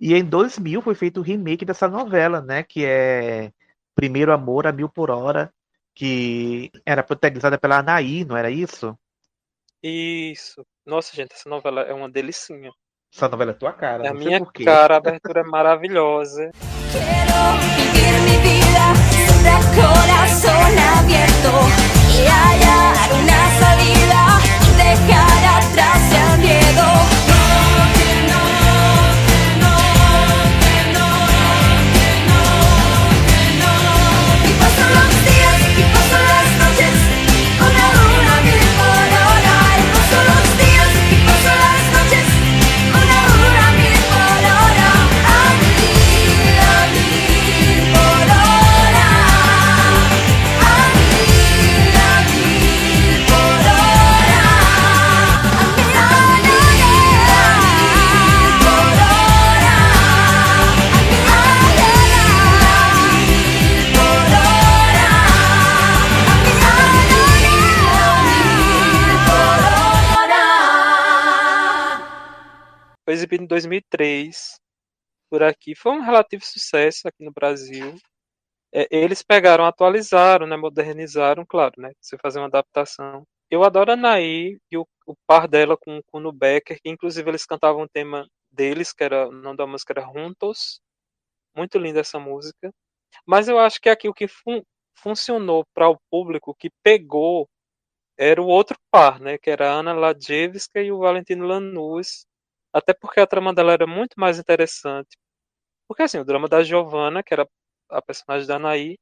e 0.00 0.14
em 0.14 0.24
2000 0.24 0.80
foi 0.82 0.94
feito 0.94 1.18
o 1.20 1.22
remake 1.22 1.64
dessa 1.64 1.88
novela, 1.88 2.40
né? 2.40 2.62
Que 2.62 2.84
é 2.84 3.52
Primeiro 3.94 4.32
Amor 4.32 4.66
a 4.66 4.72
Mil 4.72 4.88
por 4.88 5.10
Hora, 5.10 5.52
que 5.94 6.70
era 6.86 7.02
protagonizada 7.02 7.58
pela 7.58 7.78
Anaí, 7.78 8.24
não 8.24 8.36
era 8.36 8.50
isso? 8.50 8.96
Isso. 9.82 10.64
Nossa, 10.86 11.14
gente, 11.14 11.32
essa 11.32 11.48
novela 11.48 11.82
é 11.82 11.92
uma 11.92 12.08
delicinha. 12.08 12.70
Essa 13.12 13.28
novela 13.28 13.52
é 13.52 13.54
tua 13.54 13.72
cara, 13.72 14.04
É 14.04 14.08
a 14.08 14.14
minha 14.14 14.38
por 14.38 14.52
quê. 14.52 14.64
cara, 14.64 14.94
a 14.94 14.98
abertura 14.98 15.40
é 15.40 15.44
maravilhosa. 15.44 16.50
Vivir 16.52 18.20
mi 18.24 18.36
vida 18.42 18.86
de 19.10 19.26
corazón 19.74 20.70
2003 73.48 74.60
por 75.30 75.42
aqui. 75.44 75.74
Foi 75.76 75.92
um 75.92 76.02
relativo 76.02 76.44
sucesso 76.44 77.08
aqui 77.08 77.24
no 77.24 77.32
Brasil. 77.32 77.96
É, 78.74 78.86
eles 78.90 79.22
pegaram, 79.22 79.64
atualizaram, 79.66 80.46
né, 80.46 80.56
modernizaram, 80.56 81.44
claro, 81.46 81.74
né? 81.78 81.92
Você 82.00 82.16
fazer 82.18 82.38
uma 82.40 82.46
adaptação. 82.48 83.24
Eu 83.50 83.64
adoro 83.64 83.90
a 83.92 83.94
Anaí 83.94 84.58
e 84.70 84.76
o, 84.78 84.86
o 85.06 85.14
par 85.26 85.48
dela 85.48 85.76
com, 85.76 85.92
com 85.92 85.98
o 86.00 86.04
Kuno 86.22 86.32
Becker, 86.32 86.78
que 86.82 86.90
inclusive 86.90 87.30
eles 87.30 87.46
cantavam 87.46 87.82
um 87.84 87.88
tema 87.88 88.26
deles, 88.50 88.92
que 88.92 89.04
era 89.04 89.28
o 89.28 89.32
nome 89.32 89.56
da 89.56 89.66
música 89.66 89.94
era 89.94 90.02
Juntos. 90.12 90.80
Muito 91.56 91.78
linda 91.78 92.00
essa 92.00 92.18
música. 92.18 92.72
Mas 93.26 93.48
eu 93.48 93.58
acho 93.58 93.80
que 93.80 93.88
aqui 93.90 94.08
o 94.08 94.14
que 94.14 94.28
fun- 94.28 94.62
funcionou 94.96 95.64
para 95.74 95.88
o 95.90 95.98
público, 96.10 96.54
que 96.58 96.70
pegou, 96.82 97.48
era 98.18 98.42
o 98.42 98.46
outro 98.46 98.78
par, 98.90 99.20
né? 99.20 99.38
Que 99.38 99.50
era 99.50 99.70
a 99.72 99.74
Ana 99.80 99.94
Ladjevska 99.94 100.82
e 100.82 100.92
o 100.92 101.00
Valentino 101.00 101.46
Lanús. 101.46 102.26
Até 102.72 102.92
porque 102.94 103.20
a 103.20 103.26
trama 103.26 103.54
dela 103.54 103.72
era 103.72 103.86
muito 103.86 104.14
mais 104.18 104.38
interessante. 104.38 105.16
Porque 105.88 106.02
assim, 106.04 106.18
o 106.18 106.24
drama 106.24 106.48
da 106.48 106.62
Giovanna, 106.64 107.22
que 107.22 107.34
era 107.34 107.48
a 107.90 108.02
personagem 108.02 108.48
da 108.48 108.56
Anaí, 108.56 108.98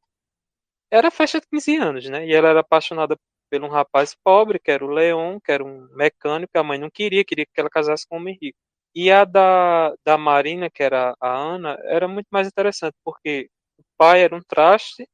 era 0.91 1.11
festa 1.11 1.41
de 1.41 1.47
15 1.49 1.77
anos, 1.77 2.07
né? 2.09 2.27
E 2.27 2.35
ela 2.35 2.49
era 2.51 2.61
apaixonada 2.61 3.17
por 3.51 3.63
um 3.65 3.69
rapaz 3.69 4.15
pobre, 4.25 4.59
que 4.61 4.71
era 4.71 4.85
o 4.85 4.89
Leon, 4.89 5.39
que 5.41 5.53
era 5.53 5.65
um 5.65 5.89
mecânico, 5.95 6.53
a 6.59 6.63
mãe 6.65 6.79
não 6.79 6.91
queria, 6.91 7.25
queria 7.25 7.47
que 7.47 7.61
ela 7.61 7.71
casasse 7.71 8.07
com 8.09 8.17
um 8.17 8.21
homem 8.21 8.39
rico. 8.41 8.59
E 8.95 9.11
a 9.13 9.25
da, 9.25 9.95
da 10.05 10.19
Marina, 10.19 10.71
que 10.71 10.83
era 10.83 11.15
a 11.21 11.29
Ana, 11.37 11.77
era 11.85 12.09
muito 12.09 12.29
mais 12.31 12.49
interessante, 12.49 12.95
porque 13.05 13.49
o 13.79 13.85
pai 13.99 14.23
era 14.23 14.35
um 14.37 14.41
traste, 14.49 15.07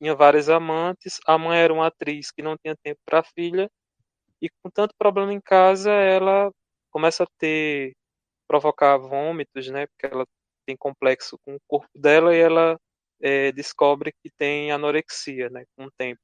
tinha 0.00 0.14
várias 0.14 0.48
amantes, 0.50 1.20
a 1.26 1.38
mãe 1.38 1.58
era 1.60 1.72
uma 1.74 1.88
atriz 1.88 2.30
que 2.32 2.42
não 2.42 2.56
tinha 2.58 2.76
tempo 2.82 3.00
para 3.06 3.20
a 3.20 3.24
filha, 3.24 3.70
e 4.42 4.48
com 4.62 4.70
tanto 4.70 4.94
problema 4.98 5.32
em 5.32 5.40
casa, 5.40 5.90
ela 5.92 6.50
começa 6.92 7.24
a 7.24 7.26
ter, 7.38 7.94
provocar 8.46 8.98
vômitos, 8.98 9.68
né? 9.68 9.86
Porque 9.86 10.14
ela 10.14 10.26
tem 10.66 10.76
complexo 10.76 11.38
com 11.44 11.56
o 11.56 11.60
corpo 11.66 11.88
dela 11.98 12.34
e 12.36 12.40
ela 12.40 12.78
eh, 13.20 13.52
descobre 13.52 14.12
que 14.22 14.30
tem 14.38 14.70
anorexia, 14.72 15.48
né? 15.50 15.64
Com 15.76 15.86
o 15.86 15.90
tempo. 15.92 16.20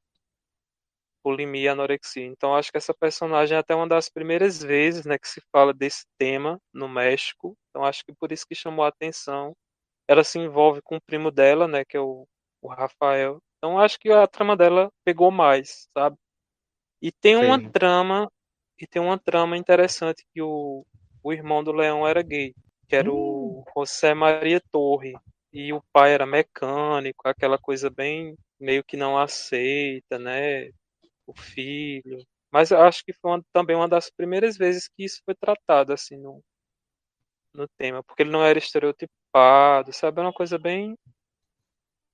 Bulimia 1.24 1.65
e 1.65 1.69
anorexia. 1.69 2.24
Então 2.27 2.55
acho 2.55 2.70
que 2.70 2.78
essa 2.78 2.95
personagem 2.95 3.57
é 3.57 3.61
até 3.61 3.74
uma 3.74 3.89
das 3.89 4.09
primeiras 4.09 4.62
vezes, 4.62 5.05
né, 5.05 5.19
que 5.19 5.28
se 5.28 5.43
fala 5.53 5.74
desse 5.74 6.05
tema 6.19 6.59
no 6.73 6.89
México. 6.89 7.57
Então 7.70 7.85
acho 7.85 8.05
que 8.05 8.12
por 8.15 8.32
isso 8.32 8.47
que 8.49 8.55
chamou 8.55 8.85
a 8.85 8.89
atenção. 8.89 9.55
Ela 10.09 10.24
se 10.24 10.39
envolve 10.39 10.81
com 10.82 10.97
o 10.97 11.01
primo 11.03 11.31
dela, 11.31 11.69
né, 11.69 11.85
que 11.85 11.97
é 11.97 12.01
o, 12.01 12.27
o 12.62 12.69
Rafael. 12.69 13.39
Então 13.59 13.78
acho 13.78 13.99
que 13.99 14.11
a 14.11 14.27
trama 14.27 14.57
dela 14.57 14.90
pegou 15.05 15.31
mais, 15.31 15.89
sabe? 15.97 16.16
E 17.03 17.12
tem 17.12 17.36
uma 17.36 17.59
Sim. 17.59 17.70
trama 17.70 18.28
e 18.79 18.87
tem 18.87 19.01
uma 19.03 19.19
trama 19.19 19.57
interessante 19.57 20.25
que 20.33 20.41
o, 20.43 20.85
o 21.23 21.33
irmão 21.33 21.63
do 21.65 21.73
Leão 21.73 22.07
era 22.07 22.23
gay, 22.23 22.55
que 22.89 22.97
era 22.97 23.13
o 23.13 23.65
José 23.77 24.15
Maria 24.15 24.61
Torre. 24.71 25.15
E 25.53 25.73
o 25.73 25.83
pai 25.93 26.13
era 26.13 26.27
mecânico, 26.27 27.27
aquela 27.29 27.59
coisa 27.59 27.89
bem 27.91 28.37
meio 28.61 28.85
que 28.85 28.97
não 28.97 29.19
aceita, 29.19 30.19
né? 30.19 30.71
O 31.27 31.35
filho. 31.37 32.19
Mas 32.51 32.71
eu 32.71 32.81
acho 32.83 33.05
que 33.05 33.13
foi 33.13 33.31
uma- 33.33 33.45
também 33.53 33.77
uma 33.77 33.89
das 33.89 34.11
primeiras 34.11 34.57
vezes 34.57 34.89
que 34.89 35.05
isso 35.05 35.21
foi 35.25 35.35
tratado 35.35 35.93
assim 35.93 36.17
no, 36.17 36.43
no 37.55 37.67
tema, 37.77 38.03
porque 38.03 38.23
ele 38.23 38.31
não 38.31 38.45
era 38.45 38.59
estereotipado, 38.59 39.93
sabe? 39.93 40.21
Era 40.21 40.29
uma 40.29 40.33
coisa 40.35 40.59
bem. 40.59 40.97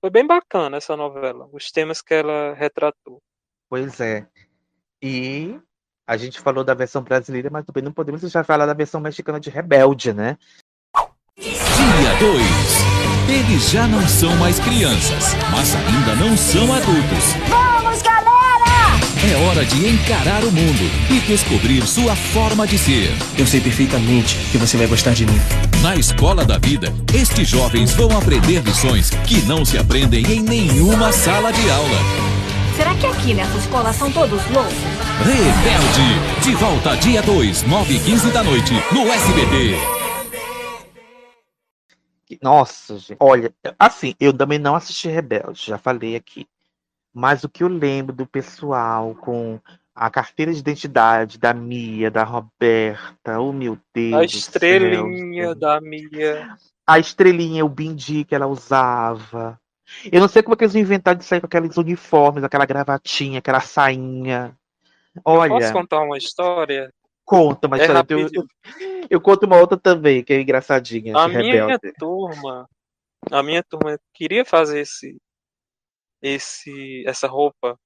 Foi 0.01 0.09
bem 0.09 0.25
bacana 0.25 0.77
essa 0.77 0.95
novela, 0.95 1.49
os 1.51 1.71
temas 1.71 2.01
que 2.01 2.13
ela 2.13 2.53
retratou. 2.53 3.21
Pois 3.69 3.99
é. 3.99 4.27
E 5.01 5.59
a 6.07 6.17
gente 6.17 6.39
falou 6.39 6.63
da 6.63 6.73
versão 6.73 7.01
brasileira, 7.01 7.49
mas 7.51 7.65
também 7.65 7.83
não 7.83 7.91
podemos 7.91 8.21
deixar 8.21 8.41
de 8.41 8.47
falar 8.47 8.65
da 8.65 8.73
versão 8.73 9.01
mexicana 9.01 9.39
de 9.39 9.49
Rebelde, 9.49 10.13
né? 10.13 10.37
Dia 11.37 12.15
2. 12.19 12.41
Eles 13.27 13.71
já 13.71 13.87
não 13.87 14.07
são 14.07 14.35
mais 14.37 14.59
crianças, 14.59 15.33
mas 15.51 15.75
ainda 15.75 16.15
não 16.15 16.37
são 16.37 16.71
adultos. 16.71 17.33
Vamos, 17.49 18.01
galera! 18.03 18.35
É 19.27 19.47
hora 19.47 19.65
de 19.65 19.87
encarar 19.87 20.43
o 20.43 20.51
mundo 20.51 20.91
e 21.09 21.19
descobrir 21.21 21.81
sua 21.87 22.15
forma 22.15 22.67
de 22.67 22.77
ser. 22.77 23.09
Eu 23.37 23.47
sei 23.47 23.59
perfeitamente 23.59 24.37
que 24.51 24.57
você 24.59 24.77
vai 24.77 24.85
gostar 24.85 25.13
de 25.13 25.25
mim. 25.25 25.39
Na 25.81 25.95
escola 25.95 26.45
da 26.45 26.59
vida, 26.59 26.93
estes 27.13 27.47
jovens 27.47 27.93
vão 27.93 28.15
aprender 28.15 28.61
lições 28.61 29.09
que 29.25 29.41
não 29.47 29.65
se 29.65 29.79
aprendem 29.79 30.23
em 30.31 30.43
nenhuma 30.43 31.11
sala 31.11 31.51
de 31.51 31.69
aula. 31.71 32.44
Será 32.75 32.93
que 32.95 33.07
aqui 33.07 33.33
nessa 33.33 33.57
escola 33.57 33.93
são 33.93 34.11
todos 34.11 34.45
loucos? 34.51 34.73
Rebelde, 35.23 36.43
de 36.43 36.55
volta 36.55 36.97
dia 36.97 37.21
2, 37.21 37.63
9 37.63 37.93
e 37.93 37.99
15 38.03 38.31
da 38.33 38.43
noite, 38.43 38.73
no 38.91 39.07
SBT. 39.13 39.75
Nossa, 42.41 42.97
gente. 42.97 43.17
Olha, 43.19 43.53
assim, 43.79 44.13
eu 44.19 44.33
também 44.33 44.59
não 44.59 44.75
assisti 44.75 45.07
Rebelde, 45.07 45.67
já 45.67 45.77
falei 45.77 46.17
aqui. 46.17 46.45
Mas 47.13 47.45
o 47.45 47.49
que 47.49 47.63
eu 47.63 47.69
lembro 47.69 48.13
do 48.13 48.25
pessoal 48.25 49.15
com 49.15 49.57
a 49.95 50.09
carteira 50.09 50.51
de 50.51 50.59
identidade 50.59 51.37
da 51.37 51.53
Mia, 51.53 52.11
da 52.11 52.25
Roberta, 52.25 53.39
oh 53.39 53.53
meu 53.53 53.77
Deus. 53.93 54.13
A 54.13 54.19
do 54.19 54.25
estrelinha 54.25 55.43
céu. 55.45 55.55
da 55.55 55.79
Mia. 55.79 56.57
A 56.85 56.99
estrelinha, 56.99 57.63
o 57.63 57.69
bindi 57.69 58.25
que 58.25 58.35
ela 58.35 58.47
usava. 58.47 59.57
Eu 60.11 60.19
não 60.19 60.27
sei 60.27 60.41
como 60.43 60.53
é 60.55 60.57
que 60.57 60.63
eles 60.63 60.75
inventaram 60.75 61.17
de 61.19 61.25
sair 61.25 61.39
com 61.39 61.45
aqueles 61.47 61.77
uniformes, 61.77 62.43
aquela 62.43 62.65
gravatinha, 62.65 63.39
aquela 63.39 63.59
sainha. 63.59 64.57
Olha, 65.23 65.49
Posso 65.49 65.73
contar 65.73 66.01
uma 66.01 66.17
história? 66.17 66.91
conta, 67.23 67.67
mas 67.67 67.81
É 67.81 67.87
eu, 68.09 68.29
eu, 68.33 68.47
eu 69.09 69.21
conto 69.21 69.45
uma 69.45 69.57
outra 69.57 69.77
também, 69.77 70.23
que 70.23 70.33
é 70.33 70.41
engraçadinha, 70.41 71.13
A 71.15 71.27
de 71.27 71.37
minha 71.37 71.43
rebelde. 71.43 71.93
turma, 71.97 72.67
a 73.31 73.41
minha 73.43 73.63
turma 73.63 73.97
queria 74.13 74.45
fazer 74.45 74.81
esse, 74.81 75.17
esse, 76.21 77.03
essa 77.07 77.27
roupa 77.27 77.77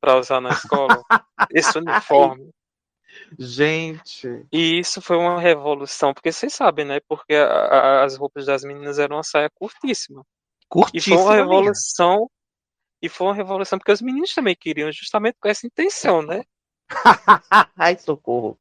para 0.00 0.18
usar 0.18 0.40
na 0.40 0.50
escola, 0.52 1.02
esse 1.50 1.76
uniforme. 1.78 2.50
Gente. 3.38 4.46
E 4.52 4.78
isso 4.78 5.00
foi 5.02 5.16
uma 5.16 5.40
revolução, 5.40 6.12
porque 6.14 6.32
vocês 6.32 6.52
sabem, 6.52 6.84
né? 6.84 7.00
Porque 7.08 7.34
a- 7.34 7.46
a- 7.46 8.04
as 8.04 8.16
roupas 8.16 8.46
das 8.46 8.64
meninas 8.64 8.98
eram 8.98 9.16
uma 9.16 9.22
saia 9.22 9.48
curtíssima. 9.54 10.24
E 10.92 11.00
foi 11.00 11.16
Curtíssima 11.16 11.16
uma 11.16 11.30
mesmo. 11.36 11.50
revolução. 11.50 12.30
E 13.00 13.08
foi 13.08 13.26
uma 13.26 13.34
revolução 13.34 13.78
porque 13.78 13.92
os 13.92 14.02
meninos 14.02 14.34
também 14.34 14.56
queriam 14.56 14.90
justamente 14.90 15.36
com 15.40 15.48
essa 15.48 15.66
intenção, 15.66 16.22
né? 16.22 16.42
Ai, 17.76 17.98
socorro. 17.98 18.58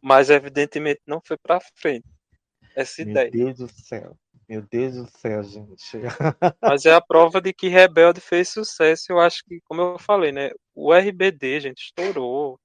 Mas 0.00 0.30
evidentemente 0.30 1.00
não 1.06 1.20
foi 1.20 1.36
pra 1.36 1.60
frente 1.76 2.06
essa 2.74 3.02
Meu 3.02 3.10
ideia. 3.10 3.30
Deus 3.30 3.58
do 3.58 3.68
céu. 3.68 4.16
Meu 4.48 4.62
Deus 4.62 4.96
do 4.96 5.06
céu, 5.06 5.42
gente. 5.44 5.98
Mas 6.62 6.84
é 6.84 6.92
a 6.92 7.00
prova 7.00 7.40
de 7.40 7.52
que 7.52 7.68
Rebelde 7.68 8.20
fez 8.20 8.48
sucesso. 8.48 9.06
Eu 9.10 9.20
acho 9.20 9.44
que, 9.44 9.60
como 9.64 9.80
eu 9.80 9.98
falei, 9.98 10.32
né? 10.32 10.50
O 10.74 10.92
RBD, 10.92 11.60
gente, 11.60 11.84
estourou. 11.84 12.58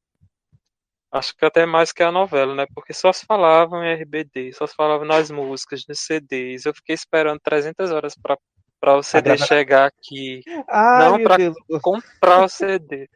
Acho 1.11 1.35
que 1.35 1.45
até 1.45 1.65
mais 1.65 1.93
que 1.93 2.03
a 2.03 2.11
novela, 2.11 2.55
né? 2.55 2.65
Porque 2.73 2.91
só 2.91 3.13
se 3.13 3.25
falava 3.25 3.85
em 3.85 3.93
RBD, 4.01 4.51
só 4.53 4.65
se 4.65 4.75
falava 4.75 5.05
nas 5.05 5.29
músicas, 5.29 5.85
nos 5.87 5.99
CDs. 5.99 6.65
Eu 6.65 6.73
fiquei 6.73 6.95
esperando 6.95 7.39
300 7.39 7.91
horas 7.91 8.15
pra, 8.15 8.35
pra 8.79 8.97
o 8.97 9.03
CD 9.03 9.37
chegar 9.37 9.87
aqui. 9.87 10.41
Ai, 10.69 11.09
Não 11.09 11.37
Deus. 11.37 11.55
comprar 11.81 12.43
o 12.45 12.49
CD. 12.49 13.09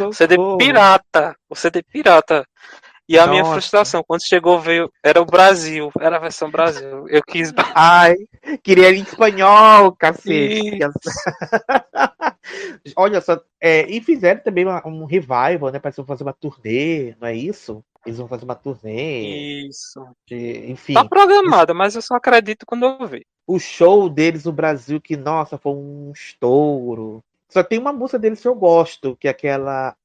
O 0.00 0.12
CD 0.12 0.34
Socorro. 0.34 0.58
pirata. 0.58 1.36
O 1.48 1.54
CD 1.54 1.82
pirata. 1.82 2.44
E 3.08 3.18
a 3.18 3.26
minha 3.26 3.42
Nossa. 3.42 3.54
frustração, 3.54 4.04
quando 4.06 4.24
chegou, 4.24 4.60
veio. 4.60 4.88
Era 5.02 5.20
o 5.20 5.24
Brasil. 5.26 5.90
Era 5.98 6.16
a 6.16 6.20
versão 6.20 6.48
Brasil. 6.48 7.08
Eu 7.08 7.20
quis. 7.26 7.52
Ai, 7.74 8.14
queria 8.62 8.90
em 8.90 9.02
espanhol, 9.02 9.92
cacete. 9.96 10.78
Olha 12.96 13.20
só, 13.20 13.38
é, 13.60 13.82
e 13.90 14.00
fizeram 14.00 14.40
também 14.42 14.64
uma- 14.64 14.82
um 14.86 15.04
revival, 15.04 15.70
né? 15.72 15.78
Parece 15.78 16.02
fazer 16.04 16.22
uma 16.22 16.32
turnê, 16.32 17.14
não 17.20 17.28
é 17.28 17.34
isso? 17.34 17.84
Eles 18.06 18.18
vão 18.18 18.28
fazer 18.28 18.44
uma 18.44 18.54
turnê. 18.54 19.66
Isso. 19.68 20.06
de- 20.26 20.70
enfim, 20.70 20.94
Tá 20.94 21.04
programada, 21.04 21.74
mas 21.74 21.94
eu 21.94 22.02
só 22.02 22.14
acredito 22.14 22.64
quando 22.64 22.84
eu 22.86 23.06
ver. 23.06 23.26
o 23.46 23.58
show 23.58 24.08
deles 24.08 24.44
no 24.44 24.52
Brasil, 24.52 25.00
que, 25.00 25.16
nossa, 25.16 25.58
foi 25.58 25.72
um 25.72 26.12
estouro. 26.12 27.22
Só 27.48 27.62
tem 27.64 27.78
uma 27.78 27.92
música 27.92 28.18
deles 28.18 28.40
que 28.40 28.48
eu 28.48 28.54
gosto, 28.54 29.16
que 29.16 29.26
é 29.26 29.30
aquela. 29.30 29.96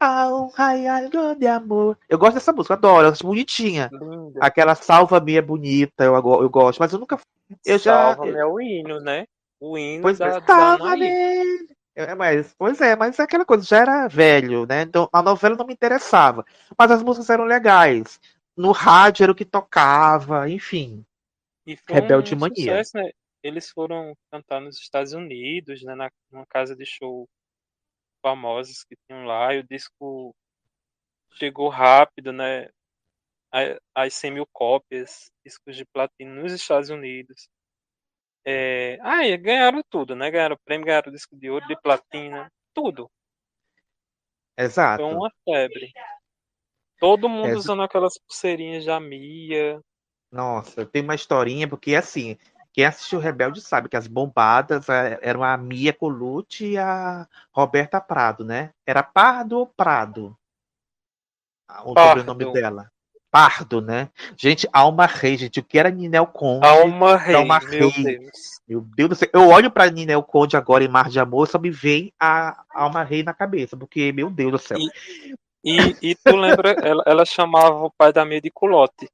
Ah, 0.00 0.28
um 0.28 0.48
raiar 0.48 1.08
de 1.36 1.46
amor. 1.46 1.98
Eu 2.08 2.18
gosto 2.18 2.34
dessa 2.34 2.52
música, 2.52 2.74
adoro, 2.74 3.06
eu 3.08 3.12
acho 3.12 3.24
bonitinha. 3.26 3.88
Linda. 3.92 4.38
Aquela 4.40 4.74
Salva-me 4.74 5.36
é 5.36 5.42
bonita, 5.42 6.04
eu, 6.04 6.14
eu 6.14 6.50
gosto, 6.50 6.78
mas 6.78 6.92
eu 6.92 6.98
nunca. 6.98 7.18
Eu 7.64 7.78
já. 7.78 8.14
Salva-me 8.14 8.38
é 8.38 8.44
o 8.44 8.60
hino, 8.60 9.00
né? 9.00 9.26
O 9.60 9.76
hino 9.76 10.02
Pois 10.02 10.18
da, 10.18 10.26
é, 10.26 10.40
da 10.40 10.46
Salva-me! 10.46 11.12
É, 11.98 12.14
mas, 12.14 12.54
pois 12.56 12.80
é, 12.80 12.94
mas 12.94 13.18
é 13.18 13.24
aquela 13.24 13.44
coisa, 13.44 13.64
já 13.64 13.78
era 13.78 14.06
velho, 14.06 14.64
né? 14.64 14.82
Então 14.82 15.08
a 15.12 15.20
novela 15.20 15.56
não 15.56 15.66
me 15.66 15.72
interessava. 15.72 16.46
Mas 16.78 16.92
as 16.92 17.02
músicas 17.02 17.28
eram 17.28 17.44
legais. 17.44 18.20
No 18.56 18.70
rádio 18.70 19.24
era 19.24 19.32
o 19.32 19.34
que 19.34 19.44
tocava, 19.44 20.48
enfim. 20.48 21.04
E 21.66 21.76
foi 21.76 21.96
Rebelde 21.96 22.36
um 22.36 22.38
Mania. 22.38 22.54
sucesso, 22.54 22.96
né? 22.98 23.10
Eles 23.42 23.70
foram 23.70 24.16
cantar 24.30 24.60
nos 24.60 24.78
Estados 24.78 25.12
Unidos, 25.12 25.82
né? 25.82 25.96
Na, 25.96 26.08
numa 26.30 26.46
casa 26.46 26.76
de 26.76 26.86
show 26.86 27.28
famosas 28.22 28.84
que 28.84 28.94
tinham 29.08 29.24
lá. 29.24 29.52
E 29.52 29.58
o 29.58 29.66
disco 29.68 30.32
chegou 31.32 31.68
rápido, 31.68 32.32
né? 32.32 32.68
As 33.92 34.14
100 34.14 34.30
mil 34.34 34.46
cópias, 34.52 35.32
discos 35.44 35.74
de 35.74 35.84
platino 35.84 36.42
nos 36.42 36.52
Estados 36.52 36.90
Unidos. 36.90 37.48
É... 38.50 38.98
Ah, 39.02 39.26
e 39.26 39.36
ganharam 39.36 39.82
tudo, 39.90 40.16
né? 40.16 40.30
Ganharam 40.30 40.56
prêmio, 40.64 40.86
ganharam 40.86 41.12
disco 41.12 41.36
de 41.36 41.50
ouro, 41.50 41.66
de 41.66 41.76
platina, 41.80 42.50
tudo. 42.72 43.10
Exato. 44.56 45.04
Foi 45.04 45.14
uma 45.14 45.30
febre. 45.44 45.92
Todo 46.98 47.28
mundo 47.28 47.50
É, 47.50 47.54
usando 47.54 47.82
aquelas 47.82 48.18
pulseirinhas 48.18 48.86
da 48.86 48.98
Mia. 48.98 49.80
Nossa, 50.32 50.86
tem 50.86 51.02
uma 51.02 51.14
historinha, 51.14 51.68
porque 51.68 51.94
assim, 51.94 52.36
quem 52.72 52.84
assistiu 52.86 53.18
Rebelde 53.18 53.60
sabe 53.60 53.88
que 53.88 53.96
as 53.96 54.06
bombadas 54.06 54.88
eh, 54.88 55.18
eram 55.22 55.42
a 55.42 55.56
Mia 55.56 55.92
Colucci 55.92 56.72
e 56.72 56.78
a 56.78 57.26
Roberta 57.52 58.00
Prado, 58.00 58.44
né? 58.44 58.70
Era 58.86 59.02
Pardo 59.02 59.58
ou 59.58 59.66
Prado? 59.66 60.36
Ah, 61.68 61.82
O 61.88 61.94
Pardo. 61.94 62.20
sobrenome 62.20 62.52
dela. 62.52 62.90
Pardo, 63.38 63.80
né? 63.80 64.10
Gente, 64.36 64.68
Alma 64.72 65.06
Rei, 65.06 65.36
gente, 65.36 65.60
o 65.60 65.62
que 65.62 65.78
era 65.78 65.92
Ninel 65.92 66.26
Conde? 66.26 66.66
Alma 66.66 67.16
Rei, 67.16 67.36
Alma 67.36 67.60
meu. 67.60 67.88
Deus. 67.92 68.60
Meu 68.66 68.80
Deus 68.80 69.10
do 69.10 69.14
céu. 69.14 69.28
Eu 69.32 69.46
olho 69.46 69.70
pra 69.70 69.88
Ninel 69.88 70.24
Conde 70.24 70.56
agora 70.56 70.82
em 70.82 70.88
Mar 70.88 71.08
de 71.08 71.20
Amor, 71.20 71.46
só 71.46 71.56
me 71.56 71.70
vem 71.70 72.12
a 72.18 72.64
Alma 72.68 73.04
Rei 73.04 73.22
na 73.22 73.32
cabeça, 73.32 73.76
porque, 73.76 74.10
meu 74.10 74.28
Deus 74.28 74.50
do 74.50 74.58
céu. 74.58 74.78
E, 75.64 75.96
e 76.02 76.14
tu 76.16 76.34
lembra, 76.34 76.70
ela, 76.82 77.04
ela 77.06 77.24
chamava 77.24 77.84
o 77.84 77.92
pai 77.96 78.12
da 78.12 78.24
Mia 78.24 78.40
de 78.40 78.50
Culote. 78.50 79.08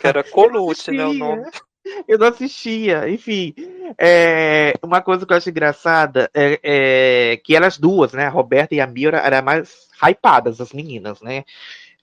Que 0.00 0.06
era 0.06 0.22
Colucci, 0.22 0.92
né? 0.92 1.04
O 1.04 1.12
nome. 1.12 1.50
Eu 2.06 2.18
não 2.18 2.28
assistia, 2.28 3.08
enfim. 3.10 3.52
É, 3.98 4.74
uma 4.80 5.02
coisa 5.02 5.26
que 5.26 5.32
eu 5.32 5.36
acho 5.36 5.50
engraçada 5.50 6.30
é, 6.32 6.60
é 6.62 7.36
que 7.38 7.56
elas 7.56 7.78
duas, 7.78 8.12
né, 8.12 8.26
a 8.26 8.30
Roberta 8.30 8.76
e 8.76 8.80
a 8.80 8.86
Mia, 8.86 9.08
eram 9.08 9.42
mais 9.42 9.88
hypadas, 10.00 10.60
as 10.60 10.72
meninas, 10.72 11.20
né? 11.20 11.44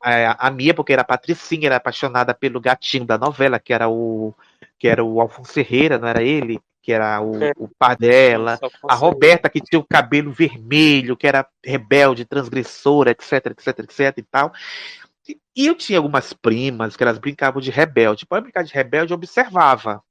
É, 0.04 0.36
a 0.38 0.50
Mia, 0.50 0.74
porque 0.74 0.94
era 0.94 1.02
a 1.04 1.06
Patricinha, 1.06 1.68
era 1.68 1.76
apaixonada 1.78 2.34
pelo 2.34 2.60
gatinho 2.60 3.06
da 3.06 3.18
novela, 3.18 3.60
que 3.60 3.74
era 3.74 3.88
o 3.90 4.34
que 4.80 4.88
era 4.88 5.04
o 5.04 5.22
Alfonso 5.22 5.54
Ferreira, 5.54 6.00
não 6.00 6.08
era 6.08 6.24
ele? 6.24 6.60
Que 6.82 6.92
era 6.92 7.22
o, 7.22 7.44
É. 7.44 7.52
o 7.56 7.68
pai 7.68 7.96
dela. 7.96 8.60
A 8.90 8.96
Roberta, 8.96 9.48
que 9.48 9.62
tinha 9.62 9.80
o 9.80 9.86
cabelo 9.86 10.32
vermelho, 10.32 11.16
que 11.16 11.28
era 11.28 11.46
rebelde, 11.64 12.26
transgressora, 12.26 13.12
etc, 13.12 13.46
etc, 13.52 13.80
etc 13.80 14.18
e 14.18 14.24
tal. 14.24 14.52
E- 15.30 15.40
E 15.56 15.68
eu 15.68 15.76
tinha 15.76 16.00
algumas 16.00 16.34
primas 16.34 16.96
que 16.98 17.04
elas 17.04 17.20
brincavam 17.20 17.62
de 17.62 17.70
rebelde. 17.70 18.26
Para 18.26 18.42
brincar 18.42 18.64
de 18.64 18.74
rebelde, 18.74 19.12
eu 19.14 19.16
observava. 19.18 20.02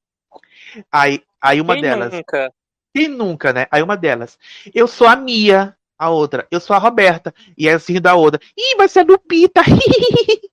Aí, 0.92 1.20
aí 1.40 1.60
uma 1.60 1.74
Quem 1.74 1.82
delas. 1.82 2.12
nunca? 2.12 2.52
Quem 2.94 3.08
nunca, 3.08 3.52
né? 3.52 3.66
Aí 3.70 3.82
uma 3.82 3.96
delas. 3.96 4.38
Eu 4.72 4.86
sou 4.86 5.08
a 5.08 5.16
Mia. 5.16 5.76
A 6.00 6.08
outra. 6.08 6.48
Eu 6.50 6.60
sou 6.60 6.74
a 6.74 6.78
Roberta. 6.78 7.34
E 7.58 7.68
aí 7.68 7.74
assim 7.74 8.00
da 8.00 8.14
outra. 8.14 8.40
Ih, 8.56 8.74
mas 8.78 8.90
você 8.90 9.00
é 9.00 9.04
Lupita. 9.04 9.60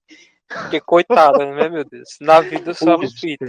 Que 0.70 0.80
coitada, 0.80 1.46
né, 1.46 1.68
meu 1.68 1.84
Deus? 1.84 2.18
Na 2.22 2.40
vida 2.40 2.70
eu 2.70 2.74
sou 2.74 2.94
a 2.94 2.96
Lupita. 2.96 3.46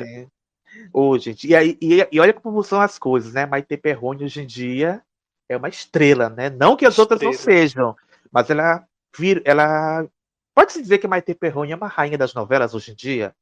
Ô, 0.93 1.17
gente. 1.17 1.47
E, 1.47 1.55
aí, 1.55 1.79
e, 1.81 2.07
e 2.11 2.21
olha 2.21 2.33
como 2.33 2.63
são 2.63 2.81
as 2.81 2.99
coisas, 2.99 3.33
né? 3.35 3.47
Maite 3.47 3.77
Perrone 3.77 4.25
hoje 4.25 4.43
em 4.43 4.47
dia 4.47 5.01
é 5.49 5.57
uma 5.57 5.69
estrela, 5.69 6.29
né? 6.29 6.51
Não 6.51 6.77
que 6.77 6.85
as 6.85 6.99
outras 6.99 7.21
não 7.21 7.31
Estrela. 7.31 7.61
sejam, 7.61 7.97
mas 8.31 8.51
ela 8.51 8.85
vir, 9.17 9.43
ela 9.45 10.07
pode-se 10.55 10.83
dizer 10.83 10.99
que 10.99 11.09
Maite 11.09 11.35
Perrone 11.35 11.73
é 11.73 11.77
uma 11.77 11.87
rainha 11.87 12.19
das 12.19 12.35
novelas 12.35 12.75
hoje 12.75 12.93
em 12.93 12.95
dia? 12.95 13.35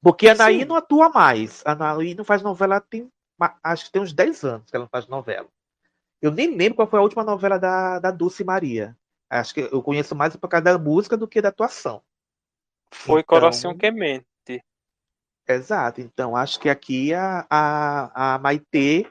Porque 0.00 0.28
a 0.28 0.32
Anaí 0.32 0.60
Sim. 0.60 0.64
não 0.66 0.76
atua 0.76 1.10
mais. 1.10 1.62
A 1.66 1.72
Anaí 1.72 2.14
não 2.14 2.24
faz 2.24 2.42
novela 2.42 2.80
tem, 2.80 3.08
acho 3.62 3.86
que 3.86 3.92
tem 3.92 4.02
uns 4.02 4.12
10 4.12 4.44
anos 4.44 4.70
que 4.70 4.76
ela 4.76 4.84
não 4.84 4.90
faz 4.90 5.06
novela. 5.08 5.48
Eu 6.20 6.30
nem 6.30 6.56
lembro 6.56 6.76
qual 6.76 6.88
foi 6.88 6.98
a 6.98 7.02
última 7.02 7.24
novela 7.24 7.58
da, 7.58 7.98
da 7.98 8.10
Dulce 8.10 8.44
Maria. 8.44 8.96
Acho 9.28 9.54
que 9.54 9.60
eu 9.60 9.82
conheço 9.82 10.14
mais 10.14 10.36
por 10.36 10.48
causa 10.48 10.64
da 10.64 10.78
música 10.78 11.16
do 11.16 11.28
que 11.28 11.40
da 11.40 11.48
atuação. 11.48 12.02
Foi 12.92 13.20
Então- 13.20 13.38
Coração 13.38 13.76
Quemente. 13.76 14.26
Exato. 15.48 16.00
Então, 16.00 16.36
acho 16.36 16.60
que 16.60 16.68
aqui 16.68 17.12
a, 17.12 17.44
a, 17.50 18.34
a 18.34 18.38
Maitê 18.38 19.10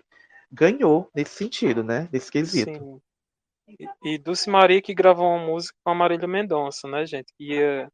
ganhou 0.52 1.10
nesse 1.14 1.36
sentido, 1.36 1.84
né? 1.84 2.08
Nesse 2.14 2.32
quesito. 2.32 2.72
Sim. 2.72 3.02
E, 3.68 4.14
e 4.14 4.18
Dulce 4.18 4.50
Maria 4.50 4.82
que 4.82 4.94
gravou 4.94 5.28
uma 5.28 5.46
música 5.46 5.78
com 5.84 5.92
a 5.92 5.96
Marília 5.96 6.28
Mendonça, 6.28 6.88
né, 6.88 7.06
gente? 7.06 7.34
Que 7.38 7.56
ia, 7.56 7.92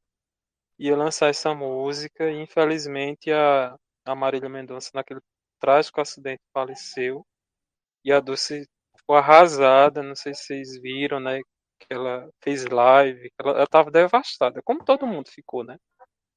ia 0.77 0.95
lançar 0.95 1.27
essa 1.29 1.55
música 1.55 2.29
e 2.29 2.41
infelizmente 2.41 3.31
a, 3.31 3.75
a 4.05 4.15
Marília 4.15 4.47
Mendonça 4.47 4.91
naquele 4.93 5.21
trágico 5.59 5.99
acidente 5.99 6.41
faleceu. 6.53 7.25
E 8.03 8.11
a 8.11 8.19
Dulce 8.19 8.67
ficou 9.06 9.15
arrasada, 9.15 10.02
não 10.02 10.15
sei 10.15 10.34
se 10.34 10.45
vocês 10.45 10.82
viram, 10.82 11.19
né? 11.19 11.40
Que 11.80 11.94
ela 11.94 12.27
fez 12.44 12.65
live, 12.65 13.32
ela, 13.40 13.52
ela 13.52 13.68
tava 13.68 13.91
devastada, 13.91 14.61
como 14.64 14.84
todo 14.84 15.06
mundo 15.06 15.30
ficou, 15.30 15.64
né? 15.64 15.77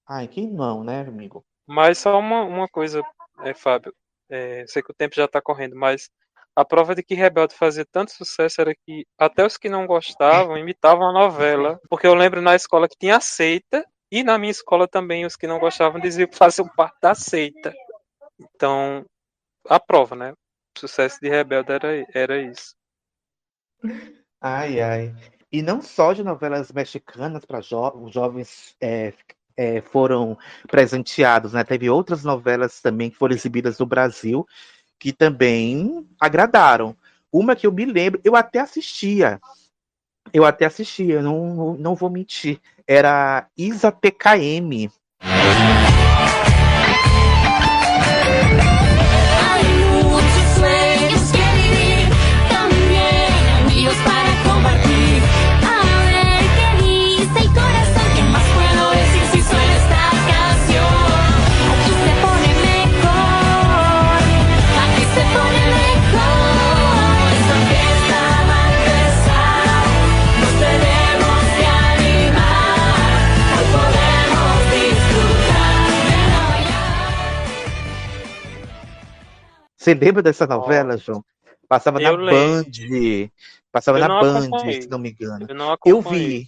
Ai, 0.07 0.29
quem 0.29 0.51
não, 0.51 0.85
né, 0.85 1.01
amigo? 1.01 1.45
Mas 1.67 1.99
só 1.99 2.19
uma, 2.19 2.43
uma 2.43 2.69
coisa, 2.69 3.03
é, 3.41 3.55
Fábio, 3.55 3.95
é, 4.31 4.67
sei 4.67 4.83
que 4.83 4.91
o 4.91 4.95
tempo 4.95 5.15
já 5.15 5.25
está 5.25 5.41
correndo, 5.41 5.75
mas 5.75 6.11
a 6.55 6.65
prova 6.65 6.95
de 6.95 7.03
que 7.03 7.15
Rebelde 7.15 7.55
fazia 7.55 7.87
tanto 7.91 8.13
sucesso 8.13 8.61
era 8.61 8.75
que 8.75 9.07
até 9.19 9.47
os 9.47 9.57
que 9.57 9.69
não 9.69 9.87
gostavam 9.87 10.59
imitavam 10.59 11.09
a 11.09 11.13
novela, 11.13 11.79
porque 11.89 12.07
eu 12.07 12.15
lembro 12.15 12.43
na 12.43 12.55
escola 12.55 12.89
que 12.89 12.97
tinha 12.99 13.21
seita, 13.21 13.85
e 14.11 14.23
na 14.23 14.39
minha 14.39 14.51
escola 14.51 14.89
também 14.89 15.25
os 15.25 15.37
que 15.37 15.47
não 15.47 15.59
gostavam 15.59 16.01
diziam 16.01 16.29
que 16.29 16.37
faziam 16.37 16.67
parte 16.69 16.97
da 17.01 17.15
seita. 17.15 17.73
Então, 18.41 19.05
a 19.69 19.79
prova, 19.79 20.17
né? 20.17 20.33
Sucesso 20.79 21.19
de 21.21 21.29
Rebelde 21.29 21.73
era, 21.73 22.07
era 22.15 22.41
isso. 22.41 22.75
Ai, 24.41 24.81
ai. 24.81 25.15
E 25.51 25.63
não 25.63 25.81
só 25.81 26.13
de 26.13 26.23
novelas 26.23 26.71
mexicanas 26.73 27.45
para 27.45 27.61
jo 27.61 27.91
os 27.95 28.13
jovens 28.13 28.77
é, 28.81 29.13
é, 29.57 29.81
foram 29.81 30.39
presenteados, 30.69 31.53
né? 31.53 31.65
Teve 31.65 31.89
outras 31.91 32.23
novelas 32.23 32.81
também 32.81 33.11
que 33.11 33.17
foram 33.17 33.35
exibidas 33.35 33.79
no 33.79 33.87
Brasil 33.87 34.47
que 34.99 35.13
também 35.13 36.07
agradaram. 36.21 36.97
Uma 37.33 37.55
que 37.55 37.67
eu 37.67 37.73
me 37.73 37.85
lembro, 37.85 38.21
eu 38.25 38.35
até 38.35 38.59
assistia. 38.59 39.41
Eu 40.33 40.45
até 40.45 40.67
assistia, 40.67 41.23
não, 41.23 41.75
não, 41.75 41.95
vou 41.95 42.11
mentir. 42.11 42.61
Era 42.87 43.47
Isa 43.57 43.93
TKM. 43.93 44.91
Você 79.89 79.95
lembra 79.95 80.23
dessa 80.23 80.47
novela, 80.47 80.99
João? 80.99 81.25
Passava 81.67 81.99
na 81.99 82.11
Eu 82.11 82.17
lembro. 82.17 82.65
Band. 82.65 83.31
Passava 83.73 83.99
Eu 83.99 84.07
na 84.07 84.21
Band, 84.21 84.43
se 84.83 84.89
não 84.89 84.99
me 84.99 85.11
engano. 85.13 85.47
Eu 85.49 85.55
Eu 85.83 86.03
vi. 86.03 86.47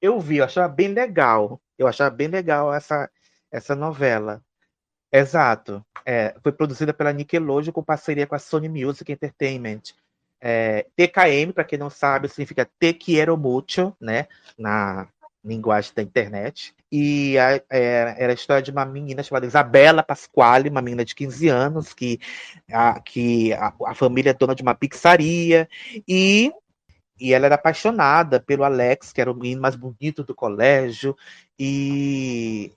Eu 0.00 0.18
vi, 0.18 0.38
eu 0.38 0.46
achava 0.46 0.66
bem 0.66 0.88
legal. 0.88 1.60
Eu 1.78 1.86
achava 1.86 2.08
bem 2.08 2.28
legal 2.28 2.72
essa, 2.72 3.10
essa 3.52 3.76
novela. 3.76 4.42
Exato. 5.12 5.84
É, 6.06 6.34
foi 6.42 6.52
produzida 6.52 6.94
pela 6.94 7.12
Nickelodeon 7.12 7.70
com 7.70 7.82
parceria 7.82 8.26
com 8.26 8.34
a 8.34 8.38
Sony 8.38 8.68
Music 8.70 9.12
Entertainment. 9.12 9.82
É, 10.40 10.86
TKM, 10.96 11.52
para 11.52 11.64
quem 11.64 11.78
não 11.78 11.90
sabe, 11.90 12.30
significa 12.30 12.66
Te 12.78 12.94
Quiero 12.94 13.36
Mucho, 13.36 13.94
né? 14.00 14.26
Na 14.56 15.06
linguagem 15.44 15.92
da 15.94 16.02
internet. 16.02 16.74
E 16.90 17.38
a- 17.38 17.62
é, 17.70 18.14
era 18.18 18.32
a 18.32 18.34
história 18.34 18.62
de 18.62 18.70
uma 18.70 18.84
menina 18.84 19.22
chamada 19.22 19.46
Isabela 19.46 20.02
Pasquale, 20.02 20.68
uma 20.68 20.82
menina 20.82 21.04
de 21.04 21.14
15 21.14 21.48
anos, 21.48 21.94
que, 21.94 22.18
a, 22.72 23.00
que 23.00 23.52
a, 23.54 23.72
a 23.86 23.94
família 23.94 24.30
é 24.30 24.34
dona 24.34 24.54
de 24.54 24.62
uma 24.62 24.74
pizzaria, 24.74 25.68
e, 26.06 26.52
e 27.18 27.32
ela 27.32 27.46
era 27.46 27.54
apaixonada 27.54 28.40
pelo 28.40 28.64
Alex, 28.64 29.12
que 29.12 29.20
era 29.20 29.30
o 29.30 29.34
menino 29.34 29.62
mais 29.62 29.76
bonito 29.76 30.24
do 30.24 30.34
colégio, 30.34 31.16
e, 31.58 32.72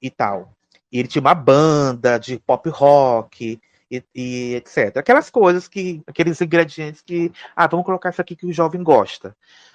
e 0.00 0.10
tal. 0.10 0.54
E 0.90 0.98
ele 0.98 1.08
tinha 1.08 1.22
uma 1.22 1.34
banda 1.34 2.18
de 2.18 2.38
pop 2.38 2.68
rock 2.68 3.58
e, 3.90 4.04
e 4.14 4.54
etc. 4.56 4.98
Aquelas 4.98 5.30
coisas 5.30 5.66
que, 5.68 6.02
aqueles 6.06 6.40
ingredientes 6.40 7.02
que, 7.02 7.32
ah, 7.56 7.66
vamos 7.66 7.86
colocar 7.86 8.10
isso 8.10 8.20
aqui 8.20 8.36
que 8.36 8.46
o 8.46 8.52
jovem 8.52 8.82
gosta. 8.82 9.34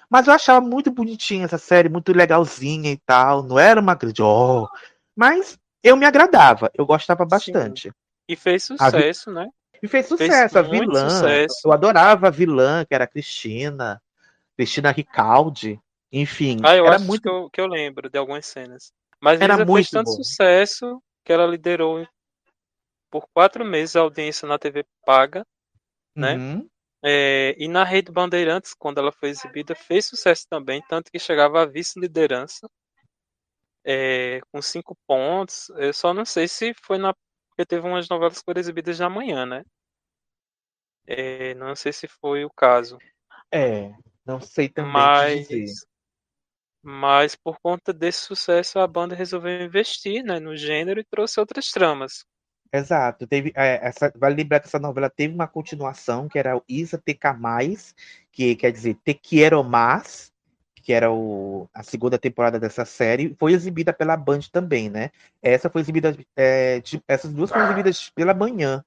Mas 0.10 0.28
eu 0.28 0.34
achava 0.34 0.66
muito 0.66 0.90
bonitinha 0.92 1.46
essa 1.46 1.58
série, 1.58 1.90
muito 1.90 2.14
legalzinha 2.14 2.92
e 2.92 2.98
tal. 2.98 3.44
Não 3.44 3.60
era 3.60 3.80
uma 3.80 3.96
grande, 3.96 4.22
oh, 4.22 4.68
mas 5.16 5.58
eu 5.84 5.98
me 5.98 6.06
agradava, 6.06 6.72
eu 6.74 6.86
gostava 6.86 7.26
bastante. 7.26 7.92
E 8.28 8.36
fez 8.36 8.64
A 8.80 8.90
vi- 8.90 8.92
sucesso, 8.92 9.32
né? 9.32 9.48
E 9.82 9.88
fez 9.88 10.08
Fez 10.08 10.20
sucesso, 10.20 10.58
a 10.58 10.62
muito 10.62 10.92
vilã. 10.92 11.10
sucesso. 11.10 11.62
Eu 11.68 11.72
adorava 11.72 12.28
a 12.28 12.32
vilã, 12.32 12.84
que 12.86 12.96
era 12.96 13.04
a 13.04 13.08
Cristina, 13.08 14.02
Cristina 14.56 14.92
Ricaldi. 14.92 15.80
Enfim, 16.12 16.58
Ah, 16.64 16.76
eu 16.76 16.86
era 16.86 16.96
acho 16.96 17.06
muito. 17.06 17.22
que, 17.22 17.30
eu, 17.30 17.50
que 17.50 17.62
eu 17.62 17.68
lembro 17.68 18.10
de 18.10 18.18
algumas 18.18 18.46
cenas. 18.46 18.92
Mas 19.22 19.40
Era 19.40 19.54
Lisa 19.54 19.66
fez 19.66 19.68
muito 19.68 19.92
tanto 19.92 20.10
bom. 20.10 20.16
sucesso 20.16 21.02
que 21.24 21.34
ela 21.34 21.46
liderou 21.46 22.08
por 23.12 23.28
quatro 23.34 23.66
meses 23.66 23.96
a 23.96 24.02
audiência 24.02 24.48
na 24.48 24.58
TV 24.58 24.86
paga, 25.06 25.46
né? 26.16 26.36
Uhum. 26.36 26.70
É, 27.10 27.56
e 27.58 27.70
na 27.70 27.86
Rede 27.86 28.12
Bandeirantes, 28.12 28.74
quando 28.74 28.98
ela 28.98 29.14
foi 29.14 29.30
exibida, 29.30 29.74
fez 29.74 30.06
sucesso 30.06 30.46
também, 30.50 30.84
tanto 30.90 31.10
que 31.10 31.18
chegava 31.18 31.62
a 31.62 31.66
vice-liderança 31.66 32.68
é, 33.86 34.42
com 34.52 34.62
cinco 34.62 34.94
pontos. 35.08 35.70
Eu 35.78 35.94
só 35.94 36.14
não 36.14 36.26
sei 36.26 36.50
se 36.50 36.74
foi 36.74 36.98
na. 36.98 37.14
Porque 37.50 37.66
teve 37.66 37.88
umas 37.88 38.10
novelas 38.10 38.40
que 38.40 38.44
foram 38.44 38.60
exibidas 38.60 39.00
na 39.00 39.10
manhã, 39.10 39.46
né? 39.46 39.64
É, 41.08 41.56
não 41.56 41.74
sei 41.78 41.94
se 41.94 42.10
foi 42.10 42.44
o 42.44 42.50
caso. 42.50 42.98
É, 43.50 43.90
não 44.26 44.42
sei 44.42 44.68
também 44.68 44.92
Mas, 44.92 45.86
mas 46.84 47.36
por 47.38 47.58
conta 47.62 47.94
desse 47.94 48.20
sucesso, 48.20 48.80
a 48.80 48.86
banda 48.86 49.16
resolveu 49.16 49.64
investir, 49.64 50.22
né, 50.24 50.42
no 50.42 50.58
gênero 50.58 51.00
e 51.00 51.06
trouxe 51.06 51.40
outras 51.40 51.72
tramas. 51.72 52.26
Exato. 52.72 53.26
Teve, 53.28 53.52
é, 53.56 53.88
essa, 53.88 54.12
vale 54.16 54.36
lembrar 54.36 54.60
que 54.60 54.68
essa 54.68 54.80
novela 54.80 55.10
teve 55.10 55.34
uma 55.34 55.48
continuação, 55.48 56.28
que 56.28 56.38
era 56.38 56.56
o 56.58 56.64
Isa 56.68 56.98
TK+, 56.98 57.28
que 58.32 58.56
quer 58.56 58.72
dizer 58.72 58.98
Te 59.04 59.14
Quiero 59.14 59.64
Más, 59.64 60.32
que 60.76 60.94
era 60.94 61.12
o, 61.12 61.70
a 61.74 61.84
segunda 61.84 62.18
temporada 62.18 62.60
dessa 62.60 62.86
série, 62.86 63.36
foi 63.38 63.54
exibida 63.54 63.92
pela 63.92 64.16
Band 64.16 64.42
também, 64.52 64.90
né? 64.90 65.12
Essa 65.42 65.70
foi 65.70 65.82
exibida, 65.82 66.16
é, 66.36 66.80
de- 66.80 67.02
essas 67.08 67.32
duas 67.34 67.50
foram 67.50 67.66
exibidas 67.66 68.10
pela 68.10 68.34
manhã, 68.34 68.84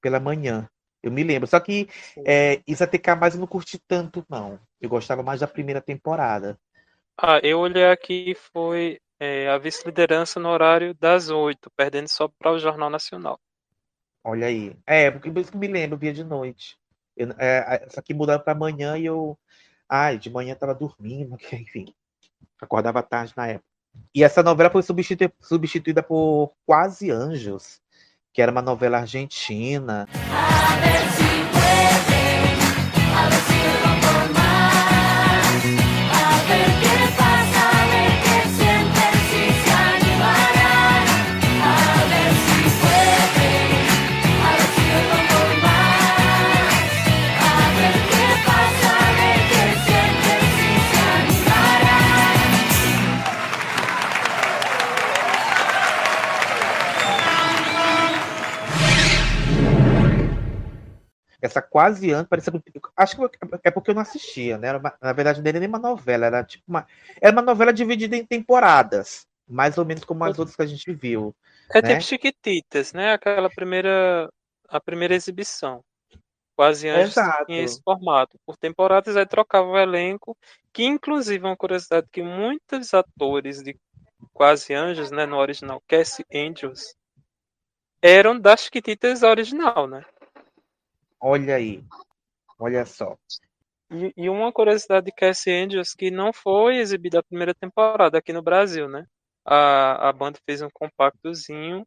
pela 0.00 0.20
manhã, 0.20 0.68
eu 1.02 1.12
me 1.12 1.22
lembro. 1.22 1.46
Só 1.46 1.60
que 1.60 1.88
é, 2.24 2.62
Isa 2.66 2.86
TK+, 2.86 3.34
eu 3.34 3.40
não 3.40 3.46
curti 3.46 3.78
tanto, 3.78 4.24
não. 4.28 4.58
Eu 4.80 4.88
gostava 4.88 5.22
mais 5.22 5.40
da 5.40 5.46
primeira 5.46 5.80
temporada. 5.80 6.58
Ah, 7.16 7.38
eu 7.42 7.60
olhei 7.60 7.84
aqui 7.84 8.30
e 8.30 8.34
foi 8.34 8.98
é, 9.24 9.48
a 9.48 9.56
vice-liderança 9.56 10.38
no 10.38 10.50
horário 10.50 10.94
das 10.94 11.30
oito, 11.30 11.70
perdendo 11.74 12.08
só 12.08 12.28
para 12.28 12.52
o 12.52 12.58
Jornal 12.58 12.90
Nacional. 12.90 13.40
Olha 14.22 14.46
aí. 14.46 14.76
É, 14.86 15.10
porque 15.10 15.30
por 15.30 15.40
isso 15.40 15.50
que 15.50 15.56
eu 15.56 15.60
me 15.60 15.68
lembro, 15.68 15.94
eu 15.94 15.98
via 15.98 16.12
de 16.12 16.22
noite. 16.22 16.76
Eu, 17.16 17.30
é, 17.38 17.84
essa 17.86 18.00
aqui 18.00 18.12
mudaram 18.12 18.42
para 18.42 18.54
manhã 18.54 18.98
e 18.98 19.06
eu. 19.06 19.38
Ai, 19.88 20.18
de 20.18 20.30
manhã 20.30 20.54
tava 20.54 20.74
dormindo, 20.74 21.36
que, 21.38 21.56
enfim. 21.56 21.86
Acordava 22.60 23.02
tarde 23.02 23.32
na 23.36 23.46
época. 23.48 23.64
E 24.14 24.22
essa 24.24 24.42
novela 24.42 24.70
foi 24.70 24.82
substitu- 24.82 25.32
substituída 25.40 26.02
por 26.02 26.52
Quase 26.66 27.10
Anjos, 27.10 27.80
que 28.32 28.42
era 28.42 28.52
uma 28.52 28.62
novela 28.62 28.98
argentina. 28.98 30.06
A 30.12 31.33
Essa 61.46 61.62
Quase 61.62 62.12
Anjos, 62.12 62.28
parecia. 62.28 62.52
Acho 62.96 63.16
que 63.16 63.38
é 63.64 63.70
porque 63.70 63.90
eu 63.90 63.94
não 63.94 64.02
assistia, 64.02 64.58
né? 64.58 64.68
Era 64.68 64.78
uma- 64.78 64.94
na 65.00 65.12
verdade, 65.12 65.42
não 65.42 65.48
era 65.48 65.60
nem 65.60 65.68
uma 65.68 65.78
novela, 65.78 66.26
era 66.26 66.44
tipo 66.44 66.64
uma. 66.68 66.86
Era 67.20 67.32
uma 67.32 67.42
novela 67.42 67.72
dividida 67.72 68.16
em 68.16 68.24
temporadas. 68.24 69.26
mais 69.46 69.76
ou 69.76 69.84
menos 69.84 70.04
como 70.04 70.24
as 70.24 70.38
outras 70.38 70.56
que 70.56 70.62
a 70.62 70.66
gente 70.66 70.90
viu. 70.94 71.34
É 71.74 71.82
né? 71.82 71.88
tipo 71.90 72.02
Chiquititas, 72.02 72.94
né? 72.94 73.12
Aquela 73.12 73.50
primeira, 73.50 74.30
a 74.68 74.80
primeira 74.80 75.14
exibição. 75.14 75.84
Quase 76.56 76.88
Anjos 76.88 77.10
Exato. 77.10 77.44
tinha 77.46 77.62
esse 77.62 77.82
formato. 77.82 78.38
Por 78.46 78.56
temporadas 78.56 79.16
aí 79.16 79.26
trocava 79.26 79.68
o 79.68 79.78
elenco, 79.78 80.36
que 80.72 80.84
inclusive 80.84 81.44
é 81.44 81.48
uma 81.48 81.56
curiosidade 81.56 82.06
que 82.10 82.22
muitos 82.22 82.94
atores 82.94 83.62
de 83.62 83.76
Quase 84.32 84.72
Anjos, 84.72 85.10
né, 85.10 85.26
no 85.26 85.36
original 85.36 85.82
Cassie 85.86 86.24
Angels, 86.34 86.94
eram 88.00 88.38
das 88.38 88.60
Chiquititas 88.62 89.22
original, 89.22 89.86
né? 89.86 90.04
Olha 91.26 91.54
aí. 91.54 91.82
Olha 92.58 92.84
só. 92.84 93.16
E, 93.90 94.12
e 94.14 94.28
uma 94.28 94.52
curiosidade 94.52 95.06
de 95.06 95.12
Cassie 95.12 95.50
Angels 95.50 95.94
que 95.94 96.10
não 96.10 96.34
foi 96.34 96.76
exibida 96.76 97.20
a 97.20 97.22
primeira 97.22 97.54
temporada 97.54 98.18
aqui 98.18 98.30
no 98.30 98.42
Brasil, 98.42 98.90
né? 98.90 99.06
A, 99.42 100.10
a 100.10 100.12
banda 100.12 100.38
fez 100.44 100.60
um 100.60 100.68
compactozinho 100.70 101.82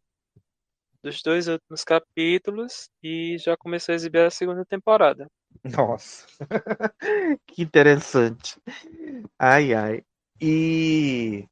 dos 1.03 1.21
dois 1.21 1.47
últimos 1.47 1.83
capítulos 1.83 2.89
e 3.03 3.37
já 3.37 3.55
começou 3.55 3.93
a 3.93 3.95
exibir 3.95 4.21
a 4.21 4.31
segunda 4.31 4.65
temporada. 4.65 5.27
Nossa. 5.63 6.25
que 7.45 7.61
interessante. 7.61 8.59
Ai, 9.37 9.71
ai. 9.75 10.03
E 10.41 11.47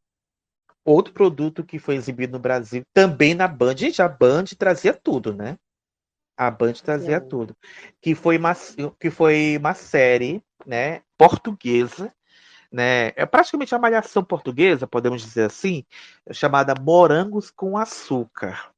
outro 0.84 1.14
produto 1.14 1.64
que 1.64 1.78
foi 1.78 1.94
exibido 1.98 2.34
no 2.34 2.40
Brasil, 2.40 2.82
também 2.92 3.36
na 3.36 3.48
Band, 3.48 3.78
gente, 3.78 4.02
a 4.02 4.10
Band 4.10 4.46
trazia 4.58 4.92
tudo, 4.92 5.32
né? 5.32 5.56
A 6.38 6.52
Band 6.52 6.74
trazia 6.74 7.20
Sim. 7.20 7.28
tudo. 7.28 7.56
Que 8.02 8.14
foi 8.14 8.38
uma, 8.38 8.56
que 9.00 9.10
foi 9.10 9.58
uma 9.58 9.74
série, 9.74 10.44
né, 10.66 11.02
portuguesa, 11.18 12.12
né? 12.72 13.14
É 13.16 13.26
praticamente 13.26 13.74
uma 13.74 13.82
malhação 13.82 14.24
portuguesa, 14.24 14.86
podemos 14.86 15.22
dizer 15.22 15.46
assim, 15.46 15.86
chamada 16.32 16.76
Morangos 16.80 17.50
com 17.50 17.78
Açúcar. 17.78 18.70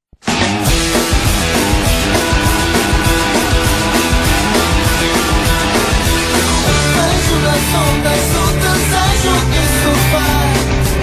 Anjo 6.99 7.37
das 7.43 7.65
ondas, 7.73 8.25
o 8.35 8.45
desejo 8.61 9.33
que 9.51 9.59
isso 9.65 9.91
faz 10.11 10.57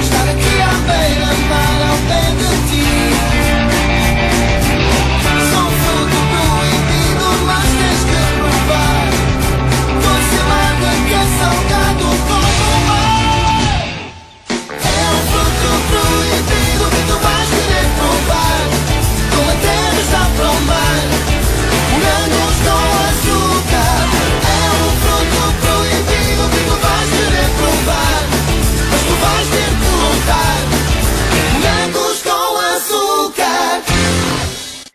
Estar 0.04 0.26
aqui 0.28 0.54
à 0.60 0.72
beira-mar 0.86 1.78
ao 1.90 1.98
pé 2.08 2.43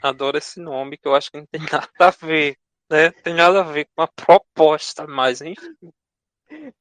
Adoro 0.01 0.37
esse 0.37 0.59
nome, 0.59 0.97
que 0.97 1.07
eu 1.07 1.15
acho 1.15 1.31
que 1.31 1.37
não 1.37 1.45
tem 1.45 1.61
nada 1.71 1.89
a 1.99 2.09
ver, 2.09 2.57
né? 2.89 3.11
Tem 3.11 3.33
nada 3.33 3.59
a 3.61 3.63
ver 3.63 3.87
com 3.95 4.01
a 4.01 4.07
proposta, 4.07 5.05
mas 5.07 5.41
enfim. 5.41 5.91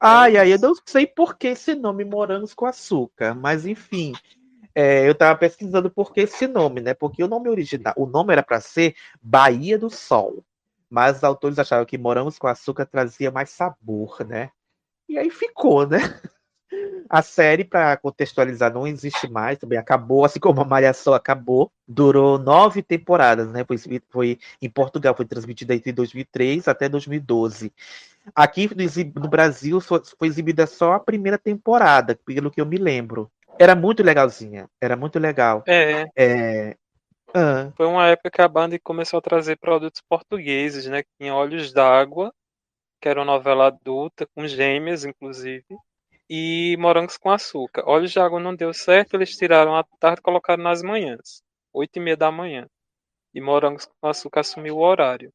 Ai, 0.00 0.36
ai, 0.36 0.52
eu 0.52 0.58
não 0.58 0.74
sei 0.86 1.06
por 1.06 1.36
que 1.36 1.48
esse 1.48 1.74
nome 1.74 2.04
Morangos 2.04 2.54
com 2.54 2.64
Açúcar, 2.64 3.34
mas 3.34 3.66
enfim, 3.66 4.14
é, 4.74 5.08
eu 5.08 5.14
tava 5.14 5.38
pesquisando 5.38 5.90
por 5.90 6.12
que 6.12 6.22
esse 6.22 6.46
nome, 6.46 6.80
né? 6.80 6.94
Porque 6.94 7.22
o 7.22 7.28
nome 7.28 7.48
original, 7.48 7.92
o 7.96 8.06
nome 8.06 8.32
era 8.32 8.42
para 8.42 8.60
ser 8.60 8.94
Bahia 9.20 9.78
do 9.78 9.90
Sol, 9.90 10.44
mas 10.88 11.18
os 11.18 11.24
autores 11.24 11.58
achavam 11.58 11.84
que 11.84 11.98
Morangos 11.98 12.38
com 12.38 12.46
Açúcar 12.46 12.86
trazia 12.86 13.30
mais 13.30 13.50
sabor, 13.50 14.24
né? 14.26 14.50
E 15.08 15.18
aí 15.18 15.30
ficou, 15.30 15.86
né? 15.86 15.98
A 17.08 17.22
série, 17.22 17.64
para 17.64 17.96
contextualizar, 17.96 18.72
não 18.72 18.86
existe 18.86 19.30
mais, 19.30 19.58
também 19.58 19.78
acabou, 19.78 20.24
assim 20.24 20.38
como 20.38 20.60
a 20.60 20.64
Malhação 20.64 21.14
acabou. 21.14 21.72
Durou 21.86 22.38
nove 22.38 22.82
temporadas, 22.82 23.48
né? 23.50 23.64
Foi, 23.64 23.78
foi 24.10 24.38
em 24.60 24.68
Portugal, 24.68 25.14
foi 25.16 25.24
transmitida 25.24 25.74
entre 25.74 25.92
2003 25.92 26.68
até 26.68 26.88
2012. 26.88 27.72
Aqui 28.34 28.68
no, 28.68 29.22
no 29.22 29.28
Brasil 29.28 29.80
foi 29.80 30.28
exibida 30.28 30.66
só 30.66 30.94
a 30.94 31.00
primeira 31.00 31.38
temporada, 31.38 32.18
pelo 32.26 32.50
que 32.50 32.60
eu 32.60 32.66
me 32.66 32.76
lembro. 32.76 33.30
Era 33.58 33.74
muito 33.74 34.02
legalzinha, 34.02 34.68
era 34.80 34.94
muito 34.94 35.18
legal. 35.18 35.64
É, 35.66 36.06
É, 36.16 36.76
ah, 37.34 37.70
foi 37.76 37.86
uma 37.86 38.06
época 38.06 38.30
que 38.30 38.40
a 38.40 38.48
banda 38.48 38.78
começou 38.78 39.18
a 39.18 39.22
trazer 39.22 39.56
produtos 39.56 40.00
portugueses, 40.08 40.86
né? 40.86 41.02
Tinha 41.18 41.34
Olhos 41.34 41.72
d'Água, 41.72 42.32
que 43.00 43.08
era 43.08 43.20
uma 43.20 43.26
novela 43.26 43.66
adulta, 43.66 44.26
com 44.34 44.46
gêmeas, 44.46 45.04
inclusive, 45.04 45.64
e 46.28 46.76
Morangos 46.78 47.16
com 47.16 47.30
Açúcar. 47.30 47.84
Olhos 47.86 48.12
de 48.12 48.20
Água 48.20 48.38
não 48.40 48.54
deu 48.54 48.72
certo, 48.74 49.14
eles 49.14 49.36
tiraram 49.36 49.74
à 49.74 49.84
tarde 49.98 50.20
e 50.20 50.22
colocaram 50.22 50.62
nas 50.62 50.82
manhãs, 50.82 51.42
oito 51.72 51.96
e 51.96 52.00
meia 52.00 52.16
da 52.16 52.30
manhã. 52.30 52.66
E 53.34 53.40
Morangos 53.40 53.86
com 53.86 54.08
Açúcar 54.08 54.40
assumiu 54.40 54.76
o 54.76 54.82
horário. 54.82 55.32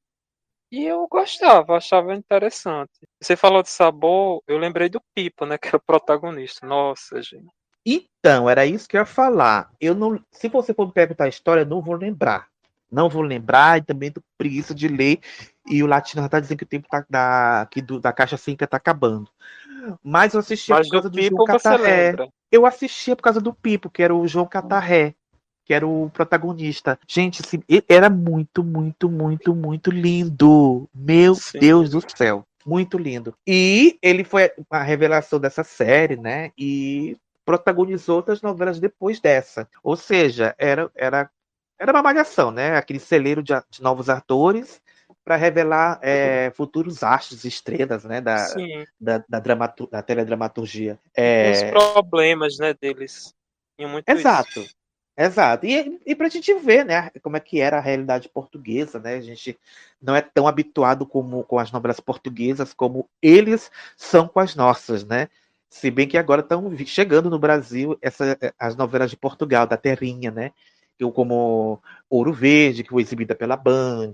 E 0.72 0.86
eu 0.86 1.08
gostava, 1.08 1.78
achava 1.78 2.16
interessante. 2.16 3.08
Você 3.22 3.36
falou 3.36 3.62
de 3.62 3.70
sabor, 3.70 4.42
eu 4.48 4.58
lembrei 4.58 4.90
do 4.90 5.00
Pipo, 5.14 5.46
né? 5.46 5.58
Que 5.62 5.68
era 5.68 5.78
o 5.78 5.80
protagonista. 5.80 6.66
Nossa, 6.66 7.22
gente. 7.22 7.48
Então, 7.86 8.50
era 8.50 8.66
isso 8.66 8.88
que 8.88 8.98
eu 8.98 9.02
ia 9.02 9.06
falar. 9.06 9.70
Eu 9.80 9.94
não, 9.94 10.20
se 10.32 10.48
você 10.48 10.74
for 10.74 10.88
me 10.88 10.92
perguntar 10.94 11.26
a 11.26 11.30
história, 11.30 11.62
eu 11.62 11.66
não 11.66 11.82
vou 11.82 11.96
lembrar. 11.96 12.48
Não 12.92 13.10
vou 13.10 13.22
lembrar 13.22 13.80
e 13.80 13.84
também 13.84 14.12
com 14.12 14.22
preguiça 14.36 14.74
de 14.74 14.88
ler. 14.88 15.20
E 15.68 15.84
o 15.84 15.88
Latino 15.88 16.28
tá 16.28 16.40
dizendo 16.40 16.58
que 16.58 16.64
o 16.64 16.68
tempo 16.68 16.88
tá, 16.90 17.06
da, 17.10 17.62
aqui 17.62 17.82
do, 17.82 18.00
da 18.00 18.12
caixa 18.12 18.38
5 18.38 18.66
tá 18.66 18.78
acabando. 18.78 19.30
Mas 20.04 20.34
eu 20.34 20.40
assistia 20.40 20.76
Mas 20.76 20.88
por 20.88 20.94
causa 20.94 21.10
do 21.10 21.18
do 21.18 21.24
João 21.24 21.46
Catarré. 21.46 22.16
Eu 22.52 22.66
assistia 22.66 23.16
por 23.16 23.24
causa 23.24 23.42
do 23.42 23.54
Pipo, 23.54 23.90
que 23.90 24.04
era 24.04 24.16
o 24.16 24.28
João 24.28 24.46
Catarré, 24.46 25.16
que 25.66 25.74
era 25.74 25.88
o 25.88 26.10
protagonista. 26.14 27.00
Gente, 27.08 27.42
ele 27.68 27.84
era 27.88 28.10
muito, 28.10 28.64
muito, 28.64 29.10
muito, 29.10 29.56
muito 29.56 29.92
lindo. 29.92 30.88
Meu 30.94 31.36
Sim. 31.36 31.60
Deus 31.60 31.90
do 31.90 32.04
céu. 32.16 32.46
Muito 32.66 32.98
lindo. 32.98 33.34
E 33.46 33.98
ele 34.02 34.24
foi 34.24 34.52
a 34.70 34.82
revelação 34.82 35.40
dessa 35.40 35.64
série, 35.64 36.16
né? 36.16 36.52
E 36.58 37.18
protagonizou 37.46 38.18
outras 38.18 38.42
novelas 38.42 38.80
depois 38.80 39.20
dessa. 39.20 39.68
Ou 39.84 39.98
seja, 39.98 40.56
era, 40.58 40.90
era, 40.96 41.30
era 41.78 41.92
uma 41.92 42.04
malhação, 42.04 42.52
né? 42.52 42.78
Aquele 42.78 43.00
celeiro 43.00 43.44
de, 43.44 43.54
de 43.70 43.82
novos 43.82 44.10
atores 44.10 44.82
para 45.24 45.36
revelar 45.36 46.00
é, 46.02 46.52
futuros 46.56 47.04
astros, 47.04 47.46
estrelas, 47.46 48.04
né? 48.04 48.20
Da, 48.20 48.38
Sim. 48.38 48.86
da, 49.00 49.24
da, 49.28 49.40
dramatu- 49.40 49.88
da 49.90 50.02
teledramaturgia. 50.02 51.00
Os 51.04 51.14
É, 51.14 51.72
problemas, 51.72 52.58
né, 52.58 52.74
deles. 52.74 53.34
Exato. 54.08 54.60
isso. 54.62 54.76
Exato. 55.16 55.66
E, 55.66 56.00
e 56.06 56.16
pra 56.16 56.28
gente 56.28 56.54
ver, 56.56 56.84
né, 56.84 57.12
como 57.22 57.38
é 57.38 57.40
que 57.40 57.60
era 57.60 57.78
a 57.78 57.82
realidade 57.82 58.28
portuguesa, 58.28 59.00
né? 59.00 59.16
A 59.16 59.22
gente 59.22 59.58
não 60.02 60.16
é 60.16 60.22
tão 60.22 60.48
habituado 60.48 61.06
como 61.06 61.44
com 61.44 61.60
as 61.60 61.72
novelas 61.72 62.00
portuguesas 62.00 62.74
como 62.74 63.08
eles 63.22 63.72
são 63.96 64.28
com 64.28 64.40
as 64.40 64.56
nossas, 64.56 65.06
né? 65.06 65.30
Se 65.70 65.90
bem 65.90 66.08
que 66.08 66.18
agora 66.18 66.42
estão 66.42 66.76
chegando 66.86 67.30
no 67.30 67.40
Brasil 67.40 67.98
essa, 68.02 68.38
as 68.60 68.76
novelas 68.76 69.10
de 69.10 69.18
Portugal, 69.18 69.66
da 69.68 69.78
Terrinha, 69.78 70.32
né? 70.32 70.52
Eu, 71.00 71.12
como 71.12 71.82
Ouro 72.10 72.34
Verde, 72.34 72.84
que 72.84 72.90
foi 72.90 73.02
exibida 73.02 73.36
pela 73.36 73.56
Band, 73.56 74.14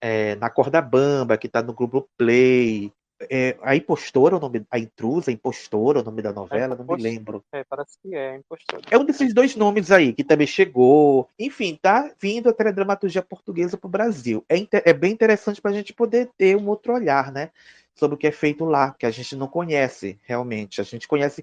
é, 0.00 0.36
Na 0.36 0.50
Corda 0.50 0.80
Bamba, 0.80 1.36
que 1.36 1.46
está 1.46 1.62
no 1.62 1.72
Globo 1.72 2.08
Play. 2.16 2.92
É, 3.30 3.56
a 3.62 3.74
Impostora, 3.74 4.36
o 4.36 4.38
nome, 4.38 4.66
a 4.70 4.78
Intrusa, 4.78 5.30
a 5.30 5.32
Impostora, 5.32 6.00
o 6.00 6.02
nome 6.02 6.20
da 6.20 6.34
novela, 6.34 6.76
não 6.76 6.84
me 6.84 7.02
lembro. 7.02 7.42
É, 7.50 7.64
parece 7.64 7.98
que 8.02 8.14
é, 8.14 8.36
impostor. 8.36 8.82
É 8.90 8.98
um 8.98 9.06
desses 9.06 9.32
dois 9.32 9.56
nomes 9.56 9.90
aí, 9.90 10.12
que 10.12 10.22
também 10.22 10.46
chegou. 10.46 11.26
Enfim, 11.38 11.78
tá 11.80 12.12
vindo 12.20 12.50
a 12.50 12.52
teledramaturgia 12.52 13.22
portuguesa 13.22 13.78
para 13.78 13.88
o 13.88 13.90
Brasil. 13.90 14.44
É, 14.50 14.56
é 14.90 14.92
bem 14.92 15.12
interessante 15.12 15.62
para 15.62 15.70
a 15.70 15.74
gente 15.74 15.94
poder 15.94 16.28
ter 16.36 16.56
um 16.56 16.68
outro 16.68 16.92
olhar, 16.92 17.32
né? 17.32 17.50
Sobre 17.94 18.16
o 18.16 18.18
que 18.18 18.26
é 18.26 18.32
feito 18.32 18.66
lá, 18.66 18.92
que 18.92 19.06
a 19.06 19.10
gente 19.10 19.34
não 19.34 19.48
conhece 19.48 20.18
realmente. 20.24 20.82
A 20.82 20.84
gente 20.84 21.08
conhece. 21.08 21.42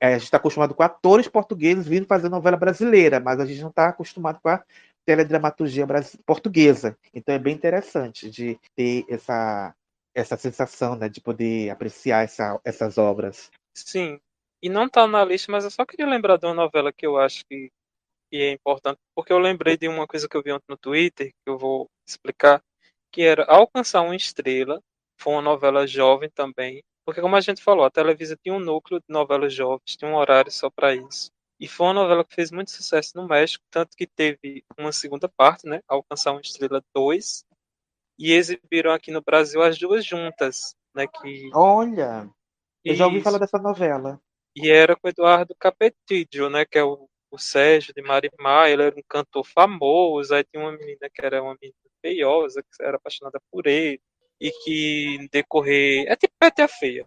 é, 0.00 0.10
a 0.10 0.18
gente 0.18 0.26
está 0.26 0.36
acostumado 0.36 0.72
com 0.72 0.84
atores 0.84 1.26
portugueses 1.26 1.88
vindo 1.88 2.06
fazer 2.06 2.28
novela 2.28 2.56
brasileira, 2.56 3.18
mas 3.18 3.40
a 3.40 3.44
gente 3.44 3.60
não 3.60 3.70
está 3.70 3.88
acostumado 3.88 4.38
com 4.40 4.50
a 4.50 4.62
teledramaturgia 5.08 5.86
portuguesa. 6.26 6.94
Então 7.14 7.34
é 7.34 7.38
bem 7.38 7.54
interessante 7.54 8.30
de 8.30 8.60
ter 8.76 9.06
essa, 9.08 9.74
essa 10.14 10.36
sensação, 10.36 10.96
né? 10.96 11.08
De 11.08 11.18
poder 11.18 11.70
apreciar 11.70 12.24
essa, 12.24 12.60
essas 12.62 12.98
obras. 12.98 13.50
Sim. 13.74 14.20
E 14.62 14.68
não 14.68 14.86
tá 14.86 15.06
na 15.06 15.24
lista, 15.24 15.50
mas 15.50 15.64
eu 15.64 15.70
só 15.70 15.86
queria 15.86 16.06
lembrar 16.06 16.36
de 16.36 16.44
uma 16.44 16.52
novela 16.52 16.92
que 16.92 17.06
eu 17.06 17.16
acho 17.16 17.42
que, 17.46 17.70
que 18.30 18.36
é 18.36 18.52
importante, 18.52 18.98
porque 19.14 19.32
eu 19.32 19.38
lembrei 19.38 19.78
de 19.78 19.88
uma 19.88 20.06
coisa 20.06 20.28
que 20.28 20.36
eu 20.36 20.42
vi 20.42 20.52
ontem 20.52 20.66
no 20.68 20.76
Twitter, 20.76 21.28
que 21.28 21.50
eu 21.50 21.56
vou 21.56 21.88
explicar, 22.06 22.60
que 23.10 23.22
era 23.22 23.46
Alcançar 23.46 24.02
uma 24.02 24.14
Estrela. 24.14 24.78
Foi 25.18 25.32
uma 25.32 25.42
novela 25.42 25.86
jovem 25.86 26.28
também. 26.28 26.82
Porque, 27.06 27.22
como 27.22 27.34
a 27.34 27.40
gente 27.40 27.62
falou, 27.62 27.86
a 27.86 27.90
Televisa 27.90 28.36
tinha 28.36 28.54
um 28.54 28.60
núcleo 28.60 29.00
de 29.00 29.06
novelas 29.08 29.54
jovens, 29.54 29.96
tinha 29.96 30.10
um 30.10 30.16
horário 30.16 30.52
só 30.52 30.68
para 30.68 30.94
isso. 30.94 31.30
E 31.60 31.66
foi 31.66 31.86
uma 31.88 31.94
novela 31.94 32.24
que 32.24 32.34
fez 32.34 32.50
muito 32.50 32.70
sucesso 32.70 33.12
no 33.16 33.26
México, 33.26 33.64
tanto 33.70 33.96
que 33.96 34.06
teve 34.06 34.64
uma 34.78 34.92
segunda 34.92 35.28
parte, 35.28 35.66
né? 35.66 35.80
Alcançar 35.88 36.32
uma 36.32 36.40
Estrela 36.40 36.82
2. 36.94 37.44
E 38.18 38.32
exibiram 38.32 38.92
aqui 38.92 39.10
no 39.10 39.22
Brasil 39.22 39.62
as 39.62 39.78
duas 39.78 40.04
juntas, 40.04 40.76
né? 40.94 41.06
Que... 41.06 41.50
Olha, 41.54 42.28
eu 42.84 42.94
já 42.94 43.06
ouvi 43.06 43.18
Isso. 43.18 43.24
falar 43.24 43.38
dessa 43.38 43.58
novela. 43.58 44.20
E 44.56 44.70
era 44.70 44.96
com 44.96 45.06
o 45.06 45.10
Eduardo 45.10 45.54
Capetillo, 45.58 46.48
né? 46.50 46.64
Que 46.64 46.78
é 46.78 46.84
o, 46.84 47.08
o 47.30 47.38
Sérgio 47.38 47.92
de 47.94 48.02
Marimar. 48.02 48.68
Ele 48.68 48.82
era 48.82 48.96
um 48.96 49.02
cantor 49.08 49.44
famoso. 49.44 50.34
Aí 50.34 50.44
tinha 50.44 50.62
uma 50.62 50.72
menina 50.72 51.08
que 51.12 51.24
era 51.24 51.42
uma 51.42 51.56
menina 51.60 51.76
feiosa, 52.00 52.62
que 52.62 52.82
era 52.82 52.96
apaixonada 52.96 53.40
por 53.50 53.66
ele. 53.66 54.00
E 54.40 54.50
que 54.50 55.18
no 55.20 55.28
decorrer. 55.28 56.06
É 56.08 56.16
tipo 56.16 56.34
Pete 56.38 56.62
a 56.62 56.68
Feia. 56.68 57.06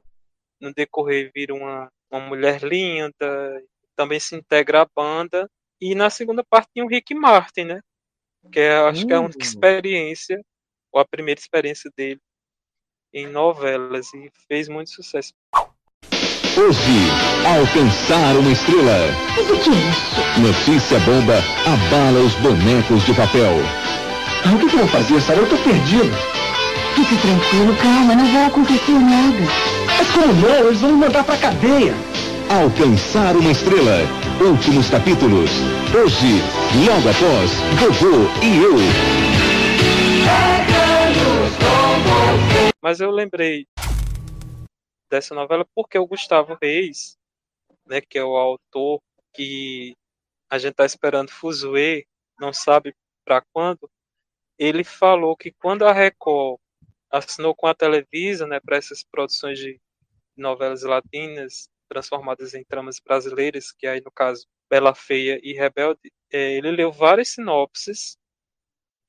No 0.59 0.73
decorrer 0.73 1.31
vira 1.33 1.53
uma, 1.53 1.91
uma 2.11 2.21
mulher 2.21 2.61
linda. 2.63 3.63
Também 3.95 4.19
se 4.19 4.35
integra 4.35 4.81
à 4.81 4.87
banda. 4.95 5.49
E 5.79 5.95
na 5.95 6.09
segunda 6.09 6.43
parte 6.43 6.69
tinha 6.73 6.85
o 6.85 6.87
Rick 6.87 7.13
Martin, 7.13 7.63
né? 7.65 7.81
Que 8.51 8.59
é, 8.59 8.77
acho 8.79 9.05
que 9.05 9.13
é 9.13 9.15
a 9.15 9.21
única 9.21 9.39
Hum. 9.39 9.41
experiência, 9.47 10.41
ou 10.91 10.99
a 10.99 11.05
primeira 11.05 11.39
experiência 11.39 11.91
dele 11.95 12.19
em 13.13 13.27
novelas. 13.27 14.13
E 14.13 14.31
fez 14.47 14.67
muito 14.67 14.89
sucesso. 14.91 15.33
Hoje, 16.57 16.99
alcançar 17.47 18.35
uma 18.37 18.51
estrela. 18.51 19.07
Notícia 20.39 20.99
bomba 20.99 21.37
abala 21.65 22.19
os 22.19 22.35
bonecos 22.35 23.05
de 23.05 23.13
papel. 23.13 23.53
Ah, 24.45 24.55
o 24.55 24.59
que, 24.59 24.67
que 24.69 24.75
eu 24.75 24.79
vou 24.79 24.87
fazer, 24.87 25.21
Sara? 25.21 25.39
Eu 25.39 25.49
tô 25.49 25.57
perdido. 25.57 26.11
Fique 26.95 27.15
tranquilo, 27.21 27.75
calma, 27.81 28.15
não 28.15 28.25
vai 28.33 28.45
acontecer 28.45 28.91
nada. 28.91 29.37
Mas 29.97 30.11
como 30.11 30.33
não? 30.33 30.67
Eles 30.67 30.81
vão 30.81 30.91
me 30.91 30.97
mandar 31.05 31.23
pra 31.23 31.37
cadeia. 31.37 31.93
Alcançar 32.51 33.37
uma 33.37 33.49
estrela. 33.49 33.99
Últimos 34.45 34.89
capítulos. 34.89 35.49
Hoje, 35.95 36.43
logo 36.85 37.07
após 37.07 37.49
Vovô 37.79 38.27
e 38.43 38.57
eu. 38.61 38.75
Mas 42.81 42.99
eu 42.99 43.09
lembrei 43.09 43.65
dessa 45.09 45.33
novela 45.33 45.65
porque 45.73 45.97
o 45.97 46.05
Gustavo 46.05 46.57
Reis, 46.61 47.17
né, 47.85 48.01
que 48.01 48.17
é 48.19 48.23
o 48.23 48.35
autor 48.35 49.01
que 49.33 49.95
a 50.49 50.57
gente 50.57 50.73
tá 50.73 50.85
esperando 50.85 51.31
Fuzue, 51.31 52.05
não 52.37 52.51
sabe 52.51 52.93
para 53.23 53.41
quando, 53.53 53.89
ele 54.59 54.83
falou 54.83 55.37
que 55.37 55.53
quando 55.53 55.85
a 55.85 55.93
Record 55.93 56.59
assinou 57.09 57.55
com 57.55 57.67
a 57.67 57.73
Televisa, 57.73 58.45
né, 58.45 58.59
para 58.59 58.75
essas 58.75 59.05
produções 59.09 59.57
de 59.57 59.79
novelas 60.35 60.83
latinas 60.83 61.70
transformadas 61.91 62.53
em 62.53 62.63
tramas 62.63 63.01
brasileiras, 63.03 63.73
que 63.73 63.85
aí 63.85 63.99
no 63.99 64.11
caso 64.11 64.47
Bela 64.69 64.95
Feia 64.95 65.41
e 65.43 65.51
Rebelde, 65.51 66.09
eh, 66.31 66.53
ele 66.53 66.71
leu 66.71 66.89
várias 66.89 67.29
sinopses 67.29 68.17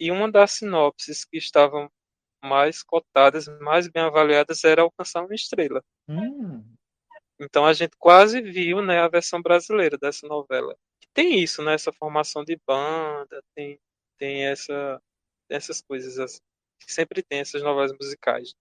e 0.01 0.11
uma 0.11 0.29
das 0.29 0.51
sinopses 0.51 1.25
que 1.25 1.39
estavam 1.39 1.89
mais 2.43 2.83
cotadas, 2.83 3.47
mais 3.61 3.87
bem 3.87 4.03
avaliadas 4.03 4.65
era 4.65 4.83
Alcançar 4.83 5.25
uma 5.25 5.33
Estrela. 5.33 5.81
Hum. 6.09 6.65
Então 7.39 7.65
a 7.65 7.73
gente 7.73 7.97
quase 7.97 8.41
viu, 8.43 8.83
né, 8.83 8.99
a 8.99 9.07
versão 9.07 9.41
brasileira 9.41 9.97
dessa 9.97 10.27
novela. 10.27 10.77
Tem 11.15 11.39
isso, 11.41 11.63
né, 11.63 11.75
essa 11.75 11.93
formação 11.93 12.45
de 12.45 12.59
banda, 12.67 13.41
tem 13.55 13.79
tem 14.19 14.47
essa 14.47 15.01
essas 15.49 15.81
coisas 15.81 16.19
assim. 16.19 16.41
Sempre 16.89 17.23
tem 17.23 17.39
essas 17.39 17.63
novelas 17.63 17.93
musicais. 17.93 18.53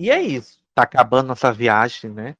E 0.00 0.10
é 0.10 0.18
isso. 0.18 0.58
Tá 0.74 0.84
acabando 0.84 1.26
nossa 1.26 1.52
viagem, 1.52 2.10
né? 2.10 2.34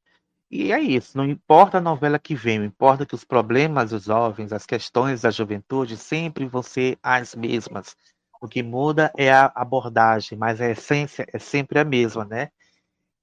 E 0.50 0.72
é 0.72 0.80
isso. 0.80 1.14
Não 1.14 1.26
importa 1.26 1.76
a 1.76 1.80
novela 1.80 2.18
que 2.18 2.34
vem, 2.34 2.64
importa 2.64 3.04
que 3.04 3.14
os 3.14 3.22
problemas 3.22 3.90
dos 3.90 4.04
jovens, 4.04 4.50
as 4.50 4.64
questões 4.64 5.20
da 5.20 5.30
juventude 5.30 5.98
sempre 5.98 6.46
vão 6.46 6.62
ser 6.62 6.98
as 7.02 7.34
mesmas. 7.34 7.94
O 8.40 8.48
que 8.48 8.62
muda 8.62 9.12
é 9.14 9.30
a 9.30 9.52
abordagem, 9.54 10.38
mas 10.38 10.58
a 10.58 10.70
essência 10.70 11.26
é 11.30 11.38
sempre 11.38 11.78
a 11.78 11.84
mesma, 11.84 12.24
né? 12.24 12.48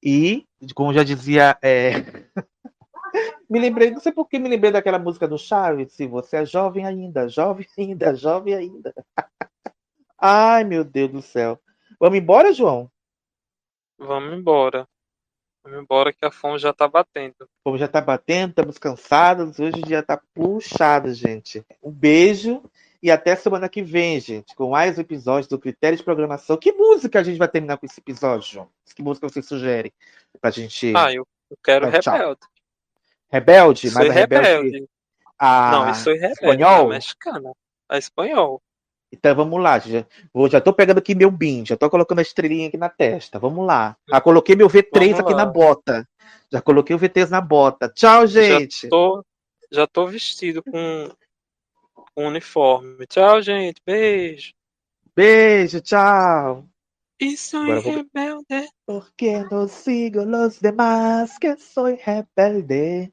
E, 0.04 0.46
como 0.76 0.94
já 0.94 1.04
dizia, 1.04 1.58
é... 1.60 1.94
me 3.50 3.60
lembrei, 3.60 3.90
não 3.90 4.00
sei 4.00 4.12
por 4.12 4.30
que 4.30 4.38
me 4.38 4.48
lembrei 4.48 4.72
daquela 4.72 5.00
música 5.00 5.28
do 5.28 5.40
Chaves, 5.40 5.94
se 5.94 6.06
você 6.06 6.38
é 6.38 6.46
jovem 6.46 6.86
ainda, 6.86 7.28
jovem 7.28 7.66
ainda, 7.76 8.14
jovem 8.14 8.54
ainda. 8.54 8.94
Ai, 10.16 10.64
meu 10.64 10.84
Deus 10.84 11.12
do 11.12 11.22
céu. 11.24 11.60
Vamos 12.00 12.20
embora, 12.20 12.54
João? 12.54 12.88
Vamos 13.98 14.38
embora. 14.38 14.88
Vamos 15.64 15.82
embora 15.82 16.14
que 16.14 16.26
a 16.26 16.32
fome 16.32 16.60
já 16.60 16.72
tá 16.72 16.88
batendo. 16.88 17.50
Como 17.64 17.78
já 17.78 17.88
tá 17.88 18.00
batendo, 18.00 18.52
estamos 18.52 18.78
cansados, 18.78 19.60
hoje 19.60 19.80
o 19.80 19.86
dia 19.86 20.02
tá 20.02 20.22
puxado, 20.34 21.14
gente. 21.14 21.66
Um 21.84 21.92
beijo 21.92 22.64
e 23.02 23.12
até 23.12 23.36
semana 23.36 23.68
que 23.68 23.82
vem, 23.82 24.20
gente, 24.20 24.56
com 24.56 24.70
mais 24.70 24.98
um 24.98 25.02
episódio 25.02 25.50
do 25.50 25.60
Critério 25.60 25.98
de 25.98 26.04
Programação. 26.04 26.58
Que 26.58 26.72
música 26.72 27.20
a 27.20 27.24
gente 27.24 27.38
vai 27.38 27.48
terminar 27.48 27.78
com 27.78 27.86
esse 27.86 28.00
episódio, 28.00 28.48
João? 28.50 28.70
Que 28.96 29.02
música 29.02 29.28
você 29.28 29.42
sugere 29.42 29.94
pra 30.40 30.52
gente? 30.52 30.94
Ah, 30.96 31.14
eu, 31.14 31.28
eu 31.50 31.58
quero. 31.64 31.88
Rebelde. 31.90 32.40
Rebelde? 33.30 33.92
Mas 33.92 34.10
a 34.10 34.14
rebelde. 34.14 34.48
rebelde. 34.48 34.90
A 35.38 35.72
Não, 35.72 35.88
eu 35.90 35.96
sou 35.96 36.14
rebelde. 36.14 36.34
espanhol? 36.34 36.86
A 36.86 36.90
mexicana. 36.90 37.52
A 37.90 37.98
espanhol. 37.98 38.62
Então 39.12 39.34
vamos 39.36 39.62
lá, 39.62 39.80
já, 39.80 40.06
vou, 40.34 40.50
já 40.50 40.60
tô 40.60 40.74
pegando 40.74 40.98
aqui 40.98 41.16
meu 41.16 41.32
BIM, 41.32 41.66
já 41.66 41.78
tô 41.78 41.90
colocando 41.90 42.20
a 42.20 42.22
estrelinha 42.22 42.68
aqui 42.68 42.76
na 42.78 42.90
testa. 42.90 43.40
Vamos 43.40 43.66
lá. 43.66 43.96
Já 44.10 44.20
coloquei 44.20 44.56
meu 44.56 44.68
V3 44.68 45.12
Vamos 45.12 45.20
aqui 45.20 45.32
lá. 45.34 45.38
na 45.38 45.46
bota. 45.46 46.08
Já 46.52 46.62
coloquei 46.62 46.96
o 46.96 47.00
V3 47.00 47.30
na 47.30 47.40
bota. 47.42 47.88
Tchau, 47.90 48.28
gente. 48.28 48.82
Já 48.84 48.90
tô, 48.90 49.26
já 49.72 49.88
tô 49.88 50.08
vestido 50.08 50.62
com, 50.62 51.10
com 52.14 52.28
uniforme. 52.28 53.06
Tchau, 53.08 53.42
gente. 53.42 53.82
Beijo. 53.86 54.54
Beijo, 55.16 55.80
tchau. 55.82 56.66
E 57.20 57.36
soy 57.36 57.72
Agora 57.72 57.78
eu 57.80 57.82
vou- 57.84 57.94
rebelde. 57.96 58.70
Porque 58.86 59.40
no 59.50 59.68
sigo 59.68 60.24
los 60.26 60.60
demás 60.60 61.38
que 61.40 61.56
soy 61.58 61.96
rebelde. 61.96 63.12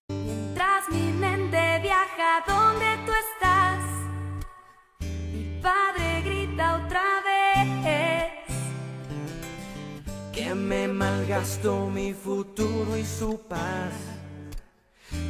Malgastó 11.34 11.90
mi 11.90 12.12
futuro 12.12 12.96
y 12.96 13.04
su 13.04 13.40
paz 13.48 13.92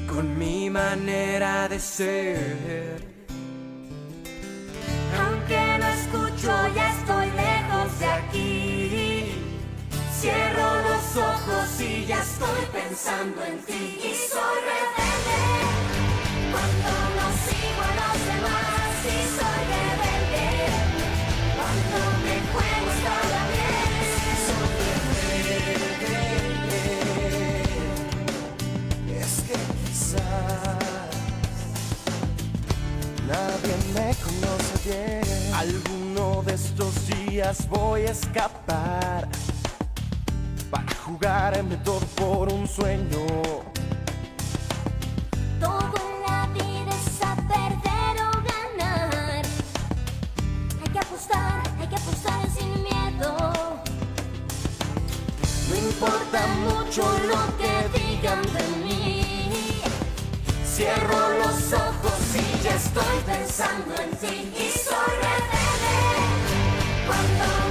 con 0.06 0.38
mi 0.38 0.68
manera 0.68 1.66
de 1.68 1.80
ser. 1.80 3.14
Aunque 5.18 5.78
no 5.78 5.86
escucho, 5.86 6.52
ya 6.74 6.90
estoy 6.98 7.30
lejos 7.30 7.98
de 7.98 8.06
aquí. 8.06 9.34
Cierro 10.20 10.74
los 10.82 11.16
ojos 11.16 11.80
y 11.80 12.04
ya 12.04 12.20
estoy 12.20 12.66
pensando 12.72 13.42
en 13.44 13.58
ti. 13.64 13.98
Y 14.04 14.14
soy 14.14 14.58
rebelde 14.68 15.63
nadie 33.26 33.74
me 33.94 34.14
conoce 34.22 34.88
bien. 34.88 35.54
Alguno 35.54 36.42
de 36.42 36.54
estos 36.54 37.06
días 37.06 37.68
voy 37.68 38.02
a 38.02 38.10
escapar 38.10 39.28
para 40.70 40.94
jugarme 41.04 41.76
todo 41.78 42.00
por 42.16 42.52
un 42.52 42.66
sueño. 42.66 43.26
Todo 45.60 45.94
en 46.06 46.22
la 46.26 46.46
vida 46.52 46.90
es 46.90 47.22
a 47.22 47.34
perder 47.36 48.16
o 48.28 48.32
ganar. 48.52 49.42
Hay 50.82 50.88
que 50.92 50.98
apostar, 50.98 51.62
hay 51.80 51.88
que 51.88 51.96
apostar 51.96 52.48
sin 52.56 52.82
miedo. 52.82 53.36
No 55.68 55.76
importa 55.76 56.46
mucho 56.68 57.02
lo 57.30 57.56
que 57.58 57.98
digan 57.98 58.42
de 58.42 58.84
mí. 58.84 59.23
Cierro 60.74 61.28
los 61.38 61.72
ojos 61.72 62.34
y 62.34 62.64
ya 62.64 62.74
estoy 62.74 63.20
pensando 63.24 63.94
en 63.94 64.10
ti. 64.16 64.52
Y 64.58 64.76
soy 64.76 65.14
rebelde 65.22 65.96
cuando 67.06 67.63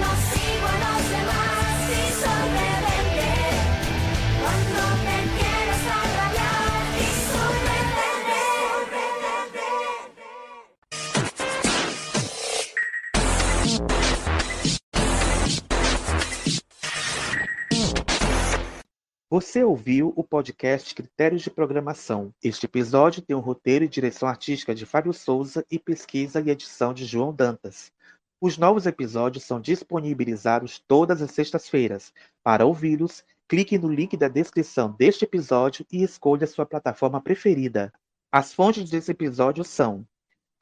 Você 19.36 19.64
ouviu 19.64 20.14
o 20.16 20.24
podcast 20.24 20.94
Critérios 20.94 21.42
de 21.42 21.50
Programação. 21.50 22.32
Este 22.44 22.68
episódio 22.68 23.20
tem 23.20 23.36
um 23.36 23.40
roteiro 23.40 23.84
e 23.84 23.90
direção 23.90 24.30
artística 24.30 24.76
de 24.76 24.86
Fábio 24.86 25.12
Souza 25.12 25.66
e 25.72 25.80
pesquisa 25.80 26.40
e 26.40 26.52
edição 26.52 26.94
de 26.94 27.04
João 27.04 27.34
Dantas. 27.34 27.92
Os 28.40 28.60
novos 28.60 28.86
episódios 28.86 29.44
são 29.44 29.60
disponibilizados 29.60 30.78
todas 30.88 31.20
as 31.20 31.32
sextas-feiras. 31.32 32.14
Para 32.44 32.68
ouvi-los, 32.68 33.24
clique 33.48 33.76
no 33.76 33.92
link 33.92 34.16
da 34.16 34.28
descrição 34.28 34.92
deste 34.92 35.26
episódio 35.26 35.84
e 35.92 36.04
escolha 36.04 36.46
sua 36.46 36.68
plataforma 36.68 37.20
preferida. 37.20 37.92
As 38.32 38.54
fontes 38.54 38.88
desse 38.88 39.10
episódio 39.10 39.64
são 39.64 40.06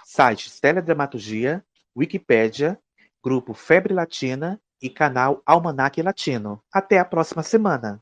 sites 0.05 0.61
Teledramaturgia, 0.61 1.61
Wikipédia, 1.93 2.79
Grupo 3.21 3.53
Febre 3.53 3.93
Latina 3.93 4.61
e 4.81 4.89
canal 4.89 5.43
Almanac 5.45 6.01
Latino. 6.01 6.63
Até 6.71 6.99
a 6.99 7.03
próxima 7.03 7.43
semana! 7.43 8.01